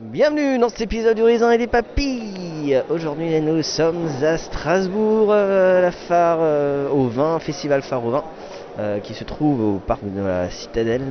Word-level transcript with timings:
Bienvenue 0.00 0.60
dans 0.60 0.68
cet 0.68 0.82
épisode 0.82 1.16
du 1.16 1.24
Raisin 1.24 1.50
et 1.50 1.58
des 1.58 1.66
Papilles. 1.66 2.80
Aujourd'hui, 2.88 3.40
nous 3.40 3.64
sommes 3.64 4.06
à 4.22 4.38
Strasbourg, 4.38 5.30
euh, 5.32 5.82
la 5.82 5.90
phare 5.90 6.38
euh, 6.40 6.88
au 6.88 7.08
vin, 7.08 7.40
festival 7.40 7.82
phare 7.82 8.04
au 8.06 8.10
vin. 8.10 8.22
euh, 8.78 9.00
qui 9.00 9.14
se 9.14 9.24
trouve 9.24 9.60
au 9.60 9.80
parc 9.84 10.00
de 10.04 10.22
la 10.22 10.50
Citadelle, 10.50 11.02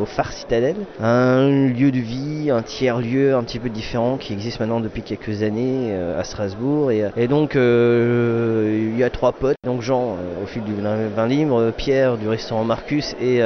au 0.00 0.04
phare 0.06 0.32
Citadelle. 0.32 0.76
Un 1.00 1.66
lieu 1.68 1.90
de 1.90 1.98
vie, 1.98 2.50
un 2.50 2.62
tiers-lieu 2.62 3.34
un 3.34 3.42
petit 3.42 3.58
peu 3.58 3.68
différent 3.68 4.16
qui 4.18 4.32
existe 4.32 4.60
maintenant 4.60 4.78
depuis 4.78 5.02
quelques 5.02 5.42
années 5.42 5.92
à 6.16 6.22
Strasbourg. 6.22 6.92
Et, 6.92 7.04
et 7.16 7.26
donc 7.26 7.54
il 7.56 8.96
y 8.96 9.02
a 9.02 9.10
trois 9.10 9.32
potes, 9.32 9.56
donc 9.64 9.82
Jean 9.82 10.16
au 10.42 10.46
fil 10.46 10.62
du 10.62 10.74
vin 10.74 11.26
libre, 11.26 11.72
Pierre 11.76 12.16
du 12.18 12.28
restaurant 12.28 12.64
Marcus 12.64 13.16
et 13.20 13.40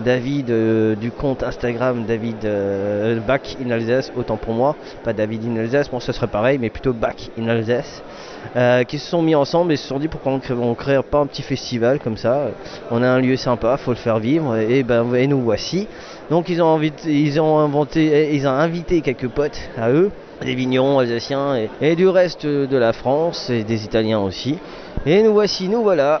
David 0.00 0.50
euh, 0.50 0.94
du 0.94 1.10
compte 1.10 1.42
Instagram 1.42 2.04
David 2.06 2.44
euh, 2.44 3.20
Back 3.20 3.56
in 3.64 3.70
Alsace, 3.70 4.12
autant 4.16 4.36
pour 4.36 4.54
moi, 4.54 4.76
pas 5.04 5.12
David 5.12 5.44
in 5.46 5.56
Alsace, 5.56 5.90
bon 5.90 6.00
ce 6.00 6.12
serait 6.12 6.26
pareil, 6.26 6.58
mais 6.58 6.70
plutôt 6.70 6.92
Back 6.92 7.30
in 7.38 7.48
Alsace. 7.48 8.02
euh, 8.56 8.84
qui 8.84 8.98
se 8.98 9.08
sont 9.08 9.22
mis 9.22 9.34
ensemble 9.34 9.72
et 9.72 9.76
se 9.76 9.86
sont 9.86 9.98
dit 9.98 10.08
pourquoi 10.08 10.32
on 10.32 10.40
on 10.62 10.74
crée 10.74 11.00
pas 11.02 11.18
un 11.18 11.26
petit 11.26 11.42
festival 11.42 11.98
comme 12.00 12.16
ça? 12.16 12.48
On 12.90 13.02
a 13.02 13.08
un 13.08 13.20
lieu 13.20 13.36
sympa, 13.36 13.76
faut 13.76 13.92
le 13.92 13.96
faire 13.96 14.18
vivre 14.18 14.56
et 14.56 14.82
ben 14.82 15.14
et 15.14 15.26
nous 15.26 15.40
voici. 15.40 15.86
Donc 16.30 16.48
ils 16.48 16.62
ont 16.62 16.74
invité, 16.74 17.12
ils 17.12 17.40
ont 17.40 17.58
inventé, 17.58 18.34
ils 18.34 18.46
ont 18.46 18.50
invité 18.50 19.00
quelques 19.00 19.28
potes 19.28 19.60
à 19.76 19.90
eux, 19.90 20.10
des 20.42 20.54
vignerons 20.54 20.98
alsaciens 20.98 21.68
et 21.80 21.96
du 21.96 22.08
reste 22.08 22.46
de 22.46 22.76
la 22.76 22.92
France 22.92 23.50
et 23.50 23.64
des 23.64 23.84
Italiens 23.84 24.20
aussi. 24.20 24.58
Et 25.06 25.22
nous 25.22 25.32
voici, 25.32 25.68
nous 25.68 25.82
voilà. 25.82 26.20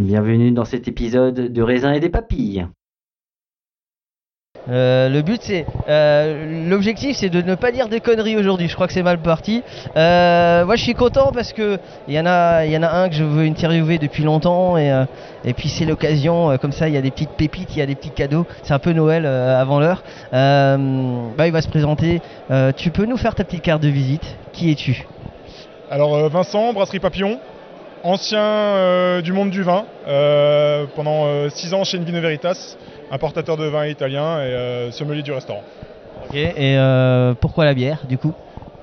bienvenue 0.00 0.50
dans 0.50 0.64
cet 0.64 0.88
épisode 0.88 1.52
de 1.52 1.62
raisin 1.62 1.92
et 1.92 2.00
des 2.00 2.08
papilles. 2.08 2.66
Euh, 4.70 5.10
le 5.10 5.20
but 5.20 5.42
c'est 5.42 5.66
euh, 5.90 6.70
l'objectif 6.70 7.18
c'est 7.18 7.28
de 7.28 7.42
ne 7.42 7.54
pas 7.54 7.70
dire 7.70 7.88
des 7.90 8.00
conneries 8.00 8.36
aujourd'hui. 8.36 8.66
Je 8.66 8.74
crois 8.74 8.86
que 8.86 8.94
c'est 8.94 9.02
mal 9.02 9.20
parti. 9.20 9.62
Euh, 9.94 10.64
moi 10.64 10.76
je 10.76 10.82
suis 10.82 10.94
content 10.94 11.32
parce 11.32 11.52
que 11.52 11.78
il 12.08 12.14
y 12.14 12.18
en 12.18 12.24
a 12.24 12.64
il 12.64 12.72
y 12.72 12.76
en 12.78 12.82
a 12.82 12.88
un 12.88 13.10
que 13.10 13.14
je 13.14 13.24
veux 13.24 13.44
interviewer 13.44 13.98
depuis 13.98 14.24
longtemps 14.24 14.78
et 14.78 14.90
euh, 14.90 15.04
et 15.44 15.52
puis 15.52 15.68
c'est 15.68 15.84
l'occasion 15.84 16.50
euh, 16.50 16.56
comme 16.56 16.72
ça 16.72 16.88
il 16.88 16.94
y 16.94 16.96
a 16.96 17.02
des 17.02 17.10
petites 17.10 17.32
pépites, 17.36 17.76
il 17.76 17.78
y 17.78 17.82
a 17.82 17.86
des 17.86 17.94
petits 17.94 18.10
cadeaux. 18.10 18.46
C'est 18.62 18.72
un 18.72 18.78
peu 18.78 18.92
Noël 18.92 19.26
euh, 19.26 19.60
avant 19.60 19.80
l'heure. 19.80 20.02
Euh, 20.32 21.28
bah 21.36 21.46
il 21.46 21.52
va 21.52 21.60
se 21.60 21.68
présenter. 21.68 22.22
Euh, 22.50 22.72
tu 22.74 22.90
peux 22.90 23.04
nous 23.04 23.18
faire 23.18 23.34
ta 23.34 23.44
petite 23.44 23.62
carte 23.62 23.82
de 23.82 23.88
visite 23.88 24.36
Qui 24.52 24.70
es-tu? 24.70 25.06
Alors 25.90 26.30
Vincent, 26.30 26.72
brasserie 26.72 27.00
Papillon, 27.00 27.38
ancien 28.04 28.38
euh, 28.40 29.22
du 29.22 29.32
monde 29.32 29.50
du 29.50 29.62
vin, 29.62 29.86
euh, 30.06 30.84
pendant 30.94 31.48
6 31.50 31.74
ans 31.74 31.84
chez 31.84 31.98
Invino 31.98 32.20
Veritas, 32.20 32.76
importateur 33.10 33.56
de 33.56 33.64
vin 33.64 33.86
italien 33.86 34.38
et 34.40 34.52
euh, 34.52 34.90
sommelier 34.92 35.22
du 35.22 35.32
restaurant. 35.32 35.62
Ok. 36.26 36.36
Et 36.36 36.76
euh, 36.78 37.34
pourquoi 37.34 37.64
la 37.64 37.74
bière 37.74 38.06
du 38.06 38.18
coup? 38.18 38.32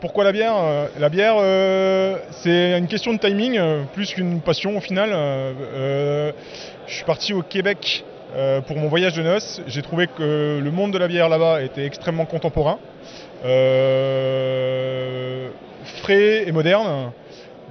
Pourquoi 0.02 0.24
la 0.24 0.32
bière? 0.32 0.56
Euh, 0.58 0.88
La 1.00 1.10
bière, 1.10 1.36
euh, 1.38 2.18
c'est 2.32 2.78
une 2.78 2.88
question 2.88 3.14
de 3.14 3.20
timing, 3.20 3.58
euh, 3.58 3.84
plus 3.94 4.14
qu'une 4.14 4.42
passion 4.42 4.76
au 4.76 4.82
final. 4.82 5.12
Euh, 5.14 5.54
euh, 5.76 6.32
je 6.88 6.96
suis 6.96 7.06
parti 7.06 7.34
au 7.34 7.44
Québec 7.44 8.04
euh, 8.36 8.62
pour 8.62 8.78
mon 8.78 8.88
voyage 8.88 9.14
de 9.14 9.22
noces. 9.22 9.62
J'ai 9.68 9.84
trouvé 9.84 10.08
que 10.08 10.60
le 10.60 10.72
monde 10.72 10.92
de 10.92 10.98
la 10.98 11.08
bière 11.08 11.30
là-bas 11.30 11.62
était 11.62 11.86
extrêmement 11.86 12.26
contemporain, 12.26 12.80
euh, 13.46 15.50
frais 16.02 16.46
et 16.48 16.52
moderne. 16.52 17.12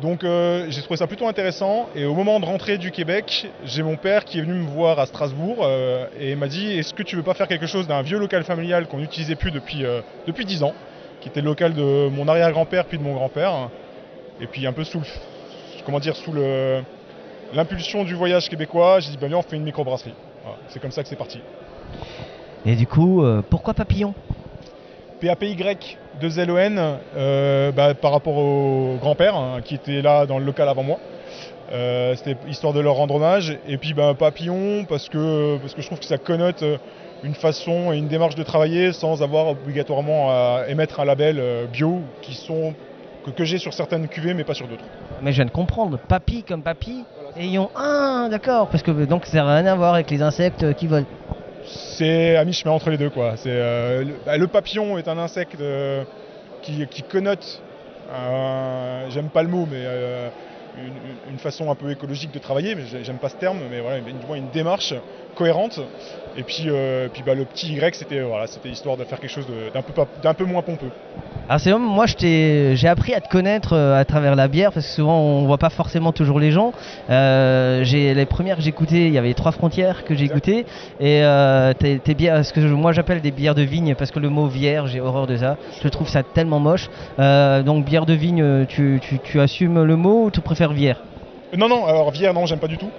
Donc 0.00 0.24
euh, 0.24 0.66
j'ai 0.70 0.80
trouvé 0.82 0.96
ça 0.96 1.06
plutôt 1.06 1.28
intéressant 1.28 1.88
et 1.94 2.06
au 2.06 2.14
moment 2.14 2.40
de 2.40 2.46
rentrer 2.46 2.78
du 2.78 2.90
Québec, 2.90 3.50
j'ai 3.64 3.82
mon 3.82 3.96
père 3.96 4.24
qui 4.24 4.38
est 4.38 4.42
venu 4.42 4.54
me 4.54 4.66
voir 4.66 4.98
à 4.98 5.06
Strasbourg 5.06 5.58
euh, 5.62 6.06
et 6.18 6.34
m'a 6.36 6.48
dit 6.48 6.72
est-ce 6.72 6.94
que 6.94 7.02
tu 7.02 7.16
veux 7.16 7.22
pas 7.22 7.34
faire 7.34 7.48
quelque 7.48 7.66
chose 7.66 7.86
d'un 7.86 8.00
vieux 8.00 8.18
local 8.18 8.44
familial 8.44 8.86
qu'on 8.86 8.98
n'utilisait 8.98 9.34
plus 9.34 9.50
depuis, 9.50 9.84
euh, 9.84 10.00
depuis 10.26 10.46
10 10.46 10.62
ans, 10.62 10.74
qui 11.20 11.28
était 11.28 11.42
le 11.42 11.46
local 11.46 11.74
de 11.74 12.08
mon 12.08 12.28
arrière-grand-père 12.28 12.86
puis 12.86 12.96
de 12.96 13.02
mon 13.02 13.14
grand-père, 13.14 13.68
et 14.40 14.46
puis 14.46 14.66
un 14.66 14.72
peu 14.72 14.84
sous 14.84 15.00
le, 15.00 15.06
comment 15.84 16.00
dire, 16.00 16.16
sous 16.16 16.32
le, 16.32 16.80
l'impulsion 17.52 18.04
du 18.04 18.14
voyage 18.14 18.48
québécois, 18.48 19.00
j'ai 19.00 19.10
dit 19.10 19.18
ben 19.18 19.28
viens 19.28 19.38
on 19.38 19.42
fait 19.42 19.56
une 19.56 19.64
microbrasserie. 19.64 20.14
Voilà, 20.44 20.58
c'est 20.68 20.80
comme 20.80 20.92
ça 20.92 21.02
que 21.02 21.10
c'est 21.10 21.16
parti. 21.16 21.40
Et 22.64 22.74
du 22.74 22.86
coup 22.86 23.22
pourquoi 23.50 23.74
papillon? 23.74 24.14
PAPY 25.20 25.56
de 26.20 26.28
ZLON 26.28 26.98
euh, 27.16 27.72
bah, 27.72 27.94
par 27.94 28.12
rapport 28.12 28.36
au 28.36 28.96
grand-père 29.00 29.36
hein, 29.36 29.60
qui 29.64 29.74
était 29.74 30.02
là 30.02 30.26
dans 30.26 30.38
le 30.38 30.44
local 30.44 30.68
avant 30.68 30.82
moi. 30.82 30.98
Euh, 31.72 32.14
C'était 32.16 32.36
histoire 32.48 32.72
de 32.72 32.80
leur 32.80 32.94
rendre 32.94 33.14
hommage. 33.14 33.56
Et 33.68 33.76
puis 33.76 33.94
bah, 33.94 34.14
papillon 34.18 34.84
parce 34.88 35.08
que, 35.08 35.58
parce 35.58 35.74
que 35.74 35.82
je 35.82 35.86
trouve 35.86 35.98
que 35.98 36.06
ça 36.06 36.18
connote 36.18 36.62
euh, 36.62 36.78
une 37.22 37.34
façon 37.34 37.92
et 37.92 37.98
une 37.98 38.08
démarche 38.08 38.34
de 38.34 38.42
travailler 38.42 38.92
sans 38.92 39.22
avoir 39.22 39.48
obligatoirement 39.48 40.30
à 40.30 40.64
émettre 40.68 41.00
un 41.00 41.04
label 41.04 41.40
bio 41.70 42.00
qui 42.22 42.34
sont, 42.34 42.72
que, 43.26 43.30
que 43.30 43.44
j'ai 43.44 43.58
sur 43.58 43.74
certaines 43.74 44.08
cuvées 44.08 44.32
mais 44.32 44.44
pas 44.44 44.54
sur 44.54 44.66
d'autres. 44.66 44.84
Mais 45.20 45.32
je 45.32 45.36
viens 45.36 45.44
de 45.44 45.50
comprendre, 45.50 45.98
papy 45.98 46.42
comme 46.44 46.62
papy, 46.62 47.04
ont 47.58 47.68
un, 47.76 48.28
d'accord, 48.30 48.68
parce 48.68 48.82
que 48.82 48.90
donc 49.04 49.26
ça 49.26 49.44
n'a 49.44 49.54
rien 49.56 49.66
à 49.66 49.74
voir 49.74 49.94
avec 49.94 50.10
les 50.10 50.22
insectes 50.22 50.72
qui 50.74 50.86
volent. 50.86 51.04
C'est 51.62 52.36
à 52.36 52.44
mi-chemin 52.44 52.72
entre 52.74 52.90
les 52.90 52.98
deux. 52.98 53.10
Quoi. 53.10 53.34
Euh, 53.46 54.04
le, 54.04 54.18
bah, 54.24 54.36
le 54.36 54.48
papillon 54.48 54.98
est 54.98 55.08
un 55.08 55.18
insecte 55.18 55.60
euh, 55.60 56.04
qui, 56.62 56.86
connote, 57.04 57.64
un- 58.08 59.06
j'aime 59.08 59.30
pas 59.30 59.42
le 59.42 59.48
mot, 59.48 59.66
mais 59.66 59.82
euh, 59.84 60.30
une, 60.74 60.96
une- 60.96 61.38
façon 61.38 61.70
un 61.70 61.74
peu 61.76 61.90
écologique 61.90 62.30
de 62.32 62.38
travailler, 62.38 62.74
mais 62.74 62.86
j'ai- 62.86 63.04
j'aime 63.04 63.18
pas 63.18 63.28
ce 63.28 63.36
terme, 63.36 63.68
mais 63.68 63.80
voilà, 63.80 64.00
du 64.18 64.26
moins 64.26 64.36
une 64.36 64.50
démarche 64.50 64.94
cohérente. 65.34 65.80
Et 66.36 66.44
puis, 66.44 66.64
euh, 66.68 67.08
puis 67.12 67.22
bah, 67.22 67.34
le 67.34 67.44
petit 67.44 67.72
Y, 67.74 67.94
c'était 67.94 68.20
voilà, 68.20 68.46
c'était 68.46 68.68
histoire 68.68 68.96
de 68.96 69.04
faire 69.04 69.18
quelque 69.18 69.30
chose 69.30 69.46
d'un 69.46 69.82
peu, 69.82 69.92
d'un 70.22 70.34
peu 70.34 70.44
moins 70.44 70.62
pompeux. 70.62 70.90
Alors 71.48 71.60
c'est 71.60 71.74
moi 71.76 72.06
j'ai 72.06 72.86
appris 72.86 73.12
à 73.12 73.20
te 73.20 73.28
connaître 73.28 73.72
euh, 73.72 73.98
à 73.98 74.04
travers 74.04 74.36
la 74.36 74.46
bière 74.46 74.72
parce 74.72 74.86
que 74.86 74.92
souvent 74.92 75.18
on 75.18 75.46
voit 75.46 75.58
pas 75.58 75.70
forcément 75.70 76.12
toujours 76.12 76.38
les 76.38 76.52
gens. 76.52 76.70
Euh, 77.08 77.82
les 77.82 78.26
premières 78.26 78.56
que 78.56 78.62
j'ai 78.62 78.70
goûtées, 78.70 79.08
il 79.08 79.12
y 79.12 79.18
avait 79.18 79.28
les 79.28 79.34
trois 79.34 79.50
frontières 79.50 80.04
que 80.04 80.14
j'ai 80.14 80.28
goûtées 80.28 80.64
et 81.00 81.24
euh, 81.24 81.74
tes, 81.74 81.98
tes 81.98 82.14
bières, 82.14 82.44
ce 82.44 82.52
que 82.52 82.60
moi 82.60 82.92
j'appelle 82.92 83.20
des 83.20 83.32
bières 83.32 83.56
de 83.56 83.62
vigne 83.62 83.96
parce 83.96 84.12
que 84.12 84.20
le 84.20 84.28
mot 84.28 84.46
bière 84.46 84.86
j'ai 84.86 85.00
horreur 85.00 85.26
de 85.26 85.36
ça. 85.36 85.56
Je 85.82 85.88
trouve 85.88 86.08
ça 86.08 86.22
tellement 86.22 86.60
moche. 86.60 86.88
Euh, 87.18 87.64
donc 87.64 87.84
bière 87.84 88.06
de 88.06 88.14
vigne, 88.14 88.66
tu, 88.66 89.00
tu- 89.02 89.18
tu 89.18 89.40
assumes 89.40 89.82
le 89.82 89.96
mot 89.96 90.26
ou 90.26 90.30
tu 90.30 90.40
préfères 90.40 90.72
bière? 90.72 91.02
Non, 91.56 91.68
non, 91.68 91.84
alors 91.86 92.12
bière, 92.12 92.32
non, 92.32 92.46
j'aime 92.46 92.60
pas 92.60 92.68
du 92.68 92.78
tout. 92.78 92.92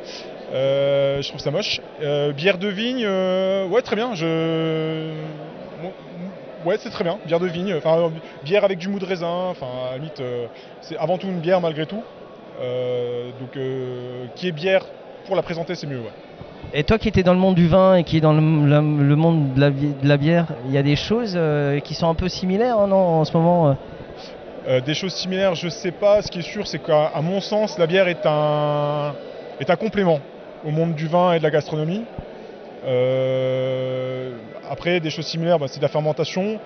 Euh, 0.51 1.21
je 1.21 1.30
trouve 1.30 1.39
ça 1.42 1.51
moche. 1.51 1.80
Euh, 2.01 2.33
bière 2.33 2.57
de 2.57 2.68
vigne, 2.68 3.03
euh, 3.06 3.65
ouais, 3.68 3.81
très 3.81 3.95
bien. 3.95 4.13
Je... 4.15 5.25
Ouais, 6.65 6.75
c'est 6.77 6.89
très 6.89 7.03
bien. 7.03 7.19
Bière 7.25 7.39
de 7.39 7.48
vigne, 7.48 7.74
enfin, 7.75 8.12
bière 8.44 8.63
avec 8.63 8.77
du 8.77 8.88
mou 8.88 9.00
de 9.00 9.06
raisin, 9.06 9.48
enfin, 9.50 9.68
à 9.88 9.92
la 9.92 9.98
limite, 9.98 10.21
c'est 10.81 10.98
avant 10.98 11.18
tout 11.18 11.27
une 11.27 11.39
bière 11.39 11.62
malgré 11.62 11.86
tout. 11.86 12.03
Donc, 13.39 13.51
qui 14.36 14.48
est 14.48 14.51
bière, 14.51 14.86
pour 15.25 15.36
la 15.36 15.42
présenter, 15.42 15.75
c'est 15.75 15.88
mieux, 15.88 16.00
ouais. 16.01 16.12
Et 16.74 16.83
toi 16.83 16.98
qui 16.98 17.09
étais 17.09 17.24
dans 17.24 17.33
le 17.33 17.39
monde 17.39 17.56
du 17.56 17.68
vin 17.68 17.95
et 17.95 18.03
qui 18.06 18.18
est 18.18 18.21
dans 18.21 18.31
le, 18.31 18.39
le- 18.39 19.03
le 19.03 19.15
monde 19.15 19.53
de 19.53 19.59
la, 19.59 19.69
vi- 19.71 19.94
de 20.00 20.07
la 20.07 20.18
bière, 20.18 20.45
il 20.63 20.71
y 20.71 20.77
a 20.77 20.83
des 20.83 20.95
choses 20.95 21.33
euh, 21.36 21.80
qui 21.81 21.95
sont 21.95 22.07
un 22.07 22.15
peu 22.15 22.30
similaires 22.30 22.77
hein, 22.77 22.88
non, 22.88 22.95
en 22.95 23.25
ce 23.25 23.36
moment 23.36 23.75
euh? 24.68 24.80
Des 24.81 24.94
choses 24.94 25.13
similaires, 25.13 25.56
je 25.56 25.68
sais 25.69 25.92
pas. 25.92 26.21
Ce 26.21 26.30
qui 26.30 26.39
est 26.39 26.44
sûr, 26.44 26.68
c'est 26.68 26.80
qu'à 26.80 27.12
mon 27.21 27.42
sens, 27.42 27.77
la 27.80 27.88
bière 27.88 28.07
est 28.07 28.25
un, 28.25 29.15
est 29.59 29.69
un 29.71 29.75
complément 29.75 30.21
au 30.65 30.71
monde 30.71 30.93
du 30.93 31.07
vin 31.07 31.33
et 31.33 31.39
de 31.39 31.43
la 31.43 31.49
gastronomie. 31.49 32.03
Euh, 32.85 34.31
après, 34.69 34.99
des 34.99 35.09
choses 35.09 35.25
similaires, 35.25 35.59
bah, 35.59 35.67
c'est 35.69 35.79
de 35.79 35.83
la 35.83 35.89
fermentation. 35.89 36.59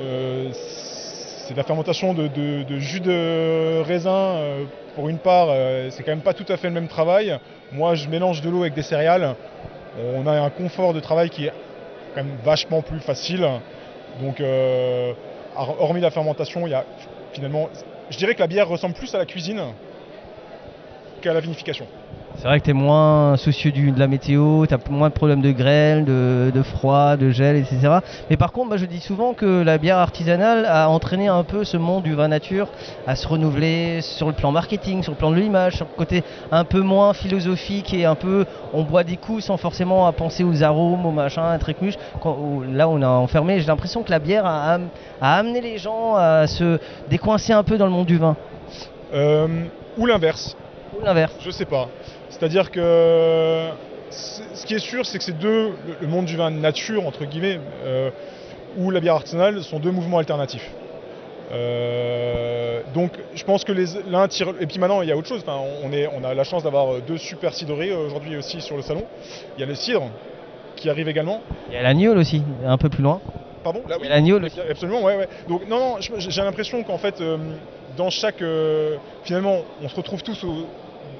Euh, 0.00 0.48
c'est 0.52 1.52
de 1.52 1.58
la 1.58 1.64
fermentation 1.64 2.14
de, 2.14 2.78
jus 2.78 3.00
de 3.00 3.82
raisin. 3.82 4.10
euh, 4.10 4.64
pour 4.96 5.08
une 5.08 5.18
part, 5.18 5.48
c'est 5.90 6.02
quand 6.02 6.10
même 6.10 6.20
pas 6.20 6.34
tout 6.34 6.52
à 6.52 6.56
fait 6.56 6.66
le 6.66 6.74
même 6.74 6.88
travail. 6.88 7.38
Moi, 7.70 7.94
je 7.94 8.08
mélange 8.08 8.40
de 8.40 8.50
l'eau 8.50 8.62
avec 8.62 8.74
des 8.74 8.82
céréales. 8.82 9.36
On 10.16 10.26
a 10.26 10.32
un 10.32 10.50
confort 10.50 10.92
de 10.92 11.00
travail 11.00 11.30
qui 11.30 11.46
est 11.46 11.52
quand 12.14 12.24
même 12.24 12.34
vachement 12.44 12.82
plus 12.82 12.98
facile. 12.98 13.48
Donc, 14.20 14.42
hormis 15.56 16.00
la 16.00 16.10
fermentation, 16.10 16.66
il 16.66 16.70
y 16.70 16.74
a 16.74 16.84
finalement, 17.32 17.68
je 18.10 18.18
dirais 18.18 18.34
que 18.34 18.40
la 18.40 18.48
bière 18.48 18.68
ressemble 18.68 18.94
plus 18.94 19.14
à 19.14 19.18
la 19.18 19.26
cuisine 19.26 19.62
qu'à 21.22 21.32
la 21.32 21.40
vinification. 21.40 21.86
C'est 22.36 22.44
vrai 22.48 22.58
que 22.60 22.64
tu 22.64 22.70
es 22.70 22.74
moins 22.74 23.36
soucieux 23.36 23.70
du- 23.70 23.92
de 23.92 23.98
la 23.98 24.06
météo, 24.08 24.64
tu 24.66 24.72
as 24.72 24.78
moins 24.88 25.08
de 25.08 25.12
problèmes 25.14 25.42
de 25.42 25.52
grêle, 25.52 26.06
de, 26.06 26.50
de 26.54 26.62
froid, 26.62 27.18
de 27.18 27.28
gel, 27.30 27.56
etc. 27.56 27.98
Mais 28.30 28.38
par 28.38 28.52
contre, 28.52 28.68
moi, 28.68 28.76
je 28.78 28.86
dis 28.86 29.00
souvent 29.00 29.34
que 29.34 29.62
la 29.62 29.76
bière 29.76 29.98
artisanale 29.98 30.64
a 30.64 30.88
entraîné 30.88 31.28
un 31.28 31.44
peu 31.44 31.64
ce 31.64 31.76
monde 31.76 32.02
du 32.02 32.14
vin 32.14 32.28
nature 32.28 32.70
à 33.04 33.14
se 33.14 33.28
renouveler 33.28 34.00
sur 34.00 34.26
le 34.28 34.32
plan 34.32 34.52
marketing, 34.52 35.02
sur 35.02 35.12
le 35.12 35.16
plan 35.16 35.30
de 35.30 35.36
l'image, 35.36 35.74
sur 35.76 35.84
le 35.84 35.90
côté 35.94 36.22
un 36.50 36.64
peu 36.64 36.80
moins 36.80 37.12
philosophique 37.12 37.92
et 37.92 38.06
un 38.06 38.16
peu 38.16 38.46
on 38.72 38.84
boit 38.84 39.04
des 39.04 39.18
coups 39.18 39.44
sans 39.44 39.58
forcément 39.58 40.06
à 40.06 40.12
penser 40.14 40.42
aux 40.42 40.62
arômes, 40.62 41.04
aux 41.04 41.12
machins, 41.12 41.42
un 41.42 41.58
truc 41.58 41.82
muche. 41.82 41.96
Quand- 42.20 42.38
où- 42.38 42.62
là, 42.62 42.88
on 42.88 43.02
a 43.02 43.08
enfermé. 43.08 43.60
J'ai 43.60 43.66
l'impression 43.66 44.02
que 44.02 44.10
la 44.10 44.18
bière 44.18 44.46
a 44.46 44.78
amené 45.20 45.60
les 45.60 45.76
gens 45.76 46.14
à 46.14 46.46
se 46.46 46.78
décoincer 47.06 47.52
un 47.52 47.64
peu 47.64 47.76
dans 47.76 47.86
le 47.86 47.92
monde 47.92 48.06
du 48.06 48.16
vin. 48.16 48.36
Euh, 49.12 49.66
ou 49.98 50.06
l'inverse, 50.06 50.54
Ou 50.96 51.00
l'inverse. 51.04 51.34
je 51.40 51.50
sais 51.50 51.66
pas. 51.66 51.90
C'est-à-dire 52.40 52.70
que 52.70 53.68
c'est- 54.08 54.42
ce 54.54 54.64
qui 54.64 54.72
est 54.72 54.78
sûr, 54.78 55.04
c'est 55.04 55.18
que 55.18 55.24
ces 55.24 55.32
deux, 55.34 55.72
le- 56.00 56.06
monde 56.06 56.24
du 56.24 56.36
vin 56.38 56.50
nature, 56.50 57.06
entre 57.06 57.26
guillemets, 57.26 57.60
euh, 57.84 58.08
ou 58.78 58.90
la 58.90 59.00
bière 59.00 59.14
artisanale, 59.14 59.62
sont 59.62 59.78
deux 59.78 59.90
mouvements 59.90 60.16
alternatifs. 60.16 60.70
Euh, 61.52 62.80
donc 62.94 63.12
je 63.34 63.44
pense 63.44 63.64
que 63.64 63.72
l'un 64.10 64.26
tire... 64.28 64.54
Et 64.58 64.66
puis 64.66 64.78
maintenant, 64.78 65.02
il 65.02 65.08
y 65.08 65.12
a 65.12 65.16
autre 65.18 65.28
chose. 65.28 65.42
Enfin, 65.46 65.60
on, 65.84 65.92
est, 65.92 66.06
on 66.06 66.24
a 66.24 66.32
la 66.32 66.44
chance 66.44 66.62
d'avoir 66.62 66.94
euh, 66.94 67.02
deux 67.06 67.18
super 67.18 67.52
euh, 67.62 68.06
aujourd'hui 68.06 68.36
aussi 68.38 68.62
sur 68.62 68.76
le 68.76 68.82
salon. 68.82 69.04
Il 69.58 69.60
y 69.60 69.62
a 69.62 69.66
le 69.66 69.74
cidre 69.74 70.08
qui 70.76 70.88
arrive 70.88 71.08
également. 71.08 71.42
Il 71.68 71.74
y 71.74 71.76
a 71.76 71.82
l'agneau 71.82 72.16
aussi, 72.16 72.42
un 72.64 72.78
peu 72.78 72.88
plus 72.88 73.02
loin. 73.02 73.20
Pardon? 73.62 73.82
Là, 73.86 73.96
Il 73.98 74.04
y 74.04 74.06
a 74.06 74.10
l'agneau, 74.10 74.38
le- 74.38 74.48
Absolument, 74.70 75.02
ouais, 75.02 75.16
ouais. 75.16 75.28
Donc, 75.46 75.68
non, 75.68 75.78
non, 75.78 75.96
j'ai 76.00 76.40
l'impression 76.42 76.82
qu'en 76.84 76.96
fait, 76.96 77.20
euh, 77.20 77.36
dans 77.98 78.08
chaque. 78.08 78.42
finalement, 79.24 79.58
on 79.82 79.88
se 79.90 79.94
retrouve 79.96 80.22
tous 80.22 80.42
au- 80.44 80.66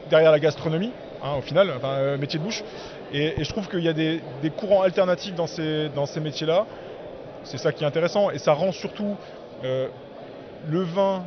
derrière 0.08 0.30
la 0.32 0.40
gastronomie, 0.40 0.92
hein, 1.22 1.34
au 1.38 1.42
final, 1.42 1.72
enfin, 1.76 1.92
euh, 1.92 2.18
métier 2.18 2.38
de 2.38 2.44
bouche. 2.44 2.62
Et, 3.12 3.42
je 3.42 3.48
trouve 3.50 3.68
qu'il 3.68 3.80
y 3.80 3.88
a 3.88 3.92
des, 3.92 4.20
courants 4.56 4.82
alternatifs 4.82 5.34
dans 5.34 5.46
ces, 5.46 5.88
dans 5.94 6.06
ces 6.06 6.20
métiers-là. 6.20 6.66
C'est 7.44 7.58
ça 7.58 7.72
qui 7.72 7.84
est 7.84 7.86
intéressant. 7.86 8.30
Et 8.30 8.38
ça 8.38 8.52
rend 8.52 8.72
surtout 8.72 9.16
euh, 9.64 9.88
le 10.68 10.82
vin 10.82 11.24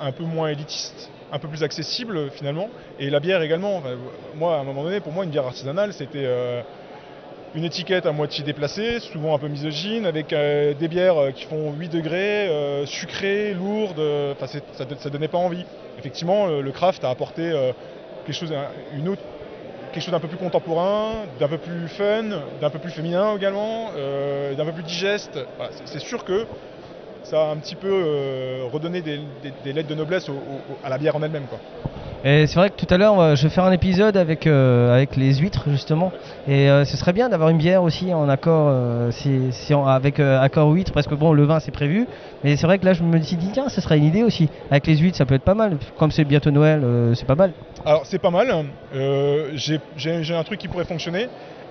un 0.00 0.12
peu 0.12 0.24
moins 0.24 0.48
élitiste, 0.48 1.10
un 1.32 1.38
peu 1.38 1.48
plus 1.48 1.62
accessible 1.62 2.30
finalement. 2.30 2.68
Et 2.98 3.10
la 3.10 3.20
bière 3.20 3.42
également. 3.42 3.82
Moi, 4.34 4.56
à 4.56 4.60
un 4.60 4.64
moment 4.64 4.82
donné, 4.82 5.00
pour 5.00 5.12
moi, 5.12 5.24
une 5.24 5.30
bière 5.30 5.46
artisanale, 5.46 5.92
c'était. 5.92 6.24
euh, 6.24 6.62
une 7.54 7.64
étiquette 7.64 8.04
à 8.04 8.12
moitié 8.12 8.44
déplacée, 8.44 9.00
souvent 9.00 9.34
un 9.34 9.38
peu 9.38 9.48
misogyne, 9.48 10.04
avec 10.04 10.28
des 10.28 10.88
bières 10.88 11.32
qui 11.34 11.46
font 11.46 11.72
8 11.72 11.88
degrés, 11.88 12.50
sucrées, 12.84 13.54
lourdes, 13.54 14.02
ça, 14.38 14.84
ne 14.84 15.10
donnait 15.10 15.28
pas 15.28 15.38
envie. 15.38 15.64
Effectivement, 15.98 16.48
le 16.48 16.70
craft 16.72 17.02
a 17.04 17.08
apporté 17.08 17.50
quelque 18.26 18.36
chose, 18.36 18.52
un- 18.52 18.72
une 18.90 19.08
autre, 19.08 19.24
quelque 19.92 20.02
chose 20.02 20.12
d'un 20.12 20.20
peu 20.20 20.28
plus 20.28 20.38
contemporain, 20.38 21.28
d'un 21.28 21.48
peu 21.48 21.58
plus 21.58 21.88
fun, 21.88 22.50
d'un 22.54 22.70
peu 22.70 22.78
plus 22.80 22.92
féminin 22.92 23.36
également, 23.36 23.92
euh, 23.96 24.54
d'un 24.54 24.64
peu 24.66 24.72
plus 24.74 24.84
digeste. 24.84 25.38
C'est 25.84 26.00
sûr 26.00 26.24
que 26.24 26.48
ça 27.28 27.48
a 27.48 27.52
un 27.52 27.56
petit 27.56 27.74
peu 27.74 27.88
euh, 27.90 28.66
redonné 28.72 29.00
des, 29.02 29.18
des- 29.42 29.52
des 29.64 29.72
lettres 29.72 29.88
de 29.88 29.94
noblesse 29.94 30.28
au- 30.28 30.32
au- 30.32 30.76
à 30.84 30.88
la 30.88 30.96
bière 30.98 31.16
en 31.16 31.22
elle-même. 31.22 31.46
quoi. 31.48 31.58
Et 32.24 32.46
c'est 32.46 32.56
vrai 32.58 32.70
que 32.70 32.76
tout 32.76 32.92
à 32.92 32.96
l'heure, 32.98 33.36
je 33.36 33.42
vais 33.44 33.48
faire 33.50 33.64
un 33.64 33.72
épisode 33.72 34.16
avec, 34.16 34.46
euh, 34.46 34.94
avec 34.94 35.16
les 35.16 35.34
huîtres, 35.34 35.64
justement. 35.68 36.10
Et 36.48 36.68
euh, 36.70 36.84
ce 36.84 36.96
serait 36.96 37.12
bien 37.12 37.28
d'avoir 37.28 37.50
une 37.50 37.58
bière 37.58 37.82
aussi 37.82 38.12
en 38.14 38.28
accord, 38.28 38.68
euh, 38.70 39.10
si, 39.10 39.52
si 39.52 39.74
en- 39.74 39.86
avec 39.86 40.18
accord 40.20 40.70
huître, 40.70 40.92
parce 40.92 41.06
que 41.06 41.14
bon, 41.14 41.32
le 41.32 41.44
vin 41.44 41.60
c'est 41.60 41.70
prévu. 41.72 42.06
Mais 42.44 42.56
c'est 42.56 42.66
vrai 42.66 42.78
que 42.78 42.84
là, 42.84 42.92
je 42.94 43.02
me 43.02 43.20
suis 43.20 43.36
dit, 43.36 43.50
tiens, 43.52 43.68
ce 43.68 43.80
serait 43.80 43.98
une 43.98 44.04
idée 44.04 44.22
aussi. 44.22 44.48
Avec 44.70 44.86
les 44.86 44.96
huîtres, 44.96 45.16
ça 45.18 45.26
peut 45.26 45.34
être 45.34 45.42
pas 45.44 45.54
mal. 45.54 45.78
Comme 45.98 46.10
c'est 46.12 46.24
bientôt 46.24 46.50
Noël, 46.50 46.82
c'est 47.14 47.26
pas 47.26 47.34
mal. 47.34 47.52
Alors 47.84 48.06
c'est 48.06 48.18
pas 48.20 48.30
mal, 48.30 48.52
j'ai 49.54 49.78
j'ai- 49.96 50.22
j'ai 50.22 50.34
un 50.34 50.42
truc 50.44 50.58
qui 50.60 50.68
pourrait 50.68 50.84
fonctionner. 50.84 51.28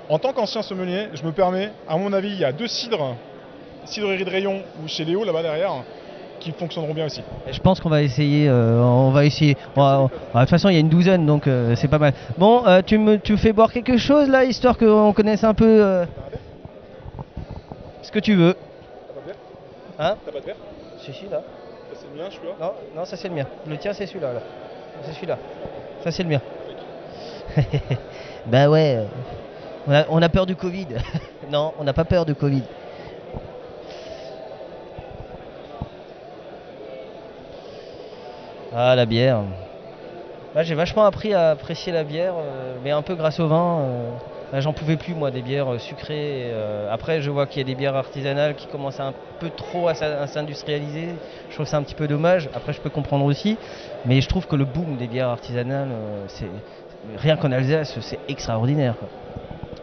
En 0.10 0.20
tant 0.20 0.34
qu'ancien 0.34 0.62
sommelier, 0.62 1.08
je 1.16 1.24
me 1.24 1.32
permets, 1.32 1.70
à 1.90 1.98
mon 1.98 2.14
avis, 2.14 2.30
il 2.30 2.40
y 2.40 2.46
a 2.46 2.52
deux 2.52 2.68
cidres, 2.68 3.16
cidrerie 3.86 4.24
de 4.26 4.30
rayon 4.30 4.62
ou 4.84 4.88
chez 4.88 5.06
Léo 5.06 5.24
là-bas 5.24 5.42
derrière, 5.42 5.72
qui 6.40 6.52
fonctionneront 6.52 6.94
bien 6.94 7.06
aussi. 7.06 7.22
Et 7.48 7.54
je 7.54 7.60
pense 7.62 7.80
qu'on 7.80 7.90
va 7.90 8.02
essayer. 8.04 8.48
euh, 8.50 8.80
on 8.82 9.12
va 9.12 9.26
essayer. 9.26 9.58
On 9.76 9.82
va- 9.82 10.00
on- 10.02 10.06
de 10.08 10.40
toute 10.42 10.50
façon, 10.50 10.70
il 10.70 10.74
y 10.74 10.78
a 10.78 10.82
une 10.82 10.90
douzaine, 10.90 11.26
donc 11.26 11.48
euh, 11.48 11.76
c'est 11.76 11.88
pas 11.88 11.98
mal. 12.00 12.14
Bon, 12.38 12.66
euh, 12.68 12.82
tu 12.86 12.98
me 12.98 13.18
tu 13.18 13.38
fais 13.38 13.54
boire 13.54 13.72
quelque 13.72 13.98
chose 13.98 14.30
là, 14.30 14.44
histoire 14.44 14.78
qu'on 14.78 15.14
connaisse 15.14 15.44
un 15.44 15.54
peu 15.54 16.06
ce 18.02 18.12
que 18.12 18.20
tu 18.20 18.36
veux. 18.36 18.56
T'as 19.08 19.14
pas 19.14 19.22
de 19.22 19.26
verre 19.28 19.36
Hein 19.98 20.16
T'as 20.26 20.32
pas 20.32 20.40
de 20.40 20.46
verre? 20.46 20.56
C'est 21.00 21.14
celui-là. 21.14 21.42
Ça, 21.94 22.00
C'est 22.02 22.08
le 22.16 22.22
mien, 22.22 22.28
je 22.30 22.36
suis 22.36 22.46
là. 22.48 22.54
Non, 22.60 22.72
non, 22.96 23.06
ça 23.06 23.16
c'est 23.18 23.30
le 23.30 23.36
mien. 23.36 23.46
Le 23.68 23.78
tien 23.78 23.94
c'est 23.94 24.06
celui-là. 24.06 24.34
Là. 24.34 24.40
C'est 25.04 25.14
celui-là. 25.14 25.38
Ça 26.04 26.12
c'est 26.12 26.24
le 26.24 26.30
mien. 26.30 26.42
bah 28.48 28.70
ouais. 28.70 29.00
On 29.88 29.94
a, 29.94 30.04
on 30.10 30.22
a 30.22 30.30
peur 30.30 30.46
du 30.46 30.56
Covid. 30.56 30.88
non, 31.52 31.74
on 31.80 31.84
n'a 31.84 31.94
pas 31.94 32.06
peur 32.06 32.26
du 32.26 32.36
Covid. 32.36 32.64
Ah 38.78 38.94
la 38.96 39.06
bière. 39.06 39.46
J'ai 40.64 40.76
vachement 40.76 41.06
appris 41.06 41.34
à 41.34 41.52
apprécier 41.52 41.94
la 41.94 42.04
bière, 42.04 42.34
euh, 42.38 42.78
mais 42.82 42.92
un 42.92 43.02
peu 43.04 43.16
grâce 43.16 43.40
au 43.40 43.48
vin. 43.48 43.80
euh, 44.54 44.60
J'en 44.62 44.74
pouvais 44.74 44.98
plus 44.98 45.14
moi 45.14 45.32
des 45.32 45.42
bières 45.42 45.74
euh, 45.74 45.80
sucrées. 45.80 46.54
après 46.90 47.22
je 47.22 47.30
vois 47.30 47.48
qu'il 47.48 47.58
y 47.60 47.62
a 47.62 47.64
des 47.64 47.76
bières 47.76 47.96
artisanales 47.96 48.56
qui 48.56 48.68
commencent 48.68 49.00
un 49.00 49.14
peu 49.40 49.50
trop 49.50 49.88
à 49.88 49.96
s'in- 49.96 50.20
à 50.22 50.28
s'industrialiser. 50.28 51.20
Je 51.50 51.56
trouve 51.56 51.66
ça 51.66 51.78
un 51.78 51.84
petit 51.84 51.96
peu 51.96 52.08
dommage. 52.08 52.50
Après 52.54 52.74
je 52.74 52.82
peux 52.82 52.90
comprendre 52.90 53.24
aussi, 53.26 53.58
mais 54.06 54.20
je 54.20 54.28
trouve 54.28 54.46
que 54.46 54.56
le 54.58 54.66
boom 54.66 54.98
des 54.98 55.08
bières 55.08 55.30
artisanales, 55.30 55.94
c'est 56.28 56.52
rien 57.16 57.38
qu'en 57.38 57.52
Alsace, 57.54 57.98
c'est 58.02 58.20
extraordinaire. 58.28 58.96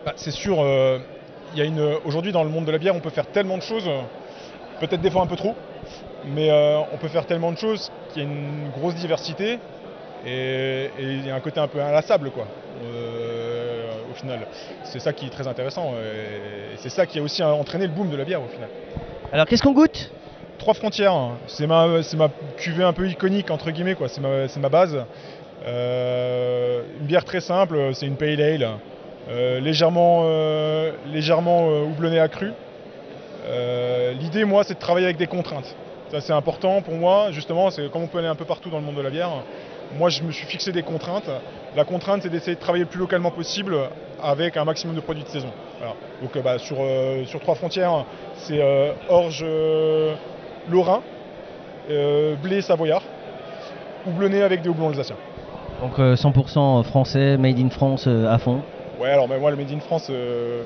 Bah, 0.04 0.12
c'est 0.16 0.32
sûr, 0.32 0.56
y 1.54 1.60
a 1.60 1.64
une 1.64 1.80
aujourd'hui 2.04 2.32
dans 2.32 2.44
le 2.44 2.50
monde 2.50 2.66
de 2.66 2.72
la 2.72 2.78
bière, 2.78 2.94
on 2.94 3.00
peut 3.00 3.10
faire 3.10 3.26
tellement 3.26 3.56
de 3.56 3.62
choses, 3.62 3.88
peut-être 4.80 5.00
des 5.00 5.10
fois 5.10 5.22
un 5.22 5.26
peu 5.26 5.36
trop, 5.36 5.54
mais 6.24 6.50
on 6.92 6.98
peut 6.98 7.08
faire 7.08 7.24
tellement 7.26 7.52
de 7.52 7.56
choses 7.58 7.90
qu'il 8.12 8.22
y 8.22 8.26
a 8.26 8.28
une 8.28 8.70
grosse 8.70 8.94
diversité 8.94 9.58
et, 10.26 10.90
il 10.98 11.26
y 11.26 11.30
a 11.30 11.34
un 11.34 11.40
côté 11.40 11.60
un 11.60 11.68
peu 11.68 11.80
inlassable 11.80 12.30
quoi. 12.30 12.46
euh, 12.84 13.90
au 14.10 14.14
final, 14.14 14.40
c'est 14.84 15.00
ça 15.00 15.12
qui 15.12 15.26
est 15.26 15.30
très 15.30 15.48
intéressant 15.48 15.94
et, 15.94 16.76
c'est 16.76 16.90
ça 16.90 17.06
qui 17.06 17.18
a 17.18 17.22
aussi 17.22 17.42
entraîné 17.42 17.86
le 17.86 17.92
boom 17.92 18.10
de 18.10 18.16
la 18.16 18.24
bière 18.24 18.42
au 18.42 18.48
final. 18.48 18.68
Alors 19.32 19.46
qu'est-ce 19.46 19.62
qu'on 19.62 19.72
goûte? 19.72 20.12
Trois 20.58 20.74
frontières, 20.74 21.14
hein. 21.14 21.38
c'est 21.48 21.66
ma, 21.66 22.02
c'est 22.02 22.16
ma 22.16 22.28
cuvée 22.56 22.84
un 22.84 22.92
peu 22.92 23.08
iconique 23.08 23.50
entre 23.50 23.70
guillemets 23.70 23.94
quoi, 23.94 24.08
c'est 24.08 24.20
ma, 24.20 24.48
c'est 24.48 24.60
ma 24.60 24.68
base. 24.68 24.96
Euh, 25.64 26.82
une 27.00 27.06
bière 27.06 27.24
très 27.24 27.40
simple, 27.40 27.94
c'est 27.94 28.06
une 28.06 28.16
pale 28.16 28.40
ale 28.40 28.68
euh, 29.28 29.60
légèrement, 29.60 30.24
légèrement 31.12 31.68
euh, 31.70 31.84
houblonné 31.84 32.18
accru. 32.18 32.52
Euh, 33.46 34.12
L'idée, 34.14 34.44
moi, 34.44 34.64
c'est 34.64 34.74
de 34.74 34.78
travailler 34.78 35.06
avec 35.06 35.16
des 35.16 35.26
contraintes. 35.26 35.74
Ça, 36.12 36.20
c'est 36.20 36.34
important 36.34 36.82
pour 36.82 36.92
moi, 36.92 37.30
justement, 37.30 37.70
c'est 37.70 37.90
comme 37.90 38.02
on 38.02 38.06
peut 38.06 38.18
aller 38.18 38.28
un 38.28 38.34
peu 38.34 38.44
partout 38.44 38.68
dans 38.68 38.78
le 38.78 38.84
monde 38.84 38.96
de 38.96 39.00
la 39.00 39.08
bière. 39.08 39.30
Moi, 39.96 40.10
je 40.10 40.22
me 40.22 40.30
suis 40.30 40.46
fixé 40.46 40.70
des 40.70 40.82
contraintes. 40.82 41.30
La 41.74 41.86
contrainte, 41.86 42.20
c'est 42.20 42.28
d'essayer 42.28 42.54
de 42.54 42.60
travailler 42.60 42.84
le 42.84 42.90
plus 42.90 42.98
localement 42.98 43.30
possible 43.30 43.74
avec 44.22 44.58
un 44.58 44.66
maximum 44.66 44.94
de 44.94 45.00
produits 45.00 45.22
de 45.22 45.28
saison. 45.28 45.48
Voilà. 45.78 45.94
Donc, 46.20 46.36
euh, 46.36 46.42
bah, 46.42 46.58
sur, 46.58 46.76
euh, 46.80 47.24
sur 47.24 47.40
trois 47.40 47.54
frontières, 47.54 48.04
c'est 48.36 48.60
euh, 48.60 48.92
orge 49.08 49.42
lorrain, 50.70 51.00
blé 51.88 52.60
savoyard, 52.60 53.02
houblonné 54.06 54.42
avec 54.42 54.60
des 54.60 54.68
houblons 54.68 54.90
alsaciens. 54.90 55.16
Donc 55.80 55.98
euh, 55.98 56.14
100% 56.14 56.84
français, 56.84 57.38
made 57.38 57.58
in 57.58 57.70
France 57.70 58.06
à 58.06 58.36
fond. 58.36 58.60
Ouais, 59.00 59.08
alors 59.08 59.28
mais 59.28 59.38
moi, 59.38 59.50
le 59.50 59.56
Made 59.56 59.72
in 59.72 59.80
France, 59.80 60.08
euh, 60.10 60.62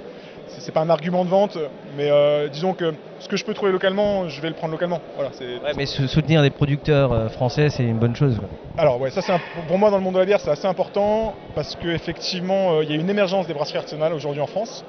c'est 0.61 0.73
pas 0.73 0.81
un 0.81 0.91
argument 0.91 1.25
de 1.25 1.31
vente, 1.31 1.59
mais 1.97 2.11
euh, 2.11 2.49
disons 2.49 2.75
que 2.75 2.93
ce 3.19 3.29
que 3.29 3.37
je 3.37 3.45
peux 3.45 3.55
trouver 3.55 3.73
localement, 3.73 4.29
je 4.29 4.41
vais 4.41 4.49
le 4.49 4.55
prendre 4.55 4.73
localement. 4.73 5.01
Voilà, 5.15 5.31
Ouais, 5.41 5.73
mais 5.77 5.87
sou- 5.87 6.07
soutenir 6.09 6.43
des 6.43 6.51
producteurs 6.51 7.13
euh, 7.13 7.29
français, 7.29 7.71
c'est 7.71 7.85
une 7.85 7.99
bonne 7.99 8.15
chose. 8.17 8.39
quoi. 8.39 8.49
Alors 8.79 9.01
ouais, 9.01 9.11
ça 9.11 9.23
c'est 9.23 9.33
un- 9.33 9.39
pour 9.39 9.79
moi 9.79 9.91
dans 9.91 9.97
le 9.97 10.03
monde 10.03 10.15
de 10.15 10.19
la 10.19 10.27
bière 10.27 10.41
c'est 10.41 10.51
assez 10.51 10.67
important 10.67 11.35
parce 11.55 11.75
qu'effectivement 11.77 12.73
euh, 12.75 12.85
il 12.85 12.91
y 12.91 12.93
a 12.93 12.97
une 12.97 13.09
émergence 13.09 13.47
des 13.47 13.55
brasseries 13.55 13.79
artisanales 13.79 14.13
aujourd'hui 14.13 14.43
en 14.43 14.47
France 14.47 14.85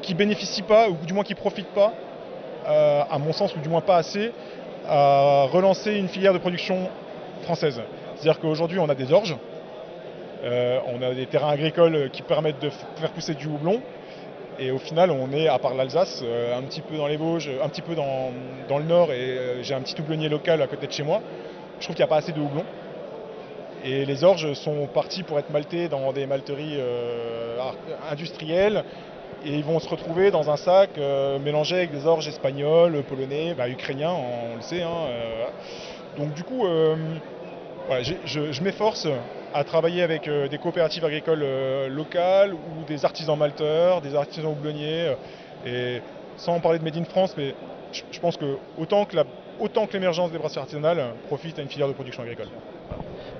qui 0.00 0.14
bénéficient 0.14 0.62
pas 0.62 0.88
ou 0.88 0.94
du 1.06 1.12
moins 1.12 1.24
qui 1.24 1.34
profitent 1.34 1.66
pas, 1.74 1.92
euh, 2.68 3.02
à 3.10 3.18
mon 3.18 3.32
sens 3.32 3.54
ou 3.56 3.58
du 3.60 3.68
moins 3.68 3.80
pas 3.80 3.96
assez, 3.96 4.30
à 4.88 5.46
relancer 5.50 5.94
une 5.96 6.08
filière 6.08 6.32
de 6.32 6.38
production 6.38 6.88
française. 7.42 7.80
C'est-à-dire 8.16 8.40
qu'aujourd'hui 8.40 8.78
on 8.78 8.88
a 8.88 8.94
des 8.94 9.12
orges, 9.12 9.34
on 10.44 11.02
a 11.02 11.14
des 11.14 11.26
terrains 11.26 11.50
agricoles 11.50 12.10
qui 12.10 12.22
permettent 12.22 12.60
de 12.60 12.70
faire 12.70 13.10
pousser 13.10 13.34
du 13.34 13.46
houblon. 13.46 13.80
Et 14.58 14.70
au 14.70 14.78
final, 14.78 15.10
on 15.10 15.32
est, 15.32 15.48
à 15.48 15.58
part 15.58 15.74
l'Alsace, 15.74 16.20
euh, 16.22 16.56
un 16.56 16.62
petit 16.62 16.82
peu 16.82 16.96
dans 16.96 17.06
les 17.06 17.16
Vosges, 17.16 17.50
un 17.62 17.68
petit 17.68 17.82
peu 17.82 17.94
dans, 17.94 18.30
dans 18.68 18.78
le 18.78 18.84
nord, 18.84 19.10
et 19.12 19.16
euh, 19.16 19.62
j'ai 19.62 19.74
un 19.74 19.80
petit 19.80 19.98
houblonnier 19.98 20.28
local 20.28 20.60
à 20.60 20.66
côté 20.66 20.86
de 20.86 20.92
chez 20.92 21.02
moi. 21.02 21.20
Je 21.78 21.84
trouve 21.84 21.96
qu'il 21.96 22.02
n'y 22.02 22.08
a 22.08 22.08
pas 22.08 22.18
assez 22.18 22.32
de 22.32 22.40
houblon. 22.40 22.64
Et 23.84 24.04
les 24.04 24.22
orges 24.22 24.52
sont 24.52 24.86
partis 24.86 25.22
pour 25.24 25.38
être 25.38 25.50
maltés 25.50 25.88
dans 25.88 26.12
des 26.12 26.26
malteries 26.26 26.76
euh, 26.78 27.58
industrielles. 28.10 28.84
Et 29.44 29.54
ils 29.54 29.64
vont 29.64 29.80
se 29.80 29.88
retrouver 29.88 30.30
dans 30.30 30.50
un 30.50 30.56
sac 30.56 30.90
euh, 30.98 31.40
mélangé 31.40 31.76
avec 31.76 31.90
des 31.90 32.06
orges 32.06 32.28
espagnols, 32.28 33.02
polonais, 33.02 33.54
bah, 33.54 33.68
ukrainiens, 33.68 34.12
on 34.12 34.56
le 34.56 34.62
sait. 34.62 34.82
hein, 34.82 35.08
donc 36.16 36.32
du 36.34 36.44
coup, 36.44 36.64
je 37.90 38.62
m'efforce 38.62 39.08
à 39.54 39.64
travailler 39.64 40.02
avec 40.02 40.28
euh, 40.28 40.48
des 40.48 40.58
coopératives 40.58 41.04
agricoles 41.04 41.42
euh, 41.42 41.88
locales 41.88 42.54
ou 42.54 42.84
des 42.86 43.04
artisans 43.04 43.38
malteurs, 43.38 44.00
des 44.00 44.14
artisans 44.14 44.50
houblonniers. 44.50 45.08
euh, 45.08 45.14
et 45.64 46.02
sans 46.36 46.58
parler 46.60 46.78
de 46.78 46.84
Made 46.84 46.96
in 46.96 47.04
France, 47.04 47.34
mais 47.36 47.54
je, 47.92 48.18
pense 48.18 48.36
que 48.36 48.56
autant 48.78 49.04
que 49.04 49.16
autant 49.60 49.86
que 49.86 49.92
l'émergence 49.92 50.32
des 50.32 50.38
brasseries 50.38 50.60
artisanales 50.60 51.00
profite 51.28 51.58
à 51.58 51.62
une 51.62 51.68
filière 51.68 51.86
de 51.86 51.92
production 51.92 52.22
agricole. 52.22 52.48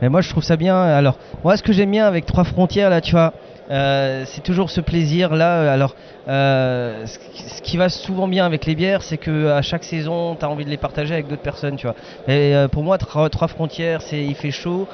Mais 0.00 0.08
moi 0.08 0.20
je 0.20 0.28
trouve 0.28 0.44
ça 0.44 0.56
bien. 0.56 0.76
Alors 0.76 1.18
moi 1.42 1.56
ce 1.56 1.62
que 1.62 1.72
j'aime 1.72 1.90
bien 1.90 2.06
avec 2.06 2.26
Trois 2.26 2.44
Frontières 2.44 2.90
là, 2.90 3.00
tu 3.00 3.12
vois, 3.12 3.32
euh, 3.72 4.24
c'est 4.26 4.42
toujours 4.42 4.70
ce 4.70 4.80
plaisir 4.80 5.34
là. 5.34 5.72
Alors 5.72 5.94
euh, 6.28 7.06
ce, 7.06 7.62
qui- 7.62 7.76
va 7.76 7.88
souvent 7.88 8.28
bien 8.28 8.44
avec 8.44 8.66
les 8.66 8.74
bières, 8.74 9.02
c'est 9.02 9.18
que 9.18 9.48
à 9.48 9.62
chaque 9.62 9.82
saison, 9.84 10.36
tu 10.36 10.44
as 10.44 10.48
envie 10.50 10.64
de 10.64 10.70
les 10.70 10.76
partager 10.76 11.14
avec 11.14 11.26
d'autres 11.26 11.42
personnes, 11.42 11.76
tu 11.76 11.86
vois. 11.86 11.96
Euh, 12.28 12.68
pour 12.68 12.82
moi, 12.84 12.98
Trois, 12.98 13.28
Frontières, 13.48 14.02
c'est 14.02 14.22
il 14.22 14.34
fait 14.34 14.50
chaud. 14.50 14.86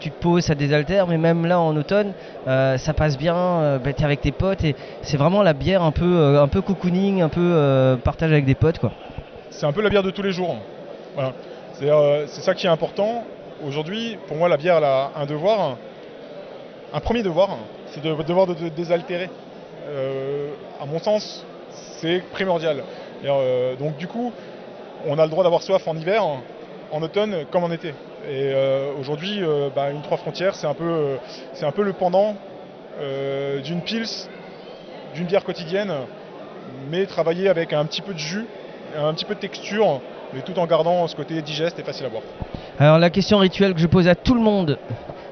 tu 0.00 0.10
te 0.10 0.20
poses, 0.20 0.44
ça 0.44 0.54
désaltère, 0.54 1.06
mais 1.06 1.16
même 1.16 1.46
là 1.46 1.58
en 1.60 1.74
automne, 1.76 2.12
ça 2.46 2.94
passe 2.94 3.16
bien. 3.16 3.78
Bah, 3.82 3.92
t'es 3.92 4.04
avec 4.04 4.20
tes 4.20 4.32
potes 4.32 4.64
et 4.64 4.74
c'est 5.02 5.16
vraiment 5.16 5.42
la 5.42 5.52
bière 5.54 5.82
un 5.82 5.92
peu, 5.92 6.46
cocooning, 6.66 7.22
un 7.22 7.28
peu 7.28 7.96
partage 8.04 8.32
avec 8.32 8.44
des 8.44 8.54
potes, 8.56 8.78
quoi. 8.78 8.90
c'est 9.50 9.66
un 9.66 9.72
peu 9.72 9.80
la 9.82 9.90
bière 9.90 10.02
de 10.02 10.10
tous 10.10 10.22
les 10.22 10.32
jours. 10.32 10.56
Voilà. 11.14 11.32
C'est 11.78 12.40
ça 12.42 12.54
qui 12.54 12.66
est 12.66 12.70
important. 12.70 13.24
Aujourd'hui, 13.66 14.18
pour 14.26 14.36
moi, 14.36 14.48
la 14.48 14.56
bière 14.56 14.78
elle 14.78 14.84
a 14.84 15.10
un 15.16 15.26
devoir, 15.26 15.76
un 16.92 17.00
premier 17.00 17.22
devoir, 17.22 17.56
c'est 17.94 18.02
de 18.02 18.22
devoir 18.22 18.46
de, 18.46 18.68
désaltérer. 18.68 19.30
Euh, 19.88 20.50
à 20.80 20.86
mon 20.86 20.98
sens, 20.98 21.44
c'est 22.00 22.22
primordial. 22.32 22.82
Euh, 23.24 23.76
donc 23.76 23.96
du 23.96 24.06
coup, 24.06 24.32
on 25.06 25.18
a 25.18 25.24
le 25.24 25.30
droit 25.30 25.44
d'avoir 25.44 25.62
soif 25.62 25.86
en 25.86 25.96
hiver, 25.96 26.24
en 26.90 27.02
automne 27.02 27.44
comme 27.50 27.64
en 27.64 27.70
été. 27.70 27.88
Et 28.28 28.52
euh, 28.52 28.92
aujourd'hui, 28.98 29.40
euh, 29.42 29.68
bah, 29.74 29.90
une 29.90 30.02
trois 30.02 30.16
frontières, 30.16 30.54
c'est 30.54 30.66
un 30.66 30.74
peu, 30.74 31.16
un 31.60 31.72
peu 31.72 31.82
le 31.82 31.92
pendant 31.92 32.36
d'une 33.64 33.80
pils, 33.80 34.06
d'une 35.14 35.26
bière 35.26 35.44
quotidienne, 35.44 35.92
mais 36.90 37.06
travailler 37.06 37.48
avec 37.48 37.72
un 37.72 37.84
petit 37.86 38.02
peu 38.02 38.14
de 38.14 38.18
jus, 38.18 38.46
un 38.96 39.12
petit 39.14 39.24
peu 39.24 39.34
de 39.34 39.40
texture, 39.40 40.00
mais 40.32 40.42
tout 40.42 40.56
en 40.60 40.66
gardant 40.66 41.06
ce 41.08 41.16
côté 41.16 41.42
digeste 41.42 41.78
et 41.80 41.82
facile 41.82 42.06
à 42.06 42.08
boire. 42.08 42.22
Alors 42.78 42.98
la 42.98 43.10
question 43.10 43.38
rituelle 43.38 43.74
que 43.74 43.80
je 43.80 43.88
pose 43.88 44.06
à 44.06 44.14
tout 44.14 44.34
le 44.34 44.40
monde, 44.40 44.78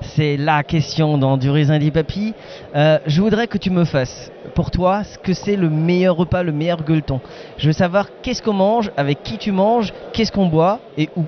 c'est 0.03 0.37
la 0.37 0.63
question 0.63 1.19
dans 1.19 1.37
du 1.37 1.51
raisin 1.51 1.79
dit 1.79 1.91
papy. 1.91 2.35
Euh, 2.75 2.99
je 3.07 3.21
voudrais 3.21 3.47
que 3.47 3.59
tu 3.59 3.71
me 3.71 3.85
fasses, 3.85 4.31
pour 4.55 4.71
toi, 4.71 5.05
ce 5.05 5.19
que 5.19 5.33
c'est 5.33 5.57
le 5.57 5.71
meilleur 5.71 6.17
repas, 6.17 6.43
le 6.43 6.53
meilleur 6.53 6.83
gueuleton. 6.83 7.21
Je 7.59 7.67
veux 7.67 7.73
savoir 7.73 8.09
qu'est-ce 8.23 8.43
qu'on 8.43 8.53
mange, 8.53 8.91
avec 8.97 9.23
qui 9.23 9.39
tu 9.39 9.53
manges, 9.53 9.93
qu'est-ce 10.13 10.33
qu'on 10.33 10.47
boit 10.47 10.81
et 10.97 11.09
où. 11.17 11.25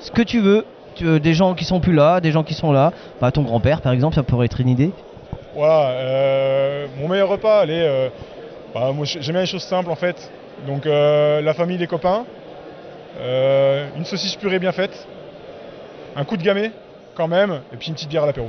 Ce 0.00 0.10
que 0.10 0.22
tu 0.22 0.40
veux, 0.40 0.64
tu 0.94 1.20
des 1.20 1.34
gens 1.34 1.54
qui 1.54 1.64
sont 1.64 1.80
plus 1.80 1.94
là, 1.94 2.20
des 2.20 2.32
gens 2.32 2.42
qui 2.42 2.54
sont 2.54 2.72
là. 2.72 2.92
Bah, 3.20 3.30
ton 3.30 3.42
grand-père 3.42 3.80
par 3.80 3.92
exemple, 3.92 4.14
ça 4.14 4.22
pourrait 4.22 4.46
être 4.46 4.60
une 4.60 4.68
idée. 4.68 4.90
Voilà, 5.54 5.90
euh, 5.90 6.86
mon 6.98 7.08
meilleur 7.08 7.28
repas, 7.28 7.60
allez, 7.60 7.80
euh, 7.80 8.08
bah, 8.74 8.92
j'aime 9.04 9.32
bien 9.32 9.40
les 9.40 9.46
choses 9.46 9.62
simples 9.62 9.90
en 9.90 9.96
fait. 9.96 10.30
Donc 10.66 10.84
la 10.84 11.54
famille, 11.54 11.78
les 11.78 11.86
copains, 11.86 12.24
une 13.96 14.04
saucisse 14.04 14.36
purée 14.36 14.58
bien 14.58 14.72
faite, 14.72 15.06
un 16.14 16.24
coup 16.24 16.36
de 16.36 16.42
gamay 16.42 16.70
quand 17.14 17.28
même, 17.28 17.60
et 17.72 17.76
puis 17.76 17.88
une 17.88 17.94
petite 17.94 18.08
bière 18.08 18.24
à 18.24 18.26
l'apéro. 18.26 18.48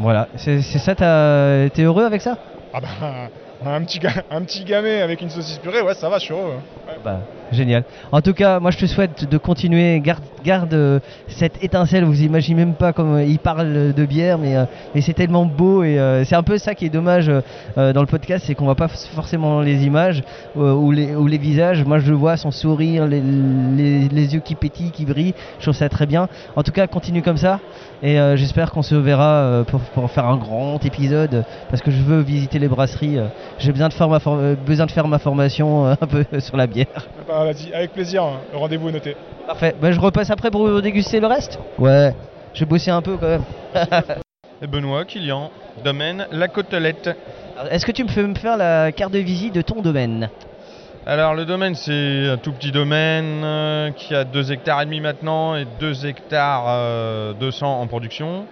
Voilà, 0.00 0.28
c'est 0.36 0.60
ça, 0.62 0.94
t'as- 0.94 1.68
t'es 1.70 1.82
heureux 1.82 2.04
avec 2.04 2.22
ça? 2.22 2.36
Ah 2.72 2.80
bah, 2.80 3.30
un 3.64 3.82
petit, 3.82 4.00
un 4.30 4.42
petit 4.42 4.64
gamay 4.64 5.00
avec 5.02 5.20
une 5.20 5.30
saucisse 5.30 5.58
purée, 5.58 5.80
ouais 5.82 5.94
ça 5.94 6.08
va, 6.08 6.18
je 6.18 6.24
suis 6.24 6.34
heureux. 6.34 6.58
Ouais. 6.86 6.94
Bah, 7.02 7.20
génial. 7.52 7.84
En 8.12 8.20
tout 8.20 8.34
cas, 8.34 8.60
moi 8.60 8.70
je 8.70 8.78
te 8.78 8.86
souhaite 8.86 9.28
de 9.28 9.38
continuer, 9.38 10.00
garde, 10.00 10.22
garde 10.44 10.74
euh, 10.74 11.00
cette 11.28 11.62
étincelle, 11.64 12.04
vous 12.04 12.22
imaginez 12.22 12.56
même 12.64 12.74
pas 12.74 12.92
comme 12.92 13.14
euh, 13.14 13.24
il 13.24 13.38
parle 13.38 13.94
de 13.94 14.04
bière, 14.06 14.36
mais, 14.38 14.56
euh, 14.56 14.64
mais 14.94 15.00
c'est 15.00 15.14
tellement 15.14 15.46
beau 15.46 15.82
et 15.82 15.98
euh, 15.98 16.24
c'est 16.24 16.34
un 16.34 16.42
peu 16.42 16.58
ça 16.58 16.74
qui 16.74 16.84
est 16.84 16.90
dommage 16.90 17.28
euh, 17.30 17.40
euh, 17.78 17.92
dans 17.94 18.00
le 18.02 18.06
podcast, 18.06 18.44
c'est 18.46 18.54
qu'on 18.54 18.64
voit 18.66 18.74
pas 18.74 18.88
forcément 18.88 19.60
les 19.60 19.84
images 19.86 20.22
euh, 20.58 20.72
ou, 20.74 20.90
les, 20.90 21.14
ou 21.14 21.26
les 21.26 21.38
visages. 21.38 21.84
Moi 21.84 21.98
je 22.00 22.12
vois, 22.12 22.36
son 22.36 22.50
sourire, 22.50 23.06
les, 23.06 23.20
les- 23.22 24.08
les 24.08 24.34
yeux 24.34 24.40
qui 24.40 24.54
pétillent, 24.56 24.90
qui 24.90 25.06
brillent, 25.06 25.34
je 25.58 25.64
trouve 25.64 25.74
ça 25.74 25.88
très 25.88 26.06
bien. 26.06 26.28
En 26.56 26.62
tout 26.62 26.72
cas, 26.72 26.86
continue 26.86 27.22
comme 27.22 27.38
ça 27.38 27.60
et 28.02 28.18
euh, 28.20 28.36
j'espère 28.36 28.70
qu'on 28.72 28.82
se 28.82 28.94
verra 28.94 29.30
euh, 29.36 29.64
pour, 29.64 29.80
pour 29.80 30.10
faire 30.10 30.26
un 30.26 30.36
grand 30.36 30.84
épisode 30.84 31.34
euh, 31.34 31.42
parce 31.70 31.80
que 31.82 31.90
je 31.90 32.02
veux 32.02 32.20
visiter 32.20 32.58
les 32.58 32.68
brasseries. 32.68 33.18
J'ai 33.58 33.72
besoin, 33.72 33.88
de 33.88 33.92
faire 33.94 34.08
ma 34.08 34.18
for- 34.20 34.36
euh, 34.38 34.54
besoin 34.54 34.86
de 34.86 34.90
faire 34.90 35.06
ma 35.08 35.18
formation 35.18 35.86
euh, 35.86 35.94
un 36.00 36.06
peu 36.06 36.24
sur 36.40 36.56
la 36.56 36.66
bière. 36.66 36.86
Bah, 37.26 37.44
vas-y, 37.44 37.72
avec 37.72 37.92
plaisir, 37.92 38.22
hein, 38.24 38.38
le 38.52 38.58
rendez-vous 38.58 38.88
est 38.88 38.92
noté. 38.92 39.16
Parfait. 39.46 39.74
Bah, 39.80 39.92
je 39.92 40.00
repasse 40.00 40.30
après 40.30 40.50
pour 40.50 40.80
déguster 40.82 41.20
le 41.20 41.26
reste 41.26 41.58
Ouais. 41.78 42.14
Je 42.54 42.60
vais 42.60 42.66
bosser 42.66 42.90
un 42.90 43.02
peu 43.02 43.16
quand 43.16 43.28
même. 43.28 43.42
Et 44.62 44.66
Benoît, 44.66 45.04
Kilian, 45.04 45.50
domaine 45.84 46.26
La 46.30 46.48
Côtelette. 46.48 47.10
Alors, 47.58 47.72
Est-ce 47.72 47.84
que 47.84 47.92
tu 47.92 48.04
me 48.04 48.08
fais 48.08 48.22
me 48.22 48.34
faire 48.34 48.56
la 48.56 48.92
carte 48.92 49.12
de 49.12 49.18
visite 49.18 49.54
de 49.54 49.62
ton 49.62 49.82
domaine? 49.82 50.30
Alors 51.06 51.34
le 51.34 51.44
domaine 51.44 51.74
c'est 51.74 52.28
un 52.30 52.38
tout 52.38 52.52
petit 52.52 52.72
domaine 52.72 53.42
euh, 53.44 53.90
qui 53.90 54.14
a 54.14 54.24
2 54.24 54.52
hectares 54.52 54.80
et 54.80 54.84
demi 54.86 55.00
maintenant 55.00 55.54
et 55.54 55.66
2 55.78 56.06
hectares 56.06 56.64
euh, 56.66 57.34
200 57.34 57.80
en 57.82 57.86
production. 57.86 58.46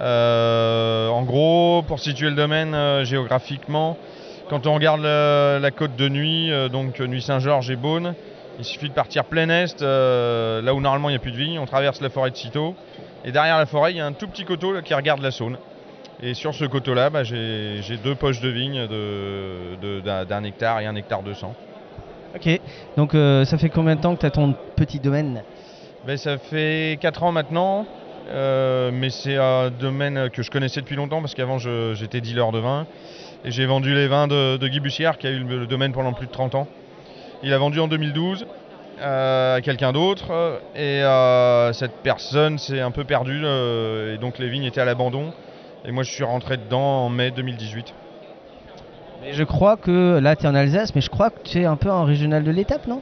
Euh, 0.00 1.08
en 1.08 1.22
gros, 1.22 1.82
pour 1.86 1.98
situer 2.00 2.28
le 2.30 2.36
domaine 2.36 2.74
euh, 2.74 3.04
géographiquement, 3.04 3.96
quand 4.48 4.66
on 4.66 4.74
regarde 4.74 5.02
la 5.02 5.70
côte 5.70 5.96
de 5.96 6.08
Nuit, 6.08 6.52
euh, 6.52 6.68
donc 6.68 7.00
Nuit 7.00 7.22
Saint-Georges 7.22 7.70
et 7.70 7.76
Beaune, 7.76 8.14
il 8.58 8.64
suffit 8.64 8.88
de 8.88 8.94
partir 8.94 9.24
plein 9.24 9.48
est, 9.48 9.82
euh, 9.82 10.62
là 10.62 10.74
où 10.74 10.80
normalement 10.80 11.08
il 11.08 11.12
n'y 11.12 11.16
a 11.16 11.20
plus 11.20 11.32
de 11.32 11.36
vigne, 11.36 11.58
on 11.58 11.66
traverse 11.66 12.00
la 12.00 12.10
forêt 12.10 12.30
de 12.30 12.36
Citeaux, 12.36 12.74
et 13.24 13.32
derrière 13.32 13.58
la 13.58 13.66
forêt 13.66 13.92
il 13.92 13.96
y 13.96 14.00
a 14.00 14.06
un 14.06 14.12
tout 14.12 14.26
petit 14.28 14.44
coteau 14.44 14.72
là, 14.72 14.82
qui 14.82 14.94
regarde 14.94 15.20
la 15.20 15.30
Saône. 15.30 15.58
Et 16.20 16.34
sur 16.34 16.52
ce 16.54 16.64
coteau-là, 16.64 17.10
bah, 17.10 17.22
j'ai 17.22 17.80
deux 18.02 18.16
poches 18.16 18.40
de 18.40 18.48
vigne 18.48 18.86
de- 18.88 19.76
de- 19.80 20.24
d'un 20.24 20.42
hectare 20.44 20.80
et 20.80 20.86
un 20.86 20.96
hectare 20.96 21.22
200. 21.22 21.54
Ok. 22.34 22.60
Donc 22.96 23.14
euh, 23.14 23.44
ça 23.44 23.56
fait 23.58 23.70
combien 23.70 23.94
de 23.96 24.00
temps 24.00 24.14
que 24.14 24.20
tu 24.20 24.26
as 24.26 24.30
ton 24.30 24.54
petit 24.76 24.98
domaine? 24.98 25.42
Ben, 26.06 26.16
ça 26.16 26.38
fait 26.38 26.98
4 27.00 27.22
ans 27.22 27.32
maintenant, 27.32 27.86
euh, 28.30 28.90
mais 28.92 29.10
c'est 29.10 29.36
un 29.36 29.70
domaine 29.70 30.28
que 30.30 30.42
je 30.42 30.50
connaissais 30.50 30.80
depuis 30.80 30.96
longtemps 30.96 31.20
parce 31.20 31.34
qu'avant 31.34 31.58
j'étais 31.58 32.20
dealer 32.20 32.52
de 32.52 32.58
vin 32.58 32.86
et 33.44 33.50
j'ai 33.50 33.66
vendu 33.66 33.94
les 33.94 34.08
vins 34.08 34.28
de, 34.28 34.68
Guy 34.68 34.80
Bussière 34.80 35.18
qui 35.18 35.26
a 35.26 35.30
eu 35.30 35.42
le, 35.44 35.66
domaine 35.66 35.92
pendant 35.92 36.12
plus 36.12 36.26
de 36.26 36.32
30 36.32 36.54
ans. 36.54 36.66
Il 37.42 37.52
a 37.52 37.58
vendu 37.58 37.80
en 37.80 37.88
2012 37.88 38.46
euh, 39.00 39.56
à 39.56 39.60
quelqu'un 39.60 39.92
d'autre 39.92 40.60
et 40.74 41.02
euh, 41.02 41.72
cette 41.72 42.02
personne 42.02 42.58
s'est 42.58 42.80
un 42.80 42.90
peu 42.90 43.04
perdue 43.04 43.44
et 43.44 44.18
donc 44.18 44.38
les 44.38 44.48
vignes 44.48 44.64
étaient 44.64 44.80
à 44.80 44.84
l'abandon 44.84 45.32
Et 45.84 45.92
moi, 45.92 46.02
je 46.02 46.10
suis 46.10 46.24
rentré 46.24 46.56
dedans 46.56 47.04
en 47.04 47.08
mai 47.08 47.30
2018. 47.30 47.94
Mais 49.22 49.32
je 49.32 49.44
crois 49.44 49.76
que 49.76 50.18
là, 50.18 50.36
tu 50.36 50.44
es 50.44 50.48
en 50.48 50.54
Alsace, 50.54 50.94
mais 50.94 51.00
je 51.00 51.10
crois 51.10 51.30
que 51.30 51.40
tu 51.42 51.60
es 51.60 51.64
un 51.64 51.76
peu 51.76 51.90
un 51.90 52.04
régional 52.04 52.44
de 52.44 52.50
l'étape, 52.50 52.86
non? 52.86 53.00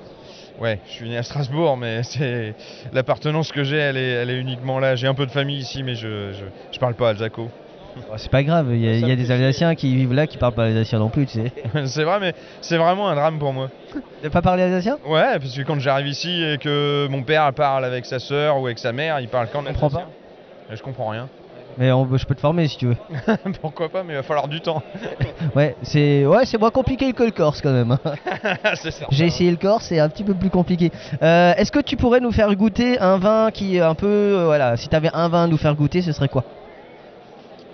Ouais, 0.59 0.81
je 0.87 0.93
suis 0.93 1.09
né 1.09 1.17
à 1.17 1.23
Strasbourg, 1.23 1.77
mais 1.77 2.03
c'est 2.03 2.55
l'appartenance 2.93 3.53
que 3.53 3.63
j'ai, 3.65 3.77
elle 3.77 3.97
est, 3.97 4.11
elle 4.11 4.31
est 4.31 4.41
uniquement 4.41 4.79
là. 4.79 4.97
J'ai 4.97 5.07
un 5.07 5.15
peu 5.15 5.27
de 5.27 5.31
famille 5.31 5.59
ici, 5.59 5.83
mais 5.83 5.95
je, 5.95 6.33
je, 6.33 6.45
je 6.73 6.79
parle 6.79 6.95
pas 6.95 7.11
alsaco. 7.11 7.49
Oh, 7.97 8.15
c'est 8.19 8.31
pas 8.31 8.43
grave, 8.43 8.69
il 8.73 8.81
y 8.81 8.89
a, 8.89 8.95
il 8.95 9.09
y 9.09 9.11
a 9.11 9.17
des 9.17 9.31
Alsaciens 9.31 9.75
qui 9.75 9.95
vivent 9.97 10.13
là 10.13 10.27
qui 10.27 10.37
parlent 10.37 10.53
pas 10.55 10.65
alsacien 10.65 10.99
non 10.99 11.09
plus, 11.09 11.27
tu 11.27 11.41
sais. 11.41 11.53
c'est 11.87 12.05
vrai, 12.05 12.21
mais 12.21 12.35
c'est 12.61 12.77
vraiment 12.77 13.09
un 13.09 13.15
drame 13.15 13.39
pour 13.39 13.53
moi. 13.55 13.71
De 14.23 14.29
pas 14.29 14.43
parler 14.43 14.65
alsacien? 14.65 14.99
Ouais, 15.07 15.39
parce 15.39 15.55
que 15.55 15.63
quand 15.63 15.79
j'arrive 15.79 16.09
ici 16.09 16.43
et 16.43 16.59
que 16.59 17.07
mon 17.11 17.23
père 17.23 17.53
parle 17.55 17.85
avec 17.85 18.05
sa 18.05 18.19
sœur 18.19 18.61
ou 18.61 18.67
avec 18.67 18.79
sa 18.79 18.93
mère, 18.93 19.21
il 19.21 19.29
parle 19.29 19.49
quand 19.53 19.63
même. 19.63 19.73
comprends 19.75 19.91
pas? 19.91 20.11
Je 20.71 20.83
comprends 20.83 21.09
rien. 21.09 21.29
Mais 21.79 21.93
on- 21.93 22.17
je 22.17 22.25
peux 22.25 22.35
te 22.35 22.41
former 22.41 22.69
si 22.69 22.79
tu 22.79 22.87
veux. 22.87 22.97
Pourquoi 23.61 23.89
pas, 23.91 24.03
mais 24.03 24.15
il 24.15 24.17
va 24.17 24.23
falloir 24.23 24.49
du 24.49 24.61
temps. 24.61 24.83
Ouais, 25.55 25.77
c'est 25.83 26.27
ouais, 26.27 26.45
c'est 26.45 26.59
moins 26.59 26.71
compliqué 26.71 27.13
que 27.13 27.23
le 27.23 27.31
corse 27.31 27.61
quand 27.63 27.73
même. 27.73 27.91
hein. 27.93 28.01
J'ai 29.11 29.27
essayé 29.27 29.51
le 29.51 29.57
corse, 29.57 29.87
c'est 29.87 29.99
un 30.01 30.09
petit 30.09 30.25
peu 30.25 30.35
plus 30.35 30.51
compliqué. 30.51 30.91
Euh, 31.23 31.55
Est-ce 31.57 31.71
que 31.73 31.79
tu 31.81 31.97
pourrais 31.97 32.21
nous 32.21 32.33
faire 32.33 32.55
goûter 32.57 32.99
un 32.99 33.17
vin 33.19 33.51
qui 33.53 33.77
est 33.77 33.81
un 33.81 33.95
peu, 33.95 34.07
euh, 34.07 34.45
voilà, 34.47 34.77
si 34.77 34.89
tu 34.89 34.97
avais 34.97 35.11
un 35.15 35.29
vin 35.29 35.45
à 35.45 35.47
nous 35.47 35.57
faire 35.57 35.75
goûter, 35.75 36.03
ce 36.03 36.13
serait 36.13 36.29
quoi? 36.29 36.45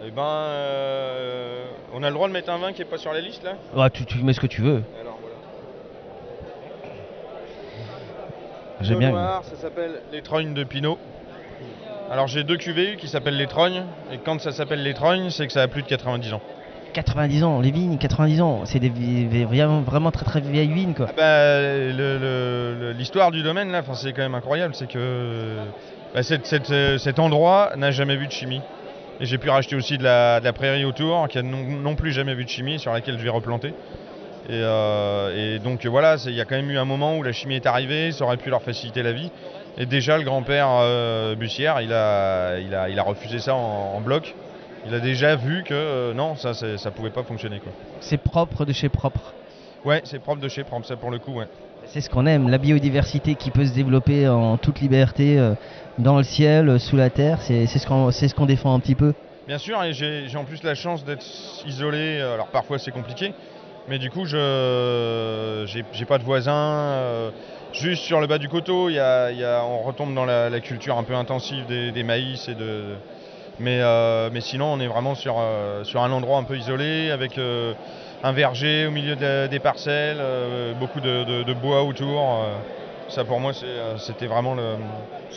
Eh 0.05 0.11
ben, 0.11 0.23
euh, 0.23 1.67
on 1.95 2.03
a 2.03 2.09
le 2.09 2.15
droit 2.15 2.27
de 2.29 2.33
mettre 2.33 2.51
un 2.51 2.59
vin 2.59 2.73
qui 2.73 2.83
est 2.83 2.87
pas 2.87 2.99
sur 2.99 3.13
la 3.13 3.21
liste 3.21 3.43
là? 3.45 3.55
Ouais, 3.75 3.89
tu, 3.91 4.05
tu 4.05 4.19
mets 4.19 4.33
ce 4.33 4.41
que 4.41 4.47
tu 4.49 4.61
veux. 4.61 4.83
Alors 5.01 5.19
voilà. 5.21 5.37
J'aime 8.81 8.99
bien. 8.99 9.11
noir, 9.11 9.45
ça 9.45 9.57
s'appelle 9.57 10.03
les 10.11 10.23
trognes 10.23 10.55
de 10.55 10.65
Pinot. 10.65 10.99
Alors 12.13 12.27
j'ai 12.27 12.45
deux 12.45 12.59
cuvées 12.59 12.97
qui 12.99 13.09
s'appellent 13.09 13.39
les 13.39 13.47
trognes, 13.47 13.85
et 14.13 14.19
quand 14.23 14.39
ça 14.39 14.53
s'appelle 14.53 14.83
les 14.83 14.93
trognes, 14.93 15.31
c'est 15.31 15.47
que 15.47 15.53
ça 15.55 15.63
a 15.63 15.67
plus 15.69 15.83
de 15.83 15.89
90 15.89 16.35
ans. 16.35 16.43
90 16.93 17.43
ans, 17.43 17.61
les 17.63 17.71
vignes, 17.71 17.97
90 17.97 18.43
ans, 18.43 18.61
c'est 18.67 18.81
des, 18.81 19.47
vraiment, 19.47 20.11
très 20.11 20.27
très 20.27 20.41
vieilles 20.43 20.71
vignes 20.71 20.93
quoi. 20.93 21.07
Ah 21.09 21.15
bah, 21.17 22.93
L'histoire 22.93 23.31
du 23.31 23.43
domaine 23.43 23.73
là, 23.73 23.83
c'est 23.95 24.13
quand 24.13 24.21
même 24.21 24.35
incroyable, 24.35 24.75
c'est 24.75 24.89
que 24.89 25.57
bah, 26.15 26.23
cette- 26.23 26.45
cette, 26.45 26.99
cet 26.99 27.19
endroit 27.19 27.73
n'a 27.79 27.91
jamais 27.93 28.17
vu 28.17 28.27
de 28.27 28.33
chimie. 28.33 28.61
Et 29.19 29.25
j'ai 29.25 29.39
pu 29.39 29.49
racheter 29.49 29.75
aussi 29.75 29.97
de 29.97 30.03
la, 30.05 30.39
de 30.41 30.45
la 30.45 30.53
prairie 30.53 30.85
autour, 30.85 31.29
qui 31.29 31.39
a 31.39 31.43
non, 31.43 31.63
non 31.65 31.95
plus 31.95 32.13
jamais 32.13 32.35
vu 32.35 32.45
de 32.45 32.51
chimie, 32.51 32.79
sur 32.79 32.93
laquelle 32.93 33.19
je 33.19 33.23
vais 33.25 33.31
replanter. 33.31 33.69
Et, 34.49 34.53
euh, 34.53 35.55
et 35.57 35.59
donc 35.61 35.87
voilà, 35.87 36.17
il 36.27 36.35
y 36.35 36.41
a 36.43 36.45
quand 36.45 36.57
même 36.57 36.71
eu 36.71 36.77
un 36.77 36.85
moment 36.85 37.17
où 37.17 37.23
la 37.23 37.33
chimie 37.33 37.55
est 37.55 37.65
arrivée, 37.67 38.13
ça 38.13 38.25
aurait 38.25 38.37
pu 38.37 38.51
leur 38.51 38.61
faciliter 38.61 39.03
la 39.03 39.13
vie. 39.13 39.31
Et 39.79 39.87
déjà 39.87 40.19
le 40.19 40.25
grand-père 40.25 40.69
euh, 40.71 41.35
Bussière, 41.35 41.81
il 41.81 41.93
a, 41.93 42.59
il, 42.59 42.75
a, 42.75 42.89
il 42.91 42.99
a 42.99 43.03
refusé 43.03 43.39
ça 43.39 43.55
en, 43.55 43.95
en 43.97 44.01
bloc. 44.01 44.35
Il 44.87 44.95
a 44.95 45.01
déjà 45.01 45.37
vu 45.37 45.63
que 45.63 45.73
euh, 45.73 46.13
non, 46.15 46.35
ça 46.37 46.53
ça 46.55 46.91
pouvait 46.91 47.11
pas 47.11 47.23
fonctionner 47.23 47.59
quoi. 47.59 47.73
C'est 48.01 48.19
propre 48.19 48.65
de 48.65 48.73
chez 48.73 48.89
propre. 48.89 49.33
Ouais, 49.85 50.01
c'est 50.05 50.19
propre 50.19 50.41
de 50.41 50.49
chez 50.49 50.65
propre, 50.65 50.87
ça 50.87 50.97
pour 50.97 51.11
le 51.11 51.19
coup, 51.19 51.33
ouais. 51.33 51.47
C'est 51.87 52.01
ce 52.01 52.11
qu'on 52.11 52.27
aime, 52.27 52.49
la 52.49 52.59
biodiversité 52.59 53.35
qui 53.35 53.51
peut 53.51 53.65
se 53.65 53.75
développer 53.75 54.29
en 54.29 54.57
toute 54.57 54.81
liberté 54.81 55.39
euh, 55.39 55.55
dans 55.99 56.17
le 56.17 56.23
ciel, 56.23 56.79
sous 56.79 56.97
la 56.97 57.11
terre, 57.11 57.41
c'est 57.41 57.67
ce 57.67 57.87
qu'on 57.87 58.11
c'est 58.11 58.29
ce 58.29 58.35
qu'on 58.35 58.47
défend 58.47 58.75
un 58.75 58.81
petit 58.81 58.95
peu. 58.95 59.15
Bien 59.49 59.59
sûr, 59.59 59.83
et 59.83 59.93
j'ai 59.93 60.37
en 60.37 60.45
plus 60.45 60.63
la 60.63 60.75
chance 60.75 61.05
d'être 61.05 61.25
isolé. 61.67 62.21
Alors 62.21 62.47
parfois 62.47 62.79
c'est 62.79 62.93
compliqué, 62.93 63.33
mais 63.89 63.99
du 63.99 64.11
coup 64.11 64.25
je 64.27 65.65
j'ai 65.67 66.05
pas 66.07 66.19
de 66.19 66.25
voisins. 66.25 66.53
euh, 66.53 67.31
juste 67.73 68.05
sur 68.05 68.21
le 68.21 68.27
bas 68.27 68.39
du 68.39 68.49
coteau, 68.49 68.91
y 68.91 68.95
y 68.95 68.99
a- 68.99 69.65
on 69.65 69.83
retombe 69.83 70.15
dans 70.15 70.25
la, 70.25 70.61
culture 70.61 70.99
un 70.99 71.05
peu 71.05 71.15
intensive 71.15 71.67
des, 71.67 72.03
maïs 72.03 72.49
et 72.49 72.55
de. 72.55 72.95
Mais, 73.59 73.81
euh, 73.83 74.31
mais 74.33 74.41
sinon, 74.41 74.67
on 74.67 74.81
est 74.81 74.87
vraiment 74.87 75.15
sur, 75.15 75.37
euh, 75.39 75.85
sur 75.85 76.03
un 76.03 76.11
endroit 76.11 76.39
un 76.39 76.45
peu 76.45 76.57
isolé 76.57 77.11
avec 77.11 77.39
un 77.39 78.33
verger 78.33 78.87
au 78.87 78.91
milieu 78.91 79.17
des 79.17 79.61
parcelles, 79.61 80.21
beaucoup 80.79 81.01
de, 81.01 81.53
bois 81.55 81.83
autour. 81.83 82.45
ça 83.09 83.25
pour 83.25 83.41
moi, 83.41 83.53
c'était 83.99 84.27
vraiment 84.27 84.55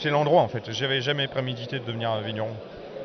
l'endroit 0.06 0.42
en 0.42 0.48
fait. 0.48 0.72
J'avais 0.72 1.02
jamais 1.02 1.28
prémédité 1.28 1.80
de 1.80 1.86
devenir 1.86 2.20
vigneron. 2.22 2.56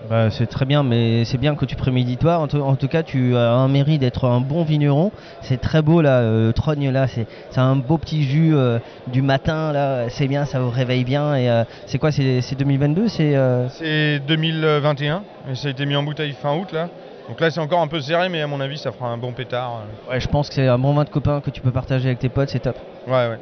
Bah, 0.08 0.30
c'est 0.30 0.46
très 0.46 0.64
bien, 0.64 0.82
mais 0.82 1.24
c'est 1.26 1.36
bien 1.36 1.54
que 1.54 1.64
tu 1.66 1.76
prémédites 1.76 2.20
toi. 2.20 2.38
En, 2.38 2.48
tout- 2.48 2.60
en 2.62 2.74
tout 2.74 2.88
cas, 2.88 3.02
tu 3.02 3.36
as 3.36 3.52
un 3.52 3.68
mérite 3.68 4.00
d'être 4.00 4.24
un 4.26 4.40
bon 4.40 4.64
vigneron. 4.64 5.12
C'est 5.42 5.60
très 5.60 5.82
beau 5.82 6.00
là, 6.00 6.20
euh, 6.20 6.46
le 6.48 6.52
trogne 6.54 6.90
là, 6.90 7.06
c'est 7.06 7.26
un 7.56 7.76
beau 7.76 7.98
petit 7.98 8.22
jus 8.22 8.54
euh, 8.56 8.78
du 9.06 9.20
matin 9.20 9.72
là. 9.72 10.08
C'est 10.08 10.26
bien, 10.26 10.46
ça 10.46 10.58
vous 10.60 10.70
réveille 10.70 11.04
bien. 11.04 11.36
Et 11.36 11.50
euh, 11.50 11.64
c'est 11.86 11.98
quoi 11.98 12.12
C'est 12.12 12.40
c'est 12.40 12.56
2022 12.56 13.08
C'est 13.08 13.36
euh, 13.36 13.68
C'est 13.68 14.20
2021 14.20 15.22
et 15.50 15.54
ça 15.54 15.68
a 15.68 15.70
été 15.70 15.84
mis 15.84 15.96
en 15.96 16.02
bouteille 16.02 16.32
fin 16.32 16.56
août 16.56 16.72
là. 16.72 16.88
Donc 17.28 17.40
là 17.40 17.50
c'est 17.50 17.60
encore 17.60 17.80
un 17.80 17.86
peu 17.86 18.00
serré 18.00 18.28
mais 18.28 18.40
à 18.40 18.46
mon 18.46 18.60
avis 18.60 18.78
ça 18.78 18.90
fera 18.92 19.08
un 19.10 19.18
bon 19.18 19.32
pétard. 19.32 19.84
ouais, 20.10 20.18
je 20.18 20.26
pense 20.28 20.48
que 20.48 20.54
c'est 20.54 20.66
un 20.66 20.78
bon 20.78 20.94
vin 20.94 21.04
de 21.04 21.10
copain 21.10 21.40
que 21.40 21.50
tu 21.50 21.60
peux 21.60 21.70
partager 21.72 22.08
avec 22.08 22.18
tes 22.18 22.28
potes, 22.28 22.48
c'est 22.48 22.60
top. 22.60 22.76
Ouais 23.06 23.28
ouais. 23.28 23.38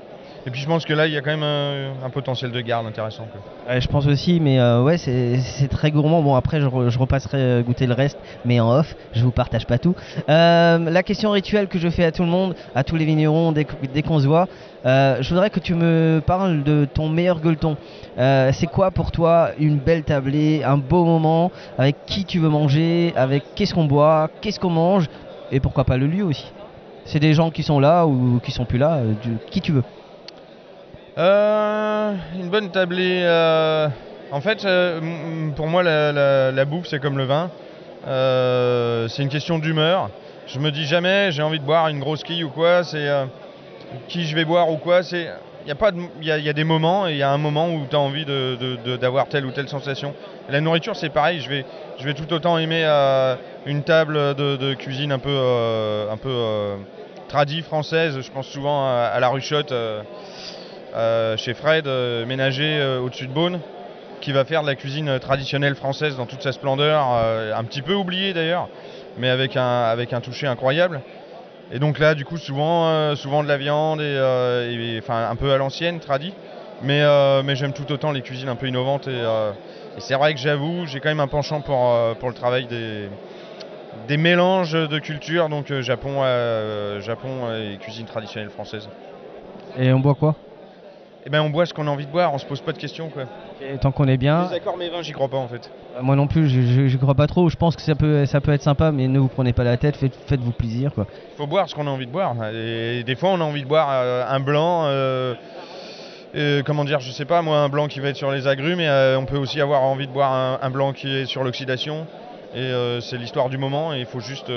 Et 0.48 0.50
puis 0.50 0.62
je 0.62 0.66
pense 0.66 0.86
que 0.86 0.94
là 0.94 1.06
il 1.06 1.12
y 1.12 1.16
a 1.18 1.20
quand 1.20 1.36
même 1.36 1.42
un, 2.02 2.08
potentiel 2.08 2.50
de 2.50 2.60
garde 2.62 2.86
intéressant. 2.86 3.26
je 3.68 3.86
pense 3.86 4.06
aussi, 4.06 4.40
mais 4.40 4.58
euh, 4.58 4.82
ouais, 4.82 4.96
c'est 4.96 5.68
très 5.68 5.90
gourmand. 5.90 6.22
Bon, 6.22 6.36
après, 6.36 6.58
je, 6.58 6.66
re- 6.66 6.96
repasserai 6.96 7.36
euh, 7.36 7.62
goûter 7.62 7.86
le 7.86 7.92
reste, 7.92 8.16
mais 8.46 8.58
en 8.58 8.70
off, 8.70 8.96
je 9.12 9.22
vous 9.22 9.30
partage 9.30 9.66
pas 9.66 9.76
tout. 9.76 9.94
Euh, 10.30 10.78
la 10.78 11.02
question 11.02 11.32
rituelle 11.32 11.68
que 11.68 11.78
je 11.78 11.90
fais 11.90 12.04
à 12.04 12.12
tout 12.12 12.22
le 12.22 12.30
monde, 12.30 12.54
à 12.74 12.82
tous 12.82 12.96
les 12.96 13.04
vignerons, 13.04 13.52
dès, 13.52 13.66
qu'on 14.02 14.20
se 14.20 14.26
voit, 14.26 14.48
euh, 14.86 15.18
je 15.20 15.28
voudrais 15.28 15.50
que 15.50 15.60
tu 15.60 15.74
me 15.74 16.22
parles 16.24 16.62
de 16.62 16.86
ton 16.94 17.10
meilleur 17.10 17.40
gueuleton. 17.40 17.76
C'est 18.16 18.68
quoi 18.72 18.90
pour 18.90 19.12
toi 19.12 19.50
une 19.58 19.76
belle 19.76 20.02
tablée, 20.02 20.64
un 20.64 20.78
beau 20.78 21.04
moment, 21.04 21.52
avec 21.76 21.94
qui 22.06 22.24
tu 22.24 22.38
veux 22.38 22.48
manger, 22.48 23.12
avec 23.16 23.42
qu'est-ce 23.54 23.74
qu'on 23.74 23.84
boit, 23.84 24.30
qu'est-ce 24.40 24.58
qu'on 24.58 24.70
mange, 24.70 25.08
et 25.52 25.60
pourquoi 25.60 25.84
pas 25.84 25.98
le 25.98 26.06
lieu 26.06 26.24
aussi. 26.24 26.50
C'est 27.04 27.20
des 27.20 27.34
gens 27.34 27.50
qui 27.50 27.62
sont 27.62 27.80
là 27.80 28.06
ou 28.06 28.40
qui 28.42 28.50
sont 28.50 28.64
plus 28.64 28.78
là, 28.78 29.00
qui 29.50 29.60
tu 29.60 29.72
veux. 29.72 29.84
Euh, 31.18 32.14
une 32.36 32.48
bonne 32.48 32.70
tablée. 32.70 33.22
euh, 33.24 33.88
En 34.30 34.40
fait 34.40 34.64
euh, 34.64 35.00
pour 35.56 35.66
moi 35.66 35.82
la, 35.82 36.12
la- 36.52 36.64
bouffe 36.64 36.86
c'est 36.86 37.00
comme 37.00 37.18
le 37.18 37.24
vin. 37.24 37.50
C'est 39.08 39.22
une 39.22 39.28
question 39.28 39.58
d'humeur. 39.58 40.10
Je 40.46 40.60
me 40.60 40.70
dis 40.70 40.86
jamais 40.86 41.32
j'ai 41.32 41.42
envie 41.42 41.58
de 41.58 41.64
boire 41.64 41.88
une 41.88 41.98
grosse 41.98 42.22
quille 42.22 42.44
ou 42.44 42.50
quoi. 42.50 42.84
C'est 42.84 43.08
qui 44.06 44.26
je 44.26 44.36
vais 44.36 44.44
boire 44.44 44.70
ou 44.70 44.76
quoi. 44.76 45.02
C'est 45.02 45.28
il 45.66 45.74
y 46.24 46.30
a 46.30 46.38
y 46.38 46.48
a, 46.48 46.52
des 46.52 46.64
moments 46.64 47.08
et 47.08 47.12
il 47.12 47.18
y 47.18 47.22
a 47.22 47.30
un 47.30 47.36
moment 47.36 47.68
où 47.68 47.84
tu 47.90 47.96
as 47.96 47.98
envie 47.98 48.24
d'avoir 49.00 49.26
telle 49.28 49.44
ou 49.44 49.50
telle 49.50 49.68
sensation. 49.68 50.14
La 50.48 50.60
nourriture 50.60 50.94
c'est 50.94 51.10
pareil. 51.10 51.40
Je 51.40 51.48
vais 51.48 51.64
je 51.98 52.04
vais 52.04 52.14
tout 52.14 52.32
autant 52.32 52.58
aimer 52.58 52.84
une 53.66 53.82
table 53.82 54.36
de, 54.36 54.74
cuisine 54.74 55.10
un 55.10 55.18
peu 55.18 55.30
euh, 55.32 56.12
un 56.12 56.16
peu 56.16 56.78
tradie 57.28 57.62
française. 57.62 58.20
Je 58.20 58.30
pense 58.30 58.46
souvent 58.46 58.86
à, 58.86 59.10
à 59.12 59.18
la 59.18 59.28
ruchotte. 59.30 59.72
Euh, 60.94 61.36
chez 61.36 61.54
Fred, 61.54 61.86
euh, 61.86 62.24
ménager 62.24 62.78
euh, 62.80 63.00
au-dessus 63.00 63.26
de 63.26 63.32
Beaune, 63.32 63.60
qui 64.20 64.32
va 64.32 64.44
faire 64.44 64.62
de 64.62 64.66
la 64.66 64.74
cuisine 64.74 65.18
traditionnelle 65.18 65.74
française 65.74 66.16
dans 66.16 66.26
toute 66.26 66.42
sa 66.42 66.52
splendeur, 66.52 67.06
un 67.06 67.64
petit 67.64 67.82
peu 67.82 67.94
oubliée 67.94 68.32
d'ailleurs, 68.32 68.68
mais 69.16 69.28
avec 69.28 69.56
un, 69.56 70.20
toucher 70.20 70.48
incroyable. 70.48 71.02
Et 71.70 71.78
donc 71.78 72.00
là, 72.00 72.14
du 72.14 72.24
coup, 72.24 72.36
souvent, 72.36 73.14
souvent 73.14 73.44
de 73.44 73.48
la 73.48 73.56
viande, 73.56 74.00
et, 74.00 75.00
un 75.08 75.36
peu 75.36 75.52
à 75.52 75.56
l'ancienne, 75.56 76.00
tradit, 76.00 76.34
mais, 76.82 77.04
j'aime 77.54 77.72
tout 77.72 77.90
autant 77.92 78.10
les 78.10 78.22
cuisines 78.22 78.48
un 78.48 78.56
peu 78.56 78.66
innovantes. 78.66 79.06
Et, 79.06 79.22
c'est 79.98 80.14
vrai 80.14 80.34
que 80.34 80.40
j'avoue, 80.40 80.84
j'ai 80.86 80.98
quand 80.98 81.10
même 81.10 81.20
un 81.20 81.28
penchant 81.28 81.60
pour, 81.60 81.76
le 81.76 82.34
travail 82.34 82.66
des, 82.66 84.16
mélanges 84.16 84.72
de 84.72 84.98
cultures, 84.98 85.48
donc 85.48 85.72
Japon 85.80 86.24
et 86.24 87.76
cuisine 87.78 88.06
traditionnelle 88.06 88.50
française. 88.50 88.88
Et 89.78 89.92
on 89.92 90.00
boit 90.00 90.16
quoi? 90.16 90.34
Eh 91.26 91.30
ben 91.30 91.42
on 91.42 91.50
boit 91.50 91.66
ce 91.66 91.74
qu'on 91.74 91.86
a 91.88 91.90
envie 91.90 92.06
de 92.06 92.10
boire, 92.12 92.32
on 92.32 92.38
se 92.38 92.46
pose 92.46 92.60
pas 92.60 92.72
de 92.72 92.78
questions 92.78 93.08
quoi. 93.08 93.24
Et 93.60 93.76
tant 93.78 93.90
qu'on 93.90 94.06
est 94.06 94.16
bien. 94.16 94.48
Les 94.48 94.56
accords 94.56 94.76
mes 94.76 94.88
vins, 94.88 95.02
j'y 95.02 95.12
crois 95.12 95.28
pas 95.28 95.36
en 95.36 95.48
fait. 95.48 95.70
Euh, 95.96 96.02
Moi 96.02 96.14
non 96.14 96.26
plus, 96.26 96.48
je, 96.48 96.96
crois 96.96 97.14
pas 97.14 97.26
trop. 97.26 97.48
Je 97.48 97.56
pense 97.56 97.74
que 97.74 97.82
ça 97.82 97.94
peut, 97.94 98.24
ça 98.24 98.40
peut 98.40 98.52
être 98.52 98.62
sympa, 98.62 98.92
mais 98.92 99.08
ne 99.08 99.18
vous 99.18 99.28
prenez 99.28 99.52
pas 99.52 99.64
la 99.64 99.76
tête, 99.76 99.96
faites, 99.96 100.14
faites-vous 100.26 100.52
plaisir 100.52 100.94
quoi. 100.94 101.06
Faut 101.36 101.46
boire 101.46 101.68
ce 101.68 101.74
qu'on 101.74 101.86
a 101.86 101.90
envie 101.90 102.06
de 102.06 102.12
boire. 102.12 102.34
Et 102.54 103.02
des 103.04 103.16
fois 103.16 103.30
on 103.30 103.40
a 103.40 103.44
envie 103.44 103.62
de 103.62 103.68
boire 103.68 103.88
euh, 103.90 104.24
un 104.28 104.40
blanc, 104.40 104.84
euh, 104.84 105.34
euh, 106.36 106.62
comment 106.64 106.84
dire, 106.84 107.00
je 107.00 107.10
sais 107.10 107.24
pas 107.24 107.42
moi, 107.42 107.58
un 107.58 107.68
blanc 107.68 107.88
qui 107.88 107.98
va 108.00 108.08
être 108.08 108.16
sur 108.16 108.30
les 108.30 108.46
agrumes, 108.46 108.78
mais 108.78 109.16
on 109.16 109.24
peut 109.24 109.38
aussi 109.38 109.60
avoir 109.60 109.82
envie 109.82 110.06
de 110.06 110.12
boire 110.12 110.32
un, 110.32 110.58
un 110.62 110.70
blanc 110.70 110.92
qui 110.92 111.14
est 111.14 111.26
sur 111.26 111.42
l'oxydation. 111.42 112.06
Et 112.54 112.72
c'est 113.00 113.18
l'histoire 113.18 113.50
du 113.50 113.58
moment 113.58 113.92
et 113.92 114.00
il 114.00 114.06
faut 114.06 114.20
juste. 114.20 114.50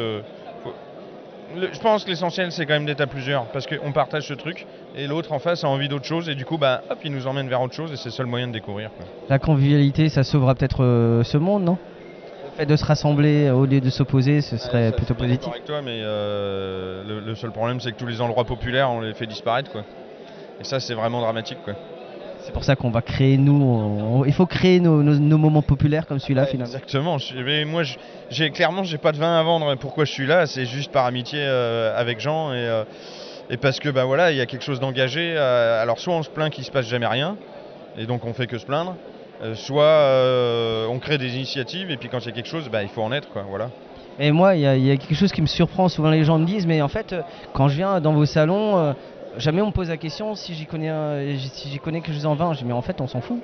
Le- 1.55 1.73
je 1.73 1.79
pense 1.79 2.03
que 2.03 2.09
l'essentiel 2.09 2.51
c'est 2.51 2.65
quand 2.65 2.73
même 2.73 2.85
d'être 2.85 3.01
à 3.01 3.07
plusieurs 3.07 3.45
parce 3.47 3.65
qu'on 3.67 3.91
partage 3.91 4.23
ce 4.27 4.33
truc 4.33 4.65
et 4.95 5.07
l'autre 5.07 5.31
en 5.31 5.39
face 5.39 5.63
a 5.63 5.67
envie 5.67 5.87
d'autre 5.87 6.05
chose 6.05 6.29
et 6.29 6.35
du 6.35 6.45
coup 6.45 6.57
bah 6.57 6.81
hop 6.89 6.99
il 7.03 7.11
nous 7.11 7.27
emmène 7.27 7.49
vers 7.49 7.61
autre 7.61 7.73
chose 7.75 7.91
et 7.91 7.97
c'est 7.97 8.09
le 8.09 8.13
seul 8.13 8.25
moyen 8.25 8.47
de 8.47 8.53
découvrir. 8.53 8.89
quoi. 8.95 9.05
La 9.29 9.39
convivialité, 9.39 10.09
ça 10.09 10.23
sauvera 10.23 10.55
peut-être 10.55 10.83
euh, 10.83 11.23
ce 11.23 11.37
monde, 11.37 11.63
non? 11.63 11.77
Le 12.43 12.49
fait 12.51 12.65
de 12.65 12.75
se 12.75 12.85
rassembler 12.85 13.47
euh, 13.47 13.53
au 13.53 13.65
lieu 13.65 13.81
de 13.81 13.89
s'opposer, 13.89 14.41
ce 14.41 14.57
serait 14.57 14.89
Ça, 14.89 14.95
plutôt 14.95 15.13
je 15.13 15.19
suis 15.19 15.27
bien 15.27 15.37
positif. 15.37 15.39
d'accord 15.41 15.53
avec 15.53 15.65
toi, 15.65 15.81
mais 15.81 16.01
euh, 16.03 17.03
le, 17.05 17.19
le 17.19 17.35
seul 17.35 17.51
problème, 17.51 17.79
c'est 17.79 17.91
que 17.91 17.97
tous 17.97 18.07
les 18.07 18.19
endroits 18.21 18.45
populaires, 18.45 18.89
on 18.89 18.99
les 19.01 19.13
fait 19.13 19.27
disparaître, 19.27 19.71
quoi. 19.71 19.83
Et 20.59 20.63
ça, 20.63 20.79
c'est 20.79 20.93
vraiment 20.93 21.21
dramatique, 21.21 21.59
quoi. 21.63 21.73
C'est 22.43 22.53
pour 22.53 22.63
ça 22.63 22.75
qu'on 22.75 22.89
va 22.89 23.01
créer, 23.01 23.37
nous, 23.37 23.53
on- 23.61 24.25
il 24.25 24.33
faut 24.33 24.45
créer 24.47 24.79
nos, 24.79 25.03
nos- 25.03 25.19
nos 25.19 25.37
moments 25.37 25.61
populaires 25.61 26.07
comme 26.07 26.19
celui-là 26.19 26.45
finalement. 26.45 26.73
Exactement. 26.73 27.17
je 27.17 27.35
mais 27.37 27.65
moi, 27.65 27.83
je- 27.83 27.97
j'ai 28.29 28.49
clairement, 28.49 28.83
j'ai 28.83 28.97
pas 28.97 29.11
de 29.11 29.17
vin 29.17 29.39
à 29.39 29.43
vendre. 29.43 29.75
Pourquoi 29.75 30.05
je 30.05 30.11
suis 30.11 30.25
là? 30.25 30.47
C'est 30.47 30.65
juste 30.65 30.91
par 30.91 31.05
amitié 31.05 31.39
euh, 31.41 31.93
avec 31.95 32.19
Jean 32.19 32.51
et, 32.53 32.57
euh, 32.57 32.83
et 33.49 33.57
parce 33.57 33.79
que 33.79 33.89
bah 33.89 34.05
voilà, 34.05 34.31
il 34.31 34.37
y 34.37 34.41
a 34.41 34.45
quelque 34.47 34.63
chose 34.63 34.79
d'engagé. 34.79 35.33
euh, 35.37 35.81
alors 35.81 35.99
soit 35.99 36.13
on 36.15 36.23
se 36.23 36.29
plaint 36.29 36.51
qu'il 36.51 36.63
se 36.63 36.71
passe 36.71 36.87
jamais 36.87 37.07
rien, 37.07 37.37
et 37.97 38.05
donc 38.05 38.25
on 38.25 38.33
fait 38.33 38.47
que 38.47 38.57
se 38.57 38.65
plaindre. 38.65 38.95
soit 39.55 40.87
on 40.89 40.99
crée 40.99 41.17
des 41.17 41.35
initiatives 41.35 41.89
et 41.91 41.97
puis 41.97 42.09
quand 42.09 42.19
il 42.19 42.25
y 42.27 42.29
a 42.29 42.31
quelque 42.31 42.47
chose, 42.49 42.69
bah, 42.69 42.83
il 42.83 42.89
faut 42.89 43.01
en 43.01 43.11
être 43.11 43.29
quoi. 43.29 43.43
Voilà. 43.49 43.69
Et 44.19 44.31
moi, 44.31 44.55
il 44.55 44.61
y, 44.61 44.67
a- 44.67 44.75
il 44.75 44.85
y 44.85 44.91
a 44.91 44.97
quelque 44.97 45.15
chose 45.15 45.31
qui 45.31 45.41
me 45.41 45.47
surprend. 45.47 45.89
Souvent, 45.89 46.09
les 46.11 46.23
gens 46.23 46.37
me 46.37 46.45
disent, 46.45 46.67
mais 46.67 46.81
en 46.81 46.87
fait, 46.89 47.15
quand 47.53 47.67
je 47.69 47.75
viens 47.75 48.01
dans 48.01 48.13
vos 48.13 48.25
salons, 48.25 48.93
jamais 49.37 49.61
on 49.61 49.67
me 49.67 49.71
pose 49.71 49.89
la 49.89 49.97
question 49.97 50.35
si 50.35 50.53
j'y 50.55 50.65
connais, 50.65 50.89
un- 50.89 51.37
si 51.37 51.69
j'y 51.69 51.79
connais 51.79 52.01
quelque 52.01 52.13
chose 52.15 52.25
en 52.25 52.35
vin. 52.35 52.53
Je 52.53 52.59
dis, 52.59 52.65
mais 52.65 52.73
en 52.73 52.81
fait, 52.81 52.99
on 53.01 53.07
s'en 53.07 53.21
fout. 53.21 53.41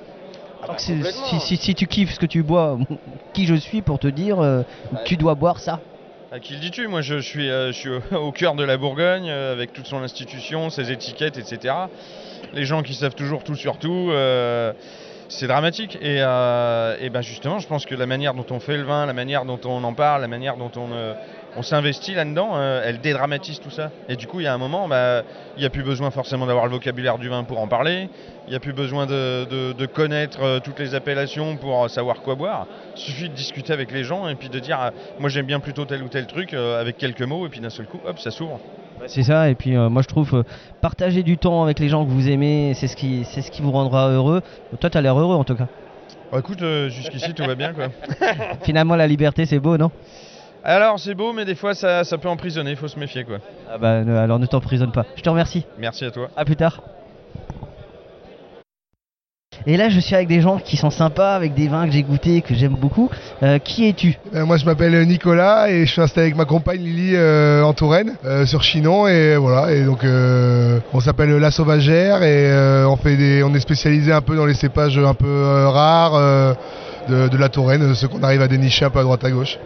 Que 0.76 0.82
c'est- 0.82 1.02
si, 1.12 1.40
si- 1.40 1.56
si 1.56 1.74
tu 1.74 1.86
kiffes 1.86 2.12
ce 2.14 2.18
que 2.18 2.26
tu 2.26 2.42
bois, 2.42 2.78
qui 3.32 3.46
je 3.46 3.54
suis 3.54 3.80
pour 3.82 3.98
te 3.98 4.08
dire, 4.08 4.40
euh, 4.40 4.62
tu 5.04 5.16
dois 5.16 5.34
boire 5.34 5.60
ça. 5.60 5.80
À 6.30 6.40
qui 6.40 6.52
le 6.52 6.58
dis-tu? 6.58 6.88
Moi, 6.88 7.00
je 7.00 7.18
suis, 7.20 7.48
euh, 7.48 7.68
je 7.72 7.78
suis 7.78 7.88
au, 7.88 8.00
au 8.16 8.32
cœur 8.32 8.54
de 8.54 8.62
la 8.64 8.76
Bourgogne, 8.76 9.30
euh, 9.30 9.52
avec 9.52 9.72
toute 9.72 9.86
son 9.86 10.02
institution, 10.02 10.68
ses 10.68 10.90
étiquettes, 10.92 11.38
etc. 11.38 11.74
Les 12.52 12.64
gens 12.64 12.82
qui 12.82 12.94
savent 12.94 13.14
toujours 13.14 13.44
tout 13.44 13.54
sur 13.54 13.78
tout, 13.78 14.08
euh, 14.10 14.72
c'est 15.30 15.46
dramatique. 15.46 15.96
Et, 16.02 16.16
et 16.16 17.10
ben 17.10 17.20
justement, 17.22 17.58
je 17.60 17.66
pense 17.68 17.86
que 17.86 17.94
la 17.94 18.06
manière 18.06 18.34
dont 18.34 18.44
on 18.50 18.60
fait 18.60 18.76
le 18.76 18.82
vin, 18.82 19.06
la 19.06 19.12
manière 19.14 19.44
dont 19.46 19.60
on 19.64 19.82
en 19.84 19.94
parle, 19.94 20.20
la 20.22 20.28
manière 20.28 20.56
dont 20.56 20.70
on, 20.76 20.90
on 21.56 21.62
s'investit 21.62 22.14
là-dedans, 22.14 22.52
euh, 22.56 22.82
elle 22.84 23.00
dédramatise 23.00 23.58
tout 23.58 23.70
ça. 23.70 23.90
Et 24.08 24.16
du 24.16 24.26
coup, 24.26 24.40
il 24.40 24.44
y 24.44 24.46
a 24.46 24.54
un 24.54 24.58
moment, 24.58 24.86
bah, 24.88 25.22
il 25.56 25.60
n'y 25.60 25.66
a 25.66 25.70
plus 25.70 25.82
besoin 25.82 26.10
forcément 26.10 26.46
d'avoir 26.46 26.66
le 26.66 26.70
vocabulaire 26.72 27.18
du 27.18 27.28
vin 27.28 27.44
pour 27.44 27.58
en 27.58 27.68
parler. 27.68 28.08
Il 28.46 28.50
n'y 28.50 28.56
a 28.56 28.60
plus 28.60 28.72
besoin 28.72 29.06
de, 29.06 29.46
de- 29.48 29.72
de 29.72 29.86
connaître 29.86 30.40
euh, 30.42 30.60
toutes 30.60 30.78
les 30.78 30.94
appellations 30.94 31.56
pour 31.56 31.84
euh, 31.84 31.88
savoir 31.88 32.22
quoi 32.22 32.34
boire. 32.34 32.66
Il 32.96 33.00
suffit 33.00 33.28
de 33.28 33.34
discuter 33.34 33.72
avec 33.72 33.90
les 33.92 34.04
gens 34.04 34.28
et 34.28 34.36
puis 34.36 34.48
de 34.50 34.58
dire, 34.60 34.90
moi 35.18 35.28
j'aime 35.30 35.46
bien 35.46 35.60
plutôt 35.60 35.84
tel 35.86 36.02
ou 36.02 36.08
tel 36.08 36.26
truc 36.26 36.52
avec 36.54 36.96
quelques 36.96 37.22
mots 37.22 37.46
et 37.46 37.48
puis 37.48 37.60
d'un 37.60 37.70
seul 37.70 37.86
coup, 37.86 38.00
hop, 38.04 38.18
ça 38.18 38.30
s'ouvre. 38.30 38.60
C'est 39.06 39.22
ça, 39.22 39.48
et 39.48 39.54
puis 39.54 39.76
euh, 39.76 39.88
moi 39.88 40.02
je 40.02 40.08
trouve 40.08 40.34
euh, 40.34 40.42
partager 40.80 41.22
du 41.22 41.38
temps 41.38 41.62
avec 41.62 41.78
les 41.78 41.88
gens 41.88 42.04
que 42.04 42.10
vous 42.10 42.28
aimez, 42.28 42.72
c'est 42.74 42.88
ce 42.88 42.96
qui, 42.96 43.24
c'est 43.24 43.42
ce 43.42 43.50
qui 43.50 43.62
vous 43.62 43.70
rendra 43.70 44.08
heureux. 44.10 44.42
Toi, 44.80 44.90
tu 44.90 44.98
as 44.98 45.00
l'air 45.00 45.16
heureux 45.18 45.36
en 45.36 45.44
tout 45.44 45.54
cas. 45.54 45.68
Bon, 46.32 46.38
écoute, 46.40 46.60
euh, 46.62 46.88
jusqu'ici 46.88 47.32
tout 47.32 47.44
va 47.44 47.54
bien 47.54 47.72
quoi. 47.72 47.88
Finalement, 48.64 48.96
la 48.96 49.06
liberté, 49.06 49.46
c'est 49.46 49.60
beau, 49.60 49.78
non? 49.78 49.90
Alors 50.64 50.98
c'est 50.98 51.14
beau, 51.14 51.32
mais 51.32 51.44
des 51.44 51.54
fois 51.54 51.74
ça, 51.74 52.04
ça 52.04 52.18
peut 52.18 52.28
emprisonner, 52.28 52.70
il 52.72 52.76
faut 52.76 52.88
se 52.88 52.98
méfier 52.98 53.24
quoi. 53.24 53.38
Ah 53.70 53.78
bah, 53.78 54.04
ne- 54.04 54.16
alors 54.16 54.38
ne 54.38 54.46
t'emprisonne 54.46 54.92
pas. 54.92 55.06
Je 55.16 55.22
te 55.22 55.28
remercie. 55.30 55.64
Merci 55.78 56.04
à 56.04 56.10
toi. 56.10 56.28
À 56.36 56.44
plus 56.44 56.56
tard. 56.56 56.82
Et 59.66 59.76
là, 59.76 59.88
je 59.88 59.98
suis 59.98 60.14
avec 60.14 60.28
des 60.28 60.40
gens 60.40 60.58
qui 60.58 60.76
sont 60.76 60.88
sympas, 60.90 61.34
avec 61.34 61.52
des 61.52 61.66
vins 61.68 61.84
que 61.86 61.92
j'ai 61.92 62.02
goûtés, 62.04 62.42
que 62.42 62.54
j'aime 62.54 62.74
beaucoup. 62.76 63.10
Euh, 63.42 63.58
qui 63.58 63.88
es-tu? 63.88 64.16
Euh, 64.34 64.46
moi 64.46 64.56
je 64.56 64.64
m'appelle 64.64 65.04
Nicolas 65.06 65.68
et 65.70 65.84
je 65.84 65.90
suis 65.92 66.00
installé 66.00 66.26
avec 66.26 66.36
ma 66.36 66.44
compagne 66.44 66.80
Lily 66.80 67.16
euh, 67.16 67.62
en 67.64 67.72
Touraine 67.72 68.14
euh, 68.24 68.46
sur 68.46 68.62
Chinon 68.62 69.08
et 69.08 69.36
voilà 69.36 69.72
et 69.72 69.84
donc 69.84 70.04
euh, 70.04 70.78
on 70.92 71.00
s'appelle 71.00 71.30
La 71.36 71.50
Sauvagère 71.50 72.22
et 72.22 72.50
euh, 72.50 72.88
on 72.88 72.96
fait 72.96 73.16
des 73.16 73.42
on 73.42 73.52
est 73.54 73.60
spécialisé 73.60 74.12
un 74.12 74.20
peu 74.22 74.36
dans 74.36 74.46
les 74.46 74.54
cépages 74.54 74.96
un 74.96 75.14
peu 75.14 75.26
euh, 75.26 75.68
rares 75.68 76.14
euh, 76.14 76.54
de, 77.08 77.28
de 77.28 77.36
la 77.36 77.48
Touraine, 77.48 77.94
ceux 77.94 78.06
qu'on 78.08 78.22
arrive 78.22 78.42
à 78.42 78.48
dénicher 78.48 78.84
un 78.84 78.90
peu 78.90 79.00
à 79.00 79.02
droite 79.02 79.24
à 79.24 79.30
gauche. 79.30 79.58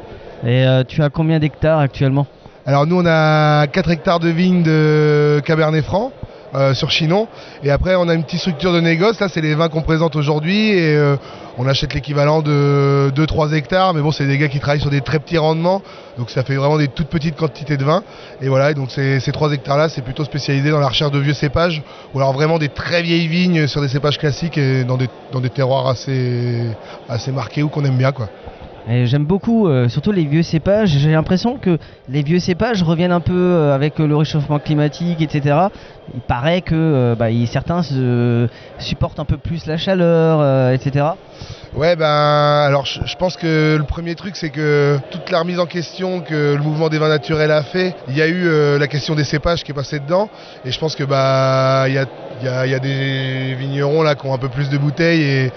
Et 0.44 0.66
euh, 0.66 0.83
tu 0.87 1.02
as 1.02 1.11
combien 1.11 1.38
d'hectares 1.38 1.78
actuellement? 1.78 2.26
Alors 2.66 2.87
nous 2.87 3.00
on 3.00 3.07
a 3.07 3.66
4 3.66 3.90
hectares 3.90 4.20
de 4.20 4.28
vignes 4.28 4.62
de 4.62 5.40
Cabernet 5.44 5.85
Franc 5.85 6.12
euh, 6.55 6.74
sur 6.74 6.90
Chinon. 6.90 7.28
Et 7.62 7.70
après 7.70 7.94
on 7.94 8.09
a 8.09 8.14
une 8.14 8.24
petite 8.24 8.40
structure 8.40 8.72
de 8.72 8.81
négoce, 8.81 9.20
là 9.20 9.28
c'est 9.28 9.40
les 9.40 9.55
vins 9.55 9.68
qu'on 9.68 9.83
présente 9.83 10.16
aujourd'hui. 10.16 10.70
Et 10.70 10.96
euh, 10.96 11.16
on 11.59 11.66
achète 11.68 11.94
l'équivalent 11.94 12.42
de 12.42 13.12
2-3 13.14 13.55
hectares. 13.55 13.94
Mais 13.94 14.00
bon 14.00 14.11
c'est 14.11 14.26
des 14.26 14.37
gars 14.37 14.48
qui 14.48 14.59
travaillent 14.59 14.81
sur 14.81 14.90
des 14.90 15.00
très 15.00 15.20
petits 15.20 15.38
rendements. 15.38 15.81
Donc 16.18 16.31
ça 16.31 16.42
fait 16.42 16.57
vraiment 16.57 16.78
des 16.78 16.88
toutes 16.88 17.09
petites 17.09 17.37
quantités 17.37 17.76
de 17.76 17.85
vin 17.85 18.02
et 18.40 18.48
voilà. 18.48 18.72
Et 18.72 18.74
donc 18.74 18.90
ces, 18.90 19.20
ces 19.20 19.31
3 19.31 19.52
hectares 19.52 19.76
là 19.76 19.88
c'est 19.88 20.02
plutôt 20.02 20.24
spécialisé 20.24 20.70
dans 20.70 20.81
la 20.81 20.88
recherche 20.88 21.12
de 21.12 21.20
vieux 21.20 21.35
cépages. 21.35 21.83
Ou 22.14 22.18
alors 22.18 22.33
vraiment 22.33 22.59
des 22.59 22.68
très 22.68 23.02
vieilles 23.02 23.28
vignes 23.28 23.68
sur 23.68 23.81
des 23.81 23.88
cépages 23.88 24.18
classiques 24.18 24.59
et 24.59 24.83
dans 24.83 24.96
des, 24.96 25.09
dans 25.31 25.40
des 25.40 25.50
terroirs 25.50 25.87
assez, 25.87 26.62
assez 27.09 27.31
marqués 27.31 27.62
ou 27.62 27.68
qu'on 27.68 27.85
aime 27.85 27.96
bien 27.96 28.11
quoi. 28.11 28.28
J'aime 28.88 29.25
beaucoup, 29.25 29.68
euh, 29.68 29.88
surtout 29.88 30.11
les 30.11 30.25
vieux 30.25 30.42
cépages. 30.42 30.90
J'ai 30.90 31.12
l'impression 31.12 31.57
que 31.57 31.79
les 32.09 32.23
vieux 32.23 32.40
cépages 32.40 32.83
reviennent 32.83 33.12
un 33.12 33.21
peu 33.21 33.33
euh, 33.33 33.75
avec 33.75 34.01
euh, 34.01 34.09
le 34.09 34.16
réchauffement 34.16 34.59
climatique, 34.59 35.21
etc. 35.21 35.57
Il 36.14 36.21
paraît 36.21 36.62
que 36.62 37.14
bah, 37.16 37.27
certains 37.47 37.83
supportent 38.79 39.21
un 39.21 39.25
peu 39.25 39.37
plus 39.37 39.66
la 39.66 39.77
chaleur, 39.77 40.73
etc. 40.73 41.07
Ouais, 41.75 41.95
ben 41.97 42.07
alors 42.07 42.85
je, 42.85 43.16
pense 43.16 43.37
que 43.37 43.77
le 43.79 43.85
premier 43.85 44.14
truc 44.14 44.37
c'est 44.37 44.51
que 44.51 44.99
toute 45.11 45.31
la 45.31 45.38
remise 45.38 45.59
en 45.59 45.66
question 45.66 46.21
que 46.21 46.55
le 46.57 46.62
mouvement 46.62 46.88
des 46.88 46.99
vins 46.99 47.09
naturels 47.09 47.53
a 47.53 47.62
fait, 47.62 47.95
il 48.09 48.16
y 48.16 48.21
a 48.21 48.27
eu 48.27 48.79
la 48.79 48.88
question 48.88 49.14
des 49.14 49.25
cépages 49.25 49.62
qui 49.62 49.71
est 49.71 49.75
passée 49.75 50.01
dedans 50.01 50.29
et 50.66 50.73
je 50.73 50.79
pense 50.79 50.97
que 50.97 51.05
bah 51.05 51.85
il 51.88 51.95
y 51.95 51.99
a, 52.49 52.66
y 52.66 52.75
a 52.75 52.79
des 52.79 53.55
vignerons 53.55 54.03
là 54.03 54.16
qui 54.16 54.27
ont 54.27 54.35
un 54.35 54.38
peu 54.38 54.51
plus 54.51 54.68
de 54.68 54.77
bouteilles 54.77 55.23
et 55.23 55.53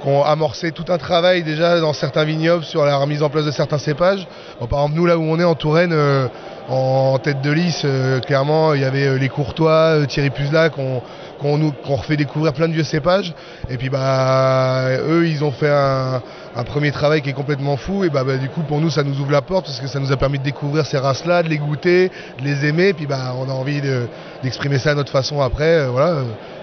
qui 0.00 0.08
ont 0.08 0.24
amorcé 0.24 0.72
tout 0.72 0.84
un 0.88 0.98
travail 0.98 1.42
déjà 1.42 1.80
dans 1.80 1.92
certains 1.92 2.24
vignobles 2.24 2.64
sur 2.64 2.84
la 2.84 2.96
remise 2.96 3.22
en 3.22 3.30
place 3.30 3.44
de 3.44 3.50
certains 3.50 3.78
cépages. 3.78 4.26
Par 4.58 4.80
exemple 4.80 4.94
nous 4.96 5.06
là 5.06 5.18
où 5.18 5.22
on 5.22 5.38
est 5.38 5.44
en 5.44 5.54
Touraine, 5.54 5.92
euh, 5.92 6.26
en 6.68 7.18
tête 7.18 7.40
de 7.42 7.50
liste, 7.50 7.84
euh, 7.84 8.20
clairement 8.20 8.74
il 8.74 8.80
y 8.80 8.84
avait 8.84 9.06
euh, 9.06 9.18
les 9.18 9.28
Courtois, 9.28 10.06
Thierry 10.08 10.30
Puzla 10.30 10.70
qu'on 10.70 11.02
qu'on 11.40 11.96
refait 11.96 12.18
découvrir 12.18 12.52
plein 12.52 12.68
de 12.68 12.74
vieux 12.74 12.84
cépages. 12.84 13.34
Et 13.70 13.78
puis 13.78 13.88
bah 13.88 14.88
eux 15.08 15.26
ils 15.26 15.42
ont 15.42 15.52
fait 15.52 15.70
un, 15.70 16.20
premier 16.66 16.92
travail 16.92 17.22
qui 17.22 17.30
est 17.30 17.34
complètement 17.34 17.76
fou. 17.78 18.04
Et 18.04 18.10
bah, 18.10 18.24
bah, 18.24 18.36
du 18.36 18.48
coup 18.50 18.60
pour 18.62 18.80
nous 18.80 18.90
ça 18.90 19.02
nous 19.02 19.18
ouvre 19.20 19.32
la 19.32 19.40
porte 19.40 19.64
parce 19.64 19.80
que 19.80 19.86
ça 19.86 20.00
nous 20.00 20.12
a 20.12 20.16
permis 20.16 20.38
de 20.38 20.44
découvrir 20.44 20.84
ces 20.84 20.98
races 20.98 21.24
là 21.24 21.42
de 21.42 21.48
les 21.48 21.58
goûter 21.58 22.10
de 22.38 22.44
les 22.44 22.66
aimer. 22.66 22.88
Et 22.88 22.92
puis 22.92 23.06
bah 23.06 23.34
on 23.38 23.48
a 23.48 23.52
envie 23.52 23.80
de- 23.80 24.06
d'exprimer 24.42 24.78
ça 24.78 24.90
à 24.90 24.94
notre 24.94 25.12
façon 25.12 25.40
après 25.40 25.86
voilà 25.88 26.16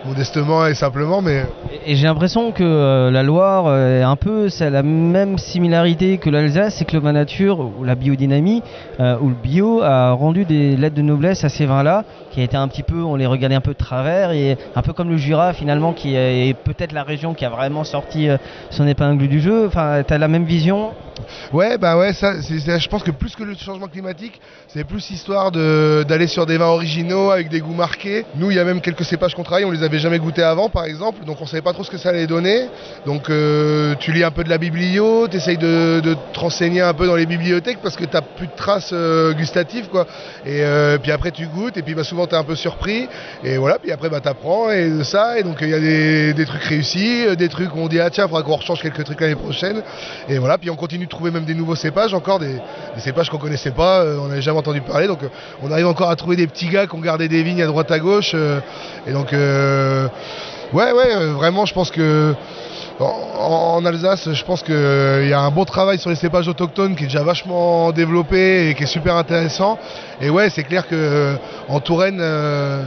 modestement 0.05 0.65
et 0.67 0.73
simplement 0.73 1.21
mais 1.21 1.45
Et, 1.85 1.91
et 1.91 1.95
j'ai 1.95 2.05
l'impression 2.07 2.51
que 2.51 2.63
euh, 2.63 3.11
la 3.11 3.23
Loire 3.23 3.65
euh, 3.67 3.99
est 3.99 4.03
un 4.03 4.15
peu, 4.15 4.49
c'est 4.49 4.69
la 4.69 4.83
même 4.83 5.37
similarité 5.37 6.17
que 6.17 6.29
l'Alsace, 6.29 6.75
c'est 6.75 6.85
que 6.85 6.93
le 6.95 7.01
vin 7.01 7.13
nature 7.13 7.59
ou 7.59 7.83
la 7.83 7.95
biodynamie 7.95 8.63
euh, 8.99 9.17
ou 9.19 9.29
le 9.29 9.35
bio 9.35 9.81
a 9.81 10.11
rendu 10.11 10.45
des 10.45 10.75
lettres 10.77 10.95
de 10.95 11.01
noblesse 11.01 11.43
à 11.43 11.49
ces 11.49 11.65
vins-là, 11.65 12.05
qui 12.31 12.41
a 12.41 12.43
été 12.43 12.55
un 12.57 12.67
petit 12.67 12.83
peu, 12.83 13.01
on 13.01 13.15
les 13.15 13.25
regardait 13.25 13.55
un 13.55 13.61
peu 13.61 13.73
de 13.73 13.77
travers 13.77 14.31
et 14.31 14.57
un 14.75 14.81
peu 14.81 14.93
comme 14.93 15.09
le 15.09 15.17
Jura 15.17 15.53
finalement, 15.53 15.93
qui 15.93 16.15
est 16.15 16.55
peut-être 16.63 16.91
la 16.93 17.03
région 17.03 17.33
qui 17.33 17.45
a 17.45 17.49
vraiment 17.49 17.83
sorti 17.83 18.29
euh, 18.29 18.37
son 18.69 18.87
épingle 18.87 19.27
du 19.27 19.39
jeu. 19.41 19.67
Enfin, 19.67 20.03
t'as 20.05 20.17
la 20.17 20.27
même 20.27 20.45
vision? 20.45 20.91
Ouais, 21.51 21.77
bah 21.79 21.97
ouais, 21.97 22.13
ça, 22.13 22.33
je 22.39 22.87
pense 22.87 23.01
que 23.03 23.09
plus 23.11 23.35
que 23.35 23.43
le 23.43 23.55
changement 23.55 23.87
climatique, 23.87 24.39
c'est 24.67 24.83
plus 24.83 25.09
histoire 25.09 25.51
de- 25.51 26.03
d'aller 26.07 26.27
sur 26.27 26.45
des 26.45 26.57
vins 26.57 26.67
originaux 26.67 27.31
avec 27.31 27.49
des 27.49 27.59
goûts 27.59 27.73
marqués. 27.73 28.23
Nous, 28.35 28.51
il 28.51 28.57
y 28.57 28.59
a 28.59 28.63
même 28.63 28.81
quelques 28.81 29.03
cépages 29.03 29.33
qu'on 29.33 29.43
travaille, 29.43 29.65
on 29.65 29.71
les 29.71 29.83
jamais 29.95 30.19
goûtés 30.19 30.43
avant, 30.43 30.69
par 30.69 30.85
exemple, 30.85 31.23
donc 31.25 31.37
on 31.41 31.45
savait 31.45 31.61
pas 31.61 31.73
trop 31.73 31.83
ce 31.83 31.89
que 31.89 31.97
ça 31.97 32.09
allait 32.09 32.27
donner. 32.27 32.67
Donc 33.05 33.29
euh, 33.29 33.95
tu 33.99 34.11
lis 34.11 34.23
un 34.23 34.31
peu 34.31 34.43
de 34.43 34.49
la 34.49 34.57
biblio, 34.57 35.27
tu 35.27 35.37
essayes 35.37 35.57
de, 35.57 36.01
de 36.01 36.15
te 36.33 36.39
renseigner 36.39 36.81
un 36.81 36.93
peu 36.93 37.07
dans 37.07 37.15
les 37.15 37.25
bibliothèques 37.25 37.79
parce 37.81 37.95
que 37.95 38.03
tu 38.03 38.17
plus 38.35 38.47
de 38.47 38.55
traces 38.55 38.91
euh, 38.93 39.33
gustatives, 39.33 39.87
quoi. 39.89 40.05
Et 40.45 40.63
euh, 40.63 40.97
puis 40.97 41.11
après, 41.11 41.31
tu 41.31 41.47
goûtes, 41.47 41.77
et 41.77 41.81
puis 41.81 41.95
bah, 41.95 42.03
souvent, 42.03 42.27
tu 42.27 42.35
es 42.35 42.37
un 42.37 42.43
peu 42.43 42.55
surpris, 42.55 43.07
et 43.43 43.57
voilà, 43.57 43.79
puis 43.79 43.91
après, 43.91 44.09
bah, 44.09 44.19
tu 44.21 44.27
apprends, 44.27 44.69
et 44.71 44.89
de 44.89 45.03
ça, 45.03 45.39
et 45.39 45.43
donc 45.43 45.57
il 45.61 45.69
y 45.69 45.73
a 45.73 46.33
des, 46.33 46.45
trucs 46.45 46.63
réussis, 46.63 47.35
des 47.37 47.49
trucs 47.49 47.73
où 47.75 47.79
on 47.79 47.87
dit, 47.87 47.99
ah 47.99 48.09
tiens, 48.09 48.25
il 48.25 48.29
faudra 48.29 48.43
qu'on 48.43 48.55
rechange 48.55 48.81
quelques 48.81 49.03
trucs 49.03 49.21
l'année 49.21 49.35
prochaine, 49.35 49.81
et 50.27 50.37
voilà, 50.37 50.57
puis 50.57 50.69
on 50.69 50.75
continue 50.75 51.05
de 51.05 51.09
trouver 51.09 51.31
même 51.31 51.45
des 51.45 51.55
nouveaux 51.55 51.75
cépages, 51.75 52.13
encore 52.13 52.39
des, 52.39 52.57
cépages 52.97 53.29
qu'on 53.29 53.37
connaissait 53.37 53.71
pas, 53.71 54.03
on 54.19 54.27
n'avait 54.27 54.41
jamais 54.41 54.59
entendu 54.59 54.81
parler, 54.81 55.07
donc 55.07 55.19
on 55.61 55.71
arrive 55.71 55.87
encore 55.87 56.09
à 56.09 56.15
trouver 56.15 56.35
des 56.35 56.47
petits 56.47 56.67
gars 56.67 56.87
qui 56.87 56.95
ont 56.95 56.99
gardé 56.99 57.27
des 57.27 57.43
vignes 57.43 57.61
à 57.61 57.67
droite 57.67 57.91
à 57.91 57.99
gauche, 57.99 58.35
et 59.07 59.11
donc, 59.11 59.31
euh, 59.33 59.76
ouais, 60.73 60.91
ouais, 60.91 61.15
euh, 61.15 61.33
vraiment, 61.33 61.65
je 61.65 61.73
pense 61.73 61.91
que. 61.91 62.33
En, 62.99 63.85
Alsace, 63.85 64.33
je 64.33 64.43
pense 64.43 64.63
qu'il 64.63 64.73
y 64.73 65.33
a 65.33 65.39
un 65.39 65.51
bon 65.51 65.65
travail 65.65 65.99
sur 65.99 66.09
les 66.09 66.15
cépages 66.15 66.47
autochtones 66.47 66.95
qui 66.95 67.03
est 67.03 67.07
déjà 67.07 67.21
vachement 67.21 67.91
développé 67.91 68.69
et 68.69 68.73
qui 68.73 68.83
est 68.83 68.87
super 68.87 69.15
intéressant. 69.15 69.77
Et 70.19 70.31
ouais, 70.31 70.49
c'est 70.49 70.63
clair 70.63 70.87
que 70.87 70.95
euh, 70.95 71.35
en 71.69 71.79
Touraine, 71.79 72.17
euh, 72.19 72.85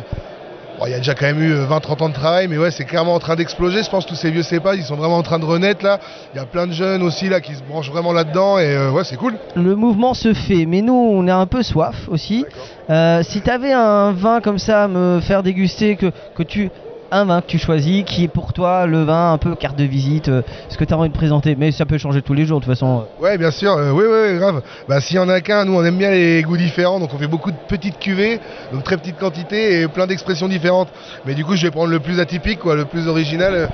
bon, 0.81 0.87
il 0.87 0.93
y 0.93 0.95
a 0.95 0.99
déjà 0.99 1.14
quand 1.14 1.27
même 1.27 1.43
eu 1.43 1.55
20-30 1.55 2.03
ans 2.03 2.09
de 2.09 2.14
travail, 2.14 2.49
mais 2.49 2.59
ouais, 2.59 2.71
c'est 2.71 2.85
clairement 2.85 3.14
en 3.14 3.19
train 3.19 3.37
d'exploser. 3.37 3.83
Je 3.83 3.90
pense 3.90 4.05
que 4.05 4.11
tous 4.11 4.16
ces 4.16 4.31
vieux 4.31 4.43
cépages, 4.43 4.79
ils 4.79 4.85
sont 4.85 4.97
vraiment 4.97 5.19
en 5.19 5.23
train 5.23 5.38
de 5.38 5.45
renaître 5.45 5.85
là. 5.85 6.01
Il 6.35 6.38
y 6.38 6.40
a 6.40 6.47
plein 6.47 6.66
de 6.66 6.73
jeunes 6.73 7.03
aussi 7.03 7.29
là 7.29 7.40
qui 7.40 7.55
se 7.55 7.62
branchent 7.62 7.90
vraiment 7.90 8.12
là-dedans 8.12 8.59
et 8.59 8.75
euh, 8.75 8.90
ouais, 8.90 9.05
c'est 9.05 9.16
cool. 9.16 9.35
Le 9.55 9.77
mouvement 9.77 10.14
se 10.14 10.33
fait, 10.33 10.66
mais 10.66 10.83
nous 10.83 10.95
on 10.95 11.29
a 11.29 11.35
un 11.35 11.47
peu 11.47 11.62
soif 11.62 12.09
aussi. 12.09 12.45
Euh, 12.88 13.23
si 13.23 13.43
tu 13.43 13.51
avais 13.51 13.73
un 13.73 14.12
vin 14.12 14.40
comme 14.40 14.59
ça 14.59 14.85
à 14.85 14.88
me 14.88 15.21
faire 15.21 15.43
déguster, 15.43 15.97
que, 15.97 16.11
que 16.35 16.43
tu 16.43 16.71
un 17.11 17.25
vin 17.25 17.40
que 17.40 17.46
tu 17.46 17.59
choisis 17.59 18.05
qui 18.05 18.25
est 18.25 18.29
pour 18.29 18.53
toi 18.53 18.87
le 18.87 19.03
vin 19.03 19.33
un 19.33 19.38
peu 19.38 19.55
carte 19.55 19.77
de 19.77 19.85
visite, 19.85 20.29
euh, 20.29 20.42
ce 20.68 20.77
que 20.77 20.85
tu 20.85 20.94
as 20.94 20.99
envie 20.99 21.09
de 21.09 21.14
présenter. 21.14 21.57
Mais 21.57 21.73
ça 21.73 21.87
peut 21.87 21.99
changer 21.99 22.23
tous 22.23 22.35
les 22.35 22.44
jours 22.44 22.61
de 22.61 22.64
toute 22.64 22.73
façon. 22.73 23.05
Ouais, 23.20 23.37
bien 23.38 23.51
sûr, 23.51 23.73
euh, 23.73 23.90
oui, 23.92 24.05
oui, 24.09 24.38
grave. 24.38 24.62
Bah, 24.88 25.01
s'il 25.01 25.16
y 25.16 25.18
en 25.18 25.29
a 25.29 25.40
qu'un, 25.40 25.64
nous 25.64 25.75
on 25.75 25.85
aime 25.85 25.99
bien 25.99 26.11
les 26.11 26.42
goûts 26.42 26.57
différents, 26.57 27.01
donc 27.01 27.11
on 27.14 27.18
fait 27.18 27.27
beaucoup 27.27 27.51
de 27.51 27.57
petites 27.68 27.99
cuvées, 27.99 28.40
donc 28.73 28.85
très 28.85 28.96
petites 28.96 29.18
quantités 29.18 29.81
et 29.83 29.88
plein 29.88 30.07
d'expressions 30.07 30.49
différentes. 30.49 30.88
Mais 31.27 31.35
du 31.35 31.44
coup, 31.44 31.57
je 31.57 31.62
vais 31.62 31.70
prendre 31.70 31.90
le 31.90 32.01
plus 32.01 32.20
atypique, 32.20 32.61
quoi, 32.61 32.75
le 32.75 32.85
plus 32.85 33.09
original, 33.09 33.55
euh, 33.55 33.66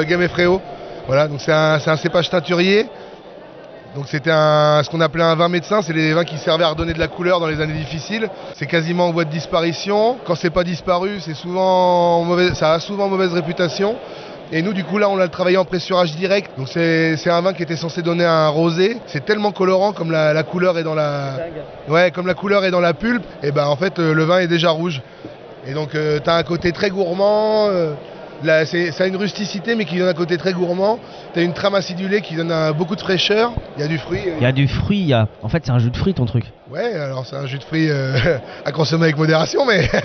le 0.00 0.04
Gamay 0.04 0.28
Fréo. 0.28 0.60
Voilà, 1.06 1.26
donc 1.26 1.40
c'est 1.40 1.52
un, 1.52 1.78
un 1.84 1.96
cépage 1.96 2.30
teinturier. 2.30 2.86
Donc 3.94 4.06
c'était 4.08 4.30
ce 4.30 4.88
qu'on 4.88 5.00
appelait 5.02 5.22
un 5.22 5.34
vin 5.34 5.48
médecin, 5.48 5.82
c'est 5.82 5.92
les 5.92 6.14
vins 6.14 6.24
qui 6.24 6.38
servaient 6.38 6.64
à 6.64 6.68
redonner 6.68 6.94
de 6.94 6.98
la 6.98 7.08
couleur 7.08 7.40
dans 7.40 7.46
les 7.46 7.60
années 7.60 7.74
difficiles. 7.74 8.28
C'est 8.54 8.66
quasiment 8.66 9.08
en 9.08 9.12
voie 9.12 9.24
de 9.24 9.30
disparition. 9.30 10.16
Quand 10.24 10.34
c'est 10.34 10.50
pas 10.50 10.64
disparu, 10.64 11.20
c'est 11.20 11.34
souvent 11.34 12.26
ça 12.54 12.72
a 12.72 12.80
souvent 12.80 13.08
mauvaise 13.08 13.34
réputation. 13.34 13.96
Et 14.54 14.60
nous, 14.60 14.74
du 14.74 14.84
coup, 14.84 14.98
là, 14.98 15.08
on 15.08 15.16
l'a 15.16 15.28
travaillé 15.28 15.56
en 15.56 15.64
pressurage 15.64 16.14
direct. 16.14 16.50
Donc, 16.58 16.68
c'est 16.68 17.30
un 17.30 17.40
vin 17.40 17.54
qui 17.54 17.62
était 17.62 17.76
censé 17.76 18.02
donner 18.02 18.26
un 18.26 18.48
rosé. 18.48 18.98
C'est 19.06 19.24
tellement 19.24 19.50
colorant 19.50 19.92
comme 19.92 20.10
la, 20.10 20.42
couleur 20.42 20.76
est 20.76 20.82
dans 20.82 20.94
la, 20.94 21.38
pulpe. 22.92 23.24
Et 23.42 23.50
ben, 23.50 23.66
en 23.66 23.76
fait, 23.76 23.98
euh, 23.98 24.12
le 24.12 24.24
vin 24.24 24.40
est 24.40 24.48
déjà 24.48 24.68
rouge. 24.68 25.00
Et 25.66 25.72
donc, 25.72 25.92
tu 25.92 26.30
as 26.30 26.34
un 26.34 26.42
côté 26.42 26.72
très 26.72 26.90
gourmand. 26.90 27.68
euh, 27.70 27.94
là, 28.46 28.66
c'est- 28.66 28.92
ça 28.92 29.04
a 29.04 29.06
une 29.06 29.16
rusticité, 29.16 29.74
mais 29.74 29.84
qui 29.84 29.98
donne 29.98 30.08
un 30.08 30.14
côté 30.14 30.36
très 30.38 30.52
gourmand. 30.52 30.98
Tu 31.34 31.40
as 31.40 31.42
une 31.42 31.52
trame 31.54 31.74
acidulée 31.74 32.20
qui 32.22 32.34
donne 32.36 32.50
un- 32.50 32.72
beaucoup 32.72 32.96
de 32.96 33.00
fraîcheur. 33.00 33.52
Il 33.76 33.80
y 33.80 33.84
a 33.84 33.88
du 33.88 33.98
fruit. 33.98 34.28
euh, 34.28 34.36
Il 34.38 34.42
y 34.42 34.46
a 34.46 34.52
du 34.52 34.68
fruit, 34.68 34.98
il 34.98 35.06
y 35.06 35.12
a... 35.12 35.28
en 35.42 35.48
fait 35.48 35.62
c'est 35.64 35.72
un 35.72 35.78
jus 35.78 35.90
de 35.90 35.96
fruits 35.96 36.14
ton 36.14 36.24
truc. 36.26 36.44
Ouais, 36.70 36.94
alors 36.94 37.26
c'est 37.26 37.36
un 37.36 37.46
jus 37.46 37.58
de 37.58 37.64
fruits 37.64 37.90
euh, 37.90 38.38
à 38.64 38.72
consommer 38.72 39.04
avec 39.04 39.16
modération, 39.16 39.64
mais. 39.66 39.88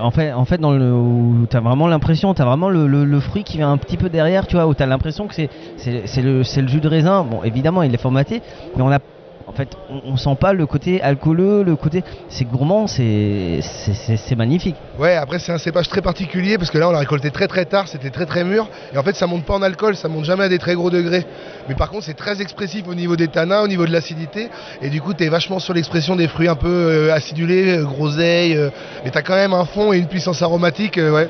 En 0.00 0.10
fait, 0.10 0.32
en 0.32 0.44
fait 0.44 0.58
dans 0.58 0.72
le, 0.72 0.92
où 0.92 1.46
t'as 1.48 1.60
vraiment 1.60 1.86
l'impression, 1.86 2.32
t'as 2.34 2.44
vraiment 2.44 2.68
le, 2.70 2.86
le- 2.86 3.04
le 3.04 3.20
fruit 3.20 3.44
qui 3.44 3.56
vient 3.58 3.70
un 3.72 3.78
petit 3.78 3.96
peu 3.96 4.08
derrière, 4.08 4.46
tu 4.46 4.56
vois, 4.56 4.66
où 4.66 4.74
t'as 4.74 4.86
l'impression 4.86 5.26
que 5.28 5.34
c'est 5.34 5.48
c'est 5.76 6.06
c'est 6.06 6.22
le, 6.22 6.42
c'est 6.44 6.62
le 6.62 6.68
jus 6.68 6.80
de 6.80 6.88
raisin. 6.88 7.24
Bon, 7.24 7.42
évidemment, 7.42 7.82
il 7.82 7.92
est 7.94 7.98
formaté, 8.00 8.40
mais 8.76 8.82
on 8.82 8.90
a, 8.90 8.98
en 9.50 9.52
fait, 9.52 9.76
on, 9.90 10.12
on 10.12 10.16
sent 10.16 10.36
pas 10.38 10.52
le 10.52 10.64
côté 10.64 11.02
alcooleux, 11.02 11.64
le 11.64 11.74
côté, 11.74 12.04
c'est 12.28 12.44
gourmand, 12.44 12.86
c'est 12.86 13.60
magnifique. 14.36 14.76
Ouais, 14.96 15.16
après 15.16 15.40
c'est 15.40 15.50
un 15.50 15.58
cépage 15.58 15.88
très 15.88 16.02
particulier 16.02 16.56
parce 16.56 16.70
que 16.70 16.78
là 16.78 16.88
on 16.88 16.92
l'a 16.92 17.00
récolté 17.00 17.32
très 17.32 17.48
très 17.48 17.64
tard, 17.64 17.88
c'était 17.88 18.10
très 18.10 18.26
très 18.26 18.44
mûr 18.44 18.68
et 18.94 18.98
en 18.98 19.02
fait 19.02 19.16
ça 19.16 19.26
monte 19.26 19.44
pas 19.44 19.54
en 19.54 19.62
alcool, 19.62 19.96
ça 19.96 20.06
monte 20.06 20.24
jamais 20.24 20.44
à 20.44 20.48
des 20.48 20.60
très 20.60 20.74
gros 20.76 20.88
degrés. 20.88 21.26
Mais 21.68 21.74
par 21.74 21.90
contre 21.90 22.04
c'est 22.04 22.14
très 22.14 22.40
expressif 22.40 22.86
au 22.86 22.94
niveau 22.94 23.16
des 23.16 23.26
tanins, 23.26 23.62
au 23.62 23.68
niveau 23.68 23.86
de 23.86 23.92
l'acidité 23.92 24.50
et 24.82 24.88
du 24.88 25.00
coup 25.00 25.14
tu 25.14 25.24
es 25.24 25.28
vachement 25.28 25.58
sur 25.58 25.74
l'expression 25.74 26.14
des 26.14 26.28
fruits 26.28 26.48
un 26.48 26.54
peu 26.54 26.68
euh, 26.68 27.12
acidulés, 27.12 27.78
euh, 27.78 27.84
groseilles, 27.84 28.56
euh, 28.56 28.70
mais 29.04 29.10
tu 29.10 29.18
as 29.18 29.22
quand 29.22 29.34
même 29.34 29.52
un 29.52 29.64
fond 29.64 29.92
et 29.92 29.98
une 29.98 30.06
puissance 30.06 30.42
aromatique, 30.42 30.96
ouais. 30.96 31.28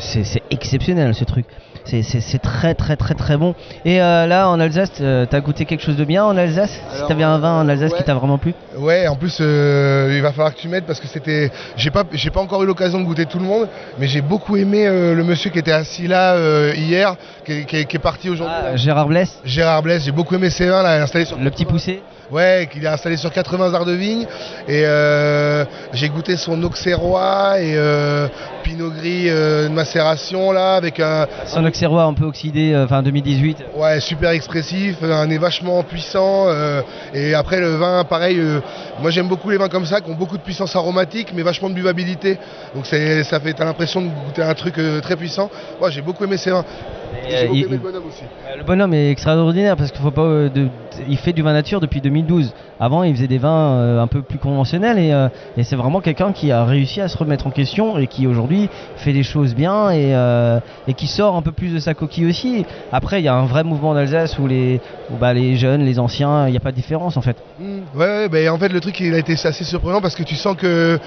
C'est 0.00 0.42
exceptionnel 0.50 1.14
ce 1.14 1.24
truc. 1.24 1.44
C'est- 1.84 2.38
très 2.38 2.74
très 2.74 2.96
très 2.96 3.14
très 3.14 3.36
bon. 3.36 3.54
Et 3.84 4.00
euh, 4.00 4.26
là 4.26 4.48
en 4.48 4.58
Alsace, 4.58 4.90
euh, 5.00 5.26
t'as 5.28 5.40
goûté 5.40 5.64
quelque 5.66 5.82
chose 5.82 5.96
de 5.96 6.04
bien 6.04 6.24
en 6.24 6.36
Alsace? 6.36 6.70
Si 6.94 7.02
t'avais 7.06 7.22
un 7.24 7.38
vin 7.38 7.60
en 7.60 7.68
Alsace 7.68 7.92
qui 7.94 8.02
t'a 8.02 8.14
vraiment 8.14 8.38
plu? 8.38 8.54
Ouais, 8.76 9.06
en 9.06 9.16
plus 9.16 9.38
euh, 9.40 10.12
il 10.16 10.22
va 10.22 10.30
falloir 10.32 10.54
que 10.54 10.58
tu 10.60 10.68
m'aides 10.68 10.84
parce 10.84 10.98
que 10.98 11.06
c'était, 11.06 11.50
j'ai 11.76 11.90
pas, 11.90 12.04
j'ai 12.12 12.30
pas 12.30 12.40
encore 12.40 12.62
eu 12.62 12.66
l'occasion 12.66 12.98
de 13.00 13.04
goûter 13.04 13.26
tout 13.26 13.38
le 13.38 13.44
monde, 13.44 13.68
mais 13.98 14.06
j'ai 14.06 14.22
beaucoup 14.22 14.56
aimé 14.56 14.86
le 14.86 15.22
monsieur 15.24 15.50
qui 15.50 15.58
était 15.58 15.72
assis 15.72 16.06
là 16.08 16.36
hier, 16.74 17.16
qui, 17.44 17.52
est- 17.52 17.64
qui 17.64 17.76
est- 17.76 17.84
qui 17.84 17.96
est 17.96 18.00
parti 18.00 18.30
aujourd'hui. 18.30 18.56
là. 18.64 18.76
Gérard 18.76 19.06
Blesse 19.08 19.40
Gérard 19.44 19.82
Blesse, 19.82 20.04
j'ai 20.04 20.12
beaucoup 20.12 20.34
aimé 20.34 20.50
ses 20.50 20.66
vins 20.66 20.82
là, 20.82 21.02
installé 21.02 21.24
sur 21.26 21.38
Le 21.38 21.50
petit 21.50 21.64
poussé 21.66 22.02
Ouais, 22.30 22.68
qu'il 22.72 22.84
est 22.84 22.88
installé 22.88 23.16
sur 23.16 23.30
80 23.30 23.74
arts 23.74 23.84
de 23.84 23.92
vigne. 23.92 24.26
Et 24.66 24.82
euh, 24.86 25.64
j'ai 25.92 26.08
goûté 26.08 26.36
son 26.36 26.62
Auxerrois 26.62 27.60
et 27.60 27.74
euh, 27.76 28.28
Pinot 28.62 28.90
Gris 28.90 29.28
euh, 29.28 29.68
de 29.68 29.74
macération 29.74 30.50
là, 30.50 30.76
avec 30.76 31.00
un. 31.00 31.26
Son 31.46 31.64
Auxerrois 31.64 32.04
un 32.04 32.14
peu 32.14 32.24
oxydé, 32.24 32.74
enfin 32.76 33.02
2018. 33.02 33.58
Ouais, 33.76 34.00
super 34.00 34.30
expressif, 34.30 34.96
un 35.02 35.26
nez 35.26 35.38
vachement 35.38 35.82
puissant. 35.82 36.46
et 37.12 37.34
après 37.34 37.60
le 37.60 37.76
vin, 37.76 38.04
pareil, 38.04 38.40
moi 39.00 39.10
j'aime 39.10 39.28
beaucoup 39.28 39.50
les 39.50 39.58
vins 39.58 39.68
comme 39.68 39.86
ça, 39.86 40.00
qui 40.00 40.10
ont 40.10 40.14
beaucoup 40.14 40.38
de 40.38 40.42
puissance 40.42 40.74
aromatique, 40.76 41.32
mais 41.34 41.42
vachement 41.42 41.68
de 41.68 41.74
buvabilité. 41.74 42.38
Donc 42.74 42.86
ça 42.86 43.40
fait, 43.40 43.52
t'as 43.52 43.64
l'impression 43.64 44.00
de 44.00 44.08
goûter 44.08 44.42
un 44.42 44.54
truc 44.54 44.76
très 45.02 45.16
puissant. 45.16 45.50
Moi 45.78 45.90
j'ai 45.90 46.02
beaucoup 46.02 46.24
aimé 46.24 46.38
ces 46.38 46.50
vins. 46.50 46.64
Euh, 47.30 47.44
beaucoup 47.46 47.56
il- 47.56 47.64
aimé 47.64 47.76
le 47.76 47.78
bonhomme 47.78 48.06
aussi. 48.06 48.24
Euh, 48.24 48.56
Le 48.58 48.64
bonhomme 48.64 48.94
est 48.94 49.10
extraordinaire 49.10 49.76
parce 49.76 49.90
qu'il 49.90 50.00
faut 50.02 50.10
pas. 50.10 50.22
euh, 50.22 50.48
de- 50.50 50.68
il 51.08 51.16
fait 51.18 51.32
du 51.32 51.42
vin 51.42 51.52
nature 51.52 51.80
depuis 51.80 52.00
2012. 52.00 52.52
Avant, 52.78 53.02
il 53.02 53.14
faisait 53.14 53.28
des 53.28 53.38
vins 53.38 54.00
un 54.00 54.06
peu 54.06 54.22
plus 54.22 54.38
conventionnels 54.38 54.98
et, 54.98 55.10
et 55.56 55.64
c'est 55.64 55.74
vraiment 55.76 56.00
quelqu'un 56.00 56.32
qui 56.32 56.52
a 56.52 56.64
réussi 56.64 57.00
à 57.00 57.08
se 57.08 57.16
remettre 57.18 57.46
en 57.46 57.50
question 57.50 57.98
et 57.98 58.06
qui 58.06 58.26
aujourd'hui 58.26 58.68
fait 58.96 59.12
des 59.12 59.22
choses 59.24 59.54
bien 59.54 59.90
et, 59.90 60.12
et 60.88 60.94
qui 60.94 61.06
sort 61.08 61.34
un 61.36 61.42
peu 61.42 61.50
plus 61.52 61.72
de 61.74 61.78
sa 61.80 61.94
coquille 61.94 62.26
aussi. 62.26 62.64
Après, 62.92 63.20
il 63.20 63.24
y 63.24 63.28
a 63.28 63.34
un 63.34 63.44
vrai 63.46 63.64
mouvement 63.64 63.94
d'Alsace 63.94 64.38
où 64.38 64.46
les, 64.46 64.80
où, 65.10 65.16
bah, 65.16 65.32
les 65.34 65.56
jeunes, 65.56 65.84
les 65.84 65.98
anciens, 65.98 66.46
il 66.46 66.52
n'y 66.52 66.56
a 66.56 66.60
pas 66.60 66.70
de 66.70 66.76
différence 66.76 67.16
en 67.16 67.22
fait. 67.22 67.36
Mm. 67.58 67.98
Ouais, 67.98 68.06
ouais, 68.06 68.28
bah, 68.28 68.52
en 68.52 68.58
fait 68.58 68.68
le 68.68 68.80
truc 68.80 68.98
il 69.00 69.14
a 69.14 69.18
été 69.18 69.32
assez 69.32 69.64
surprenant 69.64 70.00
parce 70.00 70.14
que 70.14 70.22
tu 70.22 70.34
sens 70.36 70.56
que 70.56 70.98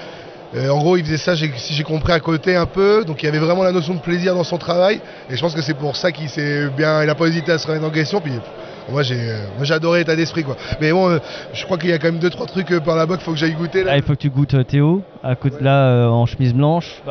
euh, 0.54 0.70
en 0.70 0.78
gros 0.78 0.96
il 0.96 1.04
faisait 1.04 1.18
ça 1.18 1.36
si 1.36 1.74
j'ai 1.74 1.84
compris 1.84 2.12
à 2.12 2.20
côté 2.20 2.56
un 2.56 2.66
peu. 2.66 3.04
Donc 3.04 3.22
il 3.22 3.26
y 3.26 3.28
avait 3.28 3.38
vraiment 3.38 3.62
la 3.62 3.72
notion 3.72 3.94
de 3.94 4.00
plaisir 4.00 4.34
dans 4.34 4.44
son 4.44 4.58
travail. 4.58 5.00
Et 5.30 5.36
je 5.36 5.40
pense 5.40 5.54
que 5.54 5.62
c'est 5.62 5.74
pour 5.74 5.96
ça 5.96 6.10
qu'il 6.12 6.28
s'est 6.28 6.68
bien 6.76 7.02
il 7.02 7.10
a 7.10 7.14
pas 7.14 7.26
hésité 7.26 7.52
à 7.52 7.58
se 7.58 7.66
remettre 7.66 7.84
en 7.84 7.90
question. 7.90 8.20
Puis 8.20 8.32
moi 8.90 9.02
j'ai 9.02 9.30
euh, 9.30 9.46
moi 9.56 9.64
j'ai 9.64 9.74
adoré 9.74 10.00
l'état 10.00 10.16
d'esprit 10.16 10.44
quoi. 10.44 10.56
Mais 10.80 10.92
bon 10.92 11.10
euh, 11.10 11.18
je 11.52 11.64
crois 11.64 11.76
qu'il 11.76 11.90
y 11.90 11.92
a 11.92 11.98
quand 11.98 12.10
même 12.10 12.18
deux 12.18 12.30
trois 12.30 12.46
trucs 12.46 12.70
euh, 12.72 12.80
par 12.80 12.96
là-bas 12.96 13.16
qu'il 13.16 13.24
faut 13.24 13.32
que 13.32 13.38
j'aille 13.38 13.54
goûter 13.54 13.84
là. 13.84 13.92
Là, 13.92 13.96
il 13.98 14.02
faut 14.02 14.14
que 14.14 14.18
tu 14.18 14.30
goûtes 14.30 14.54
euh, 14.54 14.64
Théo, 14.64 15.02
à 15.22 15.36
côté 15.36 15.56
là 15.60 15.88
euh, 15.88 16.08
en 16.08 16.24
chemise 16.26 16.54
blanche. 16.54 17.02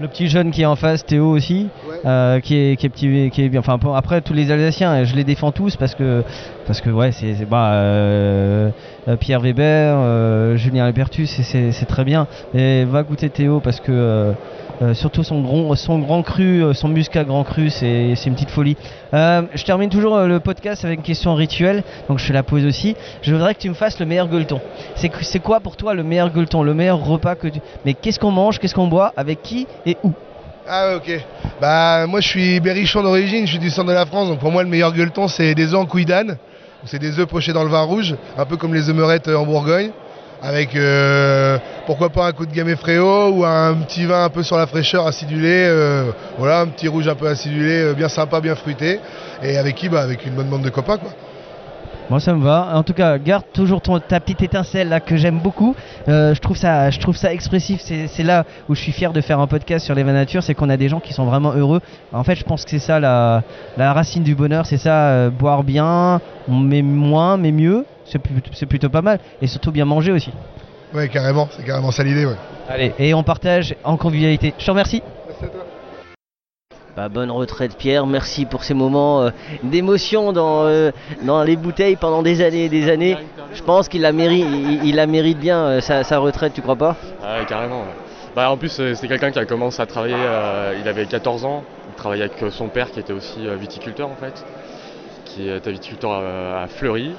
Le 0.00 0.08
petit 0.08 0.28
jeune 0.28 0.50
qui 0.50 0.62
est 0.62 0.66
en 0.66 0.76
face, 0.76 1.04
Théo 1.04 1.28
aussi, 1.30 1.68
euh, 2.04 2.40
qui 2.40 2.54
est 2.54 2.76
qui 2.76 2.86
est 2.86 2.88
petit, 2.88 3.30
qui 3.30 3.42
est 3.42 3.48
bien. 3.48 3.60
Enfin 3.60 3.78
après 3.94 4.20
tous 4.20 4.32
les 4.32 4.50
Alsaciens, 4.50 5.04
je 5.04 5.14
les 5.14 5.24
défends 5.24 5.52
tous 5.52 5.76
parce 5.76 5.94
que 5.94 6.22
parce 6.66 6.80
que 6.80 6.90
ouais, 6.90 7.12
c'est 7.12 7.44
bah 7.48 7.72
euh, 7.72 8.70
euh, 9.08 9.16
Pierre 9.16 9.40
Weber, 9.40 9.96
euh, 9.98 10.56
Julien 10.56 10.84
Albertus, 10.84 11.40
c'est 11.42 11.86
très 11.86 12.04
bien. 12.04 12.26
Et 12.54 12.84
va 12.84 13.02
goûter 13.02 13.30
Théo 13.30 13.60
parce 13.60 13.80
que 13.80 14.32
euh, 14.80 14.94
surtout 14.94 15.24
son 15.24 15.40
grand, 15.40 15.98
grand 15.98 16.22
cru, 16.22 16.62
euh, 16.62 16.72
son 16.72 16.88
muscat 16.88 17.24
grand 17.24 17.44
cru, 17.44 17.68
c'est 17.70 18.14
une 18.26 18.34
petite 18.34 18.50
folie. 18.50 18.76
Euh, 19.12 19.42
je 19.54 19.64
termine 19.64 19.90
toujours 19.90 20.18
le 20.20 20.40
podcast 20.40 20.84
avec 20.84 20.98
une 20.98 21.04
question 21.04 21.34
rituelle, 21.34 21.82
donc 22.08 22.18
je 22.18 22.28
te 22.28 22.32
la 22.32 22.42
pose 22.42 22.64
aussi. 22.64 22.94
Je 23.22 23.34
voudrais 23.34 23.54
que 23.54 23.60
tu 23.60 23.68
me 23.68 23.74
fasses 23.74 23.98
le 23.98 24.06
meilleur 24.06 24.28
gueuleton. 24.28 24.60
C'est 24.94 25.40
quoi 25.40 25.60
pour 25.60 25.76
toi 25.76 25.94
le 25.94 26.02
meilleur 26.02 26.30
gueuleton, 26.30 26.62
le 26.62 26.74
meilleur 26.74 27.04
repas 27.04 27.34
que 27.34 27.48
tu... 27.48 27.60
Mais 27.84 27.94
qu'est-ce 27.94 28.18
qu'on 28.18 28.30
mange, 28.30 28.58
qu'est-ce 28.58 28.74
qu'on 28.74 28.86
boit, 28.86 29.12
avec 29.16 29.42
qui 29.42 29.66
et 29.84 29.96
où? 30.04 30.12
Ah 30.68 30.96
ok. 30.96 31.24
Bah 31.60 32.06
moi 32.06 32.20
je 32.20 32.28
suis 32.28 32.60
berrichon 32.60 33.02
d'origine, 33.02 33.46
je 33.46 33.52
suis 33.52 33.58
du 33.58 33.70
centre 33.70 33.88
de 33.88 33.94
la 33.94 34.04
France, 34.04 34.28
donc 34.28 34.38
pour 34.38 34.52
moi 34.52 34.62
le 34.62 34.68
meilleur 34.68 34.92
gueuleton 34.92 35.26
c'est 35.26 35.54
des 35.54 35.72
œufs 35.72 35.80
en 35.80 35.86
couille 35.86 36.04
d'âne. 36.04 36.36
C'est 36.84 36.98
des 36.98 37.18
œufs 37.18 37.26
pochés 37.26 37.52
dans 37.52 37.64
le 37.64 37.70
vin 37.70 37.82
rouge, 37.82 38.14
un 38.36 38.44
peu 38.44 38.56
comme 38.56 38.74
les 38.74 38.88
œufs 38.88 39.26
en 39.34 39.44
Bourgogne. 39.44 39.90
Avec 40.40 40.76
euh, 40.76 41.58
pourquoi 41.86 42.10
pas 42.10 42.26
un 42.28 42.32
coup 42.32 42.46
de 42.46 42.52
gamay 42.52 42.76
fréo 42.76 43.30
ou 43.30 43.44
un 43.44 43.74
petit 43.74 44.06
vin 44.06 44.22
un 44.22 44.28
peu 44.28 44.44
sur 44.44 44.56
la 44.56 44.68
fraîcheur 44.68 45.04
acidulé. 45.04 45.64
euh, 45.66 46.12
voilà, 46.38 46.60
un 46.60 46.68
petit 46.68 46.86
rouge 46.86 47.08
un 47.08 47.16
peu 47.16 47.26
acidulé, 47.26 47.82
euh, 47.82 47.92
bien 47.92 48.08
sympa, 48.08 48.40
bien 48.40 48.54
fruité. 48.54 49.00
Et 49.42 49.56
avec 49.58 49.74
qui 49.74 49.88
bah 49.88 50.00
avec 50.00 50.24
une 50.26 50.34
bonne 50.34 50.48
bande 50.48 50.62
de 50.62 50.70
copains 50.70 50.96
quoi. 50.96 51.10
Moi 52.08 52.20
ça 52.20 52.34
me 52.34 52.42
va. 52.42 52.68
En 52.74 52.84
tout 52.84 52.92
cas, 52.94 53.18
garde 53.18 53.44
toujours 53.52 53.80
ton, 53.80 53.98
ta 53.98 54.20
petite 54.20 54.40
étincelle 54.42 54.88
là 54.88 55.00
que 55.00 55.16
j'aime 55.16 55.40
beaucoup. 55.40 55.74
Je 56.06 56.38
trouve 56.38 56.56
ça, 56.56 56.88
je 56.88 56.98
trouve 57.00 57.16
ça 57.16 57.32
expressif. 57.32 57.80
C'est 57.82 58.22
là 58.22 58.44
où 58.68 58.74
je 58.74 58.80
suis 58.80 58.92
fier 58.92 59.12
de 59.12 59.20
faire 59.20 59.40
un 59.40 59.46
podcast 59.46 59.84
sur 59.84 59.94
les 59.94 60.04
vins 60.04 60.14
nature, 60.14 60.42
c'est 60.42 60.54
qu'on 60.54 60.70
a 60.70 60.78
des 60.78 60.88
gens 60.88 61.00
qui 61.00 61.12
sont 61.12 61.26
vraiment 61.26 61.52
heureux. 61.52 61.80
En 62.14 62.24
fait, 62.24 62.36
je 62.36 62.44
pense 62.44 62.64
que 62.64 62.70
c'est 62.70 62.78
ça 62.78 62.98
la, 62.98 63.42
la 63.76 63.92
racine 63.92 64.22
du 64.22 64.34
bonheur, 64.34 64.64
c'est 64.64 64.78
ça 64.78 65.28
boire 65.28 65.64
bien, 65.64 66.22
mais 66.48 66.80
moins, 66.80 67.36
mais 67.36 67.52
mieux. 67.52 67.84
C'est 68.08 68.66
plutôt 68.66 68.88
pas 68.88 69.02
mal. 69.02 69.20
Et 69.42 69.46
surtout 69.46 69.70
bien 69.72 69.84
manger 69.84 70.12
aussi. 70.12 70.32
Ouais 70.94 71.08
carrément, 71.08 71.48
c'est 71.50 71.64
carrément 71.64 71.90
ça 71.90 72.02
l'idée 72.02 72.24
ouais. 72.24 72.36
Allez, 72.68 72.94
et 72.98 73.12
on 73.12 73.22
partage 73.22 73.74
en 73.84 73.96
convivialité. 73.98 74.54
Je 74.58 74.64
te 74.64 74.70
remercie. 74.70 75.02
Bah, 76.96 77.08
bonne 77.08 77.30
retraite 77.30 77.76
Pierre, 77.76 78.06
merci 78.06 78.44
pour 78.44 78.64
ces 78.64 78.74
moments 78.74 79.22
euh, 79.22 79.30
d'émotion 79.62 80.32
dans, 80.32 80.64
euh, 80.64 80.90
dans 81.22 81.44
les 81.44 81.56
bouteilles 81.56 81.94
pendant 81.96 82.22
des 82.22 82.42
années 82.42 82.64
et 82.64 82.68
des 82.68 82.90
années. 82.90 83.16
Je 83.54 83.62
pense 83.62 83.88
qu'il 83.88 84.00
la 84.00 84.10
mérite, 84.12 84.46
il, 84.50 84.84
il 84.84 84.96
la 84.96 85.06
mérite 85.06 85.38
bien 85.38 85.58
euh, 85.58 85.80
sa, 85.80 86.02
sa 86.02 86.18
retraite, 86.18 86.54
tu 86.54 86.60
crois 86.62 86.74
pas? 86.76 86.96
Ah 87.22 87.38
ouais, 87.38 87.46
carrément. 87.46 87.82
ouais. 87.82 87.94
Bah, 88.34 88.50
en 88.50 88.56
plus, 88.56 88.70
c'est 88.94 89.08
quelqu'un 89.08 89.30
qui 89.30 89.38
a 89.38 89.44
commencé 89.44 89.80
à 89.80 89.86
travailler, 89.86 90.16
euh, 90.18 90.74
il 90.80 90.88
avait 90.88 91.06
14 91.06 91.44
ans, 91.44 91.62
il 91.90 91.94
travaillait 91.94 92.24
avec 92.24 92.52
son 92.52 92.68
père 92.68 92.90
qui 92.90 92.98
était 92.98 93.12
aussi 93.12 93.46
viticulteur 93.60 94.08
en 94.08 94.16
fait, 94.16 94.44
qui 95.24 95.48
était 95.48 95.70
viticulteur 95.70 96.12
à, 96.12 96.62
à 96.62 96.66
Fleury 96.66 97.12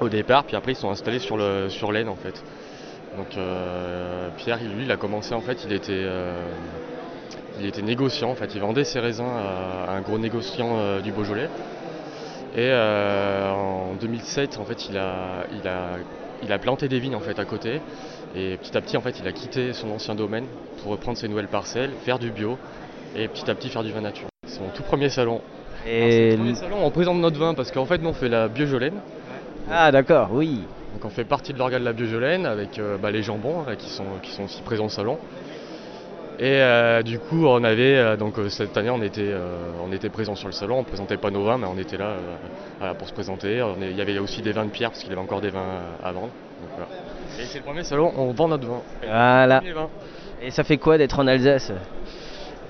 au 0.00 0.08
départ, 0.08 0.44
puis 0.44 0.56
après 0.56 0.72
ils 0.72 0.76
sont 0.76 0.90
installés 0.90 1.18
sur 1.18 1.36
le 1.36 1.68
sur 1.68 1.88
en 1.88 2.16
fait. 2.16 2.42
Donc 3.16 3.36
euh, 3.36 4.28
Pierre, 4.36 4.58
lui, 4.58 4.84
il 4.84 4.92
a 4.92 4.96
commencé 4.96 5.34
en 5.34 5.40
fait, 5.40 5.64
il 5.64 5.72
était, 5.72 5.92
euh, 5.92 6.42
il 7.60 7.66
était 7.66 7.82
négociant 7.82 8.30
en 8.30 8.34
fait, 8.34 8.54
il 8.54 8.60
vendait 8.60 8.84
ses 8.84 9.00
raisins 9.00 9.24
à, 9.24 9.92
à 9.92 9.96
un 9.96 10.00
gros 10.00 10.18
négociant 10.18 10.78
euh, 10.78 11.00
du 11.00 11.12
Beaujolais. 11.12 11.48
Et 12.56 12.72
en 12.72 13.94
2007, 14.00 14.58
en 14.60 14.64
fait, 14.64 14.88
il 14.88 14.96
a, 14.96 15.44
il, 15.60 15.66
a, 15.66 15.96
il 16.40 16.52
a 16.52 16.58
planté 16.60 16.86
des 16.86 17.00
vignes 17.00 17.16
en 17.16 17.20
fait 17.20 17.36
à 17.40 17.44
côté. 17.44 17.80
Et 18.36 18.56
petit 18.58 18.76
à 18.76 18.80
petit, 18.80 18.96
en 18.96 19.00
fait, 19.00 19.18
il 19.18 19.26
a 19.26 19.32
quitté 19.32 19.72
son 19.72 19.90
ancien 19.90 20.14
domaine 20.14 20.46
pour 20.80 20.92
reprendre 20.92 21.18
ses 21.18 21.26
nouvelles 21.26 21.48
parcelles, 21.48 21.90
faire 22.04 22.20
du 22.20 22.30
bio 22.30 22.56
et 23.16 23.26
petit 23.26 23.50
à 23.50 23.56
petit 23.56 23.70
faire 23.70 23.82
du 23.82 23.90
vin 23.90 24.02
nature. 24.02 24.28
C'est 24.46 24.60
mon 24.60 24.68
tout 24.68 24.84
premier 24.84 25.08
salon. 25.08 25.40
Et 25.84 26.30
Le 26.30 26.36
premier 26.36 26.54
salon, 26.54 26.76
on 26.84 26.90
présente 26.90 27.18
notre 27.18 27.40
vin 27.40 27.54
parce 27.54 27.72
qu'en 27.72 27.86
fait, 27.86 27.98
nous, 27.98 28.10
on 28.10 28.14
fait 28.14 28.28
la 28.28 28.46
biojolaine. 28.46 29.00
Ah 29.70 29.90
d'accord, 29.92 30.28
oui. 30.32 30.66
Donc 30.92 31.04
on 31.04 31.10
fait 31.10 31.24
partie 31.24 31.52
de 31.52 31.58
l'organe 31.58 31.80
de 31.80 31.84
la 31.84 31.92
biojolaine 31.92 32.46
avec 32.46 32.78
euh, 32.78 32.96
bah, 32.98 33.10
les 33.10 33.22
jambons 33.22 33.64
là, 33.64 33.76
qui, 33.76 33.88
sont, 33.88 34.04
qui 34.22 34.30
sont 34.32 34.44
aussi 34.44 34.62
présents 34.62 34.86
au 34.86 34.90
salon. 34.90 35.18
Et 36.38 36.60
euh, 36.60 37.02
du 37.02 37.18
coup, 37.20 37.46
on 37.46 37.62
avait 37.62 37.96
euh, 37.96 38.16
donc 38.16 38.34
cette 38.48 38.76
année, 38.76 38.90
on 38.90 39.02
était, 39.02 39.20
euh, 39.22 39.70
on 39.84 39.92
était 39.92 40.10
présent 40.10 40.34
sur 40.34 40.48
le 40.48 40.52
salon. 40.52 40.78
On 40.78 40.84
présentait 40.84 41.16
pas 41.16 41.30
nos 41.30 41.44
vins, 41.44 41.58
mais 41.58 41.66
on 41.66 41.78
était 41.78 41.96
là 41.96 42.06
euh, 42.06 42.36
voilà, 42.78 42.94
pour 42.94 43.08
se 43.08 43.12
présenter. 43.12 43.62
On 43.62 43.80
est- 43.80 43.90
Il 43.90 43.96
y 43.96 44.00
avait 44.00 44.18
aussi 44.18 44.42
des 44.42 44.52
vins 44.52 44.64
de 44.64 44.70
pierre 44.70 44.90
parce 44.90 45.02
qu'il 45.02 45.10
y 45.10 45.12
avait 45.12 45.22
encore 45.22 45.40
des 45.40 45.50
vins 45.50 45.80
à 46.02 46.12
vendre. 46.12 46.32
Donc, 46.60 46.70
voilà. 46.76 46.88
Et 47.40 47.44
c'est 47.46 47.58
le 47.58 47.64
premier 47.64 47.84
salon, 47.84 48.12
on 48.16 48.32
vend 48.32 48.48
notre 48.48 48.66
vin. 48.66 48.82
Voilà. 49.02 49.62
Et 50.42 50.50
ça 50.50 50.64
fait 50.64 50.76
quoi 50.78 50.98
d'être 50.98 51.18
en 51.20 51.26
Alsace? 51.26 51.72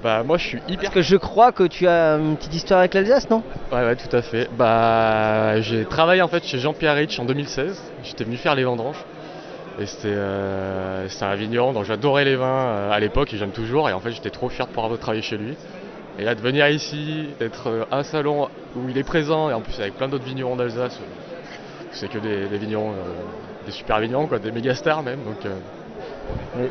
Bah 0.04 0.22
moi, 0.22 0.36
je 0.36 0.46
suis 0.46 0.58
hyper. 0.68 0.90
Parce 0.90 0.94
que 0.94 1.00
je 1.00 1.16
crois 1.16 1.50
que 1.50 1.62
tu 1.62 1.88
as 1.88 2.16
une 2.16 2.36
petite 2.36 2.54
histoire 2.54 2.80
avec 2.80 2.92
l'Alsace, 2.92 3.30
non? 3.30 3.42
Ouais, 3.72 3.86
ouais, 3.86 3.96
tout 3.96 4.14
à 4.14 4.20
fait. 4.20 4.50
Bah, 4.58 5.58
j'ai 5.62 5.86
travaillé 5.86 6.20
en 6.20 6.28
fait 6.28 6.44
chez 6.44 6.58
Jean-Pierre 6.58 6.94
Rich 6.94 7.18
en 7.18 7.24
2016. 7.24 7.80
J'étais 8.02 8.24
venu 8.24 8.36
faire 8.36 8.54
les 8.54 8.64
vendanges. 8.64 9.02
Et 9.80 9.86
c'était 9.86 10.08
euh, 10.08 11.08
c'était 11.08 11.24
un 11.24 11.34
vigneron 11.34 11.72
dont 11.72 11.84
j'adorais 11.84 12.26
les 12.26 12.36
vins 12.36 12.66
euh, 12.66 12.90
à 12.92 13.00
l'époque 13.00 13.32
et 13.32 13.38
j'aime 13.38 13.50
toujours. 13.50 13.88
Et 13.88 13.94
en 13.94 14.00
fait, 14.00 14.10
j'étais 14.10 14.28
trop 14.28 14.50
fier 14.50 14.66
de 14.66 14.72
pouvoir 14.72 14.96
travailler 14.98 15.22
chez 15.22 15.38
lui. 15.38 15.56
Et 16.18 16.24
là, 16.24 16.34
de 16.34 16.40
venir 16.42 16.68
ici, 16.68 17.30
d'être 17.40 17.68
euh, 17.68 17.84
un 17.90 18.02
salon 18.02 18.48
où 18.76 18.88
il 18.90 18.98
est 18.98 19.04
présent 19.04 19.48
et 19.48 19.54
en 19.54 19.62
plus 19.62 19.80
avec 19.80 19.96
plein 19.96 20.08
d'autres 20.08 20.24
vignerons 20.24 20.54
d'Alsace, 20.54 21.00
c'est 21.92 22.08
que 22.08 22.18
des, 22.18 22.46
des 22.46 22.58
vignerons, 22.58 22.92
euh, 22.92 23.64
des 23.64 23.72
super 23.72 24.00
vignerons, 24.00 24.26
quoi, 24.26 24.38
des 24.38 24.52
méga 24.52 24.74
stars 24.74 25.02
même. 25.02 25.24
Donc, 25.24 25.46
euh, 25.46 25.56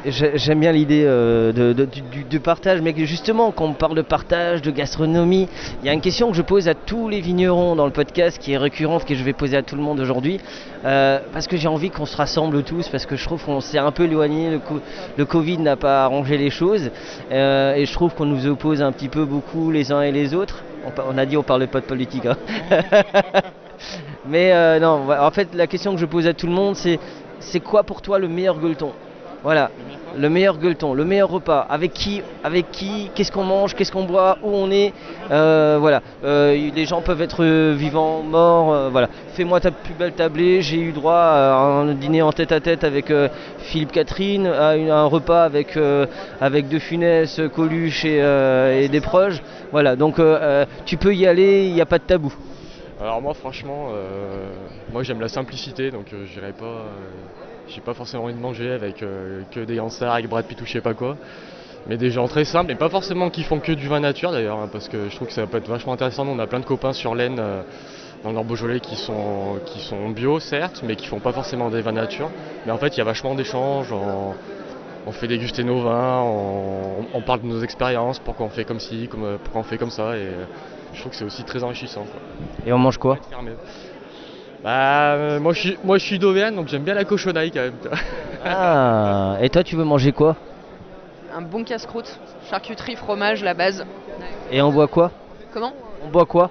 J'aime 0.05 0.61
bien 0.61 0.71
l'idée 0.71 1.03
euh, 1.05 1.51
de, 1.51 1.73
du- 1.85 2.39
partage, 2.39 2.81
mais 2.81 2.93
justement, 3.05 3.51
quand 3.51 3.65
on 3.65 3.73
parle 3.73 3.95
de 3.95 4.01
partage, 4.01 4.61
de 4.61 4.71
gastronomie, 4.71 5.49
il 5.81 5.85
y 5.85 5.89
a 5.89 5.93
une 5.93 5.99
question 6.01 6.31
que 6.31 6.37
je 6.37 6.41
pose 6.41 6.67
à 6.69 6.73
tous 6.75 7.09
les 7.09 7.19
vignerons 7.19 7.75
dans 7.75 7.85
le 7.85 7.91
podcast 7.91 8.37
qui 8.39 8.53
est 8.53 8.57
récurrente, 8.57 9.03
que 9.03 9.13
je 9.13 9.23
vais 9.23 9.33
poser 9.33 9.57
à 9.57 9.61
tout 9.63 9.75
le 9.75 9.81
monde 9.81 9.99
aujourd'hui, 9.99 10.39
euh, 10.85 11.19
parce 11.33 11.47
que 11.47 11.57
j'ai 11.57 11.67
envie 11.67 11.89
qu'on 11.91 12.05
se 12.05 12.15
rassemble 12.15 12.63
tous, 12.63 12.87
parce 12.87 13.05
que 13.05 13.17
je 13.17 13.25
trouve 13.25 13.43
qu'on 13.43 13.59
s'est 13.59 13.77
un 13.77 13.91
peu 13.91 14.03
éloigné, 14.05 14.51
le, 14.51 14.59
co- 14.59 14.81
le 15.17 15.25
Covid 15.25 15.57
n'a 15.59 15.75
pas 15.75 16.05
arrangé 16.05 16.37
les 16.37 16.49
choses, 16.49 16.89
euh, 17.31 17.75
et 17.75 17.85
je 17.85 17.91
trouve 17.93 18.13
qu'on 18.13 18.25
nous 18.25 18.47
oppose 18.47 18.81
un 18.81 18.91
petit 18.93 19.09
peu 19.09 19.25
beaucoup 19.25 19.69
les 19.69 19.91
uns 19.91 20.01
et 20.01 20.11
les 20.13 20.33
autres. 20.33 20.63
On, 21.05 21.17
a 21.17 21.25
dit 21.25 21.35
on 21.37 21.43
parle 21.43 21.67
pas 21.67 21.81
de 21.81 21.85
politique. 21.85 22.25
hein. 22.25 22.37
Mais 24.25 24.53
euh, 24.53 24.79
non, 24.79 25.09
en 25.11 25.31
fait, 25.31 25.53
la 25.53 25.67
question 25.67 25.93
que 25.93 25.99
je 25.99 26.05
pose 26.05 26.27
à 26.27 26.33
tout 26.33 26.47
le 26.47 26.53
monde, 26.53 26.75
c'est 26.75 26.99
c'est 27.39 27.59
quoi 27.59 27.83
pour 27.83 28.01
toi 28.01 28.19
le 28.19 28.27
meilleur 28.29 28.57
gueuleton? 28.59 28.93
Voilà, 29.43 29.71
le 30.17 30.29
meilleur 30.29 30.57
gueuleton, 30.57 30.93
le 30.93 31.03
meilleur 31.03 31.29
repas. 31.29 31.67
Avec 31.69 31.91
qui 31.91 32.21
Avec 32.45 32.71
qui 32.71 33.11
Qu'est-ce 33.13 33.31
qu'on 33.31 33.43
mange 33.43 33.75
Qu'est-ce 33.75 33.91
qu'on 33.91 34.05
boit 34.05 34.37
Où 34.41 34.49
on 34.49 34.71
est 34.71 34.93
Euh, 35.31 35.77
Voilà, 35.81 36.01
Euh, 36.23 36.55
les 36.73 36.85
gens 36.85 37.01
peuvent 37.01 37.21
être 37.21 37.43
vivants, 37.73 38.23
morts. 38.23 38.73
euh, 38.73 38.89
voilà, 38.89 39.09
fais-moi 39.33 39.59
ta 39.59 39.71
plus 39.71 39.93
belle 39.93 40.13
tablée. 40.13 40.61
J'ai 40.61 40.77
eu 40.79 40.93
droit 40.93 41.15
à 41.15 41.55
un 41.57 41.93
dîner 41.93 42.21
en 42.21 42.31
tête-à-tête 42.31 42.85
avec 42.85 43.11
Philippe 43.59 43.91
Catherine, 43.91 44.47
à 44.47 44.69
un 44.69 45.05
repas 45.05 45.43
avec 45.43 45.77
avec 46.39 46.69
De 46.69 46.79
Funès, 46.79 47.41
Coluche 47.53 48.05
et, 48.05 48.87
des 48.89 49.01
proches. 49.01 49.41
Voilà, 49.73 49.97
donc 49.97 50.21
tu 50.85 50.95
peux 50.95 51.13
y 51.13 51.27
aller, 51.27 51.65
il 51.65 51.73
n'y 51.73 51.81
a 51.81 51.85
pas 51.85 51.97
de 51.99 52.03
tabou. 52.03 52.33
Alors 53.01 53.21
moi 53.21 53.33
franchement, 53.33 53.89
moi 54.93 55.03
j'aime 55.03 55.19
la 55.19 55.27
simplicité, 55.27 55.91
donc 55.91 56.05
j'irai 56.33 56.53
pas, 56.53 56.85
j'ai 57.67 57.81
pas 57.81 57.93
forcément 57.93 58.23
envie 58.25 58.33
de 58.33 58.39
manger 58.39 58.71
avec 58.71 59.01
euh, 59.01 59.41
que 59.51 59.59
des 59.61 59.79
Hansard 59.79 60.13
avec 60.13 60.27
Brad 60.29 60.45
Pitt 60.45 60.59
ou 60.61 60.65
je 60.65 60.71
sais 60.71 60.81
pas 60.81 60.93
quoi, 60.93 61.17
mais 61.87 61.97
des 61.97 62.11
gens 62.11 62.27
très 62.27 62.45
simples 62.45 62.71
et 62.71 62.75
pas 62.75 62.89
forcément 62.89 63.29
qui 63.29 63.43
font 63.43 63.59
que 63.59 63.71
du 63.71 63.87
vin 63.87 63.99
nature 63.99 64.31
d'ailleurs, 64.31 64.59
hein, 64.59 64.69
parce 64.71 64.87
que 64.89 65.09
je 65.09 65.15
trouve 65.15 65.27
que 65.27 65.33
ça 65.33 65.47
peut 65.47 65.57
être 65.57 65.67
vachement 65.69 65.93
intéressant. 65.93 66.27
On 66.27 66.39
a 66.39 66.47
plein 66.47 66.59
de 66.59 66.65
copains 66.65 66.93
sur 66.93 67.15
l'Aisne 67.15 67.39
euh, 67.39 67.61
dans 68.23 68.29
le 68.29 68.35
Nord 68.35 68.45
Beaujolais 68.45 68.79
qui 68.79 68.95
sont 68.95 69.59
qui 69.65 69.79
sont 69.79 70.09
bio 70.09 70.39
certes, 70.39 70.81
mais 70.85 70.95
qui 70.95 71.07
font 71.07 71.19
pas 71.19 71.33
forcément 71.33 71.69
des 71.69 71.81
vins 71.81 71.91
nature. 71.91 72.29
Mais 72.65 72.71
en 72.71 72.77
fait, 72.77 72.95
il 72.95 72.99
y 72.99 73.01
a 73.01 73.05
vachement 73.05 73.35
d'échanges. 73.35 73.91
On, 73.91 74.33
on 75.05 75.11
fait 75.11 75.27
déguster 75.27 75.65
nos 75.65 75.81
vins, 75.81 76.21
on, 76.21 77.05
on 77.13 77.21
parle 77.21 77.41
de 77.41 77.47
nos 77.47 77.61
expériences, 77.61 78.19
pourquoi 78.19 78.45
on 78.45 78.49
fait 78.49 78.63
comme 78.63 78.79
ci, 78.79 79.09
comme, 79.09 79.25
euh, 79.25 79.37
pourquoi 79.43 79.59
on 79.59 79.65
fait 79.65 79.77
comme 79.77 79.89
ça, 79.89 80.15
et 80.15 80.29
je 80.93 80.99
trouve 81.01 81.11
que 81.11 81.17
c'est 81.17 81.25
aussi 81.25 81.43
très 81.43 81.61
enrichissant. 81.61 82.05
quoi. 82.05 82.21
Et 82.65 82.71
on 82.71 82.77
mange 82.77 82.97
quoi? 82.97 83.17
Bah, 84.63 85.13
euh, 85.15 85.39
moi 85.39 85.53
je 85.53 85.59
suis, 85.59 85.77
moi 85.83 85.97
je 85.97 86.05
suis 86.05 86.19
d'Auvergne 86.19 86.55
donc 86.55 86.69
j'aime 86.69 86.83
bien 86.83 86.93
la 86.93 87.03
cochonaille 87.03 87.51
quand 87.51 87.59
même. 87.61 87.73
Ah, 88.45 89.37
et 89.41 89.49
toi 89.49 89.63
tu 89.63 89.75
veux 89.75 89.83
manger 89.83 90.11
quoi? 90.13 90.35
Un 91.35 91.41
bon 91.41 91.63
casse-croûte, 91.63 92.17
charcuterie, 92.49 92.95
fromage, 92.95 93.43
la 93.43 93.53
base. 93.53 93.85
Et 94.51 94.61
on 94.61 94.71
boit 94.71 94.87
quoi? 94.87 95.11
Comment? 95.51 95.73
On 96.05 96.09
boit 96.09 96.25
quoi? 96.25 96.49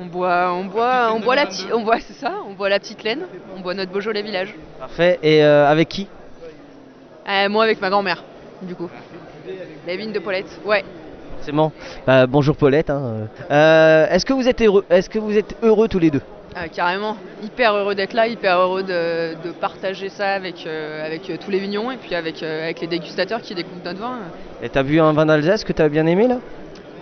On 0.00 0.06
boit, 0.06 0.52
on 0.52 0.64
boit, 0.64 1.10
on 1.14 1.20
boit 1.20 1.34
la 1.36 1.46
petite, 1.46 1.68
on 1.72 1.82
boit, 1.82 1.98
c'est 2.00 2.14
ça, 2.14 2.32
on 2.48 2.54
boit 2.54 2.68
la 2.68 2.78
petite 2.78 3.02
laine, 3.04 3.26
on 3.56 3.60
boit 3.60 3.74
notre 3.74 3.92
Beaujolais 3.92 4.22
village. 4.22 4.54
Parfait. 4.78 5.18
Et 5.22 5.44
euh, 5.44 5.68
avec 5.68 5.88
qui? 5.88 6.08
Euh, 7.28 7.48
moi 7.48 7.64
avec 7.64 7.80
ma 7.80 7.90
grand-mère, 7.90 8.22
du 8.62 8.74
coup. 8.74 8.88
La 9.86 9.96
vigne 9.96 10.12
de 10.12 10.18
Paulette, 10.18 10.60
ouais. 10.64 10.84
C'est 11.42 11.52
bon. 11.52 11.70
Bah, 12.06 12.26
bonjour 12.26 12.56
Paulette. 12.56 12.90
hein. 12.90 13.28
Euh, 13.50 14.06
Est-ce 14.10 14.24
que 14.26 14.32
vous 14.32 14.48
êtes 14.48 14.60
heureux 14.62 14.84
Est-ce 14.90 15.08
que 15.10 15.18
vous 15.18 15.36
êtes 15.36 15.54
heureux 15.62 15.88
tous 15.88 15.98
les 15.98 16.10
deux? 16.10 16.22
Ah, 16.60 16.68
carrément, 16.68 17.16
hyper 17.40 17.72
heureux 17.74 17.94
d'être 17.94 18.14
là, 18.14 18.26
hyper 18.26 18.58
heureux 18.58 18.82
de, 18.82 19.34
de 19.44 19.52
partager 19.52 20.08
ça 20.08 20.32
avec, 20.32 20.66
euh, 20.66 21.06
avec 21.06 21.30
euh, 21.30 21.36
tous 21.40 21.52
les 21.52 21.60
vignerons 21.60 21.92
et 21.92 21.96
puis 21.98 22.16
avec, 22.16 22.42
euh, 22.42 22.64
avec 22.64 22.80
les 22.80 22.88
dégustateurs 22.88 23.42
qui 23.42 23.54
découvrent 23.54 23.84
notre 23.84 24.00
vin. 24.00 24.18
Et 24.60 24.68
t'as 24.68 24.82
bu 24.82 24.98
un 24.98 25.12
vin 25.12 25.26
d'Alsace 25.26 25.62
que 25.62 25.72
t'as 25.72 25.88
bien 25.88 26.04
aimé 26.06 26.26
là? 26.26 26.38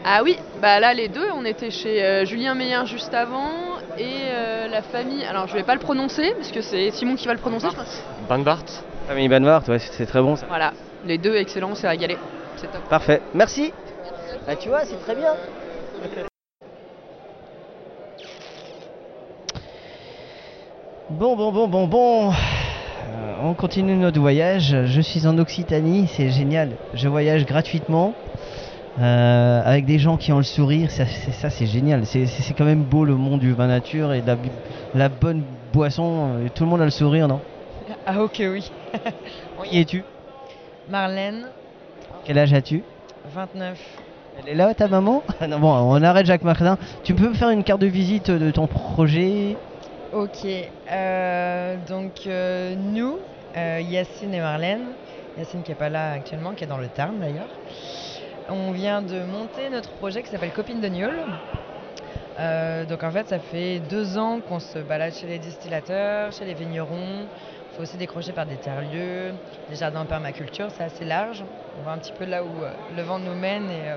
Ah 0.05 0.21
oui, 0.23 0.37
bah 0.61 0.79
là 0.79 0.92
les 0.92 1.09
deux, 1.09 1.27
on 1.35 1.45
était 1.47 1.71
chez 1.71 2.05
euh, 2.05 2.27
Julien 2.27 2.55
Meyer 2.55 2.85
juste 2.85 3.14
avant 3.14 3.51
et 3.99 4.05
euh, 4.29 4.69
la 4.69 4.83
famille, 4.83 5.25
alors 5.25 5.49
je 5.49 5.55
vais 5.55 5.62
pas 5.62 5.75
le 5.75 5.81
prononcer 5.81 6.35
parce 6.37 6.53
que 6.53 6.61
c'est 6.61 6.90
Simon 6.90 7.16
qui 7.16 7.27
va 7.27 7.33
le 7.33 7.40
prononcer. 7.40 7.69
je 7.71 7.77
pense. 7.77 8.03
Van 8.29 8.38
Bart 8.40 8.64
Famille 9.09 9.29
Banvart, 9.29 9.66
ouais, 9.69 9.79
c'est 9.79 10.07
très 10.07 10.21
bon 10.21 10.37
ça. 10.37 10.45
Voilà, 10.49 10.75
les 11.07 11.16
deux 11.16 11.35
excellents, 11.35 11.75
c'est 11.75 11.88
régalé. 11.88 12.19
C'est 12.57 12.71
top. 12.71 12.83
Parfait. 12.90 13.23
Merci. 13.33 13.73
Ah, 14.47 14.55
tu 14.55 14.69
vois, 14.69 14.85
c'est 14.85 15.01
très 15.01 15.14
bien. 15.14 15.33
Bon, 21.09 21.37
bon, 21.37 21.53
bon, 21.53 21.69
bon, 21.69 21.87
bon. 21.87 22.31
Euh, 22.31 23.35
on 23.45 23.55
continue 23.55 23.95
notre 23.95 24.19
voyage. 24.21 24.77
Je 24.87 25.01
suis 25.01 25.27
en 25.29 25.38
Occitanie, 25.38 26.09
c'est 26.09 26.31
génial. 26.31 26.71
Je 26.95 27.09
voyage 27.09 27.47
gratuitement 27.47 28.12
euh, 28.99 29.62
avec 29.64 29.85
des 29.85 30.01
gens 30.01 30.16
qui 30.16 30.33
ont 30.33 30.38
le 30.38 30.42
sourire. 30.42 30.90
Ça, 30.90 31.07
c'est, 31.07 31.31
ça, 31.31 31.49
c'est 31.49 31.66
génial. 31.66 32.05
C'est, 32.07 32.27
quand 32.59 32.64
même 32.64 32.83
beau 32.83 33.05
le 33.05 33.14
monde 33.14 33.38
du 33.38 33.53
vin 33.53 33.69
nature 33.69 34.12
et 34.12 34.21
de 34.21 34.37
la 34.97 35.09
bonne 35.09 35.45
boisson. 35.73 36.33
Euh, 36.38 36.49
Tout 36.53 36.64
le 36.64 36.71
monde 36.71 36.81
a 36.81 36.85
le 36.87 36.90
sourire, 36.90 37.29
non? 37.29 37.40
Ah 38.05 38.21
ok 38.21 38.42
oui. 38.51 38.73
Qui 39.64 39.79
es-tu? 39.79 40.03
Marlène, 40.90 41.47
Quel 42.25 42.37
âge 42.37 42.53
as-tu? 42.53 42.83
29. 43.33 43.79
Elle 44.40 44.53
est 44.53 44.55
là, 44.57 44.75
ta 44.75 44.88
maman? 44.88 45.23
Ah 45.40 45.47
non, 45.47 45.61
Bon, 45.61 45.73
on 45.73 46.03
arrête 46.03 46.27
Jacques 46.27 46.42
Martin. 46.42 46.79
Tu 47.05 47.14
peux 47.14 47.29
me 47.29 47.35
faire 47.35 47.51
une 47.51 47.62
carte 47.62 47.81
de 47.81 47.87
visite 47.87 48.31
de 48.31 48.51
ton 48.51 48.66
projet? 48.66 49.57
Ok, 50.16 50.46
euh, 50.46 51.76
donc 51.87 52.26
euh, 52.26 52.74
nous, 52.74 53.18
euh, 53.55 53.83
Yacine 53.83 54.33
et 54.33 54.40
Marlène, 54.40 54.87
Yacine 55.37 55.62
qui 55.62 55.72
est 55.72 55.74
pas 55.74 55.90
là 55.90 56.12
actuellement, 56.12 56.55
qui 56.55 56.64
est 56.64 56.66
dans 56.66 56.79
le 56.79 56.88
Tarn 56.88 57.18
d'ailleurs, 57.18 57.50
on 58.48 58.70
vient 58.70 59.02
de 59.02 59.22
monter 59.24 59.68
notre 59.68 59.90
projet 59.90 60.22
qui 60.22 60.31
s'appelle 60.31 60.52
Copine 60.52 60.81
de 60.81 60.88
Niol. 60.88 61.12
Euh, 62.40 62.87
donc 62.87 63.05
en 63.05 63.11
fait, 63.11 63.29
ça 63.29 63.38
fait 63.38 63.79
deux 63.90 64.16
ans 64.16 64.40
qu'on 64.40 64.59
se 64.59 64.79
balade 64.79 65.12
chez 65.12 65.26
les 65.26 65.38
distillateurs, 65.38 66.33
chez 66.33 66.46
les 66.46 66.55
vignerons. 66.55 67.26
Il 67.26 67.76
faut 67.76 67.83
aussi 67.83 67.98
décrocher 67.98 68.33
par 68.33 68.46
des 68.46 68.57
tiers-lieux, 68.57 69.35
des 69.68 69.76
jardins 69.76 70.00
en 70.00 70.07
permaculture, 70.07 70.68
c'est 70.70 70.85
assez 70.85 71.05
large. 71.05 71.44
On 71.79 71.83
voit 71.83 71.92
un 71.92 71.98
petit 71.98 72.14
peu 72.18 72.24
là 72.24 72.42
où 72.42 72.48
le 72.96 73.02
vent 73.02 73.18
nous 73.18 73.35
mène 73.35 73.68
et 73.68 73.96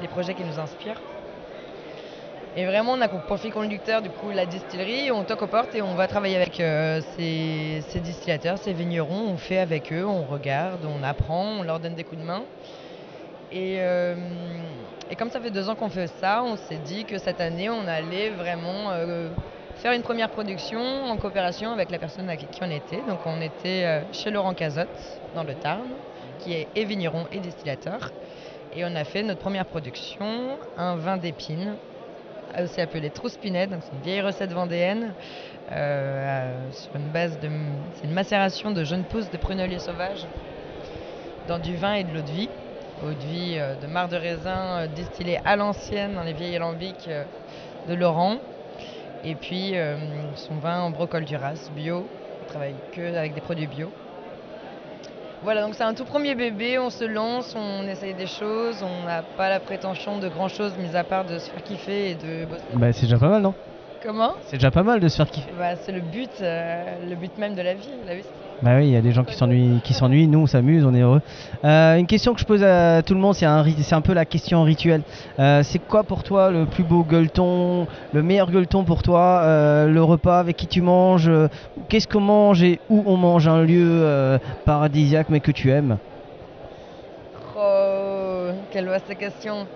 les 0.00 0.08
projets 0.08 0.32
qui 0.32 0.42
nous 0.42 0.58
inspirent. 0.58 1.02
Et 2.56 2.66
vraiment, 2.66 2.94
on 2.94 3.00
a 3.00 3.06
comme 3.06 3.20
profil 3.20 3.52
conducteur 3.52 4.02
du 4.02 4.10
coup 4.10 4.30
la 4.32 4.44
distillerie, 4.44 5.12
on 5.12 5.22
toque 5.22 5.42
aux 5.42 5.46
portes 5.46 5.72
et 5.76 5.82
on 5.82 5.94
va 5.94 6.08
travailler 6.08 6.34
avec 6.34 6.58
euh, 6.58 7.00
ces, 7.16 8.00
distillateurs, 8.00 8.58
ces 8.58 8.72
vignerons, 8.72 9.28
on 9.28 9.36
fait 9.36 9.58
avec 9.58 9.92
eux, 9.92 10.04
on 10.04 10.24
regarde, 10.24 10.84
on 10.84 11.04
apprend, 11.04 11.60
on 11.60 11.62
leur 11.62 11.78
donne 11.78 11.94
des 11.94 12.02
coups 12.02 12.20
de 12.20 12.26
main. 12.26 12.42
Et, 13.52 13.76
euh, 13.78 14.16
comme 15.16 15.30
ça 15.30 15.40
fait 15.40 15.50
deux 15.50 15.68
ans 15.68 15.76
qu'on 15.76 15.90
fait 15.90 16.08
ça, 16.08 16.42
on 16.42 16.56
s'est 16.56 16.80
dit 16.84 17.04
que 17.04 17.18
cette 17.18 17.40
année, 17.40 17.70
on 17.70 17.86
allait 17.86 18.30
vraiment 18.30 18.90
euh, 18.90 19.28
faire 19.76 19.92
une 19.92 20.02
première 20.02 20.30
production 20.30 20.80
en 20.80 21.16
coopération 21.18 21.70
avec 21.70 21.92
la 21.92 21.98
personne 21.98 22.28
avec 22.28 22.50
qui 22.50 22.62
on 22.64 22.70
était. 22.70 23.02
Donc 23.08 23.20
on 23.26 23.40
était 23.40 24.02
chez 24.12 24.30
Laurent 24.30 24.54
Cazotte, 24.54 24.88
dans 25.36 25.44
le 25.44 25.54
Tarn, 25.54 25.86
qui 26.40 26.52
est 26.52 26.66
et 26.74 26.84
vigneron 26.84 27.26
et 27.30 27.38
distillateur. 27.38 28.10
Et 28.74 28.84
on 28.84 28.94
a 28.94 29.04
fait 29.04 29.22
notre 29.22 29.40
première 29.40 29.66
production, 29.66 30.58
un 30.76 30.96
vin 30.96 31.16
d'épines, 31.16 31.76
aussi 32.58 32.80
appelée. 32.80 33.10
Donc 33.10 33.80
c'est 33.82 33.92
une 33.96 34.02
vieille 34.02 34.20
recette 34.20 34.52
vendéenne 34.52 35.12
euh, 35.72 36.70
sur 36.72 36.96
une 36.96 37.08
base 37.08 37.38
de, 37.40 37.48
c'est 37.94 38.04
une 38.04 38.12
macération 38.12 38.70
de 38.70 38.84
jeunes 38.84 39.04
pousses 39.04 39.30
de 39.30 39.36
prunellier 39.36 39.78
sauvage 39.78 40.26
dans 41.48 41.58
du 41.58 41.76
vin 41.76 41.94
et 41.94 42.04
de 42.04 42.12
l'eau 42.12 42.22
de 42.22 42.30
vie. 42.30 42.48
Eau 43.04 43.10
de 43.10 43.26
vie 43.26 43.54
euh, 43.56 43.74
de 43.76 43.86
marc 43.86 44.10
de 44.10 44.16
raisin 44.16 44.80
euh, 44.80 44.86
distillée 44.88 45.40
à 45.44 45.56
l'ancienne 45.56 46.14
dans 46.14 46.22
les 46.22 46.32
vieilles 46.32 46.56
alambics 46.56 47.08
de 47.88 47.94
Laurent. 47.94 48.38
Et 49.24 49.34
puis 49.34 49.74
son 50.34 50.56
vin 50.56 50.80
en 50.80 50.90
brocol 50.90 51.24
Duras, 51.26 51.70
bio. 51.76 52.06
On 52.42 52.46
travaille 52.48 52.74
que 52.92 53.14
avec 53.14 53.34
des 53.34 53.42
produits 53.42 53.66
bio. 53.66 53.90
Voilà, 55.42 55.62
donc 55.62 55.74
c'est 55.74 55.84
un 55.84 55.94
tout 55.94 56.04
premier 56.04 56.34
bébé, 56.34 56.78
on 56.78 56.90
se 56.90 57.04
lance, 57.04 57.54
on 57.56 57.86
essaye 57.88 58.14
des 58.14 58.26
choses, 58.26 58.82
on 58.82 59.04
n'a 59.04 59.22
pas 59.22 59.48
la 59.48 59.58
prétention 59.58 60.18
de 60.18 60.28
grand 60.28 60.48
chose, 60.48 60.76
mis 60.76 60.94
à 60.94 61.02
part 61.04 61.24
de 61.24 61.38
se 61.38 61.48
faire 61.48 61.62
kiffer 61.62 62.10
et 62.10 62.14
de 62.14 62.44
bosser. 62.44 62.64
Bah, 62.74 62.92
c'est 62.92 63.02
déjà 63.06 63.18
pas 63.18 63.30
mal, 63.30 63.40
non? 63.42 63.54
Comment? 64.02 64.32
C'est 64.42 64.56
déjà 64.56 64.70
pas 64.70 64.82
mal 64.82 65.00
de 65.00 65.08
se 65.08 65.16
faire 65.16 65.30
kiffer. 65.30 65.52
bah, 65.52 65.76
C'est 65.76 65.92
le 65.92 66.02
but, 66.02 66.40
euh, 66.42 67.08
le 67.08 67.16
but 67.16 67.36
même 67.38 67.54
de 67.54 67.62
la 67.62 67.74
vie. 67.74 67.90
La 68.04 68.16
vie, 68.16 68.24
Bah 68.62 68.72
oui, 68.76 68.88
il 68.88 68.92
y 68.92 68.96
a 68.96 69.00
des 69.00 69.12
gens 69.12 69.24
qui 69.24 69.34
s'ennuient, 69.34 69.80
qui 69.82 69.94
s'ennuient. 69.94 70.28
Nous, 70.28 70.40
on 70.40 70.46
s'amuse, 70.46 70.84
on 70.84 70.94
est 70.94 71.00
heureux. 71.00 71.22
Euh, 71.64 71.96
une 71.96 72.06
question 72.06 72.34
que 72.34 72.40
je 72.40 72.44
pose 72.44 72.62
à 72.62 73.02
tout 73.02 73.14
le 73.14 73.20
monde, 73.20 73.34
c'est 73.34 73.46
un, 73.46 74.00
peu 74.02 74.12
la 74.12 74.26
question 74.26 74.64
rituelle. 74.64 75.02
Euh, 75.38 75.62
c'est 75.62 75.78
quoi 75.78 76.04
pour 76.04 76.22
toi 76.22 76.50
le 76.50 76.66
plus 76.66 76.84
beau 76.84 77.02
gueuleton, 77.02 77.86
le 78.12 78.22
meilleur 78.22 78.50
gueuleton 78.50 78.84
pour 78.84 79.02
toi, 79.02 79.40
euh, 79.44 79.86
le 79.86 80.02
repas 80.02 80.38
avec 80.38 80.56
qui 80.58 80.66
tu 80.66 80.82
manges, 80.82 81.30
qu'est-ce 81.88 82.06
qu'on 82.06 82.20
mange 82.20 82.62
et 82.62 82.80
où 82.90 83.02
on 83.06 83.16
mange, 83.16 83.48
un 83.48 83.62
lieu 83.62 84.38
paradisiaque 84.66 85.28
mais 85.30 85.40
que 85.40 85.52
tu 85.52 85.70
aimes? 85.70 85.96
Oh, 87.56 88.48
quelle 88.70 88.88
vaste 88.88 89.16
question. 89.16 89.66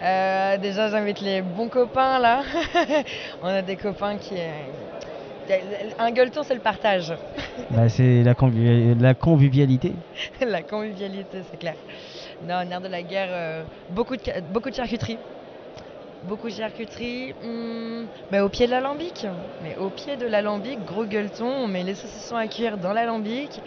Déjà, 0.00 0.88
j'invite 0.88 1.20
les 1.20 1.42
bons 1.42 1.68
copains 1.68 2.18
là. 2.18 2.42
on 3.42 3.46
a 3.46 3.62
des 3.62 3.76
copains 3.76 4.16
qui. 4.16 4.34
Un 5.98 6.10
gueuleton, 6.12 6.42
c'est 6.42 6.54
le 6.54 6.60
partage. 6.60 7.14
Bah, 7.70 7.88
c'est 7.88 8.22
la, 8.22 8.34
convivi- 8.34 8.98
la 9.00 9.14
convivialité. 9.14 9.96
la 10.40 10.62
convivialité, 10.62 11.42
c'est 11.50 11.56
clair. 11.56 11.76
Non, 12.40 12.64
nerf 12.64 12.80
de 12.80 12.88
la 12.88 13.02
guerre, 13.02 13.28
euh, 13.30 13.64
beaucoup, 13.88 14.16
de, 14.16 14.22
ca- 14.22 14.40
beaucoup 14.40 14.70
de 14.70 14.74
charcuterie. 14.74 15.20
Beaucoup 16.22 16.48
de 16.48 16.54
charcuterie. 16.54 17.34
hmm, 17.40 18.06
bah, 18.30 18.44
au 18.44 18.48
pied 18.48 18.66
de 18.66 18.70
l'alambic. 18.70 19.26
Mais 19.60 19.76
au 19.76 19.90
pied 19.90 20.16
de 20.16 20.26
l'alambic, 20.26 20.84
gros 20.84 21.04
gueuleton, 21.06 21.46
on 21.64 21.68
met 21.68 21.82
les 21.82 21.94
saucissons 21.96 22.36
à 22.36 22.46
cuire 22.48 22.78
dans 22.78 22.92
l'alambic. 22.92 23.60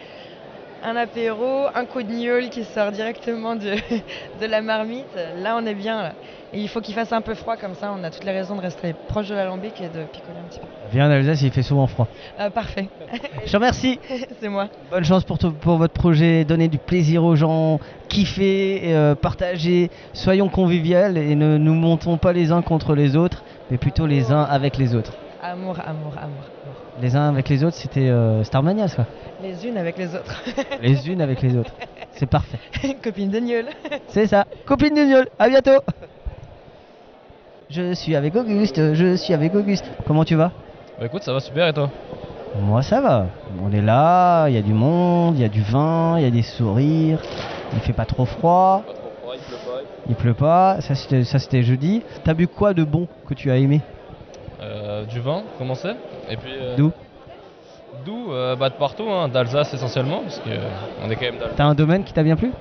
Un 0.88 0.96
apéro, 0.98 1.66
un 1.74 1.86
coup 1.86 2.04
de 2.04 2.12
gnôle 2.14 2.50
qui 2.50 2.64
sort 2.64 2.92
directement 2.92 3.56
de, 3.56 3.74
de 4.40 4.46
la 4.46 4.62
marmite. 4.62 5.08
Là, 5.42 5.58
on 5.60 5.66
est 5.66 5.74
bien. 5.74 6.04
là. 6.04 6.14
Et 6.54 6.62
il 6.62 6.70
faut 6.70 6.80
qu'il 6.80 6.94
fasse 6.94 7.12
un 7.12 7.22
peu 7.22 7.34
froid, 7.34 7.58
comme 7.58 7.74
ça, 7.74 7.92
on 7.92 8.04
a 8.04 8.12
toutes 8.12 8.24
les 8.24 8.32
raisons 8.32 8.56
de 8.56 8.62
rester 8.62 8.94
proche 9.08 9.28
de 9.30 9.34
l'alambic 9.34 9.82
et 9.82 9.90
de 9.90 10.06
picoler 10.06 10.38
un 10.38 10.48
petit 10.48 10.60
peu. 10.60 10.68
Viens 10.92 11.08
en 11.08 11.12
Alsace, 11.12 11.42
il 11.42 11.52
fait 11.52 11.64
souvent 11.64 11.88
froid. 11.88 12.08
Ah, 12.38 12.52
parfait. 12.52 12.88
Je 13.46 13.52
te 13.52 13.58
remercie. 13.58 14.00
c'est 14.40 14.48
moi. 14.48 14.70
Bonne 14.92 15.04
chance 15.04 15.24
pour 15.24 15.78
votre 15.78 15.94
projet, 15.94 16.46
donnez 16.46 16.68
du 16.68 16.78
plaisir 16.78 17.24
aux 17.24 17.36
gens, 17.36 17.80
kiffez, 18.08 18.94
euh, 18.94 19.16
partagez, 19.16 19.90
soyons 20.14 20.50
conviviales 20.50 21.18
et 21.18 21.36
ne 21.36 21.58
nous 21.58 21.74
montons 21.74 22.20
pas 22.20 22.32
les 22.32 22.52
uns 22.52 22.62
contre 22.62 22.94
les 22.94 23.16
autres, 23.16 23.44
mais 23.72 23.80
plutôt 23.80 24.06
les 24.06 24.32
uns 24.32 24.44
avec 24.44 24.78
les 24.78 24.94
autres. 24.94 25.18
Amour, 25.52 25.78
amour, 25.86 26.14
amour. 26.18 26.44
Les 27.00 27.16
uns 27.16 27.30
avec 27.30 27.50
les 27.50 27.64
autres, 27.64 27.76
c'était 27.76 28.10
euh, 28.10 28.44
Starmania, 28.44 28.88
ça. 28.88 29.06
Les 29.44 29.68
unes 29.68 29.78
avec 29.78 29.96
les 29.96 30.16
autres. 30.16 30.44
Les 30.82 31.08
unes 31.08 31.22
avec 31.22 31.40
les 31.44 31.56
autres. 31.56 31.72
C'est 32.14 32.26
parfait. 32.26 32.58
Copine 33.04 33.30
de 33.30 33.40
gnôle. 33.40 33.66
C'est 34.08 34.26
ça. 34.26 34.46
Copine 34.66 34.96
de 34.96 35.02
Niol, 35.02 35.28
à 35.38 35.48
bientôt. 35.48 35.84
Je 37.70 37.94
suis 37.94 38.16
avec 38.16 38.36
Auguste, 38.36 38.96
je 38.96 39.16
suis 39.16 39.36
avec 39.36 39.54
Auguste. 39.54 39.86
Comment 40.08 40.26
tu 40.26 40.34
vas? 40.34 40.52
Bah 40.98 41.06
écoute, 41.06 41.22
ça 41.22 41.32
va 41.32 41.40
super 41.40 41.68
et 41.68 41.74
toi? 41.74 41.92
Moi 42.60 42.82
ça 42.82 43.00
va. 43.00 43.28
On 43.62 43.72
est 43.72 43.82
là, 43.82 44.48
il 44.48 44.56
y 44.56 44.58
a 44.58 44.64
du 44.64 44.74
monde, 44.74 45.36
il 45.36 45.42
y 45.42 45.46
a 45.46 45.50
du 45.50 45.62
vin, 45.62 46.16
il 46.18 46.24
y 46.24 46.28
a 46.28 46.32
des 46.32 46.42
sourires. 46.42 47.20
Il 47.74 47.80
fait 47.82 47.94
pas 47.94 48.06
trop 48.06 48.26
froid. 48.26 48.84
Il 50.10 50.16
pleut 50.16 50.34
pas. 50.34 50.82
Ça 50.82 50.96
c'était 50.96 51.24
ça 51.24 51.38
c'était 51.38 51.62
jeudi. 51.62 52.02
T'as 52.24 52.34
bu 52.34 52.48
quoi 52.48 52.74
de 52.74 52.84
bon 52.84 53.08
que 53.28 53.36
tu 53.36 53.52
as 53.52 53.58
aimé? 53.58 53.82
Du 55.06 55.20
vin, 55.20 55.44
comment 55.58 55.76
c'est 55.76 55.96
Et 56.30 56.38
puis. 56.38 56.52
euh, 56.60 56.76
D'où 56.78 56.92
D'où 58.04 58.32
euh, 58.32 58.56
Bah 58.56 58.70
de 58.70 58.76
partout, 58.76 59.10
hein, 59.10 59.30
d'Alsace 59.30 59.74
essentiellement, 59.74 60.22
parce 60.24 60.40
que 60.40 60.50
euh, 60.50 60.70
on 61.02 61.10
est 61.10 61.16
quand 61.16 61.26
même 61.26 61.38
d'Alsace. 61.38 61.58
T'as 61.58 61.66
un 61.66 61.76
domaine 61.76 62.04
qui 62.04 62.14
t'a 62.14 62.24
bien 62.24 62.36
plu 62.36 62.52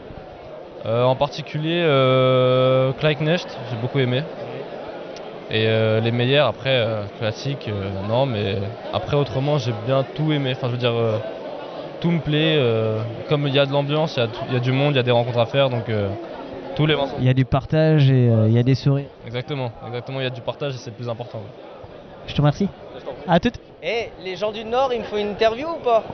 Euh, 0.87 1.03
en 1.05 1.17
particulier, 1.17 1.83
euh, 1.85 2.93
Kleiknecht, 2.93 3.59
j'ai 3.69 3.77
beaucoup 3.77 3.99
aimé. 3.99 4.23
Et 5.51 5.67
euh, 5.67 6.01
les 6.01 6.11
meilleurs, 6.11 6.47
après, 6.47 6.71
euh, 6.71 7.07
classiques, 7.19 7.69
euh, 7.69 7.91
non, 8.03 8.27
mais 8.27 8.71
après, 8.93 9.17
autrement, 9.17 9.59
j'ai 9.59 9.73
bien 9.73 10.05
tout 10.15 10.33
aimé. 10.33 10.53
Enfin, 10.53 10.69
je 10.69 10.73
veux 10.73 10.79
dire, 10.79 10.93
euh, 10.95 11.19
tout 12.01 12.11
me 12.11 12.21
plaît. 12.21 12.57
euh, 12.59 13.03
comme 13.29 13.47
il 13.47 13.55
y 13.55 13.59
a 13.59 13.67
de 13.67 13.73
l'ambiance, 13.73 14.17
il 14.17 14.51
y 14.51 14.55
a 14.55 14.59
y, 14.59 14.61
du 14.61 14.73
monde, 14.73 14.95
il 14.95 14.97
y 14.97 15.01
a 15.01 15.03
des 15.03 15.11
rencontres 15.11 15.39
à 15.39 15.47
faire, 15.47 15.69
donc 15.71 15.89
euh, 15.89 16.11
tous 16.75 16.87
les 16.87 16.97
Il 17.19 17.25
y 17.25 17.29
a 17.29 17.35
du 17.35 17.45
partage 17.45 18.11
et 18.11 18.29
euh, 18.31 18.49
il 18.49 18.55
y 18.55 18.59
a 18.59 18.63
des 18.63 18.75
sourires. 18.75 19.09
Exactement, 19.25 19.73
exactement, 19.87 20.21
il 20.21 20.25
y 20.25 20.27
a 20.27 20.31
du 20.31 20.43
partage 20.43 20.75
et 20.75 20.79
c'est 20.79 20.91
le 20.91 20.97
plus 20.97 21.09
important. 21.09 21.39
ouais. 21.41 21.74
Je 22.27 22.35
te 22.35 22.39
remercie. 22.39 22.69
À 23.29 23.41
toutes. 23.41 23.59
Eh, 23.83 24.09
les 24.25 24.37
gens 24.37 24.51
du 24.51 24.65
Nord, 24.65 24.93
il 24.95 25.01
me 25.01 25.05
faut 25.05 25.19
une 25.19 25.31
interview 25.31 25.67
ou 25.69 25.85
pas 25.85 26.05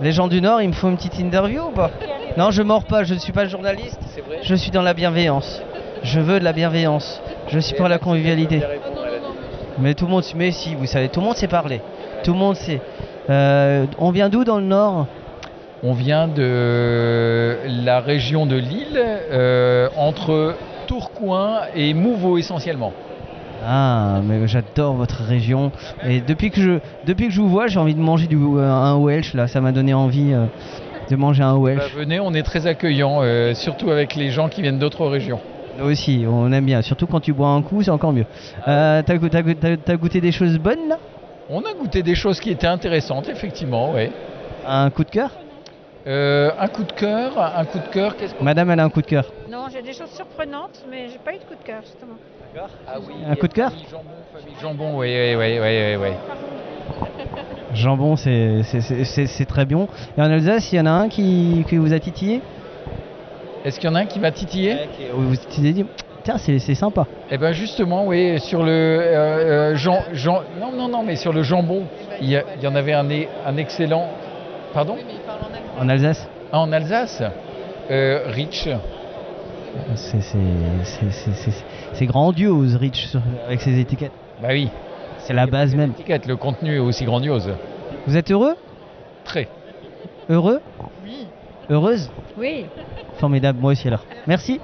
Les 0.00 0.12
gens 0.12 0.28
du 0.28 0.40
Nord, 0.40 0.62
il 0.62 0.68
me 0.68 0.72
faut 0.72 0.88
une 0.88 0.96
petite 0.96 1.18
interview 1.18 1.62
ou 1.62 1.70
pas 1.70 1.90
Non, 2.36 2.52
je 2.52 2.62
mords 2.62 2.84
pas, 2.84 3.02
je 3.02 3.14
ne 3.14 3.18
suis 3.18 3.32
pas 3.32 3.46
journaliste. 3.46 4.00
C'est 4.14 4.20
vrai 4.20 4.38
Je 4.42 4.54
suis 4.54 4.70
dans 4.70 4.82
la 4.82 4.94
bienveillance. 4.94 5.60
Je 6.04 6.20
veux 6.20 6.38
de 6.38 6.44
la 6.44 6.52
bienveillance. 6.52 7.20
Je 7.48 7.58
suis 7.58 7.74
pour 7.74 7.88
la 7.88 7.98
convivialité. 7.98 8.62
Mais 9.78 9.94
tout 9.94 10.04
le 10.04 10.12
monde, 10.12 10.24
mais 10.36 10.52
si, 10.52 10.74
vous 10.74 10.86
savez, 10.86 11.08
tout 11.08 11.20
le 11.20 11.26
monde 11.26 11.36
sait 11.36 11.48
parler. 11.48 11.80
Tout 12.22 12.32
le 12.32 12.38
monde 12.38 12.56
sait. 12.56 12.80
Euh, 13.30 13.86
on 13.98 14.10
vient 14.10 14.28
d'où 14.28 14.44
dans 14.44 14.58
le 14.58 14.64
Nord? 14.64 15.06
On 15.82 15.92
vient 15.92 16.28
de 16.28 17.56
la 17.66 17.98
région 17.98 18.46
de 18.46 18.54
Lille, 18.54 19.00
euh, 19.02 19.88
entre 19.96 20.54
Tourcoing 20.86 21.62
et 21.74 21.94
Mouveau 21.94 22.38
essentiellement. 22.38 22.92
Ah, 23.64 24.20
mais 24.24 24.46
j'adore 24.48 24.96
votre 24.96 25.22
région. 25.22 25.70
Et 26.06 26.20
depuis 26.20 26.50
que 26.50 26.60
je, 26.60 26.80
depuis 27.04 27.26
que 27.28 27.32
je 27.32 27.40
vous 27.40 27.48
vois, 27.48 27.66
j'ai 27.68 27.78
envie 27.78 27.94
de 27.94 28.00
manger 28.00 28.26
du, 28.26 28.36
euh, 28.36 28.58
un 28.72 28.96
Welsh 28.98 29.34
là. 29.34 29.46
Ça 29.48 29.60
m'a 29.60 29.72
donné 29.72 29.94
envie 29.94 30.32
euh, 30.32 30.46
de 31.08 31.16
manger 31.16 31.42
un 31.42 31.52
Bah, 31.54 31.58
Welsh. 31.60 31.94
venez, 31.94 32.18
on 32.20 32.34
est 32.34 32.42
très 32.42 32.66
accueillant, 32.66 33.22
euh, 33.22 33.54
surtout 33.54 33.90
avec 33.90 34.14
les 34.14 34.30
gens 34.30 34.48
qui 34.48 34.62
viennent 34.62 34.78
d'autres 34.78 35.06
régions. 35.06 35.40
Nous 35.76 35.84
aussi, 35.84 36.24
on 36.28 36.52
aime 36.52 36.66
bien. 36.66 36.82
Surtout 36.82 37.06
quand 37.06 37.20
tu 37.20 37.32
bois 37.32 37.48
un 37.48 37.62
coup, 37.62 37.82
c'est 37.82 37.90
encore 37.90 38.12
mieux. 38.12 38.26
Euh, 38.68 39.02
T'as 39.02 39.16
go- 39.16 39.28
t'as 39.28 39.42
go- 39.42 39.54
t'as- 39.54 39.76
t'as 39.76 39.96
goûté 39.96 40.20
des 40.20 40.32
choses 40.32 40.58
bonnes 40.58 40.88
là? 40.88 40.98
On 41.48 41.60
a 41.60 41.72
goûté 41.78 42.02
des 42.02 42.14
choses 42.14 42.40
qui 42.40 42.50
étaient 42.50 42.66
intéressantes, 42.66 43.28
effectivement, 43.28 43.92
ouais. 43.92 44.12
Un 44.66 44.90
coup 44.90 45.04
de 45.04 45.10
cœur? 45.10 45.38
Euh, 46.06 46.50
un 46.58 46.66
coup 46.68 46.82
de 46.82 46.92
cœur, 46.92 47.38
un 47.38 47.64
coup 47.64 47.78
de 47.78 47.88
cœur. 47.88 48.14
Madame, 48.40 48.70
elle 48.70 48.80
a 48.80 48.84
un 48.84 48.90
coup 48.90 49.02
de 49.02 49.06
cœur. 49.06 49.32
Non, 49.48 49.68
j'ai 49.72 49.82
des 49.82 49.92
choses 49.92 50.10
surprenantes, 50.10 50.84
mais 50.90 51.08
j'ai 51.08 51.18
pas 51.18 51.32
eu 51.32 51.38
de 51.38 51.44
coup 51.44 51.54
de 51.54 51.64
cœur 51.64 51.82
justement. 51.82 52.16
Ah 52.86 52.98
oui, 53.00 53.14
Un 53.26 53.34
coup 53.36 53.48
de 53.48 53.52
cœur 53.54 53.72
Jambon, 54.60 54.98
oui, 54.98 55.08
oui, 55.08 55.34
oui, 55.36 55.58
oui, 55.58 55.96
oui, 55.96 55.96
oui. 55.96 56.16
Jambon, 57.72 58.16
c'est 58.16 58.62
c'est- 58.64 58.80
c'est- 58.82 59.04
c'est- 59.04 59.26
c'est 59.26 59.46
très 59.46 59.64
bon. 59.64 59.88
Et 60.18 60.20
en 60.20 60.30
Alsace, 60.30 60.70
il 60.72 60.76
y 60.76 60.80
en 60.80 60.86
a 60.86 60.90
un 60.90 61.08
qui, 61.08 61.64
qui 61.68 61.76
vous 61.76 61.92
a 61.92 62.00
titillé? 62.00 62.42
Est-ce 63.64 63.80
qu'il 63.80 63.88
y 63.88 63.92
en 63.92 63.94
a 63.94 64.00
un 64.00 64.06
qui 64.06 64.18
Vous 64.18 65.28
vous 65.28 65.34
êtes 65.34 65.74
dit, 65.74 65.84
tiens, 66.24 66.36
c'est 66.36 66.58
sympa. 66.74 67.06
Eh 67.30 67.38
ben 67.38 67.52
justement, 67.52 68.06
oui, 68.06 68.38
sur 68.40 68.62
le 68.62 68.70
euh, 68.70 69.72
euh, 69.72 69.76
Jean, 69.76 70.00
Jean- 70.12 70.42
non, 70.60 70.72
non, 70.72 70.88
non, 70.88 71.02
mais 71.02 71.16
sur 71.16 71.32
le 71.32 71.42
jambon, 71.42 71.86
il 72.20 72.28
y, 72.28 72.36
a- 72.36 72.44
il 72.56 72.62
y 72.62 72.66
en 72.66 72.74
avait 72.74 72.92
un, 72.92 73.08
excellent. 73.56 74.10
Pardon? 74.74 74.96
En 75.78 75.88
Alsace? 75.88 76.28
Ah, 76.50 76.60
en 76.60 76.72
Alsace, 76.72 77.22
euh, 77.90 78.24
Rich. 78.26 78.68
C'est- 81.94 82.06
grandiose, 82.06 82.76
Rich, 82.76 83.08
avec 83.46 83.60
ses 83.60 83.78
étiquettes. 83.78 84.12
Bah 84.40 84.48
oui. 84.50 84.68
C'est 85.18 85.34
la 85.34 85.46
base 85.46 85.74
même. 85.74 85.90
Étiquette, 85.92 86.26
le 86.26 86.36
contenu 86.36 86.76
est 86.76 86.78
aussi 86.78 87.04
grandiose. 87.04 87.50
Vous 88.06 88.16
êtes 88.16 88.30
heureux? 88.30 88.56
Très. 89.24 89.48
Heureux? 90.28 90.60
Oui. 91.04 91.26
Heureuse? 91.70 92.10
Oui. 92.36 92.66
Formidable, 93.18 93.58
moi 93.60 93.72
aussi 93.72 93.86
alors. 93.88 94.04
Merci. 94.26 94.60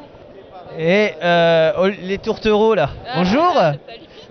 Et 0.79 1.11
euh, 1.23 1.73
oh, 1.79 1.87
les 1.87 2.19
tourtereaux 2.19 2.75
là. 2.75 2.91
Bonjour. 3.17 3.55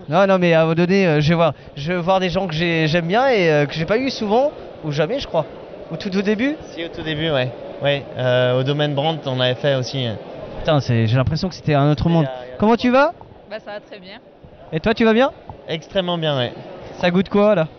Non, 0.10 0.28
non, 0.28 0.38
mais 0.38 0.54
à 0.54 0.60
un 0.62 0.64
moment 0.64 0.76
donné, 0.76 1.08
euh, 1.08 1.22
je 1.22 1.30
vais 1.30 1.36
voir, 1.36 1.54
je 1.76 1.92
vais 1.92 2.00
voir 2.00 2.20
des 2.20 2.30
gens 2.30 2.48
que 2.48 2.54
j'ai- 2.54 2.88
j'aime 2.88 3.08
bien 3.08 3.28
et 3.30 3.50
euh, 3.50 3.66
que 3.66 3.74
j'ai 3.74 3.86
pas 3.86 3.98
eu 3.98 4.10
souvent 4.10 4.52
ou 4.84 4.92
jamais, 4.92 5.20
je 5.20 5.28
crois. 5.28 5.46
Ou 5.92 5.98
tout 5.98 6.16
au 6.16 6.22
début? 6.22 6.56
Si, 6.72 6.84
au 6.84 6.90
tout 6.90 7.02
début, 7.02 7.30
ouais. 7.32 7.50
Ouais, 7.82 8.04
euh, 8.18 8.60
au 8.60 8.64
domaine 8.64 8.94
Brandt, 8.96 9.28
on 9.30 9.40
avait 9.40 9.56
fait 9.56 9.76
aussi. 9.76 10.08
Putain, 10.68 10.82
j'ai 10.82 11.15
l'impression 11.15 11.47
que 11.47 11.55
c'était 11.55 11.76
un 11.76 11.89
autre 11.89 12.09
monde. 12.09 12.28
Comment 12.59 12.76
tu 12.76 12.89
vas 12.89 13.13
Bah 13.49 13.55
ça 13.63 13.72
va 13.72 13.80
très 13.80 13.99
bien. 13.99 14.18
Et 14.74 14.82
toi, 14.82 14.93
tu 14.93 15.05
vas 15.05 15.13
bien? 15.13 15.32
Extrêmement 15.70 16.18
bien, 16.18 16.38
ouais. 16.38 16.51
Ça 16.99 17.09
goûte 17.09 17.30
quoi 17.30 17.55
là? 17.55 17.70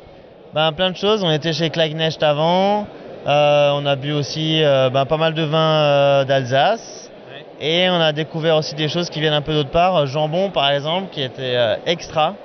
Ben, 0.54 0.72
plein 0.72 0.90
de 0.90 0.96
choses. 0.96 1.22
On 1.22 1.30
était 1.30 1.52
chez 1.52 1.68
Klagnest 1.68 2.22
avant. 2.22 2.86
Euh, 3.26 3.72
on 3.74 3.84
a 3.84 3.94
bu 3.94 4.12
aussi 4.12 4.64
euh, 4.64 4.88
ben, 4.88 5.04
pas 5.04 5.18
mal 5.18 5.34
de 5.34 5.42
vins 5.42 5.82
euh, 5.82 6.24
d'Alsace. 6.24 7.10
Et 7.60 7.90
on 7.90 8.00
a 8.00 8.14
découvert 8.14 8.56
aussi 8.56 8.74
des 8.74 8.88
choses 8.88 9.10
qui 9.10 9.20
viennent 9.20 9.34
un 9.34 9.42
peu 9.42 9.52
d'autre 9.52 9.68
part. 9.68 9.94
Euh, 9.94 10.06
Jambon, 10.06 10.48
par 10.48 10.70
exemple, 10.70 11.08
qui 11.12 11.20
était 11.20 11.56
euh, 11.56 11.76
extra. 11.84 12.36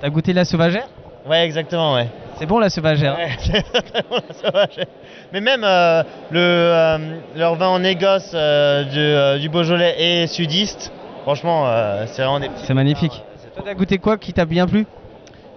T'as 0.00 0.10
goûté 0.10 0.32
la 0.32 0.44
sauvagère? 0.44 0.86
Ouais, 1.26 1.44
exactement, 1.44 1.94
ouais. 1.94 2.06
C'est 2.36 2.46
bon 2.46 2.60
la 2.60 2.70
sauvagère 2.70 3.16
Ouais, 3.16 3.30
c'est 3.40 3.82
très 3.82 4.02
bon, 4.08 4.18
la 4.28 4.34
sauvagère. 4.34 4.86
Mais 5.32 5.40
même 5.40 5.62
euh, 5.64 6.02
le, 6.30 6.38
euh, 6.40 6.98
leur 7.36 7.54
vin 7.56 7.68
en 7.68 7.78
négoce 7.80 8.30
euh, 8.34 8.84
du, 8.84 8.98
euh, 8.98 9.38
du 9.38 9.48
Beaujolais 9.48 9.94
et 10.22 10.26
sudiste, 10.26 10.90
franchement, 11.22 11.66
euh, 11.66 12.04
c'est 12.06 12.22
vraiment 12.22 12.40
des 12.40 12.48
petits. 12.48 12.64
C'est 12.66 12.74
magnifique. 12.74 13.22
Toi, 13.54 13.62
t'as 13.66 13.74
goûté 13.74 13.98
quoi 13.98 14.16
qui 14.16 14.32
t'a 14.32 14.44
bien 14.46 14.66
plu? 14.66 14.86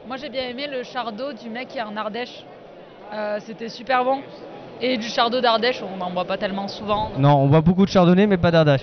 Moi 0.07 0.17
j'ai 0.17 0.29
bien 0.29 0.43
aimé 0.49 0.67
le 0.69 0.83
chardot 0.83 1.31
du 1.31 1.49
mec 1.49 1.69
qui 1.69 1.77
est 1.77 1.81
en 1.83 1.95
Ardèche. 1.95 2.43
Euh, 3.13 3.37
C'était 3.45 3.69
super 3.69 4.03
bon. 4.03 4.19
Et 4.81 4.97
du 4.97 5.07
chardot 5.07 5.39
d'Ardèche, 5.41 5.81
on 5.83 5.97
n'en 5.97 6.09
boit 6.11 6.25
pas 6.25 6.37
tellement 6.37 6.67
souvent. 6.67 7.09
donc- 7.09 7.19
Non, 7.19 7.35
on 7.37 7.47
boit 7.47 7.61
beaucoup 7.61 7.85
de 7.85 7.91
chardonnay, 7.91 8.25
mais 8.27 8.37
pas 8.37 8.51
d'Ardèche. 8.51 8.81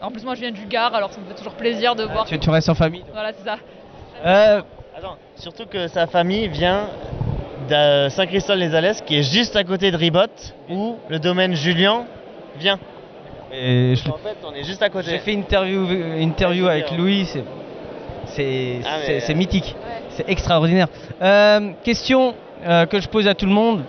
En 0.00 0.10
plus 0.10 0.24
moi 0.24 0.34
je 0.34 0.40
viens 0.40 0.52
du 0.52 0.64
Gard, 0.66 0.94
alors 0.94 1.12
ça 1.12 1.20
me 1.20 1.26
fait 1.26 1.34
toujours 1.34 1.52
plaisir 1.54 1.94
de 1.96 2.04
voir. 2.04 2.24
tu- 2.24 2.38
tu 2.38 2.48
restes 2.48 2.68
en 2.70 2.74
famille. 2.74 3.04
Voilà, 3.12 3.32
c'est 3.36 3.44
ça. 3.44 3.56
Euh, 4.24 4.62
Attends, 4.96 5.16
surtout 5.36 5.66
que 5.66 5.88
sa 5.88 6.06
famille 6.06 6.48
vient 6.48 6.88
de 7.68 8.08
Saint-Christol-les-Alès, 8.08 9.02
qui 9.02 9.16
est 9.18 9.22
juste 9.22 9.56
à 9.56 9.64
côté 9.64 9.90
de 9.90 9.96
Ribot, 9.96 10.26
où 10.68 10.96
le 11.08 11.18
domaine 11.18 11.54
Julien 11.54 12.04
vient. 12.58 12.78
Et 13.52 13.94
je- 13.96 14.08
En 14.10 14.14
fait, 14.18 14.36
on 14.44 14.54
est 14.54 14.62
juste 14.64 14.82
à 14.82 14.88
côté. 14.88 15.10
J'ai 15.10 15.18
fait 15.18 15.32
une 15.32 15.40
interview, 16.20 16.66
avec 16.66 16.90
Louis, 16.96 17.24
c'est 17.26 17.44
c'est 18.26 18.76
Ah, 18.84 18.98
mais- 19.00 19.06
c'est- 19.06 19.20
c'est 19.20 19.34
mythique, 19.34 19.74
c'est 20.10 20.28
extraordinaire. 20.28 20.86
Euh, 21.20 21.70
question 21.82 22.34
euh, 22.66 22.86
que 22.86 23.00
je 23.00 23.08
pose 23.08 23.26
à 23.26 23.34
tout 23.34 23.46
le 23.46 23.52
monde, 23.52 23.82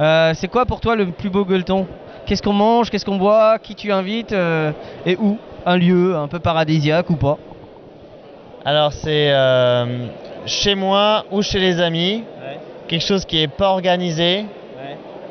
Euh, 0.00 0.32
c'est 0.34 0.46
quoi 0.46 0.64
pour 0.64 0.78
toi 0.80 0.94
le 0.94 1.06
plus 1.06 1.28
beau 1.28 1.44
gueuleton? 1.44 1.84
Qu'est-ce 2.24 2.40
qu'on 2.40 2.52
mange, 2.52 2.88
qu'est-ce 2.88 3.04
qu'on 3.04 3.16
boit, 3.16 3.58
qui 3.58 3.74
tu 3.74 3.90
invites? 3.90 4.30
Euh, 4.32 4.70
et 5.04 5.16
où? 5.16 5.38
Un 5.66 5.76
lieu 5.76 6.14
un 6.14 6.28
peu 6.28 6.38
paradisiaque 6.38 7.10
ou 7.10 7.16
pas? 7.16 7.36
Alors 8.64 8.92
c'est 8.92 9.32
euh, 9.32 10.06
chez 10.46 10.76
moi 10.76 11.24
ou 11.32 11.42
chez 11.42 11.58
les 11.58 11.80
amis, 11.80 12.22
quelque 12.88 13.04
chose 13.04 13.24
qui 13.24 13.40
est 13.40 13.48
pas 13.48 13.70
organisé. 13.70 14.46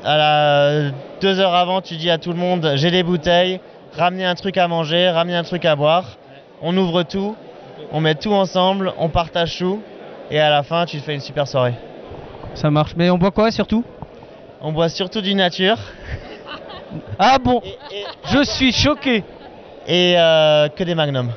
À 0.04 0.18
la 0.18 0.92
deux 1.20 1.40
heures 1.40 1.56
avant, 1.56 1.82
tu 1.82 1.96
dis 1.96 2.10
à 2.10 2.18
tout 2.18 2.32
le 2.32 2.38
monde 2.38 2.74
j'ai 2.76 2.92
des 2.92 3.04
bouteilles, 3.04 3.60
ramenez 3.98 4.26
un 4.26 4.36
truc 4.36 4.58
à 4.58 4.68
manger, 4.68 5.10
ramenez 5.10 5.36
un 5.36 5.44
truc 5.44 5.66
à 5.66 5.76
boire. 5.76 6.18
On 6.62 6.78
ouvre 6.78 7.04
tout, 7.04 7.36
on 7.92 8.00
met 8.00 8.16
tout 8.16 8.34
ensemble, 8.34 8.94
on 8.98 9.10
partage 9.10 9.58
tout, 9.58 9.82
et 10.32 10.40
à 10.40 10.50
la 10.50 10.64
fin 10.64 10.86
tu 10.86 10.98
te 11.00 11.04
fais 11.04 11.16
une 11.16 11.20
super 11.20 11.48
soirée. 11.48 11.74
Ça 12.54 12.70
marche, 12.70 12.94
mais 12.96 13.10
on 13.10 13.18
boit 13.18 13.32
quoi 13.32 13.52
surtout? 13.52 13.84
On 14.62 14.72
boit 14.72 14.90
surtout 14.90 15.22
du 15.22 15.36
nature. 15.36 15.78
Ah 17.20 17.38
bon? 17.38 17.62
Je 18.32 18.44
suis 18.44 18.72
choqué 18.72 19.24
Et 19.88 20.16
euh, 20.18 20.70
que 20.70 20.84
des 20.84 20.96
magnums. 20.96 21.32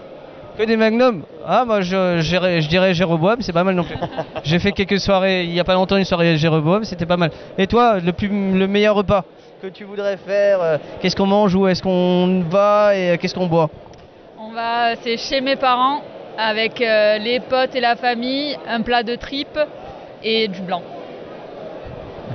Que 0.60 0.66
des 0.66 0.76
magnums 0.76 1.22
Ah 1.46 1.64
moi 1.64 1.80
je, 1.80 2.68
dirais 2.68 2.92
Jéroboam, 2.92 3.40
c'est 3.40 3.54
pas 3.54 3.64
mal 3.64 3.74
non 3.74 3.82
plus. 3.82 3.96
J'ai 4.44 4.58
fait 4.58 4.72
quelques 4.72 5.00
soirées, 5.00 5.44
il 5.44 5.54
y 5.54 5.58
a 5.58 5.64
pas 5.64 5.72
longtemps 5.72 5.96
une 5.96 6.04
soirée 6.04 6.36
Jéroboam, 6.36 6.84
c'était 6.84 7.06
pas 7.06 7.16
mal. 7.16 7.30
Et 7.56 7.66
toi, 7.66 7.98
le, 7.98 8.12
plus, 8.12 8.28
le 8.28 8.66
meilleur 8.66 8.94
repas 8.94 9.24
que 9.62 9.68
tu 9.68 9.84
voudrais 9.84 10.18
faire 10.18 10.60
euh, 10.60 10.76
Qu'est-ce 11.00 11.16
qu'on 11.16 11.24
mange 11.24 11.54
Où 11.54 11.66
est-ce 11.66 11.82
qu'on 11.82 12.44
va 12.50 12.94
Et 12.94 13.12
euh, 13.12 13.16
qu'est-ce 13.16 13.34
qu'on 13.34 13.46
boit? 13.46 13.70
On 14.38 14.52
va, 14.52 14.96
c'est 14.96 15.16
chez 15.16 15.40
mes 15.40 15.56
parents, 15.56 16.02
avec 16.36 16.82
euh, 16.82 17.16
les 17.16 17.40
potes 17.40 17.74
et 17.74 17.80
la 17.80 17.96
famille, 17.96 18.54
un 18.68 18.82
plat 18.82 19.02
de 19.02 19.14
tripes 19.14 19.60
et 20.22 20.46
du 20.48 20.60
blanc. 20.60 20.82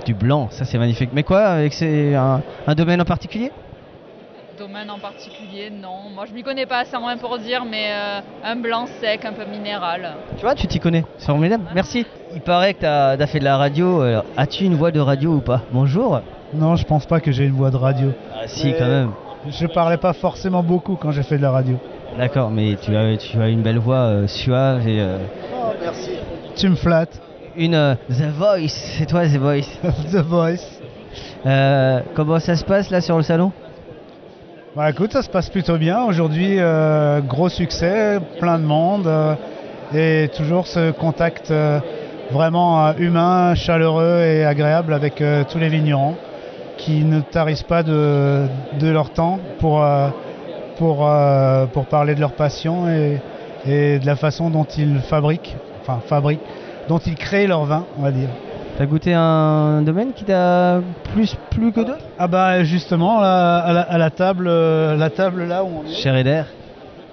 Du 0.04 0.16
blanc, 0.16 0.48
ça 0.50 0.66
c'est 0.66 0.80
magnifique. 0.80 1.12
Mais 1.14 1.22
quoi 1.22 1.42
avec 1.42 1.74
c'est 1.74 2.16
un, 2.16 2.42
un 2.66 2.74
domaine 2.74 3.02
en 3.02 3.06
particulier? 3.06 3.52
Domaine 4.58 4.90
en 4.90 5.00
particulier, 5.00 5.70
non. 5.70 6.10
Moi 6.14 6.26
je 6.28 6.34
m'y 6.34 6.42
connais 6.42 6.66
pas 6.66 6.80
assez 6.80 6.98
moins 6.98 7.18
pour 7.18 7.38
dire, 7.40 7.66
mais 7.70 7.88
euh, 7.92 8.20
un 8.44 8.56
blanc 8.56 8.86
sec, 9.02 9.26
un 9.26 9.34
peu 9.34 9.44
minéral. 9.46 10.14
Tu 10.38 10.42
vois, 10.44 10.56
tu 10.56 10.66
t'y 10.68 10.80
connais. 10.80 11.04
C'est 11.18 11.26
formidable. 11.26 11.66
Merci. 11.74 12.06
Il 12.34 12.42
paraît 12.42 12.74
que 12.74 12.80
tu 12.80 12.86
as, 12.86 13.28
fait 13.28 13.40
de 13.40 13.44
la 13.44 13.58
radio. 13.58 14.02
alors, 14.02 14.24
As-tu 14.38 14.64
une 14.64 14.76
voix 14.76 14.92
de 14.92 15.00
radio 15.02 15.32
ou 15.34 15.42
pas? 15.42 15.62
Bonjour. 15.72 16.22
Non, 16.54 16.76
je 16.78 16.86
pense 16.86 17.06
pas 17.06 17.20
que 17.20 17.32
j'ai 17.34 17.44
une 17.46 17.54
voix 17.56 17.70
de 17.70 17.76
radio. 17.76 18.14
Ah 18.34 18.44
si, 18.48 18.74
quand 18.78 18.88
même. 18.88 19.12
Je 19.50 19.68
parlais 19.68 19.98
pas 19.98 20.14
forcément 20.14 20.64
beaucoup 20.64 20.96
quand 20.96 21.12
j'ai 21.12 21.24
fait 21.24 21.38
de 21.38 21.42
la 21.42 21.52
radio. 21.52 21.78
D'accord, 22.18 22.50
mais 22.50 22.78
tu 22.82 22.96
as, 22.96 23.18
tu 23.18 23.42
as 23.42 23.50
une 23.50 23.62
belle 23.62 23.78
voix 23.80 23.98
euh, 23.98 24.28
suave 24.28 24.88
et. 24.88 25.02
euh, 25.02 25.18
Oh, 25.54 25.74
merci. 25.82 26.12
Tu 26.56 26.70
me 26.70 26.76
flattes. 26.76 27.20
Une 27.58 27.76
euh, 27.76 27.96
The 28.10 28.30
Voice, 28.38 28.70
c'est 28.98 29.06
toi 29.06 29.26
The 29.28 29.38
Voice. 29.38 29.80
The 30.12 30.16
Voice. 30.24 30.82
Euh, 31.46 32.00
comment 32.16 32.40
ça 32.40 32.56
se 32.56 32.64
passe 32.64 32.90
là 32.90 33.02
sur 33.02 33.18
le 33.18 33.24
salon? 33.24 33.52
Bah 34.76 34.90
écoute, 34.90 35.14
ça 35.14 35.22
se 35.22 35.30
passe 35.30 35.50
plutôt 35.50 35.78
bien. 35.78 36.04
Aujourd'hui, 36.04 36.60
euh, 36.60 37.22
gros 37.22 37.48
succès, 37.48 38.20
plein 38.42 38.60
de 38.60 38.66
monde 38.66 39.08
euh, 39.08 39.36
et 39.94 40.28
toujours 40.36 40.68
ce 40.68 40.92
contact 40.92 41.50
euh, 41.50 41.80
vraiment 42.30 42.94
humain, 42.98 43.56
chaleureux 43.56 44.20
et 44.26 44.44
agréable 44.44 44.94
avec 44.94 45.24
tous 45.50 45.60
les 45.60 45.70
vignerons 45.70 46.18
qui 46.76 47.06
ne 47.06 47.22
tarissent 47.22 47.64
pas 47.64 47.84
de, 47.84 48.48
leur 48.82 49.12
temps 49.12 49.40
pour, 49.60 49.82
pour, 50.78 51.10
pour 51.72 51.86
parler 51.86 52.14
de 52.14 52.20
leur 52.20 52.34
passion 52.34 52.90
et 52.90 54.00
de 54.00 54.06
la 54.06 54.18
façon 54.18 54.50
dont 54.50 54.66
ils 54.78 55.00
fabriquent, 55.00 55.56
enfin 55.80 56.02
fabriquent, 56.06 56.44
dont 56.90 56.98
ils 56.98 57.16
créent 57.16 57.48
leur 57.48 57.64
vin, 57.64 57.86
on 57.98 58.02
va 58.02 58.12
dire. 58.12 58.30
T'as 58.78 58.86
goûté 58.86 59.14
un 59.14 59.82
domaine 59.84 60.12
qui 60.14 60.26
t'a 60.26 60.82
plus 61.14 61.38
plu 61.50 61.72
que 61.72 61.80
d'autres? 61.80 62.04
Ah 62.20 62.28
bah 62.28 62.64
justement, 62.66 63.22
là, 63.22 63.58
à, 63.60 63.72
la, 63.72 63.82
à 63.82 63.98
la 63.98 64.10
table, 64.10 64.48
euh, 64.50 64.98
la 64.98 65.10
table 65.10 65.46
là 65.46 65.64
où 65.64 65.70
on 65.80 65.90
est. 65.90 65.94
Chez 65.94 66.12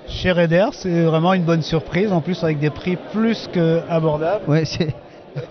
Chez 0.08 0.32
c'est 0.72 1.02
vraiment 1.04 1.34
une 1.34 1.44
bonne 1.44 1.62
surprise, 1.62 2.12
en 2.12 2.20
plus 2.20 2.42
avec 2.42 2.58
des 2.58 2.70
prix 2.70 2.96
plus 3.12 3.48
que 3.52 3.80
abordables. 3.88 4.44
Ouais, 4.48 4.64
c'est. 4.64 4.94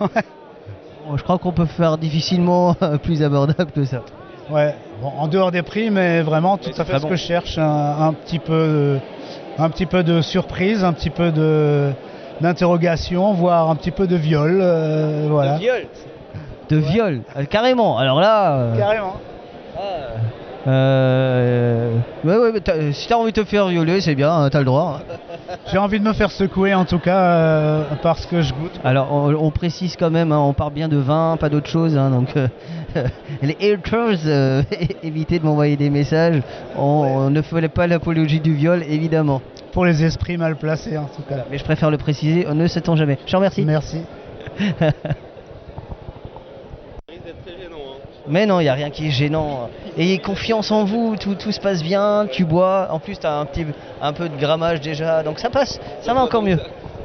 Bon, 1.08 1.16
je 1.16 1.24
crois 1.24 1.36
qu'on 1.36 1.50
peut 1.50 1.66
faire 1.66 1.98
difficilement 1.98 2.76
euh, 2.80 2.96
plus 2.96 3.24
abordable 3.24 3.72
que 3.72 3.84
ça. 3.84 4.02
Ouais, 4.48 4.72
bon, 5.00 5.08
en 5.18 5.26
dehors 5.26 5.50
des 5.50 5.62
prix, 5.62 5.90
mais 5.90 6.22
vraiment 6.22 6.56
tout 6.58 6.70
à 6.78 6.84
fait 6.84 6.96
ce 6.96 7.02
bon. 7.02 7.08
que 7.08 7.16
je 7.16 7.24
cherche, 7.24 7.58
un, 7.58 7.96
un 8.00 8.12
petit 8.12 8.38
peu, 8.38 8.98
un 9.58 9.68
petit 9.68 9.86
peu 9.86 10.04
de 10.04 10.20
surprise, 10.20 10.84
un 10.84 10.92
petit 10.92 11.10
peu 11.10 11.32
de 11.32 11.90
d'interrogation, 12.40 13.32
voire 13.32 13.70
un 13.70 13.76
petit 13.76 13.90
peu 13.90 14.06
de 14.06 14.16
viol, 14.16 14.58
euh, 14.62 15.26
voilà. 15.30 15.56
viol 15.56 15.86
De 16.68 16.76
viol, 16.76 17.20
euh, 17.36 17.44
carrément. 17.44 17.98
Alors 17.98 18.20
là. 18.20 18.52
euh, 18.56 18.76
Carrément. 18.76 19.14
euh, 20.66 21.90
ouais, 22.24 22.36
ouais, 22.36 22.50
mais 22.52 22.60
t'as- 22.60 22.92
si 22.92 23.08
t'as 23.08 23.16
envie 23.16 23.32
de 23.32 23.40
te 23.42 23.46
faire 23.46 23.66
violer, 23.68 24.00
c'est 24.00 24.14
bien, 24.14 24.32
hein, 24.32 24.48
t'as 24.50 24.60
le 24.60 24.64
droit. 24.64 25.00
hein. 25.10 25.14
J'ai 25.70 25.78
envie 25.78 25.98
de 26.00 26.04
me 26.04 26.12
faire 26.12 26.30
secouer 26.30 26.74
en 26.74 26.84
tout 26.84 26.98
cas 26.98 27.18
euh, 27.18 27.84
parce 28.02 28.26
que 28.26 28.42
je 28.42 28.52
goûte. 28.52 28.78
Alors, 28.84 29.12
on, 29.12 29.34
on 29.34 29.50
précise 29.50 29.96
quand 29.96 30.10
même, 30.10 30.32
hein, 30.32 30.38
on 30.38 30.52
parle 30.52 30.72
bien 30.72 30.88
de 30.88 30.96
vin, 30.96 31.36
pas 31.38 31.48
d'autre 31.48 31.68
chose. 31.68 31.96
hein, 31.96 32.10
donc, 32.10 32.36
euh, 32.36 32.48
les 33.42 33.56
haters, 33.60 34.18
euh, 34.26 34.62
évitez 35.02 35.38
de 35.38 35.44
m'envoyer 35.44 35.76
des 35.76 35.90
messages. 35.90 36.42
On, 36.76 36.82
on 36.82 37.30
ne 37.30 37.42
ferait 37.42 37.68
pas 37.68 37.86
l'apologie 37.86 38.40
du 38.40 38.54
viol, 38.54 38.82
évidemment. 38.88 39.40
Pour 39.72 39.86
les 39.86 40.04
esprits 40.04 40.36
mal 40.36 40.56
placés 40.56 40.98
en 40.98 41.06
tout 41.06 41.22
cas. 41.22 41.44
Mais 41.50 41.56
je 41.58 41.64
préfère 41.64 41.90
le 41.90 41.96
préciser, 41.96 42.46
on 42.48 42.54
ne 42.54 42.66
sait-on 42.66 42.94
jamais. 42.96 43.18
Je 43.26 43.30
te 43.30 43.36
remercie. 43.36 43.64
Merci. 43.64 44.02
Mais 48.28 48.46
non, 48.46 48.60
il 48.60 48.64
n'y 48.64 48.68
a 48.68 48.74
rien 48.74 48.90
qui 48.90 49.08
est 49.08 49.10
gênant. 49.10 49.68
Ayez 49.98 50.18
confiance 50.18 50.70
en 50.70 50.84
vous, 50.84 51.16
tout, 51.16 51.34
tout 51.34 51.52
se 51.52 51.60
passe 51.60 51.82
bien, 51.82 52.26
tu 52.30 52.44
bois. 52.44 52.88
En 52.90 52.98
plus, 52.98 53.18
tu 53.18 53.26
as 53.26 53.34
un, 53.38 53.44
petit, 53.44 53.66
un 54.00 54.12
peu 54.12 54.28
de 54.28 54.36
grammage 54.36 54.80
déjà, 54.80 55.22
donc 55.22 55.38
ça 55.38 55.50
passe, 55.50 55.80
ça 56.00 56.14
va 56.14 56.22
encore 56.22 56.42
mieux. 56.42 56.58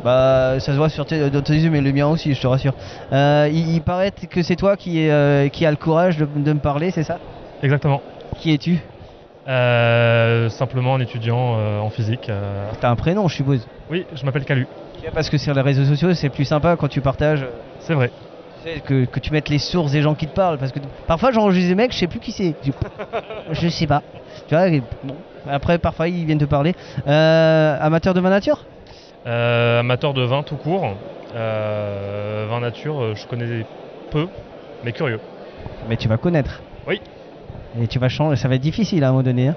Bah, 0.04 0.60
ça 0.60 0.74
se 0.74 0.78
voit 0.78 0.90
sur 0.90 1.06
tes, 1.06 1.30
dans 1.30 1.42
tes 1.42 1.54
yeux, 1.56 1.72
mais 1.72 1.82
le 1.82 1.92
mien 1.92 2.08
aussi, 2.08 2.34
je 2.34 2.40
te 2.42 2.48
rassure. 2.48 2.74
Euh, 3.12 3.50
il, 3.52 3.74
il 3.74 3.82
paraît 3.82 4.12
que 4.12 4.44
c'est 4.44 4.56
toi 4.56 4.78
qui, 4.78 5.10
euh, 5.10 5.50
qui 5.50 5.66
a 5.66 5.72
le 5.72 5.78
courage 5.78 6.18
de, 6.18 6.26
de 6.36 6.54
me 6.54 6.60
parler, 6.60 6.92
c'est 6.92 7.04
ça? 7.04 7.18
Exactement. 7.64 8.02
Qui 8.40 8.54
es-tu? 8.54 8.80
Euh, 9.48 10.50
Simplement 10.50 10.96
un 10.96 11.00
étudiant 11.00 11.56
euh, 11.58 11.80
en 11.80 11.90
physique. 11.90 12.30
T'as 12.80 12.90
un 12.90 12.96
prénom, 12.96 13.28
je 13.28 13.36
suppose? 13.36 13.68
Oui, 13.90 14.06
je 14.14 14.24
m'appelle 14.24 14.46
Calu. 14.46 14.68
Parce 15.14 15.30
que 15.30 15.38
sur 15.38 15.54
les 15.54 15.62
réseaux 15.62 15.86
sociaux, 15.86 16.14
c'est 16.14 16.30
plus 16.30 16.46
sympa 16.46 16.76
quand 16.76 16.90
tu 16.90 17.02
partages. 17.02 17.46
C'est 17.80 17.94
vrai. 17.94 18.12
Que, 18.86 19.06
que 19.06 19.20
tu 19.20 19.32
mettes 19.32 19.50
les 19.50 19.60
sources 19.60 19.92
des 19.94 20.02
gens 20.02 20.14
qui 20.16 20.28
te 20.28 20.34
parlent. 20.34 20.58
Parce 20.58 20.72
que 20.72 20.80
parfois, 21.08 21.32
j'enregistre 21.32 21.70
des 21.70 21.76
mecs, 21.76 21.94
je 21.94 21.98
sais 22.00 22.08
plus 22.08 22.20
qui 22.20 22.32
c'est. 22.32 22.56
Je, 22.64 22.72
je 23.52 23.68
sais 23.70 23.88
pas. 23.88 24.04
Tu 24.48 24.56
vois, 24.56 24.70
bon. 25.04 25.16
Après, 25.48 25.78
parfois, 25.80 26.08
ils 26.10 26.26
viennent 26.26 26.38
te 26.38 26.46
parler. 26.46 26.74
Euh, 27.08 27.78
amateur 27.80 28.14
de 28.14 28.20
ma 28.20 28.30
nature? 28.30 28.66
Euh, 29.26 29.80
amateur 29.80 30.14
de 30.14 30.22
vin 30.24 30.44
tout 30.44 30.58
court. 30.58 30.98
Euh, 31.36 32.48
vin 32.50 32.60
nature, 32.60 33.02
euh, 33.02 33.14
je 33.16 33.26
connais 33.28 33.66
peu, 34.10 34.28
mais 34.84 34.92
curieux. 34.94 35.20
Mais 35.88 35.98
tu 35.98 36.08
vas 36.08 36.18
connaître. 36.18 36.62
Oui. 36.88 37.02
Et 37.82 37.88
tu 37.88 38.00
vas 38.00 38.10
changer. 38.10 38.36
Ça 38.38 38.48
va 38.48 38.56
être 38.56 38.62
difficile 38.62 39.04
à 39.04 39.08
un 39.10 39.12
moment 39.12 39.24
donné. 39.24 39.50
hein. 39.50 39.56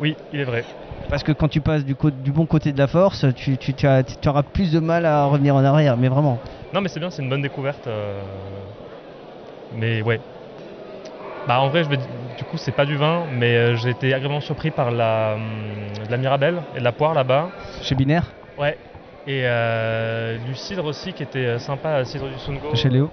Oui, 0.00 0.16
il 0.32 0.40
est 0.40 0.44
vrai. 0.44 0.64
Parce 1.08 1.22
que 1.22 1.32
quand 1.32 1.48
tu 1.48 1.60
passes 1.60 1.84
du 1.84 1.94
bon 2.32 2.46
côté 2.46 2.72
de 2.72 2.78
la 2.78 2.86
force, 2.86 3.26
tu, 3.34 3.58
tu- 3.58 3.74
tu 3.74 3.86
as- 3.86 4.02
tu 4.02 4.28
auras 4.28 4.42
plus 4.42 4.72
de 4.72 4.78
mal 4.80 5.04
à 5.06 5.24
revenir 5.24 5.54
en 5.56 5.64
arrière. 5.64 5.96
Mais 5.96 6.08
vraiment. 6.08 6.38
Non, 6.72 6.80
mais 6.80 6.88
c'est 6.88 7.00
bien, 7.00 7.10
c'est 7.10 7.22
une 7.22 7.28
bonne 7.28 7.42
découverte. 7.42 7.86
euh, 7.86 8.64
Mais 9.70 10.02
ouais. 10.02 10.20
Bah 11.46 11.60
en 11.60 11.68
vrai, 11.68 11.84
je 11.84 11.88
vais, 11.88 11.96
du 11.96 12.44
coup, 12.44 12.58
c'est 12.58 12.72
pas 12.72 12.86
du 12.86 12.96
vin, 12.96 13.26
mais 13.28 13.56
euh, 13.56 13.74
j'ai 13.74 13.90
été 13.90 14.08
agréablement 14.08 14.40
surpris 14.40 14.70
par 14.70 14.90
la, 14.90 15.34
hum, 15.36 15.88
de 16.06 16.10
la 16.10 16.18
mirabelle 16.18 16.62
et 16.74 16.78
de 16.78 16.84
la 16.84 16.92
poire 16.92 17.14
là-bas. 17.14 17.52
Chez 17.82 17.94
Binaire 17.94 18.34
Ouais. 18.56 18.76
Et 19.26 19.42
euh, 19.46 20.38
du 20.38 20.54
cidre 20.54 20.84
aussi 20.84 21.12
qui 21.12 21.22
était 21.22 21.38
euh, 21.40 21.58
sympa, 21.58 22.04
cidre 22.04 22.28
du 22.28 22.38
Sungo. 22.38 22.74
Chez 22.74 22.88
Léo 22.90 23.10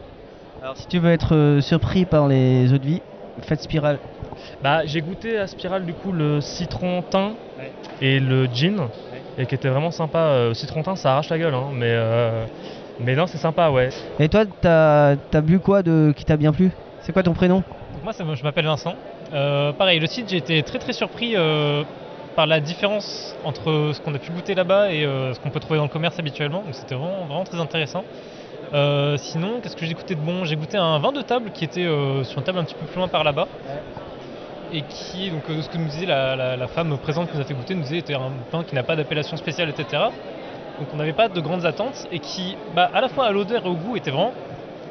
Alors 0.61 0.77
si 0.77 0.87
tu 0.87 0.99
veux 0.99 1.11
être 1.11 1.35
euh, 1.35 1.61
surpris 1.61 2.05
par 2.05 2.27
les 2.27 2.71
eaux 2.73 2.77
de 2.77 2.85
vie, 2.85 3.01
faites 3.43 3.61
spirale. 3.61 3.99
Bah 4.61 4.85
j'ai 4.85 5.01
goûté 5.01 5.37
à 5.37 5.47
Spirale 5.47 5.85
du 5.85 5.93
coup 5.93 6.11
le 6.11 6.41
citron 6.41 7.01
thym 7.09 7.35
et 8.01 8.19
le 8.19 8.45
gin, 8.45 8.89
et 9.37 9.45
qui 9.47 9.55
était 9.55 9.69
vraiment 9.69 9.91
sympa. 9.91 10.19
Euh, 10.19 10.53
citron 10.53 10.83
thym, 10.83 10.95
ça 10.95 11.13
arrache 11.13 11.29
la 11.29 11.39
gueule, 11.39 11.53
hein, 11.55 11.71
mais 11.73 11.91
euh, 11.91 12.45
mais 12.99 13.15
non, 13.15 13.27
c'est 13.27 13.37
sympa, 13.37 13.69
ouais. 13.69 13.89
Et 14.19 14.29
toi, 14.29 14.45
t'as 14.61 15.11
as 15.33 15.41
bu 15.41 15.59
quoi 15.59 15.83
de 15.83 16.13
qui 16.15 16.25
t'a 16.25 16.37
bien 16.37 16.51
plu? 16.51 16.71
C'est 16.99 17.13
quoi 17.13 17.23
ton 17.23 17.33
prénom? 17.33 17.63
Donc 17.93 18.03
moi, 18.03 18.13
ça 18.13 18.23
je 18.33 18.43
m'appelle 18.43 18.65
Vincent. 18.65 18.95
Euh, 19.33 19.71
pareil, 19.73 19.99
le 19.99 20.07
site, 20.07 20.29
j'ai 20.29 20.37
été 20.37 20.61
très 20.63 20.79
très 20.79 20.93
surpris 20.93 21.35
euh, 21.35 21.83
par 22.35 22.47
la 22.47 22.59
différence 22.59 23.35
entre 23.43 23.91
ce 23.93 23.99
qu'on 24.01 24.13
a 24.13 24.19
pu 24.19 24.31
goûter 24.31 24.55
là-bas 24.55 24.91
et 24.91 25.03
euh, 25.05 25.33
ce 25.33 25.39
qu'on 25.39 25.49
peut 25.51 25.59
trouver 25.59 25.77
dans 25.77 25.83
le 25.83 25.89
commerce 25.89 26.19
habituellement. 26.19 26.63
Donc 26.63 26.75
c'était 26.75 26.95
vraiment, 26.95 27.25
vraiment 27.25 27.43
très 27.43 27.59
intéressant. 27.59 28.05
Euh, 28.73 29.17
sinon, 29.17 29.61
qu'est-ce 29.61 29.75
que 29.75 29.85
j'ai 29.85 29.93
goûté 29.93 30.15
de 30.15 30.19
bon? 30.19 30.43
J'ai 30.43 30.55
goûté 30.57 30.77
un 30.77 30.99
vin 30.99 31.11
de 31.13 31.21
table 31.21 31.51
qui 31.51 31.63
était 31.63 31.85
euh, 31.85 32.23
sur 32.25 32.39
une 32.39 32.43
table 32.43 32.59
un 32.59 32.65
petit 32.65 32.75
peu 32.75 32.85
plus 32.85 32.97
loin 32.97 33.07
par 33.07 33.23
là-bas. 33.23 33.47
Et 34.69 34.81
qui, 34.83 35.29
donc 35.31 35.49
euh, 35.49 35.61
ce 35.61 35.69
que 35.69 35.77
nous 35.77 35.87
disait 35.87 36.05
la, 36.05 36.35
la- 36.35 36.57
la 36.57 36.67
femme 36.67 36.97
présente 36.97 37.29
qui 37.29 37.37
nous 37.37 37.41
a 37.41 37.45
fait 37.45 37.53
goûter, 37.53 37.73
nous 37.73 37.83
disait 37.83 37.99
était 37.99 38.15
un 38.15 38.33
vin 38.51 38.63
qui 38.65 38.75
n'a 38.75 38.83
pas 38.83 38.97
d'appellation 38.97 39.37
spéciale, 39.37 39.69
etc. 39.69 40.03
Donc 40.79 40.87
on 40.93 40.97
n'avait 40.97 41.13
pas 41.13 41.27
de 41.27 41.41
grandes 41.41 41.65
attentes 41.65 42.07
et 42.11 42.19
qui, 42.19 42.55
bah, 42.75 42.89
à 42.93 43.01
la 43.01 43.09
fois 43.09 43.25
à 43.25 43.31
l'odeur 43.31 43.65
et 43.65 43.69
au 43.69 43.75
goût, 43.75 43.95
était 43.95 44.11
vraiment 44.11 44.33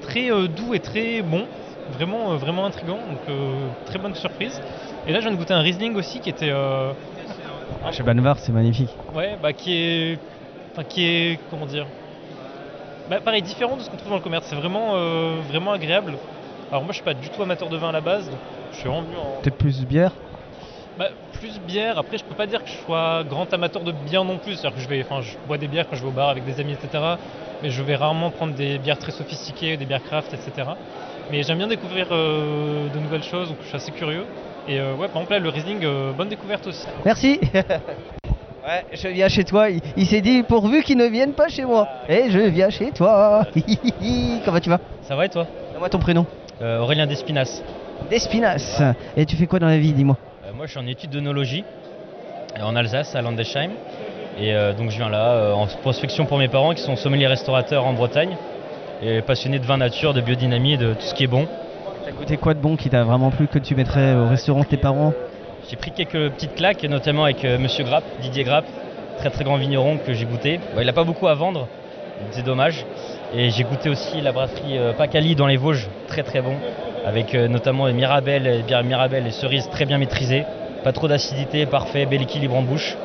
très 0.03 0.31
euh, 0.31 0.49
doux 0.49 0.75
et 0.75 0.81
très 0.81 1.23
bon, 1.23 1.47
vraiment 1.93 2.33
euh, 2.33 2.37
vraiment 2.37 2.67
intrigant, 2.67 2.97
donc 2.97 3.21
euh, 3.29 3.69
très 3.87 3.99
bonne 3.99 4.15
surprise. 4.15 4.61
Et 5.07 5.13
là, 5.13 5.21
je 5.21 5.25
viens 5.25 5.33
de 5.33 5.37
goûter 5.37 5.55
un 5.55 5.61
Riesling 5.61 5.95
aussi 5.97 6.21
qui 6.21 6.31
était, 6.31 6.51
euh, 6.51 6.93
Chez 7.93 8.03
Banvar, 8.03 8.39
c'est 8.39 8.53
magnifique. 8.53 8.91
ouais, 9.15 9.37
bah 9.41 9.53
qui 9.53 9.75
est, 9.75 10.19
enfin 10.73 10.85
qui 10.85 11.05
est, 11.05 11.39
comment 11.51 11.67
dire, 11.67 11.87
bah, 13.09 13.21
pareil 13.21 13.43
différent 13.43 13.77
de 13.77 13.83
ce 13.83 13.91
qu'on 13.91 13.97
trouve 13.97 14.11
dans 14.11 14.17
le 14.17 14.23
commerce. 14.23 14.47
C'est 14.49 14.57
vraiment 14.57 14.97
vraiment 15.43 15.73
agréable. 15.73 16.19
Alors 16.73 16.83
moi, 16.83 16.91
je 16.91 16.97
suis 16.97 17.05
pas 17.05 17.15
du 17.15 17.31
tout 17.31 17.43
amateur 17.43 17.69
de 17.69 17.77
vin 17.77 17.91
à 17.91 17.93
la 17.93 18.01
base, 18.01 18.29
donc 18.29 18.41
je 18.73 18.79
suis 18.79 18.89
vraiment 18.89 19.03
venu 19.03 19.17
en 19.17 19.41
Peut-être 19.41 19.57
plus 19.57 19.87
bière? 19.87 20.13
Bah, 20.99 21.09
plus 21.35 21.61
bière. 21.61 21.99
Après, 21.99 22.19
je 22.19 22.25
peux 22.25 22.35
pas 22.35 22.47
dire 22.47 22.63
que 22.63 22.71
je 22.71 22.77
sois 22.85 23.23
grand 23.25 23.53
amateur 23.53 23.83
de 23.83 23.93
bière 23.93 24.25
non 24.25 24.39
plus. 24.39 24.55
C'est-à-dire 24.55 24.77
que 24.77 24.83
je 24.83 24.89
vais, 24.89 25.03
enfin, 25.03 25.21
je 25.21 25.37
bois 25.47 25.59
des 25.59 25.69
bières 25.69 25.89
quand 25.89 25.97
je 25.97 26.03
vais 26.03 26.09
au 26.09 26.13
bar 26.13 26.29
avec 26.31 26.45
des 26.45 26.61
amis, 26.61 26.73
etc. 26.73 27.03
Mais 27.63 27.71
je 27.71 27.83
vais 27.83 27.97
rarement 27.97 28.31
prendre 28.31 28.55
des 28.55 28.79
bières 28.79 28.99
très 28.99 29.13
sophistiquées, 29.13 29.77
des 29.77 29.85
bières 29.87 30.03
craft, 30.03 30.33
etc. 30.35 30.69
Mais 31.31 31.43
j'aime 31.43 31.59
bien 31.59 31.67
découvrir 31.67 32.09
euh, 32.11 32.89
de 32.89 32.99
nouvelles 32.99 33.23
choses, 33.25 33.49
donc 33.49 33.59
je 33.63 33.67
suis 33.67 33.77
assez 33.77 33.93
curieux. 33.93 34.25
Et 34.69 34.79
euh, 34.79 34.95
ouais, 34.95 35.09
par 35.09 35.23
exemple 35.23 35.33
là, 35.33 35.39
le 35.39 35.49
Riesling, 35.49 35.85
euh, 35.85 36.13
bonne 36.13 36.29
découverte 36.29 36.67
aussi. 36.67 36.87
Merci 37.05 37.41
Ouais, 38.67 38.85
je 38.93 39.07
viens 39.09 39.29
chez 39.29 39.45
toi. 39.45 39.71
Il, 39.71 39.81
il 39.97 40.07
s'est 40.07 40.21
dit 40.21 40.43
pourvu 40.43 40.83
qu'ils 40.83 40.97
ne 40.97 41.07
viennent 41.07 41.35
pas 41.35 41.47
chez 41.47 41.65
moi. 41.65 41.87
Et 42.09 42.31
je 42.31 42.41
viens 42.41 42.69
chez 42.69 42.91
toi. 42.91 43.47
Comment 44.45 44.59
tu 44.59 44.71
vas? 44.71 44.81
Ça 45.03 45.15
va 45.15 45.27
et 45.27 45.29
toi? 45.29 45.47
Moi 45.79 45.89
ton 45.89 46.01
prénom 46.01 46.27
Aurélien 46.61 47.07
Despinas. 47.07 47.63
Despinas. 48.11 48.83
Et 49.17 49.25
tu 49.25 49.37
fais 49.37 49.47
quoi 49.47 49.61
dans 49.61 49.69
la 49.69 49.79
vie, 49.79 49.93
dis-moi? 49.93 50.17
Moi 50.57 50.65
je 50.65 50.71
suis 50.71 50.81
en 50.81 50.87
études 50.87 51.11
d'onologie 51.11 51.65
euh, 52.59 52.63
en 52.63 52.75
Alsace, 52.77 53.15
à 53.15 53.21
Landesheim. 53.21 53.73
Et 54.39 54.55
euh, 54.55 54.73
donc 54.73 54.91
je 54.91 54.97
viens 54.97 55.11
là 55.11 55.33
euh, 55.33 55.53
en 55.53 55.67
prospection 55.67 56.25
pour 56.25 56.39
mes 56.39 56.49
parents 56.49 56.73
qui 56.73 56.83
sont 56.83 56.97
sommeliers 56.97 57.27
restaurateurs 57.27 57.85
en 57.85 57.93
Bretagne 57.93 58.37
et 59.03 59.21
passionnés 59.21 59.59
de 59.59 59.67
vin 59.67 59.77
nature, 59.77 60.15
de 60.15 60.23
biodynamie 60.23 60.75
et 60.75 60.77
de 60.79 60.95
tout 60.95 61.03
ce 61.03 61.15
qui 61.15 61.25
est 61.25 61.29
bon. 61.29 61.47
T'as 62.05 62.13
goûté 62.13 62.37
quoi 62.39 62.55
de 62.55 62.61
bon 62.61 62.77
qui 62.77 62.89
t'a 62.89 63.05
vraiment 63.05 63.31
plu 63.31 63.49
que 63.49 63.59
tu 63.59 63.75
mettrais 63.75 64.15
au 64.15 64.27
restaurant 64.29 64.61
de 64.61 64.67
tes 64.67 64.79
parents? 64.79 65.13
J'ai 65.69 65.77
pris 65.77 65.91
quelques 65.91 66.31
petites 66.33 66.55
claques, 66.55 66.83
notamment 66.85 67.25
avec 67.25 67.45
euh, 67.45 67.59
Monsieur 67.59 67.85
Grapp, 67.85 68.05
Didier 68.23 68.45
Grapp, 68.45 68.65
très 69.19 69.29
très 69.29 69.45
grand 69.45 69.57
vigneron 69.57 69.99
que 69.99 70.15
j'ai 70.15 70.25
goûté. 70.25 70.59
Bon, 70.75 70.81
il 70.81 70.87
n'a 70.87 70.95
pas 70.95 71.05
beaucoup 71.05 71.29
à 71.29 71.35
vendre, 71.35 71.69
c'est 72.31 72.45
dommage. 72.45 72.87
Et 73.39 73.51
j'ai 73.51 73.65
goûté 73.65 73.91
aussi 73.91 74.23
la 74.23 74.33
brasserie 74.33 74.79
euh, 74.79 74.95
Pacali 74.95 75.35
dans 75.35 75.47
les 75.47 75.59
Vosges, 75.59 75.89
très 76.09 76.23
très 76.23 76.41
bon, 76.41 76.55
avec 77.05 77.35
euh, 77.35 77.49
notamment 77.49 77.85
Mirabelle, 77.93 78.45
les 78.45 78.63
bières 78.63 78.83
Mirabelle, 78.83 79.25
les 79.25 79.31
cerises 79.31 79.69
très 79.69 79.85
bien 79.85 79.99
maîtrisées, 79.99 80.45
pas 80.83 80.93
trop 80.93 81.07
d'acidité, 81.07 81.67
parfait, 81.67 82.07
bel 82.07 82.23
équilibre 82.23 82.57
en 82.57 82.63
bouche, 82.63 82.97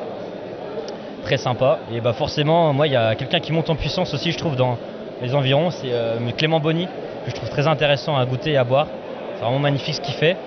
très 1.22 1.36
sympa. 1.36 1.80
Et 1.94 2.00
bah 2.00 2.14
forcément, 2.14 2.72
moi 2.72 2.86
il 2.86 2.94
y 2.94 2.96
a 2.96 3.14
quelqu'un 3.14 3.40
qui 3.40 3.52
monte 3.52 3.68
en 3.68 3.76
puissance 3.76 4.14
aussi, 4.14 4.32
je 4.32 4.38
trouve, 4.38 4.56
dans 4.56 4.78
les 5.20 5.34
environs, 5.34 5.70
c'est 5.70 5.92
euh, 5.92 6.16
Clément 6.34 6.60
Bonny, 6.60 6.86
que 6.86 7.30
je 7.30 7.34
trouve 7.34 7.50
très 7.50 7.68
intéressant 7.68 8.16
à 8.16 8.24
goûter 8.24 8.52
et 8.52 8.56
à 8.56 8.64
boire. 8.64 8.86
C'est 9.34 9.44
vraiment 9.44 9.58
magnifique 9.58 9.96
ce 9.96 10.00
qu'il 10.00 10.14
fait. 10.14 10.38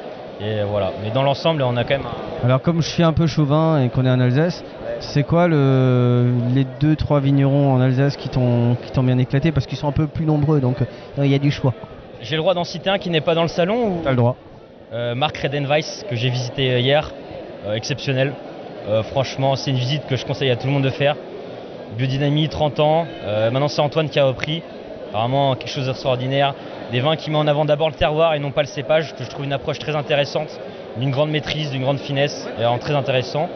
Et 0.42 0.64
voilà. 0.64 0.92
Mais 1.04 1.12
dans 1.12 1.24
l'ensemble, 1.24 1.62
on 1.62 1.78
a 1.78 1.84
quand 1.84 1.98
même 1.98 2.08
un, 2.08 2.46
Alors 2.46 2.62
comme 2.62 2.82
je 2.82 2.90
suis 2.90 3.04
un 3.04 3.14
peu 3.14 3.28
chauvin 3.28 3.82
et 3.84 3.90
qu'on 3.90 4.06
est 4.06 4.10
en 4.10 4.20
Alsace, 4.20 4.64
c'est 5.00 5.24
quoi 5.24 5.48
le, 5.48 6.32
les 6.54 6.66
deux 6.80 6.96
trois 6.96 7.20
vignerons 7.20 7.74
en 7.74 7.82
Alsace 7.82 8.18
qui 8.18 8.30
t'ont 8.30 8.78
bien 9.04 9.18
éclaté 9.18 9.52
parce 9.52 9.66
qu'ils 9.66 9.78
sont 9.78 9.88
un 9.88 9.92
peu 9.94 10.08
plus 10.08 10.26
nombreux 10.26 10.60
donc 10.62 10.82
euh, 10.82 11.26
il 11.26 11.32
y 11.32 11.36
a 11.36 11.40
du 11.40 11.52
choix. 11.52 11.74
J'ai 12.22 12.36
le 12.36 12.42
droit 12.42 12.54
d'en 12.54 12.64
citer 12.64 12.90
un 12.90 12.98
qui 12.98 13.10
n'est 13.10 13.22
pas 13.22 13.36
dans 13.36 13.44
le 13.44 13.48
salon 13.48 13.88
ou... 13.88 14.02
T'as 14.04 14.12
le 14.12 14.16
droit. 14.16 14.36
Euh, 14.94 15.16
Marc 15.16 15.38
Redenweiss, 15.38 16.06
que 16.10 16.16
j'ai 16.16 16.30
visité 16.30 16.72
euh, 16.72 16.80
hier, 16.80 17.12
Euh, 17.68 17.74
exceptionnel. 17.74 18.34
Euh, 18.88 19.02
franchement, 19.02 19.56
c'est 19.56 19.72
une 19.72 19.78
visite 19.78 20.06
que 20.08 20.16
je 20.16 20.26
conseille 20.26 20.52
à 20.52 20.56
tout 20.56 20.68
le 20.68 20.74
monde 20.74 20.84
de 20.84 20.92
faire. 20.92 21.16
Biodynamie, 21.98 22.48
30 22.48 22.80
ans. 22.80 23.08
Maintenant, 23.26 23.68
c'est 23.68 23.82
Antoine 23.82 24.10
qui 24.10 24.20
a 24.20 24.26
repris. 24.26 24.62
Vraiment 25.12 25.56
quelque 25.56 25.70
chose 25.70 25.88
d'extraordinaire. 25.88 26.54
Des 26.92 27.00
vins 27.00 27.16
qui 27.16 27.32
met 27.32 27.38
en 27.38 27.48
avant 27.48 27.66
d'abord 27.66 27.90
le 27.90 27.96
terroir 27.96 28.36
et 28.36 28.40
non 28.40 28.52
pas 28.52 28.62
le 28.62 28.68
cépage, 28.68 29.16
que 29.16 29.24
je 29.24 29.30
trouve 29.30 29.46
une 29.46 29.54
approche 29.54 29.80
très 29.80 29.96
intéressante, 29.96 30.50
d'une 30.98 31.12
grande 31.12 31.30
maîtrise, 31.30 31.72
d'une 31.72 31.82
grande 31.84 32.00
finesse, 32.00 32.48
et 32.58 32.62
vraiment 32.62 32.78
très 32.78 32.94
intéressant. 32.96 33.50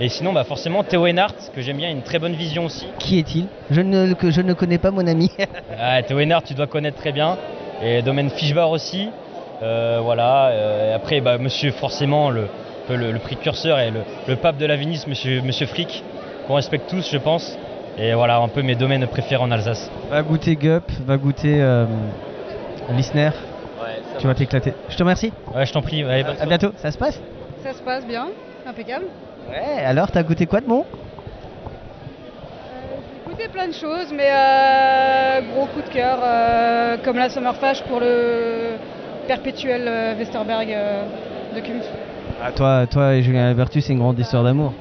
Et 0.00 0.08
sinon, 0.08 0.32
bah, 0.32 0.44
forcément, 0.44 0.82
Théo 0.82 1.06
Enhart, 1.06 1.34
que 1.54 1.60
j'aime 1.60 1.76
bien, 1.76 1.90
une 1.90 2.02
très 2.02 2.18
bonne 2.18 2.34
vision 2.34 2.64
aussi. 2.66 2.86
Qui 2.98 3.18
est-il? 3.18 3.46
Je 3.70 3.80
ne, 3.80 4.14
que 4.14 4.30
je 4.30 4.40
ne 4.40 4.52
connais 4.54 4.78
pas 4.78 4.90
mon 4.90 5.06
ami. 5.06 5.30
Ah, 5.78 6.02
Théo 6.02 6.20
Enhart, 6.20 6.42
tu 6.42 6.54
dois 6.54 6.66
connaître 6.66 6.96
très 6.98 7.12
bien. 7.12 7.36
Et 7.82 8.02
Domaine 8.02 8.30
Fischbar 8.30 8.70
aussi. 8.70 9.08
Euh, 9.62 10.00
voilà. 10.02 10.46
Euh, 10.48 10.90
et 10.90 10.94
après, 10.94 11.20
bah, 11.20 11.38
monsieur, 11.38 11.70
forcément, 11.72 12.30
le, 12.30 12.48
le, 12.90 13.12
le 13.12 13.18
précurseur 13.18 13.78
et 13.78 13.90
le, 13.90 14.00
le 14.26 14.36
pape 14.36 14.56
de 14.56 14.66
la 14.66 14.76
Venise, 14.76 15.06
monsieur, 15.06 15.42
monsieur 15.42 15.66
Frick, 15.66 16.02
qu'on 16.46 16.54
respecte 16.54 16.88
tous, 16.88 17.10
je 17.10 17.18
pense. 17.18 17.58
Et 17.98 18.12
voilà, 18.14 18.38
un 18.38 18.48
peu 18.48 18.62
mes 18.62 18.74
domaines 18.74 19.06
préférés 19.06 19.42
en 19.42 19.50
Alsace. 19.50 19.90
va 20.10 20.22
goûter 20.22 20.54
Gup, 20.56 20.84
va 21.06 21.16
goûter 21.16 21.60
euh, 21.62 21.86
Lissner. 22.94 23.30
Tu 24.18 24.26
vas 24.26 24.34
t'éclater. 24.34 24.74
Je 24.88 24.96
te 24.96 25.02
remercie. 25.02 25.32
Ouais, 25.54 25.66
je 25.66 25.72
t'en 25.72 25.82
prie. 25.82 26.02
Allez, 26.04 26.24
à 26.40 26.46
bientôt. 26.46 26.72
Ça 26.76 26.90
se 26.90 26.98
passe? 26.98 27.20
Ça 27.62 27.72
se 27.72 27.82
passe 27.82 28.06
bien, 28.06 28.28
impeccable. 28.66 29.06
Ouais. 29.50 29.84
Alors 29.84 30.10
t'as 30.10 30.22
goûté 30.22 30.46
quoi 30.46 30.60
de 30.60 30.66
bon? 30.66 30.84
J'ai 33.26 33.30
goûté 33.32 33.48
plein 33.48 33.68
de 33.68 33.72
choses, 33.74 34.12
mais 34.14 34.28
euh, 34.30 35.40
gros 35.52 35.66
coup 35.66 35.82
de 35.82 35.88
cœur, 35.92 36.18
euh, 36.22 36.96
comme 37.04 37.16
la 37.16 37.28
Summerfash 37.28 37.82
pour 37.84 38.00
le 38.00 38.76
perpétuel 39.26 39.82
euh, 39.86 40.14
Westerberg 40.16 40.70
euh, 40.70 41.04
de 41.54 41.60
Kumpf. 41.60 41.86
Ah, 42.42 42.52
toi, 42.52 42.86
toi 42.86 43.14
et 43.14 43.22
Julien 43.22 43.48
Albertus, 43.48 43.84
c'est 43.86 43.92
une 43.92 43.98
grande 43.98 44.18
histoire 44.18 44.44
d'amour. 44.44 44.72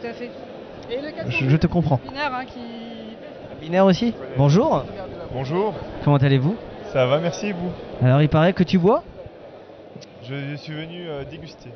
Tout 0.00 0.06
à 0.06 0.12
fait. 0.12 0.30
Et 0.90 0.96
le 1.00 1.10
400 1.12 1.30
Je, 1.30 1.48
je 1.48 1.56
te 1.56 1.66
comprends. 1.66 2.00
binaire 2.04 2.32
hein, 2.34 2.44
qui. 2.44 2.60
Binaire 3.60 3.84
aussi? 3.86 4.14
Bonjour. 4.36 4.84
Bonjour, 5.32 5.74
Comment 6.04 6.16
allez-vous? 6.16 6.56
Ça 6.92 7.06
va, 7.06 7.20
merci 7.20 7.52
vous 7.52 7.72
Alors 8.00 8.22
il 8.22 8.28
paraît 8.28 8.52
que 8.52 8.62
tu 8.64 8.78
bois? 8.78 9.04
Je 10.22 10.56
suis 10.56 10.72
venu 10.72 11.08
euh, 11.08 11.24
déguster. 11.24 11.72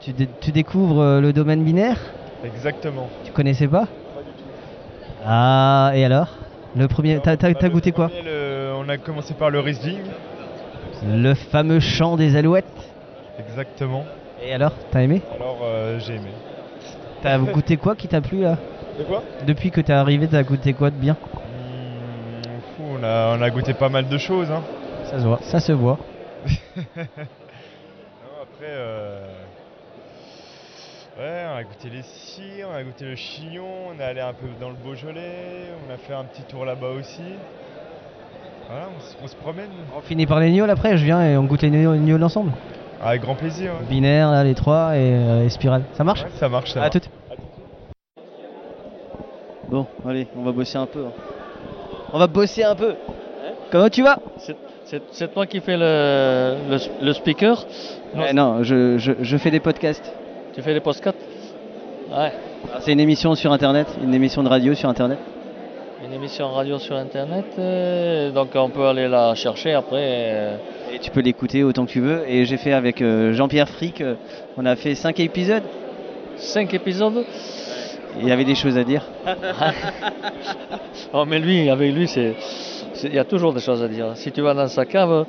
tu, 0.00 0.12
dé- 0.12 0.28
tu 0.40 0.52
découvres 0.52 1.00
euh, 1.00 1.20
le 1.20 1.32
domaine 1.32 1.64
binaire? 1.64 2.14
Exactement. 2.42 3.10
Tu 3.24 3.32
connaissais 3.32 3.68
pas? 3.68 3.88
Ah, 5.24 5.92
et 5.94 6.04
alors? 6.04 6.38
Le 6.74 6.88
premier, 6.88 7.20
t'as 7.20 7.36
goûté 7.68 7.92
quoi? 7.92 8.10
le- 8.24 8.72
on 8.76 8.88
a 8.88 8.98
commencé 8.98 9.34
par 9.34 9.50
le 9.50 9.60
Riesling. 9.60 10.04
Le 11.02 11.34
fameux 11.34 11.80
chant 11.80 12.16
des 12.16 12.36
alouettes. 12.36 12.94
Exactement. 13.38 14.04
Et 14.42 14.52
alors, 14.52 14.72
t'as 14.90 15.02
aimé? 15.02 15.22
Alors 15.36 15.58
euh, 15.62 15.98
j'ai 15.98 16.14
aimé. 16.16 16.32
T'as 17.22 17.38
goûté 17.38 17.76
quoi 17.76 17.96
qui 17.96 18.08
t'a 18.08 18.20
plu 18.20 18.40
là? 18.40 18.58
De 18.98 19.04
quoi? 19.04 19.22
Depuis 19.44 19.70
que 19.70 19.80
t'es 19.80 19.92
arrivé, 19.92 20.28
t'as 20.28 20.42
goûté 20.42 20.74
quoi 20.74 20.90
de 20.90 20.96
bien? 20.96 21.16
A, 23.06 23.36
on 23.38 23.42
a 23.42 23.50
goûté 23.50 23.72
pas 23.74 23.88
mal 23.88 24.08
de 24.08 24.18
choses. 24.18 24.50
Hein. 24.50 24.62
Ça 25.04 25.18
se 25.18 25.24
voit. 25.26 25.38
Ça 25.42 25.60
se 25.60 25.72
voit. 25.72 25.98
Non, 26.76 28.42
après, 28.42 28.66
euh, 28.70 29.26
ouais, 31.18 31.44
on 31.52 31.56
a 31.56 31.64
goûté 31.64 31.88
les 31.90 32.02
cires, 32.02 32.68
on 32.70 32.74
a 32.76 32.82
goûté 32.82 33.04
le 33.04 33.16
chignon, 33.16 33.64
on 33.94 34.00
est 34.00 34.04
allé 34.04 34.20
un 34.20 34.32
peu 34.32 34.46
dans 34.60 34.68
le 34.68 34.74
Beaujolais, 34.76 35.70
on 35.88 35.92
a 35.94 35.96
fait 35.96 36.12
un 36.14 36.24
petit 36.24 36.42
tour 36.42 36.64
là-bas 36.64 36.90
aussi. 36.98 37.22
Voilà, 38.68 38.86
on, 38.96 39.00
se- 39.00 39.16
on 39.24 39.28
se 39.28 39.36
promène. 39.36 39.70
On 39.96 40.00
finit 40.00 40.26
par 40.26 40.40
les 40.40 40.50
gnôles 40.52 40.70
après, 40.70 40.96
je 40.96 41.04
viens 41.04 41.22
et 41.22 41.36
on 41.36 41.44
goûte 41.44 41.62
les 41.62 41.70
gnôles 41.70 42.22
ensemble. 42.24 42.52
Avec 43.02 43.22
grand 43.22 43.34
plaisir. 43.34 43.72
ouais. 43.72 43.86
Binaire, 43.88 44.30
là, 44.30 44.42
les 44.44 44.54
trois 44.54 44.96
et, 44.96 45.12
euh, 45.14 45.44
et 45.44 45.48
spirale. 45.48 45.82
Ça 45.94 46.04
marche 46.04 46.22
Ouais, 46.24 46.30
ça 46.34 46.48
marche, 46.48 46.72
ça 46.72 46.80
À 46.80 46.82
marche. 46.84 46.92
toutes. 46.92 47.10
Bon, 49.68 49.86
allez, 50.08 50.26
on 50.36 50.42
va 50.42 50.52
bosser 50.52 50.78
un 50.78 50.86
peu. 50.86 51.04
hein. 51.06 51.12
On 52.12 52.18
va 52.18 52.26
bosser 52.26 52.62
un 52.62 52.74
peu. 52.74 52.94
Comment 53.70 53.88
tu 53.88 54.02
vas? 54.02 54.18
C'est 55.12 55.32
toi 55.32 55.46
qui 55.46 55.60
fais 55.60 55.76
le, 55.76 56.56
le, 56.70 56.78
le 57.04 57.12
speaker? 57.12 57.66
Non, 58.34 58.62
je, 58.62 58.98
je- 58.98 59.12
je 59.20 59.36
fais 59.36 59.50
des 59.50 59.60
podcasts. 59.60 60.12
Tu 60.54 60.62
fais 60.62 60.74
des 60.74 60.80
podcasts? 60.80 61.18
Ouais. 62.10 62.32
C'est 62.80 62.92
une 62.92 63.00
émission 63.00 63.34
sur 63.34 63.52
internet, 63.52 63.88
une 64.02 64.14
émission 64.14 64.42
de 64.42 64.48
radio 64.48 64.74
sur 64.74 64.88
internet. 64.88 65.18
Une 66.04 66.12
émission 66.12 66.50
radio 66.50 66.78
sur 66.78 66.94
internet, 66.94 67.46
euh, 67.58 68.30
donc 68.30 68.50
on 68.54 68.68
peut 68.68 68.86
aller 68.86 69.08
la 69.08 69.34
chercher 69.34 69.72
après. 69.72 69.96
euh. 70.32 70.56
Et 70.92 70.98
tu 70.98 71.10
peux 71.10 71.20
l'écouter 71.20 71.64
autant 71.64 71.84
que 71.86 71.90
tu 71.90 72.00
veux. 72.00 72.22
Et 72.28 72.44
j'ai 72.44 72.58
fait 72.58 72.72
avec 72.72 73.02
euh, 73.02 73.32
Jean-Pierre 73.32 73.68
Frick, 73.68 74.04
on 74.56 74.66
a 74.66 74.76
fait 74.76 74.94
5 74.94 75.18
épisodes. 75.20 75.62
5 76.36 76.72
épisodes? 76.74 77.24
Il 78.18 78.28
y 78.28 78.32
avait 78.32 78.44
des 78.44 78.54
choses 78.54 78.76
à 78.78 78.84
dire. 78.84 79.02
Oh, 81.12 81.24
mais 81.26 81.38
lui, 81.38 81.68
avec 81.70 81.92
lui, 81.94 82.10
il 83.04 83.14
y 83.14 83.18
a 83.18 83.24
toujours 83.24 83.52
des 83.52 83.60
choses 83.60 83.82
à 83.82 83.88
dire. 83.88 84.12
Si 84.16 84.32
tu 84.32 84.40
vas 84.40 84.54
dans 84.54 84.68
sa 84.68 84.84
cave, 84.86 85.26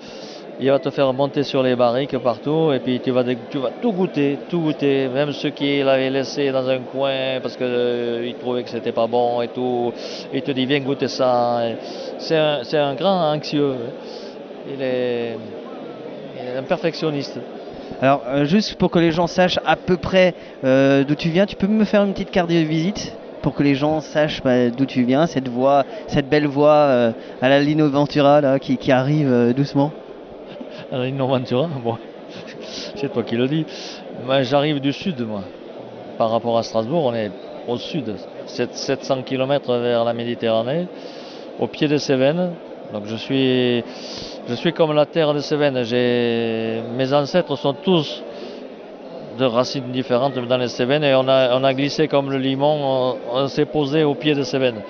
il 0.59 0.69
va 0.69 0.79
te 0.79 0.89
faire 0.89 1.13
monter 1.13 1.43
sur 1.43 1.61
les 1.61 1.75
barriques 1.75 2.17
partout, 2.17 2.71
et 2.73 2.79
puis 2.79 2.99
tu 2.99 3.11
vas, 3.11 3.23
tu 3.23 3.57
vas 3.59 3.71
tout 3.81 3.91
goûter, 3.91 4.39
tout 4.49 4.59
goûter, 4.61 5.07
même 5.09 5.31
ceux 5.31 5.51
qui 5.51 5.83
l'avaient 5.83 6.09
laissé 6.09 6.51
dans 6.51 6.67
un 6.67 6.79
coin 6.79 7.39
parce 7.41 7.55
qu'il 7.55 8.33
trouvait 8.39 8.63
que 8.63 8.69
c'était 8.69 8.91
pas 8.91 9.07
bon 9.07 9.41
et 9.41 9.49
tout. 9.49 9.93
Il 10.33 10.41
te 10.41 10.51
dit 10.51 10.65
viens 10.65 10.79
goûter 10.79 11.07
ça. 11.07 11.61
C'est 12.17 12.37
un, 12.37 12.61
un 12.73 12.95
grand 12.95 13.33
anxieux. 13.33 13.75
Il 14.73 14.81
est, 14.81 15.37
il 16.41 16.47
est 16.47 16.57
un 16.57 16.63
perfectionniste. 16.63 17.39
Alors, 17.99 18.21
euh, 18.27 18.45
juste 18.45 18.75
pour 18.75 18.91
que 18.91 18.99
les 18.99 19.11
gens 19.11 19.25
sachent 19.27 19.59
à 19.65 19.75
peu 19.75 19.97
près 19.97 20.33
euh, 20.63 21.03
d'où 21.03 21.15
tu 21.15 21.29
viens, 21.29 21.45
tu 21.45 21.55
peux 21.55 21.67
me 21.67 21.83
faire 21.83 22.03
une 22.03 22.13
petite 22.13 22.29
carte 22.29 22.49
de 22.49 22.55
visite 22.55 23.17
pour 23.41 23.55
que 23.55 23.63
les 23.63 23.73
gens 23.73 24.01
sachent 24.01 24.41
bah, 24.43 24.69
d'où 24.69 24.85
tu 24.85 25.03
viens, 25.03 25.25
cette 25.25 25.47
voix, 25.47 25.83
cette 26.07 26.29
belle 26.29 26.45
voix 26.45 26.73
euh, 26.73 27.11
à 27.41 27.49
la 27.49 27.59
Lino 27.59 27.89
Ventura 27.89 28.41
là, 28.41 28.59
qui, 28.59 28.91
arrive 28.91 29.53
doucement. 29.55 29.91
Alors, 30.91 31.27
Ventura, 31.27 31.67
bon, 31.67 31.97
c'est 32.95 33.11
toi 33.11 33.23
qui 33.23 33.35
le 33.35 33.47
dis. 33.47 33.65
Moi, 34.23 34.43
j'arrive 34.43 34.79
du 34.79 34.93
sud, 34.93 35.19
moi. 35.21 35.43
Par 36.19 36.29
rapport 36.29 36.57
à 36.57 36.63
Strasbourg, 36.63 37.05
on 37.05 37.15
est 37.15 37.31
au 37.67 37.77
sud, 37.77 38.15
Sept- 38.45 38.75
700 38.75 39.23
km 39.23 39.75
vers 39.77 40.03
la 40.03 40.13
Méditerranée, 40.13 40.87
au 41.59 41.67
pied 41.67 41.87
des 41.87 41.99
Cévennes. 41.99 42.53
Donc, 42.93 43.03
je 43.05 43.15
suis, 43.15 43.83
je 44.47 44.53
suis 44.55 44.73
comme 44.73 44.93
la 44.93 45.05
terre 45.05 45.33
des 45.33 45.41
Cévennes. 45.41 45.83
Mes 46.95 47.13
ancêtres 47.13 47.55
sont 47.57 47.73
tous 47.73 48.23
de 49.37 49.45
racines 49.45 49.91
différentes 49.91 50.35
dans 50.35 50.57
les 50.57 50.67
Cévennes 50.67 51.03
et 51.03 51.13
on 51.13 51.27
a, 51.27 51.55
on 51.57 51.63
a 51.63 51.73
glissé 51.73 52.07
comme 52.07 52.31
le 52.31 52.37
limon, 52.37 53.17
on, 53.31 53.47
s'est 53.47 53.65
posé 53.65 54.03
au 54.03 54.15
pied 54.15 54.33
des 54.33 54.45
Cévennes. 54.45 54.81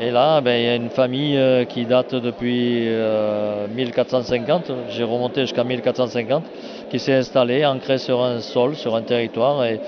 Et 0.00 0.12
là, 0.12 0.40
ben, 0.40 0.52
il 0.52 0.64
y 0.64 0.68
a 0.68 0.76
une 0.76 0.90
famille 0.90 1.36
euh, 1.36 1.64
qui 1.64 1.84
date 1.84 2.14
depuis 2.14 2.84
euh, 2.86 3.66
1450, 3.66 4.70
j'ai 4.90 5.02
remonté 5.02 5.40
jusqu'à 5.40 5.64
1450, 5.64 6.44
qui 6.88 7.00
s'est 7.00 7.14
installée, 7.14 7.66
ancrée 7.66 7.98
sur 7.98 8.22
un 8.22 8.38
sol, 8.38 8.76
sur 8.76 8.94
un 8.94 9.02
territoire 9.02 9.64
et, 9.64 9.80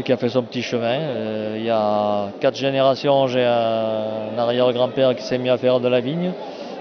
et 0.00 0.02
qui 0.02 0.12
a 0.12 0.16
fait 0.16 0.30
son 0.30 0.42
petit 0.42 0.62
chemin. 0.62 0.98
Euh, 0.98 1.56
il 1.58 1.64
y 1.64 1.70
a 1.70 2.30
quatre 2.40 2.56
générations, 2.56 3.26
j'ai 3.26 3.44
un, 3.44 4.38
arrière-grand-père 4.38 5.14
qui 5.14 5.22
s'est 5.22 5.38
mis 5.38 5.50
à 5.50 5.58
faire 5.58 5.78
de 5.78 5.88
la 5.88 6.00
vigne, 6.00 6.32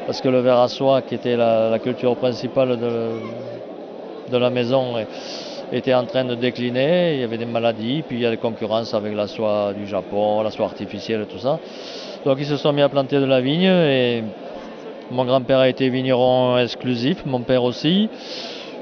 parce 0.06 0.22
que 0.22 0.30
le 0.30 0.40
verre 0.40 0.60
à 0.60 0.70
soie, 0.70 1.02
qui 1.02 1.16
était 1.16 1.36
la, 1.36 1.78
culture 1.80 2.16
principale 2.16 2.80
de, 2.80 4.38
la 4.38 4.50
maison, 4.50 4.96
était 5.72 5.94
en 5.94 6.06
train 6.06 6.24
de 6.24 6.36
décliner, 6.36 7.16
il 7.16 7.20
y 7.20 7.24
avait 7.24 7.38
des 7.38 7.46
maladies, 7.46 8.04
puis 8.08 8.18
il 8.18 8.22
y 8.22 8.26
a 8.26 8.32
des 8.32 8.38
concurrences 8.38 8.94
avec 8.94 9.14
la 9.14 9.28
soie 9.28 9.74
du 9.78 9.86
Japon, 9.86 10.42
la 10.42 10.52
soie 10.52 10.66
artificielle, 10.66 11.26
tout 11.30 11.40
ça. 11.40 11.60
Donc 12.26 12.38
ils 12.40 12.46
se 12.46 12.58
sont 12.58 12.72
mis 12.72 12.82
à 12.82 12.90
planter 12.90 13.20
de 13.20 13.26
la 13.26 13.42
vigne 13.42 13.64
et 13.64 14.24
mon 15.12 15.26
grand-père 15.26 15.60
a 15.60 15.68
été 15.68 15.90
vigneron 15.90 16.58
exclusif, 16.58 17.26
mon 17.26 17.42
père 17.42 17.64
aussi, 17.64 18.10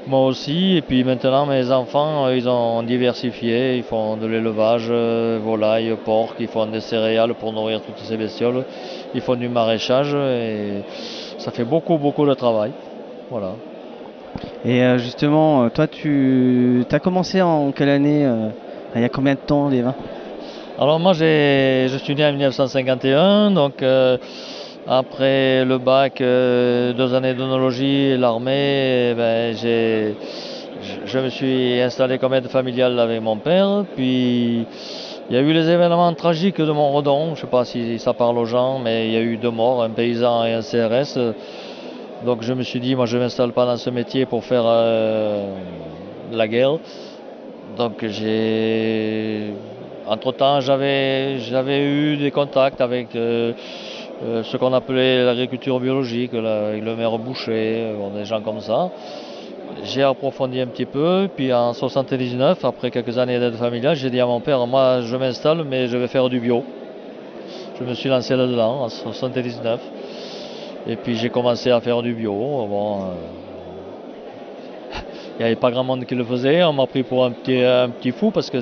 moi 0.08 0.24
aussi, 0.24 0.76
et 0.76 0.82
puis 0.82 1.04
maintenant 1.04 1.44
mes 1.44 1.70
enfants, 1.70 2.26
euh, 2.26 2.36
ils 2.36 2.48
ont 2.48 2.82
diversifié, 2.82 3.76
ils 3.76 3.82
font 3.82 4.16
de 4.16 4.26
l'élevage, 4.26 4.88
euh, 4.90 5.38
volaille, 5.42 5.94
porc, 6.04 6.34
ils 6.40 6.48
font 6.48 6.66
des 6.66 6.80
céréales 6.80 7.34
pour 7.34 7.52
nourrir 7.52 7.82
toutes 7.82 7.98
ces 7.98 8.16
bestioles, 8.16 8.64
ils 9.14 9.20
font 9.20 9.36
du 9.36 9.48
maraîchage. 9.48 10.14
Et 10.14 10.82
ça 11.38 11.50
fait 11.50 11.64
beaucoup 11.64 11.98
beaucoup 11.98 12.26
de 12.26 12.34
travail. 12.34 12.72
Voilà. 13.30 13.52
Et 14.64 14.82
euh, 14.82 14.98
justement, 14.98 15.68
toi, 15.68 15.86
tu 15.86 16.84
as 16.90 17.00
commencé 17.00 17.42
en 17.42 17.70
quelle 17.72 17.90
année 17.90 18.26
Il 18.96 19.02
y 19.02 19.04
a 19.04 19.08
combien 19.10 19.34
de 19.34 19.40
temps 19.40 19.68
les 19.68 19.82
vins 19.82 19.94
Alors 20.78 20.98
moi 21.00 21.12
j'ai, 21.12 21.86
je 21.90 21.98
suis 21.98 22.14
né 22.14 22.24
en 22.24 22.30
1951, 22.30 23.50
donc 23.50 23.82
euh, 23.82 24.16
après 24.88 25.66
le 25.66 25.76
bac, 25.76 26.20
euh, 26.22 26.94
deux 26.94 27.12
années 27.14 27.34
d'onologie 27.34 28.16
l'armée, 28.16 29.10
eh 29.10 29.14
ben, 29.14 29.54
j'ai, 29.54 30.14
je, 31.04 31.18
me 31.18 31.28
suis 31.28 31.78
installé 31.82 32.16
comme 32.16 32.32
aide 32.32 32.48
familiale 32.48 32.98
avec 32.98 33.20
mon 33.20 33.36
père. 33.36 33.84
Puis 33.94 34.66
il 35.28 35.36
y 35.36 35.38
a 35.38 35.40
eu 35.40 35.52
les 35.52 35.68
événements 35.68 36.14
tragiques 36.14 36.58
de 36.58 36.72
Montredon, 36.72 37.26
je 37.26 37.30
ne 37.32 37.36
sais 37.36 37.46
pas 37.48 37.66
si 37.66 37.98
ça 37.98 38.14
parle 38.14 38.38
aux 38.38 38.46
gens, 38.46 38.78
mais 38.78 39.08
il 39.08 39.12
y 39.12 39.16
a 39.16 39.20
eu 39.20 39.36
deux 39.36 39.50
morts, 39.50 39.82
un 39.82 39.90
paysan 39.90 40.46
et 40.46 40.54
un 40.54 40.62
CRS. 40.62 41.18
Donc 42.24 42.42
je 42.42 42.54
me 42.54 42.62
suis 42.62 42.80
dit, 42.80 42.96
moi 42.96 43.04
je 43.04 43.18
ne 43.18 43.24
m'installe 43.24 43.52
pas 43.52 43.66
dans 43.66 43.76
ce 43.76 43.90
métier 43.90 44.24
pour 44.24 44.42
faire 44.42 44.64
euh, 44.64 45.52
la 46.32 46.48
guerre. 46.48 46.78
Donc 47.76 48.06
j'ai. 48.06 49.52
Entre 50.06 50.32
temps, 50.32 50.60
j'avais, 50.60 51.38
j'avais 51.40 51.84
eu 51.84 52.16
des 52.16 52.30
contacts 52.30 52.80
avec 52.80 53.14
euh, 53.14 53.52
euh, 54.24 54.42
ce 54.42 54.56
qu'on 54.56 54.72
appelait 54.72 55.24
l'agriculture 55.24 55.78
biologique, 55.80 56.32
la- 56.32 56.76
le 56.76 56.96
maire 56.96 57.18
Boucher, 57.18 57.92
euh, 57.94 58.10
des 58.18 58.24
gens 58.24 58.40
comme 58.42 58.60
ça. 58.60 58.90
J'ai 59.84 60.02
approfondi 60.02 60.60
un 60.60 60.66
petit 60.66 60.86
peu, 60.86 61.28
puis 61.36 61.52
en 61.52 61.72
79, 61.72 62.64
après 62.64 62.90
quelques 62.90 63.18
années 63.18 63.38
d'aide 63.38 63.54
familiale, 63.54 63.94
j'ai 63.96 64.10
dit 64.10 64.18
à 64.18 64.26
mon 64.26 64.40
père, 64.40 64.66
moi 64.66 65.00
je 65.02 65.16
m'installe, 65.16 65.62
mais 65.64 65.86
je 65.88 65.96
vais 65.96 66.08
faire 66.08 66.28
du 66.28 66.40
bio. 66.40 66.64
Je 67.78 67.84
me 67.84 67.94
suis 67.94 68.08
lancé 68.08 68.34
là-dedans 68.34 68.82
en 68.84 68.88
79. 68.88 69.80
Et 70.88 70.96
puis 70.96 71.16
j'ai 71.16 71.28
commencé 71.30 71.70
à 71.70 71.80
faire 71.80 72.02
du 72.02 72.12
bio. 72.14 72.32
Euh, 72.32 73.14
il 75.38 75.40
n'y 75.40 75.44
avait 75.44 75.56
pas 75.56 75.70
grand 75.70 75.84
monde 75.84 76.04
qui 76.04 76.14
le 76.14 76.24
faisait. 76.24 76.64
On 76.64 76.72
m'a 76.72 76.86
pris 76.86 77.02
pour 77.02 77.24
un 77.24 77.30
petit, 77.30 77.62
un 77.62 77.90
petit 77.90 78.10
fou 78.10 78.30
parce 78.30 78.50
que 78.50 78.58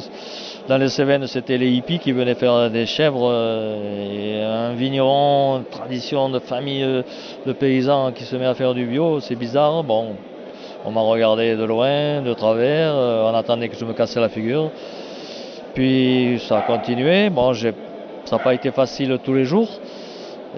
dans 0.69 0.79
les 0.79 0.89
Cévennes, 0.89 1.27
c'était 1.27 1.59
les 1.59 1.71
hippies 1.71 1.99
qui 1.99 2.12
venaient 2.12 2.35
faire 2.35 2.71
des 2.71 2.87
chèvres. 2.87 3.29
euh, 3.31 4.71
un 4.71 4.75
vigneron, 4.75 5.59
une 5.59 5.64
tradition 5.64 6.29
de 6.29 6.39
famille 6.41 6.83
euh, 6.83 7.03
de 7.47 7.53
paysans 7.53 8.11
qui 8.12 8.25
se 8.25 8.35
met 8.37 8.47
à 8.47 8.55
faire 8.55 8.75
du 8.75 8.85
bio, 8.87 9.21
c'est 9.21 9.37
bizarre. 9.37 9.85
Bon, 9.85 10.17
on 10.85 10.91
m'a 10.91 11.01
regardé 11.01 11.55
de 11.55 11.64
loin, 11.64 12.21
de 12.23 12.35
travers. 12.35 12.93
euh, 12.95 13.31
on 13.31 13.35
attendait 13.35 13.69
que 13.69 13.77
je 13.77 13.85
me 13.85 13.93
casse 13.93 14.17
la 14.17 14.29
figure. 14.29 14.71
Puis 15.75 16.43
ça 16.49 16.59
a 16.59 16.62
continué. 16.62 17.31
Bon, 17.31 17.55
ça 17.55 17.71
n'a 18.33 18.39
pas 18.39 18.55
été 18.55 18.73
facile 18.73 19.19
tous 19.23 19.35
les 19.35 19.45
jours. 19.45 19.69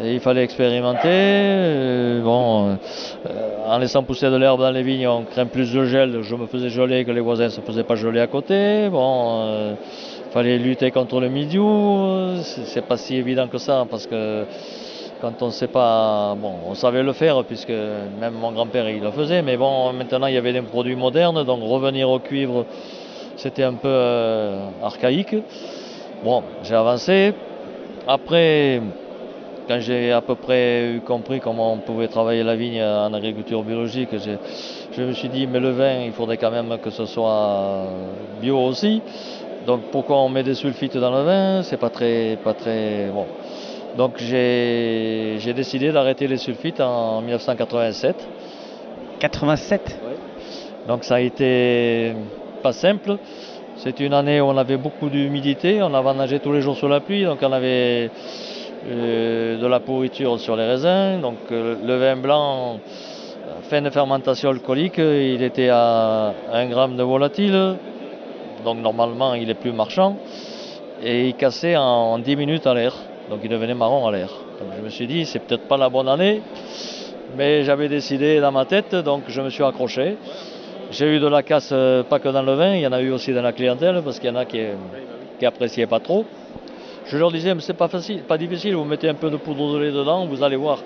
Il 0.01 0.20
fallait 0.20 0.44
expérimenter. 0.44 1.09
euh, 1.09 2.22
bon, 2.22 2.68
euh, 2.68 3.66
en 3.66 3.78
laissant 3.78 4.05
pousser 4.05 4.30
de 4.30 4.36
l'herbe 4.36 4.61
dans 4.61 4.70
les 4.70 4.82
vignes, 4.82 5.09
on 5.09 5.22
craint 5.24 5.46
plus 5.46 5.72
de 5.72 5.84
gel. 5.86 6.22
Je 6.22 6.34
me 6.36 6.46
faisais 6.46 6.68
geler 6.68 7.05
que 7.05 7.11
les 7.11 7.20
voisins 7.20 7.46
ne 7.46 7.49
se 7.51 7.61
faisaient 7.61 7.82
pas 7.82 7.96
geler 7.96 8.20
à 8.20 8.28
côté. 8.28 8.88
Bon, 8.90 9.40
euh, 9.40 9.74
fallait 10.30 10.59
lutter 10.59 10.92
contre 10.92 11.20
le 11.20 11.28
milieu. 11.28 12.36
C'est 12.42 12.86
pas 12.86 12.96
si 12.96 13.16
évident 13.16 13.49
que 13.49 13.59
ça 13.59 13.86
parce 13.90 14.07
que 14.07 14.44
quand 15.20 15.42
on 15.42 15.46
ne 15.46 15.51
sait 15.51 15.66
pas, 15.66 16.36
bon, 16.40 16.53
on 16.68 16.74
savait 16.74 17.03
le 17.03 17.12
faire 17.12 17.42
puisque 17.42 17.70
même 18.20 18.34
mon 18.40 18.53
grand-père 18.53 18.88
il 18.88 19.01
le 19.01 19.11
faisait. 19.11 19.42
Mais 19.42 19.57
bon, 19.57 19.92
maintenant 19.92 20.28
il 20.28 20.34
y 20.34 20.38
avait 20.38 20.53
des 20.53 20.62
produits 20.62 20.94
modernes, 20.94 21.42
donc 21.42 21.61
revenir 21.62 22.09
au 22.09 22.20
cuivre, 22.20 22.66
c'était 23.34 23.64
un 23.64 23.74
peu 23.74 24.55
archaïque. 24.80 25.34
Bon, 26.22 26.44
j'ai 26.62 26.76
avancé. 26.76 27.32
Après, 28.07 28.80
quand 29.68 29.80
j'ai 29.80 30.12
à 30.12 30.22
peu 30.22 30.34
près 30.34 30.94
eu 30.94 31.00
compris 31.00 31.40
comment 31.40 31.72
on 31.74 31.78
pouvait 31.78 32.08
travailler 32.08 32.42
la 32.42 32.56
vigne 32.56 32.82
en 32.82 33.12
agriculture 33.12 33.62
biologique, 33.62 34.08
je 34.96 35.02
me 35.02 35.12
suis 35.12 35.28
dit, 35.28 35.46
mais 35.46 35.60
le 35.60 35.70
vin, 35.70 36.04
il 36.06 36.12
faudrait 36.12 36.38
quand 36.38 36.50
même 36.50 36.78
que 36.82 36.90
ce 36.90 37.04
soit 37.04 37.86
bio 38.40 38.58
aussi. 38.58 39.02
Donc 39.66 39.82
pourquoi 39.92 40.16
on 40.22 40.30
met 40.30 40.42
des 40.42 40.54
sulfites 40.54 40.96
dans 40.96 41.10
le 41.10 41.22
vin? 41.22 41.62
C'est 41.62 41.76
pas 41.76 41.90
très, 41.90 42.38
pas 42.42 42.54
très 42.54 43.10
bon. 43.12 43.26
Donc 43.98 44.16
j'ai 44.18 45.52
décidé 45.54 45.92
d'arrêter 45.92 46.26
les 46.26 46.38
sulfites 46.38 46.80
en 46.80 47.20
1987. 47.20 48.16
87 49.20 50.00
Donc 50.86 51.04
ça 51.04 51.16
a 51.16 51.20
été 51.20 52.14
pas 52.62 52.72
simple. 52.72 53.18
C'était 53.76 54.06
une 54.06 54.14
année 54.14 54.40
où 54.40 54.44
on 54.44 54.56
avait 54.56 54.76
beaucoup 54.76 55.08
d'humidité, 55.08 55.82
on 55.82 55.94
avait 55.94 56.14
nagé 56.14 56.40
tous 56.40 56.52
les 56.52 56.60
jours 56.60 56.76
sous 56.76 56.88
la 56.88 57.00
pluie, 57.00 57.24
donc 57.24 57.38
on 57.42 57.52
avait 57.52 58.10
de 58.86 59.66
la 59.66 59.80
pourriture 59.80 60.38
sur 60.38 60.56
les 60.56 60.66
raisins. 60.66 61.20
Donc 61.20 61.38
euh, 61.50 61.74
le 61.84 61.96
vin 61.96 62.16
blanc, 62.16 62.80
fin 63.62 63.82
de 63.82 63.90
fermentation 63.90 64.50
alcoolique, 64.50 64.98
il 64.98 65.42
était 65.42 65.68
à 65.70 66.32
1 66.52 66.66
gramme 66.66 66.96
de 66.96 67.02
volatile, 67.02 67.76
donc 68.64 68.78
normalement 68.78 69.34
il 69.34 69.48
est 69.50 69.54
plus 69.54 69.72
marchand, 69.72 70.16
et 71.02 71.28
il 71.28 71.34
cassait 71.34 71.76
en 71.76 72.18
10 72.18 72.36
minutes 72.36 72.66
à 72.66 72.74
l'air, 72.74 72.94
donc 73.30 73.40
il 73.42 73.50
devenait 73.50 73.74
marron 73.74 74.06
à 74.06 74.12
l'air. 74.12 74.30
Je 74.76 74.82
me 74.82 74.88
suis 74.88 75.06
dit, 75.06 75.24
c'est 75.24 75.38
peut-être 75.38 75.68
pas 75.68 75.76
la 75.76 75.88
bonne 75.88 76.08
année. 76.08 76.42
Mais 77.36 77.62
j'avais 77.62 77.88
décidé 77.88 78.40
dans 78.40 78.52
ma 78.52 78.64
tête, 78.64 78.94
donc 78.94 79.24
je 79.28 79.40
me 79.42 79.50
suis 79.50 79.62
accroché. 79.62 80.16
J'ai 80.90 81.16
eu 81.16 81.20
de 81.20 81.26
la 81.26 81.42
casse, 81.42 81.70
euh, 81.72 82.02
pas 82.02 82.18
que 82.18 82.30
dans 82.30 82.42
le 82.42 82.54
vin, 82.54 82.74
il 82.74 82.80
y 82.80 82.86
en 82.86 82.92
a 82.92 83.02
eu 83.02 83.10
aussi 83.10 83.34
dans 83.34 83.42
la 83.42 83.52
clientèle, 83.52 84.00
parce 84.02 84.18
qu'il 84.18 84.30
y 84.30 84.32
en 84.32 84.36
a 84.36 84.46
qui, 84.46 84.60
qui 85.38 85.44
appréciaient 85.44 85.86
pas 85.86 86.00
trop. 86.00 86.24
Je 87.11 87.16
leur 87.16 87.32
disais, 87.32 87.54
mais 87.54 87.62
c'est 87.62 87.72
pas 87.72 87.88
facile, 87.88 88.22
pas 88.22 88.36
difficile, 88.36 88.74
vous 88.74 88.84
mettez 88.84 89.09
un 89.09 89.14
peu 89.14 89.30
de 89.30 89.38
poudre 89.38 89.72
de 89.72 89.78
lait 89.78 89.90
dedans, 89.90 90.26
vous 90.26 90.42
allez 90.42 90.56
voir. 90.56 90.78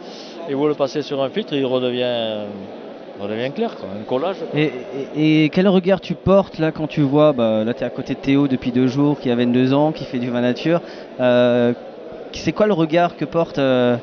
Et 0.48 0.54
vous 0.54 0.68
le 0.68 0.74
passez 0.74 1.02
sur 1.02 1.20
un 1.20 1.28
filtre, 1.30 1.52
il 1.54 1.66
redevient, 1.66 2.46
redevient 3.20 3.50
clair, 3.52 3.74
quoi, 3.74 3.88
un 3.88 4.04
collage. 4.04 4.36
Et, 4.54 5.50
quel 5.52 5.66
regard 5.66 6.00
tu 6.00 6.14
portes 6.14 6.58
là 6.58 6.70
quand 6.70 6.86
tu 6.86 7.00
vois, 7.00 7.32
bah, 7.32 7.64
là 7.64 7.74
tu 7.74 7.82
es 7.82 7.86
à 7.86 7.90
côté 7.90 8.14
de 8.14 8.20
Théo 8.20 8.46
depuis 8.46 8.70
deux 8.70 8.86
jours, 8.86 9.18
qui 9.18 9.30
a 9.30 9.34
22 9.34 9.74
ans, 9.74 9.90
qui 9.90 10.04
fait 10.04 10.20
du 10.20 10.30
vin 10.30 10.42
nature. 10.42 10.80
Euh, 11.18 11.72
c'est 12.32 12.52
quoi 12.52 12.68
le 12.68 12.72
regard 12.72 13.16
que 13.16 13.24
porte 13.24 13.58
euh, 13.58 13.96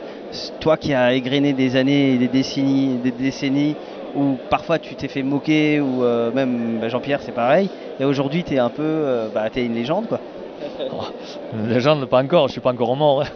toi 0.60 0.76
qui 0.76 0.94
as 0.94 1.14
égrené 1.14 1.54
des 1.54 1.78
années 1.78 2.16
et 2.16 2.18
des 2.18 2.28
décennies, 2.28 2.98
des 2.98 3.12
décennies 3.12 3.76
où 4.16 4.36
parfois 4.50 4.78
tu 4.78 4.94
t'es 4.96 5.08
fait 5.08 5.24
moquer 5.24 5.80
ou 5.80 6.04
euh, 6.04 6.32
même 6.34 6.80
bah, 6.80 6.90
Jean-Pierre 6.90 7.22
c'est 7.24 7.32
pareil 7.32 7.70
et 8.00 8.06
aujourd'hui 8.06 8.44
tu 8.44 8.56
es 8.56 8.60
un 8.60 8.70
peu 8.70 9.30
bah, 9.34 9.50
t'es 9.50 9.66
une 9.66 9.74
légende 9.74 10.08
quoi? 10.08 10.20
Les 11.52 11.80
gens, 11.80 12.06
pas 12.08 12.22
encore, 12.24 12.48
je 12.48 12.54
suis 12.54 12.62
pas 12.62 12.72
encore 12.72 12.96
mort. 12.96 13.22
hein. 13.24 13.28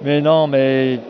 Mais 0.00 0.20
non, 0.20 0.46
mais 0.46 1.00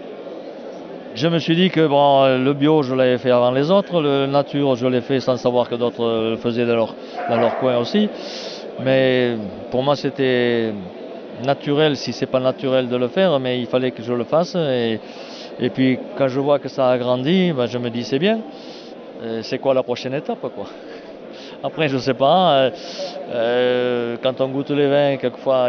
je 1.12 1.28
me 1.28 1.38
suis 1.38 1.56
dit 1.56 1.70
que 1.70 1.86
bon, 1.86 2.36
le 2.38 2.52
bio, 2.54 2.82
je 2.82 2.94
l'avais 2.94 3.18
fait 3.18 3.30
avant 3.30 3.50
les 3.50 3.70
autres, 3.70 4.00
le 4.02 4.26
nature, 4.26 4.76
je 4.76 4.86
l'ai 4.86 5.00
fait 5.00 5.20
sans 5.20 5.36
savoir 5.36 5.68
que 5.68 5.74
d'autres 5.74 6.30
le 6.30 6.36
faisaient 6.36 6.66
dans 6.66 6.74
leur, 6.76 6.96
dans 7.28 7.38
leur 7.38 7.56
coin 7.56 7.78
aussi. 7.78 8.10
Mais 8.78 9.38
pour 9.70 9.82
moi, 9.82 9.96
c'était 9.96 10.74
naturel, 11.38 11.96
si 11.96 12.12
c'est 12.12 12.26
pas 12.26 12.40
naturel 12.40 12.88
de 12.88 12.96
le 12.96 13.08
faire, 13.08 13.38
mais 13.40 13.60
il 13.60 13.66
fallait 13.66 13.92
que 13.92 14.02
je 14.02 14.12
le 14.12 14.24
fasse. 14.24 14.54
Et, 14.56 15.00
et 15.58 15.70
puis, 15.70 16.00
quand 16.14 16.28
je 16.28 16.40
vois 16.40 16.58
que 16.60 16.68
ça 16.68 16.90
a 16.90 16.98
grandi, 16.98 17.52
ben, 17.52 17.66
je 17.66 17.78
me 17.78 17.90
dis 17.90 18.04
c'est 18.04 18.18
bien. 18.18 18.44
C'est 19.42 19.58
quoi 19.58 19.74
la 19.74 19.82
prochaine 19.82 20.14
étape, 20.14 20.48
quoi? 20.50 20.68
Après, 21.62 21.88
je 21.88 21.98
sais 21.98 22.14
pas. 22.14 22.52
euh, 22.56 22.70
euh, 23.30 24.16
quand 24.22 24.40
on 24.40 24.48
goûte 24.48 24.70
les 24.70 24.88
vins, 24.88 25.16
quelquefois, 25.16 25.68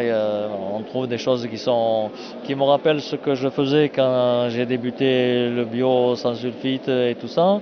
on 0.73 0.81
trouve 0.83 1.07
des 1.07 1.17
choses 1.17 1.47
qui 1.47 2.55
me 2.55 2.63
rappellent 2.63 3.01
ce 3.01 3.15
que 3.15 3.35
je 3.35 3.49
faisais 3.49 3.89
quand 3.89 4.47
j'ai 4.49 4.65
débuté 4.65 5.49
le 5.49 5.65
bio 5.65 6.15
sans 6.15 6.35
sulfite 6.35 6.87
et 6.89 7.15
tout 7.19 7.27
ça. 7.27 7.59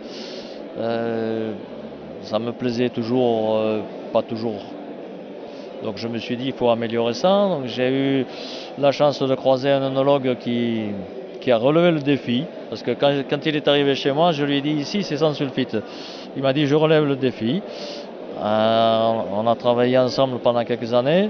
Euh, 0.78 1.54
ça 2.22 2.40
me 2.40 2.52
plaisait 2.52 2.90
toujours, 2.90 3.58
pas 4.12 4.22
toujours. 4.24 4.64
Donc 5.84 5.98
je 5.98 6.08
me 6.08 6.18
suis 6.18 6.36
dit, 6.36 6.48
il 6.48 6.54
faut 6.54 6.70
améliorer 6.70 7.14
ça. 7.14 7.48
Donc 7.48 7.68
j'ai 7.68 7.90
eu 7.90 8.26
la 8.80 8.92
chance 8.92 9.22
de 9.22 9.36
croiser 9.36 9.70
un 9.70 9.84
œnologue 9.84 10.36
qui, 10.40 10.86
qui 11.42 11.52
a 11.52 11.58
relevé 11.58 11.92
le 11.92 12.00
défi. 12.00 12.44
Parce 12.70 12.82
que 12.82 12.92
quand, 12.92 13.14
quand 13.30 13.46
il 13.46 13.56
est 13.56 13.68
arrivé 13.68 13.94
chez 13.94 14.12
moi, 14.12 14.32
je 14.32 14.44
lui 14.44 14.58
ai 14.58 14.62
dit, 14.62 14.72
ici 14.72 15.04
c'est 15.04 15.18
sans 15.18 15.34
sulfite. 15.34 15.78
Il 16.36 16.42
m'a 16.42 16.54
dit, 16.54 16.66
je 16.66 16.76
relève 16.76 17.06
le 17.06 17.16
défi. 17.16 17.62
Euh, 18.38 19.12
on 19.34 19.48
a 19.48 19.56
travaillé 19.56 19.98
ensemble 19.98 20.40
pendant 20.40 20.64
quelques 20.64 20.94
années. 20.94 21.30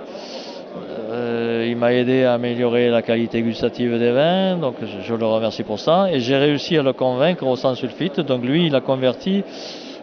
Euh, 1.09 1.67
il 1.69 1.77
m'a 1.77 1.93
aidé 1.93 2.23
à 2.23 2.33
améliorer 2.33 2.89
la 2.89 3.01
qualité 3.01 3.41
gustative 3.41 3.97
des 3.97 4.11
vins, 4.11 4.57
donc 4.57 4.75
je, 4.81 5.13
le 5.13 5.25
remercie 5.25 5.63
pour 5.63 5.79
ça. 5.79 6.11
Et 6.11 6.19
j'ai 6.19 6.35
réussi 6.35 6.77
à 6.77 6.83
le 6.83 6.93
convaincre 6.93 7.45
au 7.45 7.55
sans 7.55 7.75
sulfite. 7.75 8.19
Donc 8.19 8.43
lui, 8.43 8.67
il 8.67 8.75
a 8.75 8.81
converti 8.81 9.43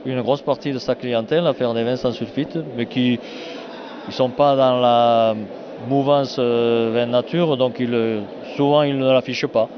une 0.06 0.22
grosse 0.22 0.42
partie 0.42 0.72
de 0.72 0.78
sa 0.78 0.94
clientèle 0.94 1.46
à 1.46 1.52
faire 1.52 1.74
des 1.74 1.84
vins 1.84 1.96
sans 1.96 2.12
sulfite, 2.12 2.58
mais 2.76 2.86
qui 2.86 3.18
ne 4.06 4.12
sont 4.12 4.30
pas 4.30 4.56
dans 4.56 4.80
la 4.80 5.34
mouvance 5.88 6.36
euh, 6.38 6.92
vin 6.94 7.06
nature, 7.06 7.56
donc 7.56 7.82
souvent 8.56 8.82
ils 8.82 8.98
ne 8.98 9.10
l'affichent 9.12 9.46
pas. 9.46 9.68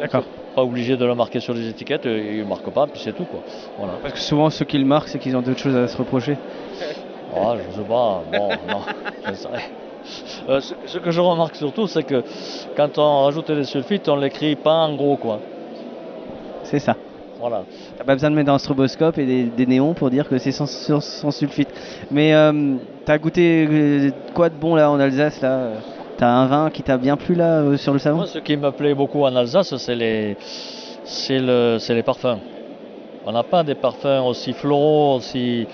D'accord. 0.00 0.24
Pas 0.56 0.62
obligé 0.64 0.96
de 0.96 1.04
le 1.04 1.14
marquer 1.14 1.38
sur 1.38 1.52
les 1.54 1.68
étiquettes, 1.68 2.06
euh, 2.06 2.32
ils 2.32 2.38
ne 2.40 2.44
marquent 2.44 2.70
pas, 2.70 2.86
puis 2.86 3.00
c'est 3.04 3.12
tout. 3.12 3.26
Quoi. 3.26 3.40
Voilà. 3.78 3.92
Parce 4.00 4.14
que 4.14 4.20
souvent 4.20 4.48
ceux 4.50 4.64
qui 4.64 4.78
le 4.78 4.86
marquent 4.86 5.08
c'est 5.08 5.18
qu'ils 5.18 5.36
ont 5.36 5.42
d'autres 5.42 5.60
choses 5.60 5.76
à 5.76 5.86
se 5.86 5.96
reprocher. 5.98 6.38
Ah, 7.36 7.54
je 7.56 7.76
sais 7.76 7.84
pas, 7.86 8.22
bon, 8.32 8.48
non, 8.66 8.80
je 9.28 9.34
sais. 9.34 9.48
Euh, 10.48 10.60
ce, 10.62 10.74
ce 10.86 10.98
que 10.98 11.10
je 11.10 11.20
remarque 11.20 11.56
surtout, 11.56 11.86
c'est 11.86 12.04
que 12.04 12.22
quand 12.76 12.96
on 12.98 13.24
rajoute 13.24 13.50
des 13.50 13.64
sulfites, 13.64 14.08
on 14.08 14.16
l'écrit 14.16 14.56
pas 14.56 14.86
en 14.86 14.94
gros, 14.96 15.16
quoi. 15.18 15.40
C'est 16.64 16.78
ça. 16.78 16.96
Voilà. 17.38 17.64
T'as 17.98 18.04
pas 18.04 18.14
besoin 18.14 18.30
de 18.30 18.36
mettre 18.36 18.50
un 18.50 18.58
stroboscope 18.58 19.18
et 19.18 19.26
des, 19.26 19.44
des 19.44 19.66
néons 19.66 19.92
pour 19.92 20.08
dire 20.08 20.26
que 20.26 20.38
c'est 20.38 20.52
sans, 20.52 20.64
sans- 20.66 21.02
sans 21.02 21.30
sulfite. 21.32 21.68
Mais 22.10 22.32
euh, 22.34 22.76
t'as 23.04 23.18
goûté 23.18 24.10
quoi 24.32 24.48
de 24.48 24.54
bon 24.54 24.74
là 24.74 24.90
en 24.90 24.98
Alsace 24.98 25.42
là 25.42 25.72
T'as 26.16 26.28
un 26.28 26.46
vin 26.46 26.70
qui 26.70 26.82
t'a 26.82 26.96
bien 26.96 27.16
plu 27.16 27.34
là 27.34 27.60
euh, 27.60 27.76
sur 27.76 27.92
le 27.92 27.98
salon 27.98 28.16
Moi, 28.16 28.26
ce 28.26 28.38
qui 28.38 28.56
me 28.56 28.70
plaît 28.72 28.94
beaucoup 28.94 29.22
en 29.22 29.36
Alsace, 29.36 29.76
c'est 29.76 29.94
les, 29.94 30.36
c'est 31.04 31.38
le, 31.38 31.76
c'est 31.78 31.94
les 31.94 32.02
parfums. 32.02 32.40
On 33.26 33.32
n'a 33.32 33.42
pas 33.42 33.64
des 33.64 33.74
parfums 33.74 34.24
aussi 34.24 34.52
floraux, 34.54 35.16
aussi, 35.16 35.66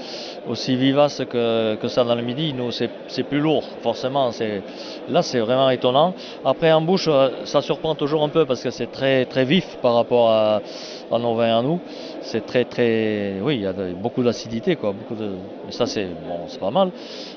aussi 0.48 0.76
vivaces 0.76 1.22
que, 1.28 1.76
ça 1.88 2.04
dans 2.04 2.14
le 2.14 2.22
midi. 2.22 2.52
Nous, 2.52 2.70
c'est, 2.70 3.22
plus 3.24 3.40
lourd, 3.40 3.64
forcément. 3.82 4.30
Là, 5.08 5.22
c'est 5.22 5.40
vraiment 5.40 5.70
étonnant. 5.70 6.14
Après, 6.44 6.72
en 6.72 6.80
bouche, 6.80 7.08
euh, 7.08 7.30
ça 7.44 7.62
surprend 7.62 7.94
toujours 7.94 8.22
un 8.22 8.28
peu 8.28 8.44
parce 8.44 8.62
que 8.62 8.70
c'est 8.70 8.90
très, 8.90 9.24
très 9.26 9.44
vif 9.44 9.76
par 9.80 9.94
rapport 9.94 10.30
à, 10.30 10.60
nos 11.12 11.34
vins 11.34 11.58
à 11.58 11.62
nous. 11.62 11.80
C'est 12.22 12.46
très, 12.46 12.64
très. 12.64 13.40
Oui, 13.42 13.56
il 13.56 13.62
y 13.62 13.66
a 13.66 13.72
beaucoup 13.72 14.22
d'acidité, 14.22 14.76
quoi. 14.76 14.92
Beaucoup 14.92 15.14
de, 15.14 15.30
mais 15.66 15.72
ça, 15.72 15.86
c'est, 15.86 16.06
bon, 16.06 16.46
pas 16.58 16.70
mal. 16.70 16.90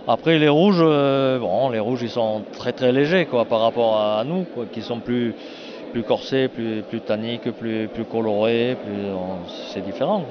Après, 0.08 0.38
les 0.40 0.50
rouges, 0.50 0.82
euh, 0.82 1.40
bon, 1.40 1.70
les 1.70 1.80
rouges, 1.80 2.02
ils 2.04 2.10
sont 2.10 2.44
très, 2.58 2.72
très 2.72 2.92
légers, 2.92 3.26
quoi, 3.26 3.46
par 3.46 3.62
rapport 3.62 3.98
à, 3.98 4.24
nous, 4.24 4.46
qui 4.72 4.82
sont 4.82 5.00
plus 5.00 5.36
plus 5.92 6.04
corsé, 6.04 6.50
plus, 6.50 6.82
plus 6.82 7.00
tannique, 7.00 7.50
plus, 7.52 7.88
plus 7.88 8.04
coloré, 8.04 8.76
plus, 8.84 9.14
c'est 9.72 9.80
différent. 9.80 10.26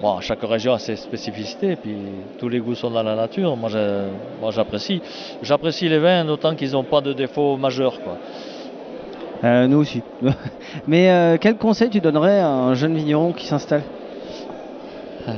Bon, 0.00 0.20
chaque 0.20 0.42
région 0.42 0.72
a 0.74 0.78
ses 0.78 0.96
spécificités, 0.96 1.76
puis 1.76 1.96
tous 2.38 2.48
les 2.48 2.60
goûts 2.60 2.74
sont 2.74 2.90
dans 2.90 3.02
la 3.02 3.14
nature. 3.14 3.56
Moi, 3.56 3.70
j'apprécie. 4.50 5.02
J'apprécie 5.42 5.88
les 5.88 5.98
vins, 5.98 6.24
d'autant 6.24 6.54
qu'ils 6.54 6.72
n'ont 6.72 6.84
pas 6.84 7.00
de 7.00 7.12
défauts 7.12 7.56
majeurs. 7.56 8.00
Quoi. 8.02 8.16
Euh, 9.44 9.66
Nous 9.66 9.78
aussi. 9.78 10.02
Mais 10.86 11.10
euh, 11.10 11.36
quel 11.40 11.56
conseil 11.56 11.90
tu 11.90 12.00
donnerais 12.00 12.40
à 12.40 12.48
un 12.48 12.74
jeune 12.74 12.96
vigneron 12.96 13.32
qui 13.32 13.46
s'installe? 13.46 13.82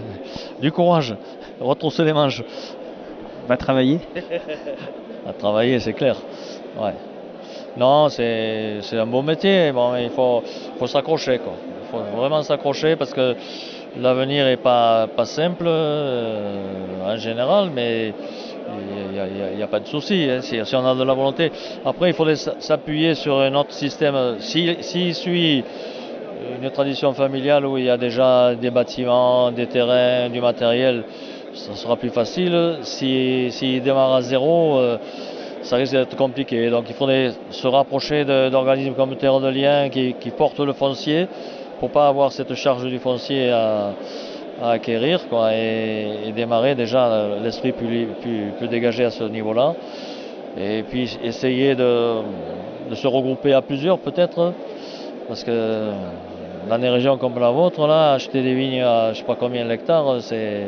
Du 0.60 0.70
courage, 0.72 1.16
retrousser 1.58 2.04
les 2.04 2.12
manches. 2.12 2.42
Va 3.48 3.56
travailler? 3.56 3.98
À 5.26 5.32
travailler, 5.32 5.78
c'est 5.80 5.92
clair. 5.92 6.16
Ouais. 6.78 6.94
Non, 7.76 8.08
c'est 8.08 8.80
un 8.92 9.06
beau 9.06 9.22
métier. 9.22 9.70
Bon, 9.72 9.94
il 9.96 10.10
faut, 10.10 10.42
faut 10.78 10.86
s'accrocher. 10.86 11.34
Il 11.34 11.90
faut 11.90 11.98
vraiment 12.16 12.42
s'accrocher 12.42 12.96
parce 12.96 13.12
que 13.12 13.36
l'avenir 13.98 14.44
n'est 14.44 14.56
pas, 14.56 15.08
simple 15.24 15.64
euh, 15.66 17.12
en 17.12 17.16
général, 17.16 17.70
mais 17.74 18.12
il 19.52 19.56
n'y 19.56 19.62
a, 19.62 19.66
pas 19.66 19.80
de 19.80 19.86
souci 19.86 20.28
hein, 20.30 20.40
si, 20.40 20.64
si 20.64 20.76
on 20.76 20.86
a 20.86 20.94
de 20.94 21.02
la 21.02 21.14
volonté. 21.14 21.50
Après, 21.84 22.10
il 22.10 22.14
faudrait 22.14 22.36
s'appuyer 22.36 23.14
sur 23.14 23.38
un 23.38 23.54
autre 23.54 23.72
système. 23.72 24.36
S'il 24.38 24.82
s'il 24.82 25.14
suit 25.14 25.64
une 26.62 26.70
tradition 26.70 27.12
familiale 27.12 27.66
où 27.66 27.76
il 27.78 27.84
y 27.84 27.90
a 27.90 27.96
déjà 27.96 28.54
des 28.54 28.70
bâtiments, 28.70 29.50
des 29.50 29.66
terrains, 29.66 30.28
du 30.28 30.40
matériel, 30.40 31.04
ça 31.52 31.74
sera 31.74 31.96
plus 31.96 32.10
facile. 32.10 32.76
S'il 32.82 33.52
si, 33.52 33.80
démarre 33.80 34.14
à 34.14 34.22
zéro, 34.22 34.78
euh, 34.78 34.98
ça 35.62 35.76
risque 35.76 35.92
d'être 35.92 36.16
compliqué. 36.16 36.70
Donc 36.70 36.84
il 36.88 36.94
faudrait 36.94 37.32
se 37.50 37.66
rapprocher 37.66 38.24
d'organismes 38.24 38.94
comme 38.94 39.16
Terre 39.16 39.40
de 39.40 39.48
Liens 39.48 39.88
qui 39.88 40.30
portent 40.36 40.60
le 40.60 40.72
foncier 40.72 41.26
pour 41.80 41.90
pas 41.90 42.06
avoir 42.06 42.30
cette 42.30 42.54
charge 42.54 42.84
du 42.84 42.98
foncier 42.98 43.50
à, 43.50 43.94
acquérir 44.62 45.26
quoi, 45.28 45.54
et, 45.54 46.32
démarrer 46.36 46.74
déjà 46.74 47.28
l'esprit 47.42 47.72
plus, 47.72 48.06
dégagé 48.68 49.04
à 49.04 49.10
ce 49.10 49.24
niveau-là. 49.24 49.74
Et 50.60 50.82
puis 50.82 51.18
essayer 51.24 51.74
de, 51.74 52.16
de 52.90 52.94
se 52.94 53.06
regrouper 53.06 53.54
à 53.54 53.62
plusieurs 53.62 53.98
peut-être, 53.98 54.52
parce 55.26 55.42
que 55.42 55.90
dans 56.68 56.78
des 56.78 56.90
régions 56.90 57.16
comme 57.16 57.38
la 57.38 57.50
vôtre, 57.50 57.86
là, 57.86 58.12
acheter 58.12 58.42
des 58.42 58.54
vignes 58.54 58.82
à 58.82 59.12
je 59.12 59.18
sais 59.18 59.24
pas 59.24 59.36
combien 59.36 59.66
d'hectares, 59.66 60.20
c'est. 60.20 60.66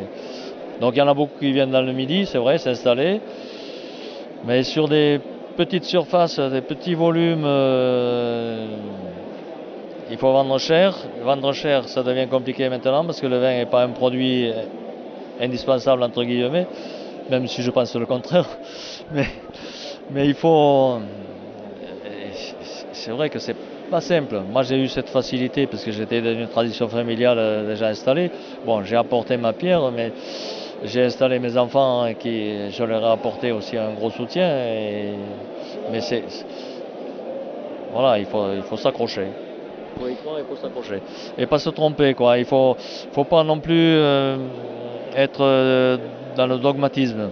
Donc 0.81 0.95
il 0.95 0.99
y 0.99 1.01
en 1.01 1.07
a 1.07 1.13
beaucoup 1.13 1.37
qui 1.39 1.51
viennent 1.51 1.69
dans 1.69 1.81
le 1.81 1.93
midi, 1.93 2.25
c'est 2.25 2.39
vrai, 2.39 2.57
s'installer. 2.57 3.21
Mais 4.45 4.63
sur 4.63 4.87
des 4.87 5.21
petites 5.55 5.85
surfaces, 5.85 6.39
des 6.39 6.61
petits 6.61 6.95
volumes, 6.95 7.45
euh, 7.45 8.65
il 10.09 10.17
faut 10.17 10.31
vendre 10.31 10.57
cher. 10.59 10.95
Vendre 11.21 11.53
cher, 11.53 11.87
ça 11.87 12.03
devient 12.03 12.27
compliqué 12.27 12.69
maintenant 12.69 13.05
parce 13.05 13.19
que 13.19 13.27
le 13.27 13.37
vin 13.37 13.53
n'est 13.53 13.65
pas 13.65 13.83
un 13.83 13.91
produit 13.91 14.51
indispensable, 15.39 16.03
entre 16.03 16.23
guillemets, 16.23 16.67
même 17.29 17.47
si 17.47 17.61
je 17.61 17.71
pense 17.71 17.95
le 17.95 18.05
contraire. 18.05 18.47
Mais, 20.09 20.27
il 20.27 20.35
faut. 20.35 20.99
C'est 22.91 23.11
vrai 23.11 23.29
que 23.29 23.39
c'est 23.39 23.55
pas 23.89 24.01
simple. 24.01 24.41
Moi, 24.47 24.63
j'ai 24.63 24.77
eu 24.77 24.87
cette 24.87 25.09
facilité 25.09 25.67
parce 25.67 25.83
que 25.83 25.91
j'étais 25.91 26.21
dans 26.21 26.33
une 26.33 26.47
tradition 26.47 26.87
familiale 26.87 27.39
euh, 27.39 27.67
déjà 27.67 27.87
installée. 27.87 28.29
Bon, 28.65 28.83
j'ai 28.83 28.95
apporté 28.95 29.37
ma 29.37 29.53
pierre, 29.53 29.91
mais 29.91 30.11
j'ai 30.83 31.03
installé 31.03 31.39
mes 31.39 31.57
enfants 31.57 32.05
et 32.05 32.15
qui, 32.15 32.71
je 32.71 32.83
leur 32.83 33.03
ai 33.03 33.11
apporté 33.11 33.51
aussi 33.51 33.77
un 33.77 33.93
gros 33.93 34.11
soutien. 34.11 34.47
mais 35.91 36.01
c'est. 36.01 36.25
Voilà, 37.91 38.19
il 38.19 38.25
faut 38.25 38.77
s'accrocher. 38.77 39.42
Il 40.01 40.45
faut 40.47 40.55
s'accrocher. 40.55 41.01
Et 41.37 41.45
pas 41.45 41.59
se 41.59 41.69
tromper, 41.69 42.13
quoi. 42.13 42.37
Il 42.37 42.45
faut, 42.45 42.75
faut 43.11 43.23
pas 43.23 43.43
non 43.43 43.59
plus 43.59 43.95
euh, 43.95 44.37
être 45.15 45.41
euh, 45.41 45.97
dans 46.35 46.47
le 46.47 46.57
dogmatisme. 46.57 47.29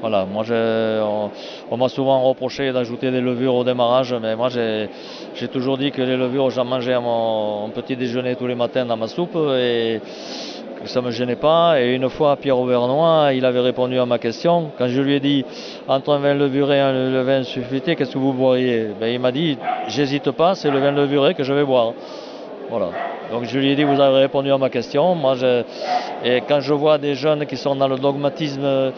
Voilà, 0.00 0.26
moi 0.26 0.44
on, 0.48 1.30
on 1.72 1.76
m'a 1.76 1.88
souvent 1.88 2.22
reproché 2.22 2.70
d'ajouter 2.70 3.10
des 3.10 3.20
levures 3.20 3.56
au 3.56 3.64
démarrage, 3.64 4.14
mais 4.14 4.36
moi 4.36 4.48
j'ai 4.48 5.48
toujours 5.48 5.76
dit 5.76 5.90
que 5.90 6.00
les 6.02 6.16
levures 6.16 6.50
j'en 6.50 6.64
mangeais 6.64 6.92
à 6.92 7.00
mon 7.00 7.68
petit 7.70 7.96
déjeuner 7.96 8.36
tous 8.36 8.46
les 8.46 8.54
matins 8.54 8.86
dans 8.86 8.96
ma 8.96 9.08
soupe 9.08 9.36
ça 10.84 11.00
ne 11.00 11.06
me 11.06 11.10
gênait 11.10 11.36
pas. 11.36 11.80
Et 11.80 11.94
une 11.94 12.08
fois, 12.08 12.36
Pierre 12.36 12.58
Auvernois, 12.58 13.32
il 13.34 13.44
avait 13.44 13.60
répondu 13.60 13.98
à 13.98 14.06
ma 14.06 14.18
question. 14.18 14.70
Quand 14.78 14.88
je 14.88 15.00
lui 15.00 15.14
ai 15.14 15.20
dit 15.20 15.44
entre 15.86 16.12
un 16.12 16.18
vin 16.18 16.34
levuré 16.34 16.76
et 16.76 16.80
un 16.80 17.22
vin 17.22 17.42
sulfité, 17.42 17.96
qu'est-ce 17.96 18.12
que 18.12 18.18
vous 18.18 18.32
boiriez? 18.32 18.88
Ben, 19.00 19.08
Il 19.08 19.20
m'a 19.20 19.32
dit 19.32 19.58
j'hésite 19.88 20.30
pas, 20.30 20.54
c'est 20.54 20.70
le 20.70 20.78
vin 20.78 20.92
levuré 20.92 21.34
que 21.34 21.42
je 21.42 21.52
vais 21.52 21.64
boire. 21.64 21.92
Voilà. 22.70 22.90
Donc 23.30 23.44
je 23.44 23.58
lui 23.58 23.70
ai 23.70 23.76
dit, 23.76 23.84
vous 23.84 24.00
avez 24.00 24.18
répondu 24.18 24.50
à 24.50 24.58
ma 24.58 24.70
question. 24.70 25.14
Moi. 25.14 25.36
Et 26.24 26.42
quand 26.48 26.60
je 26.60 26.74
vois 26.74 26.98
des 26.98 27.14
jeunes 27.14 27.46
qui 27.46 27.56
sont 27.56 27.76
dans 27.76 27.88
le 27.88 27.96
dogmatisme, 27.96 28.92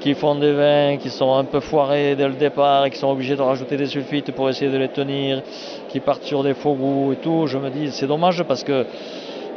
qui 0.00 0.14
font 0.14 0.34
des 0.34 0.52
vins, 0.52 0.96
qui 0.96 1.10
sont 1.10 1.34
un 1.34 1.44
peu 1.44 1.60
foirés 1.60 2.16
dès 2.16 2.26
le 2.26 2.34
départ 2.34 2.86
et 2.86 2.90
qui 2.90 2.98
sont 2.98 3.10
obligés 3.10 3.36
de 3.36 3.42
rajouter 3.42 3.76
des 3.76 3.86
sulfites 3.86 4.32
pour 4.32 4.48
essayer 4.48 4.70
de 4.70 4.76
les 4.76 4.88
tenir, 4.88 5.42
qui 5.88 6.00
partent 6.00 6.24
sur 6.24 6.42
des 6.42 6.54
faux 6.54 6.74
goûts 6.74 7.12
et 7.12 7.16
tout, 7.16 7.46
je 7.46 7.58
me 7.58 7.70
dis, 7.70 7.90
c'est 7.92 8.06
dommage 8.06 8.42
parce 8.42 8.64
que 8.64 8.86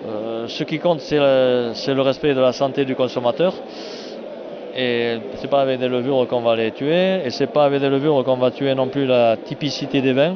euh, 0.06 0.48
ce 0.48 0.64
qui 0.64 0.80
compte, 0.80 1.00
c'est 1.02 1.18
le, 1.18 1.74
le 1.94 2.02
respect 2.02 2.34
de 2.34 2.42
la 2.42 2.54
santé 2.54 2.86
du 2.86 2.96
consommateur. 2.96 3.54
Et 4.76 5.18
c'est 5.36 5.50
pas 5.50 5.62
avec 5.62 5.80
des 5.80 5.88
levures 5.88 6.28
qu'on 6.28 6.42
va 6.42 6.56
les 6.56 6.72
tuer, 6.72 7.26
et 7.26 7.32
c'est 7.32 7.48
pas 7.48 7.66
avec 7.66 7.82
des 7.82 7.90
levures 7.90 8.24
qu'on 8.24 8.38
va 8.38 8.52
tuer 8.52 8.76
non 8.76 8.88
plus 8.88 9.08
la 9.08 9.36
typicité 9.38 10.02
des 10.02 10.14
vins. 10.14 10.36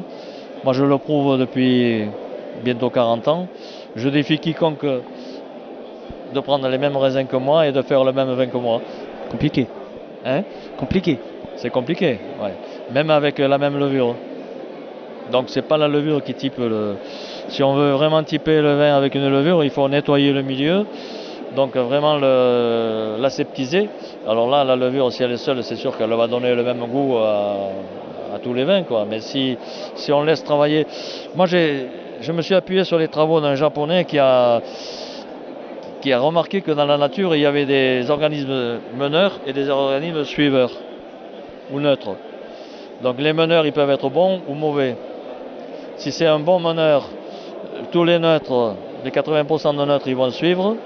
Moi, 0.64 0.72
je 0.72 0.84
le 0.84 0.98
prouve 0.98 1.38
depuis 1.38 2.06
bientôt 2.64 2.90
40 2.90 3.28
ans. 3.28 3.46
Je 3.94 4.08
défie 4.08 4.38
quiconque 4.38 4.84
de 6.34 6.40
prendre 6.40 6.68
les 6.68 6.78
mêmes 6.78 6.96
raisins 6.96 7.26
que 7.26 7.36
moi 7.36 7.66
et 7.68 7.72
de 7.72 7.82
faire 7.82 8.02
le 8.04 8.12
même 8.12 8.32
vin 8.32 8.46
que 8.46 8.56
moi. 8.56 8.80
Compliqué. 9.30 9.68
Hein? 10.24 10.42
Compliqué. 10.76 11.18
C'est 11.56 11.70
compliqué, 11.70 12.18
ouais. 12.42 12.54
Même 12.92 13.10
avec 13.10 13.38
la 13.38 13.58
même 13.58 13.78
levure. 13.78 14.14
Donc 15.30 15.44
c'est 15.48 15.62
pas 15.62 15.76
la 15.76 15.88
levure 15.88 16.22
qui 16.22 16.34
type 16.34 16.58
le. 16.58 16.96
Si 17.48 17.62
on 17.62 17.74
veut 17.74 17.92
vraiment 17.92 18.22
typer 18.22 18.60
le 18.60 18.76
vin 18.76 18.96
avec 18.96 19.14
une 19.14 19.28
levure, 19.28 19.64
il 19.64 19.70
faut 19.70 19.88
nettoyer 19.88 20.32
le 20.32 20.42
milieu. 20.42 20.86
Donc 21.56 21.76
vraiment 21.76 22.16
le- 22.16 23.16
l'aseptiser. 23.20 23.88
Alors 24.26 24.48
là, 24.48 24.64
la 24.64 24.76
levure, 24.76 25.12
si 25.12 25.22
elle 25.22 25.32
est 25.32 25.36
seule, 25.36 25.62
c'est 25.62 25.76
sûr 25.76 25.96
qu'elle 25.96 26.12
va 26.14 26.26
donner 26.26 26.54
le 26.54 26.62
même 26.62 26.84
goût 26.86 27.18
à, 27.18 27.68
tous 28.42 28.54
les 28.54 28.64
vins. 28.64 28.82
Mais 29.08 29.20
si, 29.20 29.58
si 29.94 30.12
on 30.12 30.22
laisse 30.22 30.42
travailler. 30.42 30.86
Moi, 31.34 31.46
je 31.46 32.32
me 32.32 32.42
suis 32.42 32.54
appuyé 32.54 32.84
sur 32.84 32.98
les 32.98 33.08
travaux 33.08 33.40
d'un 33.40 33.54
japonais 33.54 34.04
qui 34.04 34.18
a, 34.18 34.62
qui 36.00 36.12
a 36.12 36.18
remarqué 36.18 36.62
que 36.62 36.70
dans 36.72 36.86
la 36.86 36.96
nature, 36.96 37.34
il 37.34 37.42
y 37.42 37.46
avait 37.46 37.66
des 37.66 38.10
organismes 38.10 38.80
meneurs 38.98 39.38
et 39.46 39.52
des 39.52 39.68
organismes 39.68 40.24
suiveurs 40.24 40.72
ou 41.70 41.80
neutres. 41.80 42.16
Donc 43.02 43.20
les 43.20 43.32
meneurs, 43.32 43.66
ils 43.66 43.72
peuvent 43.72 43.90
être 43.90 44.08
bons 44.08 44.40
ou 44.48 44.54
mauvais. 44.54 44.96
Si 45.96 46.12
c'est 46.12 46.26
un 46.26 46.40
bon 46.40 46.58
meneur, 46.60 47.08
tous 47.90 48.04
les 48.04 48.18
neutres, 48.18 48.74
les 49.04 49.10
80% 49.10 49.76
de 49.76 49.84
neutres, 49.84 50.08
ils 50.08 50.16
vont 50.16 50.30
suivre. 50.30 50.76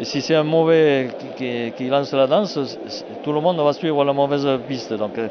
Et 0.00 0.04
si 0.04 0.20
c'est 0.20 0.34
un 0.34 0.42
mauvais 0.42 1.08
qui, 1.36 1.88
lance 1.88 2.12
la 2.12 2.26
danse, 2.26 2.58
tout 3.22 3.32
le 3.32 3.40
monde 3.40 3.58
va 3.58 3.72
suivre 3.72 4.04
la 4.04 4.12
mauvaise 4.12 4.48
piste. 4.66 4.94
Donc 4.94 5.18
euh, 5.18 5.28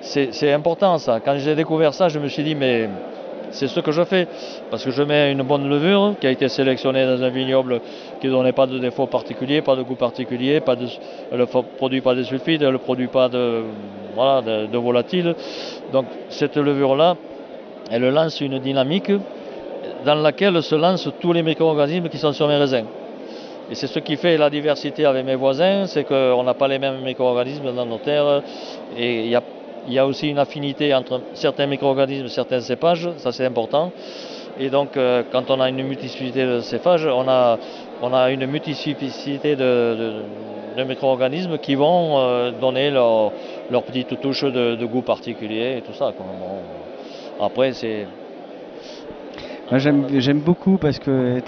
c'est 0.00 0.52
important 0.52 0.98
ça. 0.98 1.20
Quand 1.20 1.36
j'ai 1.36 1.54
découvert 1.54 1.92
ça, 1.92 2.08
je 2.08 2.18
me 2.18 2.28
suis 2.28 2.42
dit, 2.42 2.54
mais 2.54 2.88
c'est 3.50 3.68
ce 3.68 3.80
que 3.80 3.92
je 3.92 4.02
fais. 4.04 4.26
Parce 4.70 4.84
que 4.84 4.90
je 4.90 5.02
mets 5.02 5.30
une 5.32 5.42
bonne 5.42 5.68
levure 5.68 6.14
qui 6.20 6.26
a 6.26 6.30
été 6.30 6.48
sélectionnée 6.48 7.04
dans 7.04 7.22
un 7.22 7.28
vignoble 7.28 7.80
qui 8.20 8.26
ne 8.26 8.32
donnait 8.32 8.52
pas 8.52 8.66
de 8.66 8.78
défaut 8.78 9.06
particulier, 9.06 9.60
pas 9.60 9.76
de 9.76 9.82
goût 9.82 9.94
particulier, 9.94 10.60
pas 10.60 10.74
elle 11.30 11.38
ne 11.38 11.44
produit 11.44 12.00
pas 12.00 12.14
de 12.14 12.22
sulfide, 12.22 12.62
elle 12.62 12.72
ne 12.72 12.78
produit 12.78 13.08
pas 13.08 13.28
de, 13.28 13.62
voilà, 14.14 14.40
de, 14.40 14.66
de 14.66 14.78
volatile. 14.78 15.34
Donc 15.92 16.06
cette 16.30 16.56
levure-là, 16.56 17.16
elle 17.90 18.08
lance 18.08 18.40
une 18.40 18.58
dynamique 18.58 19.12
dans 20.04 20.14
laquelle 20.16 20.62
se 20.62 20.74
lancent 20.74 21.10
tous 21.20 21.32
les 21.32 21.42
micro-organismes 21.42 22.08
qui 22.08 22.18
sont 22.18 22.32
sur 22.32 22.48
mes 22.48 22.56
raisins. 22.56 22.84
Et 23.70 23.74
c'est 23.74 23.86
ce 23.86 23.98
qui 23.98 24.16
fait 24.16 24.38
la 24.38 24.48
diversité 24.48 25.04
avec 25.04 25.24
mes 25.26 25.34
voisins, 25.34 25.86
c'est 25.86 26.04
qu'on 26.04 26.42
n'a 26.42 26.54
pas 26.54 26.68
les 26.68 26.78
mêmes 26.78 27.02
micro-organismes 27.02 27.74
dans 27.74 27.84
nos 27.84 27.98
terres. 27.98 28.42
Et 28.96 29.26
il 29.26 29.92
y 29.92 29.98
a, 29.98 30.06
aussi 30.06 30.28
une 30.28 30.38
affinité 30.38 30.94
entre 30.94 31.20
certains 31.34 31.66
micro-organismes 31.66 32.28
certains 32.28 32.60
cépages, 32.60 33.08
ça 33.18 33.32
c'est 33.32 33.44
important. 33.44 33.92
Et 34.58 34.70
donc 34.70 34.96
euh, 34.96 35.22
quand 35.30 35.50
on 35.50 35.60
a 35.60 35.68
une 35.68 35.82
multiplicité 35.82 36.46
de 36.46 36.60
cépages, 36.60 37.06
on 37.06 37.28
a, 37.28 38.30
une 38.30 38.46
multiplicité 38.46 39.54
de, 39.54 40.22
de- 40.76 40.84
micro-organismes 40.84 41.58
qui 41.58 41.74
vont 41.74 42.18
euh, 42.18 42.52
donner 42.52 42.90
leur, 42.90 43.32
leur 43.70 43.82
petite 43.82 44.20
touche 44.20 44.44
de, 44.44 44.84
goût 44.86 45.02
particulier 45.02 45.78
et 45.78 45.82
tout 45.82 45.92
ça. 45.92 46.12
après 47.40 47.72
c'est... 47.72 48.06
J'aime 49.70 50.40
beaucoup 50.40 50.78
parce 50.78 50.98
que 50.98 51.42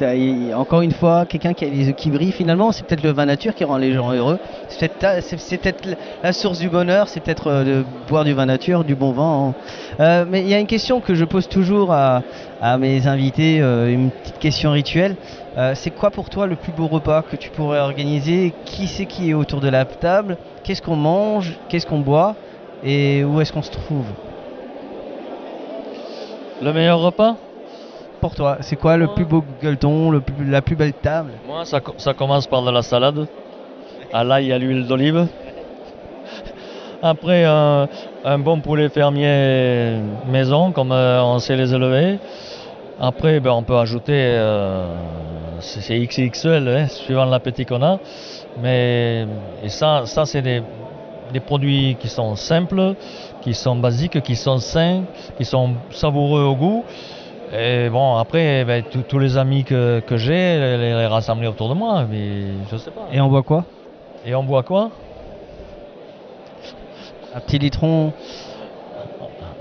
encore 0.54 0.82
une 0.82 0.92
fois 0.92 1.24
quelqu'un 1.24 1.54
qui 1.54 1.64
a 1.64 1.92
qui 1.92 2.32
finalement 2.32 2.70
c'est 2.70 2.84
peut-être 2.84 3.02
le 3.02 3.12
vin 3.12 3.24
nature 3.24 3.54
qui 3.54 3.64
rend 3.64 3.78
les 3.78 3.94
gens 3.94 4.12
heureux. 4.12 4.38
C'est 4.68 4.92
peut-être 4.92 5.96
la 6.22 6.32
source 6.34 6.58
du 6.58 6.68
bonheur 6.68 7.08
c'est 7.08 7.20
peut-être 7.20 7.46
euh, 7.46 7.64
de 7.64 7.84
boire 8.08 8.24
du 8.24 8.34
vin 8.34 8.44
nature 8.44 8.84
du 8.84 8.94
bon 8.94 9.12
vin. 9.12 9.54
Euh, 10.00 10.26
mais 10.28 10.42
il 10.42 10.48
y 10.48 10.54
a 10.54 10.58
une 10.58 10.66
question 10.66 11.00
que 11.00 11.14
je 11.14 11.24
pose 11.24 11.48
toujours 11.48 11.92
à, 11.92 12.22
mes 12.78 13.06
invités 13.06 13.62
euh, 13.62 13.90
une 13.90 14.10
petite 14.10 14.38
question 14.38 14.72
rituelle. 14.72 15.16
C'est 15.74 15.90
quoi 15.90 16.10
pour 16.10 16.28
toi 16.30 16.46
le 16.46 16.56
plus 16.56 16.72
beau 16.72 16.86
repas 16.86 17.22
que 17.22 17.36
tu 17.36 17.50
pourrais 17.50 17.80
organiser? 17.80 18.52
Qui 18.64 18.86
c'est 18.86 19.06
qui 19.06 19.30
est 19.30 19.34
autour 19.34 19.60
de 19.60 19.68
la 19.68 19.84
table? 19.84 20.36
Qu'est-ce 20.62 20.80
qu'on 20.80 20.96
mange? 20.96 21.58
Qu'est-ce 21.68 21.86
qu'on 21.86 22.00
boit? 22.00 22.34
Et 22.84 23.24
où 23.24 23.40
est-ce 23.40 23.52
qu'on 23.52 23.62
se 23.62 23.70
trouve? 23.70 24.06
Le 26.62 26.72
meilleur 26.72 27.00
repas? 27.00 27.36
Pour 28.20 28.34
toi, 28.34 28.58
c'est 28.60 28.76
quoi 28.76 28.96
le 28.98 29.08
plus 29.08 29.24
beau 29.24 29.42
gueuleton, 29.62 30.10
la 30.38 30.60
plus 30.62 30.76
belle 30.76 30.92
table? 30.92 31.40
Moi, 31.46 31.64
ça, 31.64 31.80
co- 31.80 31.94
ça 31.96 32.12
commence 32.12 32.46
par 32.46 32.62
de 32.62 32.70
la 32.70 32.82
salade, 32.82 33.26
à 34.12 34.24
l'ail 34.24 34.50
et 34.50 34.52
à 34.52 34.58
l'huile 34.58 34.86
d'olive. 34.86 35.26
Après, 37.02 37.44
un, 37.44 37.88
bon 38.38 38.60
poulet 38.60 38.90
fermier 38.90 40.00
maison, 40.26 40.70
comme 40.72 40.92
euh, 40.92 41.22
on 41.24 41.38
sait 41.38 41.56
les 41.56 41.72
élever. 41.72 42.18
Après, 42.98 43.40
ben, 43.40 43.52
on 43.52 43.62
peut 43.62 43.78
ajouter, 43.78 44.12
euh, 44.12 45.58
c'est 45.60 45.98
XXL, 45.98 46.68
hein, 46.68 46.88
suivant 46.88 47.24
l'appétit 47.24 47.64
qu'on 47.64 47.82
a. 47.82 48.00
Mais 48.58 49.26
ça, 49.68 50.02
ça 50.04 50.26
c'est 50.26 50.42
des 50.42 51.40
produits 51.40 51.96
qui 51.98 52.08
sont 52.10 52.36
simples, 52.36 52.94
qui 53.40 53.54
sont 53.54 53.76
basiques, 53.76 54.20
qui 54.20 54.36
sont 54.36 54.58
sains, 54.58 55.04
qui 55.36 55.46
sont 55.46 55.76
savoureux 55.90 56.42
au 56.42 56.56
goût. 56.56 56.84
Et 57.52 57.88
bon, 57.90 58.16
après, 58.16 58.64
ben, 58.64 58.84
tous- 58.84 59.18
les 59.18 59.36
amis 59.36 59.64
que, 59.64 60.00
que 60.06 60.16
j'ai, 60.16 60.58
les, 60.58 60.78
les 60.78 61.06
rassembler 61.06 61.48
autour 61.48 61.68
de 61.68 61.74
moi, 61.74 62.06
mais 62.06 62.64
je 62.64 62.76
sais 62.76 62.92
pas. 62.92 63.08
Et 63.10 63.20
on 63.20 63.28
boit 63.28 63.42
quoi? 63.42 63.66
Et 64.24 64.34
on 64.34 64.44
boit 64.44 64.62
quoi? 64.62 64.92
Un 67.32 67.40
petit 67.40 67.58
litron. 67.58 68.12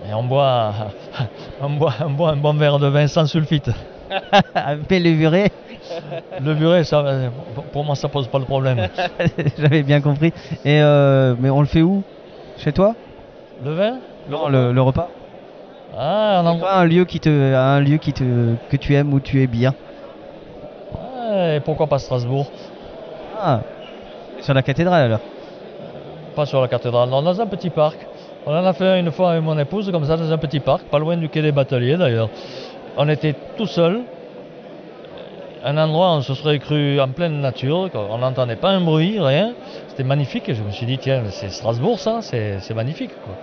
Et 0.03 0.13
on 0.13 0.23
boit, 0.23 0.89
on 1.59 1.69
boit, 1.71 1.93
on 2.01 2.11
boit 2.11 2.31
un 2.31 2.37
bon 2.37 2.53
verre 2.55 2.79
de 2.79 2.87
vin 2.87 3.07
sans 3.07 3.25
sulfite. 3.25 3.69
Avec 4.55 4.89
levuré 4.91 5.47
Levuré, 6.39 6.83
ça, 6.83 6.99
euh, 7.05 7.29
pour 7.71 7.85
moi, 7.85 7.95
ça 7.95 8.09
pose 8.09 8.27
pas 8.27 8.39
le 8.39 8.45
problème. 8.45 8.87
J'avais 9.57 9.83
bien 9.83 10.01
compris. 10.01 10.31
Et 10.63 10.81
euh, 10.81 11.35
mais 11.37 11.49
on 11.49 11.61
le 11.61 11.67
fait 11.67 11.81
où? 11.83 12.03
Chez 12.57 12.73
toi? 12.73 12.95
Le 13.61 13.73
vin? 13.73 14.01
Non, 14.27 14.49
le, 14.49 14.71
le 14.71 14.81
repas. 14.81 15.18
Ah, 15.95 16.43
C'est 16.45 16.59
quoi 16.59 16.75
un 16.75 16.85
lieu 16.85 17.05
qui 17.05 17.19
te, 17.19 17.29
un 17.29 17.79
lieu 17.79 17.97
qui 17.97 18.13
te, 18.13 18.55
que 18.69 18.77
tu 18.77 18.93
aimes 18.93 19.13
où 19.13 19.19
tu 19.19 19.41
es 19.41 19.47
bien 19.47 19.73
et 21.31 21.59
pourquoi 21.61 21.87
pas 21.87 21.99
Strasbourg? 21.99 22.47
Ah, 23.41 23.61
sur 24.41 24.53
la 24.53 24.63
cathédrale 24.63 25.03
alors? 25.03 25.21
Pas 26.35 26.45
sur 26.45 26.61
la 26.61 26.67
cathédrale, 26.67 27.09
non, 27.09 27.21
dans 27.21 27.39
un 27.41 27.47
petit 27.47 27.69
parc. 27.69 28.07
On 28.45 28.51
en 28.51 28.65
a 28.65 28.73
fait 28.73 28.87
un 28.87 28.99
une 28.99 29.11
fois 29.11 29.31
avec 29.31 29.43
mon 29.43 29.57
épouse, 29.57 29.91
comme 29.91 30.05
ça, 30.05 30.17
dans 30.17 30.31
un 30.31 30.37
petit 30.37 30.59
parc, 30.59 30.87
pas 30.89 30.99
loin 30.99 31.17
du 31.17 31.29
quai 31.29 31.41
des 31.41 31.51
Bateliers 31.51 31.97
d'ailleurs. 31.97 32.29
On 32.97 33.07
était 33.09 33.35
tout 33.57 33.67
seul, 33.67 34.01
un 35.63 35.77
endroit 35.77 36.13
où 36.13 36.17
on 36.17 36.21
se 36.21 36.33
serait 36.33 36.59
cru 36.59 36.99
en 36.99 37.09
pleine 37.09 37.41
nature, 37.41 37.89
on 37.93 38.17
n'entendait 38.19 38.55
pas 38.55 38.69
un 38.71 38.81
bruit, 38.81 39.19
rien. 39.19 39.53
C'était 39.87 40.03
magnifique 40.03 40.47
et 40.49 40.55
je 40.55 40.63
me 40.63 40.71
suis 40.71 40.85
dit, 40.85 40.97
tiens, 40.97 41.23
c'est 41.31 41.49
Strasbourg 41.49 41.99
ça, 41.99 42.19
c'est 42.21 42.59
c'est 42.61 42.73
magnifique. 42.73 43.11
Quoi. 43.23 43.35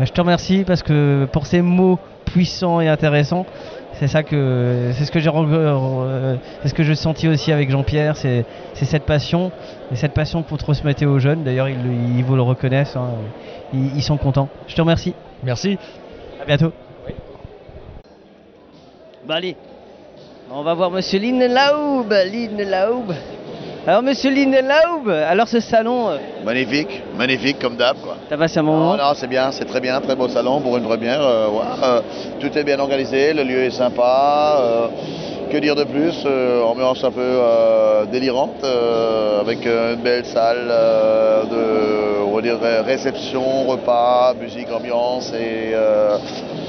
Je 0.00 0.10
te 0.10 0.20
remercie 0.20 0.64
parce 0.66 0.82
que 0.82 1.26
pour 1.30 1.46
ces 1.46 1.62
mots 1.62 1.98
puissants 2.24 2.80
et 2.80 2.88
intéressants, 2.88 3.46
c'est 3.94 4.08
ça 4.08 4.24
que 4.24 4.90
c'est 4.94 5.04
ce 5.04 5.12
que 5.12 5.20
j'ai 5.20 5.30
c'est 5.30 6.68
ce 6.68 6.74
que 6.74 6.82
je 6.82 6.94
sentis 6.94 7.28
aussi 7.28 7.52
avec 7.52 7.70
Jean-Pierre, 7.70 8.16
c'est 8.16 8.44
c'est 8.74 8.86
cette 8.86 9.04
passion 9.04 9.52
et 9.92 9.96
cette 9.96 10.12
passion 10.12 10.42
pour 10.42 10.58
transmettre 10.58 11.04
aux 11.06 11.20
jeunes. 11.20 11.44
D'ailleurs, 11.44 11.68
ils, 11.68 12.24
vous 12.24 12.34
le 12.34 12.42
reconnaissent, 12.42 12.96
hein. 12.96 13.10
ils, 13.72 13.96
ils 13.96 14.02
sont 14.02 14.16
contents. 14.16 14.48
Je 14.66 14.74
te 14.74 14.80
remercie. 14.80 15.14
Merci. 15.44 15.78
À 16.42 16.44
bientôt. 16.44 16.72
Bah 19.26 19.36
allez, 19.36 19.56
on 20.50 20.62
va 20.62 20.74
voir 20.74 20.90
Monsieur 20.90 21.20
Lindenlaub. 21.20 22.10
Lindenlaub. 22.10 23.14
Alors 23.86 24.02
Monsieur 24.02 24.30
Lindenlaub, 24.30 25.10
alors 25.10 25.46
ce 25.46 25.60
salon, 25.60 26.08
euh, 26.08 26.16
Magnifique, 26.42 27.02
magnifique 27.18 27.58
comme 27.58 27.76
d'hab 27.76 27.96
quoi. 28.02 28.16
t'as 28.30 28.36
passé 28.38 28.58
un 28.58 28.62
moment 28.62 28.96
Non, 28.96 29.02
non, 29.02 29.12
c'est 29.14 29.26
bien, 29.26 29.52
c'est 29.52 29.66
très 29.66 29.80
bien, 29.80 30.00
très 30.00 30.16
beau 30.16 30.26
salon 30.28 30.60
pour 30.62 30.78
une 30.78 30.84
première. 30.84 31.20
euh, 31.20 31.48
ouais, 31.50 31.64
euh, 31.82 32.00
tout 32.40 32.56
est 32.56 32.64
bien 32.64 32.78
organisé, 32.78 33.34
le 33.34 33.42
lieu 33.42 33.64
est 33.64 33.70
sympa. 33.70 34.56
euh, 34.58 34.88
que 35.50 35.58
dire 35.58 35.74
de 35.74 35.84
plus 35.84 36.22
euh, 36.26 36.62
Ambiance 36.62 37.02
un 37.04 37.10
peu 37.10 37.20
euh, 37.20 38.04
délirante, 38.06 38.62
euh, 38.62 39.40
avec 39.40 39.64
une 39.64 40.02
belle 40.02 40.24
salle 40.26 40.68
de 41.50 42.84
réception, 42.84 43.64
repas, 43.64 44.34
musique, 44.34 44.68
ambiance 44.70 45.32
et 45.32 45.72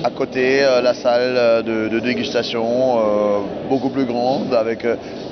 à 0.03 0.09
côté 0.09 0.61
la 0.81 0.93
salle 0.93 1.63
de, 1.63 1.99
dégustation 1.99 3.43
beaucoup 3.67 3.89
plus 3.89 4.05
grande 4.05 4.53
avec 4.53 4.85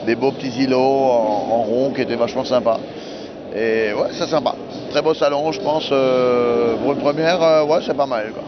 des 0.05 0.15
beaux 0.15 0.31
petits 0.31 0.63
îlots 0.63 0.77
en, 0.77 1.47
en 1.51 1.61
rond 1.63 1.91
qui 1.95 2.01
étaient 2.01 2.15
vachement 2.15 2.43
sympas. 2.43 2.79
Et 3.55 3.93
ouais, 3.93 4.09
c'est 4.11 4.27
sympa. 4.27 4.55
Très 4.89 5.01
beau 5.01 5.13
salon, 5.13 5.51
je 5.51 5.61
pense. 5.61 5.87
pour 5.87 6.93
une 6.93 6.99
première, 6.99 7.65
ouais, 7.67 7.79
c'est 7.85 7.95
pas 7.95 8.07
mal. 8.07 8.31
Quoi. 8.33 8.43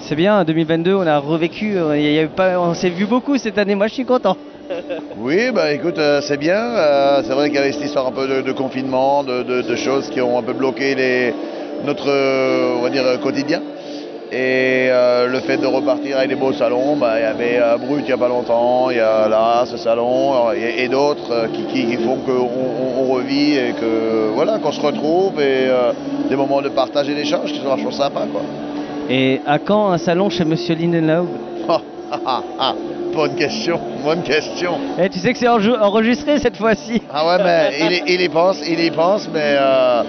C'est 0.00 0.16
bien. 0.16 0.44
2022, 0.44 0.94
on 0.94 1.06
a 1.06 1.18
revécu. 1.18 1.74
euh, 1.76 2.58
on 2.58 2.74
s'est 2.74 2.90
vu 2.90 3.06
beaucoup 3.06 3.36
cette 3.38 3.58
année. 3.58 3.74
Moi, 3.74 3.88
je 3.88 3.94
suis 3.94 4.04
content. 4.04 4.36
Oui, 5.20 5.50
bah 5.52 5.72
écoute, 5.72 5.98
euh, 5.98 6.20
c'est 6.20 6.36
bien. 6.36 6.56
Euh, 6.56 7.22
c'est 7.24 7.32
vrai 7.32 7.48
qu'il 7.48 7.56
y 7.56 7.58
avait 7.58 7.72
cette 7.72 7.84
histoire 7.84 8.06
un 8.06 8.12
peu 8.12 8.42
de, 8.42 8.52
confinement, 8.52 9.24
de, 9.24 9.76
choses 9.76 10.08
qui 10.10 10.20
ont 10.20 10.38
un 10.38 10.42
peu 10.42 10.52
bloqué 10.52 11.32
notre 11.84 13.20
quotidien. 13.22 13.60
Et 14.30 14.90
le 14.90 15.40
fait 15.40 15.56
de 15.56 15.66
repartir 15.66 16.18
avec 16.18 16.28
des 16.28 16.36
beaux 16.36 16.52
salons, 16.52 16.96
bah, 16.96 17.14
il 17.18 17.22
y 17.22 17.24
avait 17.24 17.78
Brut 17.78 18.00
il 18.00 18.04
n'y 18.04 18.12
a 18.12 18.18
pas 18.18 18.28
longtemps, 18.28 18.90
il 18.90 18.98
y 18.98 19.00
a 19.00 19.26
là, 19.26 19.64
ce 19.66 19.76
salon, 19.78 20.52
et, 20.52 20.86
d'autres 20.88 21.48
qui, 21.72 21.96
font 21.96 22.16
qu'on 22.16 22.48
on, 23.00 23.12
revit 23.14 23.56
et 23.56 23.72
que 23.72 24.30
voilà, 24.34 24.58
qu'on 24.58 24.72
se 24.72 24.80
retrouve 24.80 25.40
et 25.40 25.68
des 26.28 26.36
moments 26.36 26.60
de 26.60 26.68
partage 26.68 27.08
et 27.08 27.14
d'échange 27.14 27.52
qui 27.52 27.58
sont 27.58 27.68
vachement 27.68 27.90
sympas. 27.90 28.26
Et 29.08 29.40
à 29.46 29.58
quand 29.58 29.90
un 29.90 29.98
salon 29.98 30.28
chez 30.28 30.44
Monsieur 30.44 30.74
Lindenlaub 30.74 31.28
Ah, 32.10 32.20
ah, 32.24 32.44
ah, 32.58 32.76
bonne 33.12 33.34
question, 33.34 33.78
bonne 34.02 34.22
question. 34.22 34.78
Eh, 34.96 35.10
tu 35.10 35.18
sais 35.18 35.32
que 35.34 35.38
c'est 35.38 35.48
enregistré 35.48 36.38
cette 36.38 36.56
fois-ci. 36.56 37.02
Ah 37.10 37.26
ouais, 37.26 37.42
mais 37.44 37.70
il, 37.80 37.92
y- 37.92 38.14
il 38.14 38.20
y 38.22 38.28
pense, 38.28 38.62
il 38.66 38.80
y 38.80 38.90
pense, 38.90 39.28
mais 39.28 39.56
euh, 39.58 40.02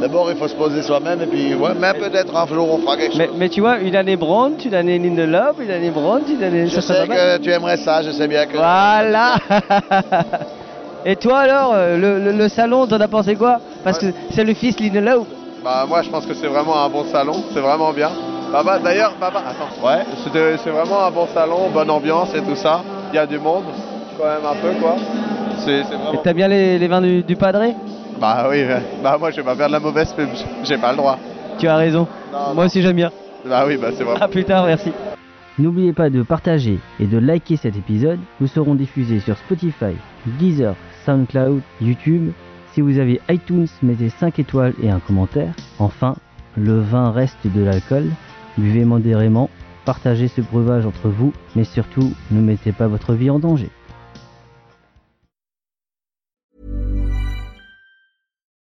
d'abord 0.00 0.30
il 0.30 0.36
faut 0.36 0.48
se 0.48 0.54
poser 0.54 0.82
soi-même 0.82 1.22
et 1.22 1.26
puis 1.26 1.54
ouais, 1.54 1.72
mais 1.78 1.94
peut-être 1.94 2.36
un 2.36 2.46
jour 2.46 2.68
on 2.70 2.78
fera 2.78 2.96
quelque 2.96 3.12
chose. 3.16 3.28
Mais, 3.38 3.48
tu 3.48 3.60
vois, 3.60 3.78
une 3.78 3.96
année 3.96 4.16
Brandt, 4.16 4.66
une 4.68 4.74
année 4.74 4.98
Lindelof, 4.98 5.56
une 5.58 5.70
année 5.70 5.90
Brandt, 5.90 6.30
une 6.32 6.42
année. 6.42 6.66
je 6.66 6.80
ça 6.80 6.94
sais 6.94 7.06
que 7.08 7.38
tu 7.38 7.50
aimerais 7.50 7.76
ça, 7.78 8.02
je 8.02 8.10
sais 8.10 8.28
bien 8.28 8.44
que. 8.46 8.56
Voilà 8.56 9.36
Et 11.06 11.16
toi 11.16 11.38
alors, 11.40 11.72
euh, 11.72 11.96
le, 11.96 12.18
le- 12.18 12.32
le 12.32 12.48
salon, 12.48 12.86
t'en 12.86 13.00
as 13.00 13.08
pensé 13.08 13.34
quoi? 13.36 13.60
Parce 13.82 13.98
que 13.98 14.12
c'est 14.30 14.44
le 14.44 14.52
fils 14.54 14.78
Lindelof. 14.80 15.26
Bah 15.64 15.86
moi 15.88 16.02
je 16.02 16.10
pense 16.10 16.26
que 16.26 16.34
c'est 16.34 16.46
vraiment 16.48 16.82
un 16.84 16.88
bon 16.90 17.04
salon, 17.04 17.42
c'est 17.54 17.60
vraiment 17.60 17.92
bien. 17.92 18.10
Papa, 18.52 18.78
d'ailleurs, 18.78 19.12
papa, 19.14 19.42
attends. 19.48 19.86
Ouais. 19.86 20.04
C'était- 20.24 20.56
C'est 20.58 20.70
vraiment 20.70 21.04
un 21.04 21.10
bon 21.10 21.26
salon, 21.34 21.68
bonne 21.72 21.90
ambiance 21.90 22.34
et 22.34 22.40
tout 22.42 22.56
ça. 22.56 22.82
Il 23.12 23.16
y 23.16 23.18
a 23.18 23.26
du 23.26 23.38
monde, 23.38 23.64
quand 24.18 24.24
même 24.24 24.44
un 24.44 24.54
peu 24.60 24.78
quoi. 24.80 24.96
C'est 25.58 25.78
Et 25.80 25.82
vraiment. 25.82 26.20
t'as 26.22 26.32
bien 26.32 26.48
les, 26.48 26.78
les 26.78 26.88
vins 26.88 27.00
du, 27.00 27.22
du 27.22 27.36
padré? 27.36 27.74
Bah 28.20 28.46
oui, 28.50 28.64
bah 29.02 29.16
moi 29.18 29.30
je 29.30 29.36
vais 29.36 29.42
pas 29.42 29.54
faire 29.54 29.66
de 29.66 29.72
la 29.72 29.80
mauvaise 29.80 30.12
pub, 30.12 30.28
j'ai 30.64 30.78
pas 30.78 30.90
le 30.92 30.96
droit. 30.96 31.18
Tu 31.58 31.68
as 31.68 31.76
raison. 31.76 32.06
Moi 32.54 32.64
aussi 32.66 32.80
j'aime 32.82 32.96
bien. 32.96 33.10
Bah 33.44 33.64
oui, 33.66 33.76
bah 33.76 33.88
c'est 33.94 34.04
vraiment. 34.04 34.20
À 34.20 34.28
plus 34.28 34.44
tard, 34.44 34.66
merci. 34.66 34.92
N'oubliez 35.58 35.92
pas 35.92 36.10
de 36.10 36.22
partager 36.22 36.78
et 37.00 37.06
de 37.06 37.18
liker 37.18 37.56
cet 37.56 37.76
épisode. 37.76 38.18
Nous 38.40 38.46
serons 38.46 38.74
diffusés 38.74 39.20
sur 39.20 39.36
Spotify, 39.38 39.94
Deezer, 40.38 40.74
SoundCloud, 41.04 41.60
YouTube. 41.80 42.32
Si 42.72 42.80
vous 42.82 42.98
avez 42.98 43.20
iTunes, 43.30 43.66
mettez 43.82 44.10
5 44.10 44.38
étoiles 44.38 44.74
et 44.82 44.90
un 44.90 44.98
commentaire. 44.98 45.52
Enfin, 45.78 46.14
le 46.58 46.78
vin 46.80 47.10
reste 47.10 47.38
de 47.44 47.64
l'alcool. 47.64 48.04
Buvez 48.56 48.84
modérément, 48.84 49.50
partagez 49.84 50.28
ce 50.28 50.40
breuvage 50.40 50.86
entre 50.86 51.08
vous, 51.08 51.32
mais 51.54 51.64
surtout, 51.64 52.12
ne 52.30 52.40
mettez 52.40 52.72
pas 52.72 52.86
votre 52.88 53.14
vie 53.14 53.30
en 53.30 53.38
danger. 53.38 53.70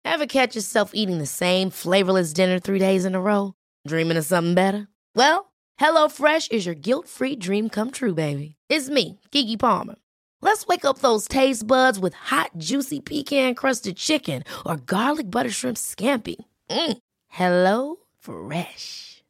Ever 0.06 0.28
catch 0.28 0.56
yourself 0.56 0.92
eating 0.94 1.18
the 1.18 1.26
same 1.26 1.70
flavorless 1.72 2.32
dinner 2.32 2.60
three 2.60 2.80
days 2.80 3.06
in 3.06 3.16
a 3.16 3.20
row? 3.20 3.54
Dreaming 3.88 4.18
of 4.18 4.26
something 4.26 4.54
better? 4.54 4.88
Well, 5.16 5.52
HelloFresh 5.80 6.52
is 6.52 6.66
your 6.66 6.76
guilt 6.76 7.08
free 7.08 7.36
dream 7.36 7.70
come 7.70 7.92
true, 7.92 8.14
baby. 8.14 8.56
It's 8.70 8.90
me, 8.90 9.20
Kiki 9.32 9.58
Palmer. 9.58 9.96
Let's 10.42 10.68
wake 10.68 10.86
up 10.86 11.00
those 11.00 11.28
taste 11.28 11.66
buds 11.66 11.98
with 11.98 12.14
hot, 12.14 12.52
juicy 12.58 13.00
pecan 13.00 13.56
crusted 13.56 13.98
chicken 13.98 14.44
or 14.66 14.78
garlic 14.78 15.32
butter 15.32 15.50
shrimp 15.50 15.78
scampi. 15.78 16.36
Mm. 16.70 16.98
Hello 17.30 17.96
Fresh. 18.20 19.11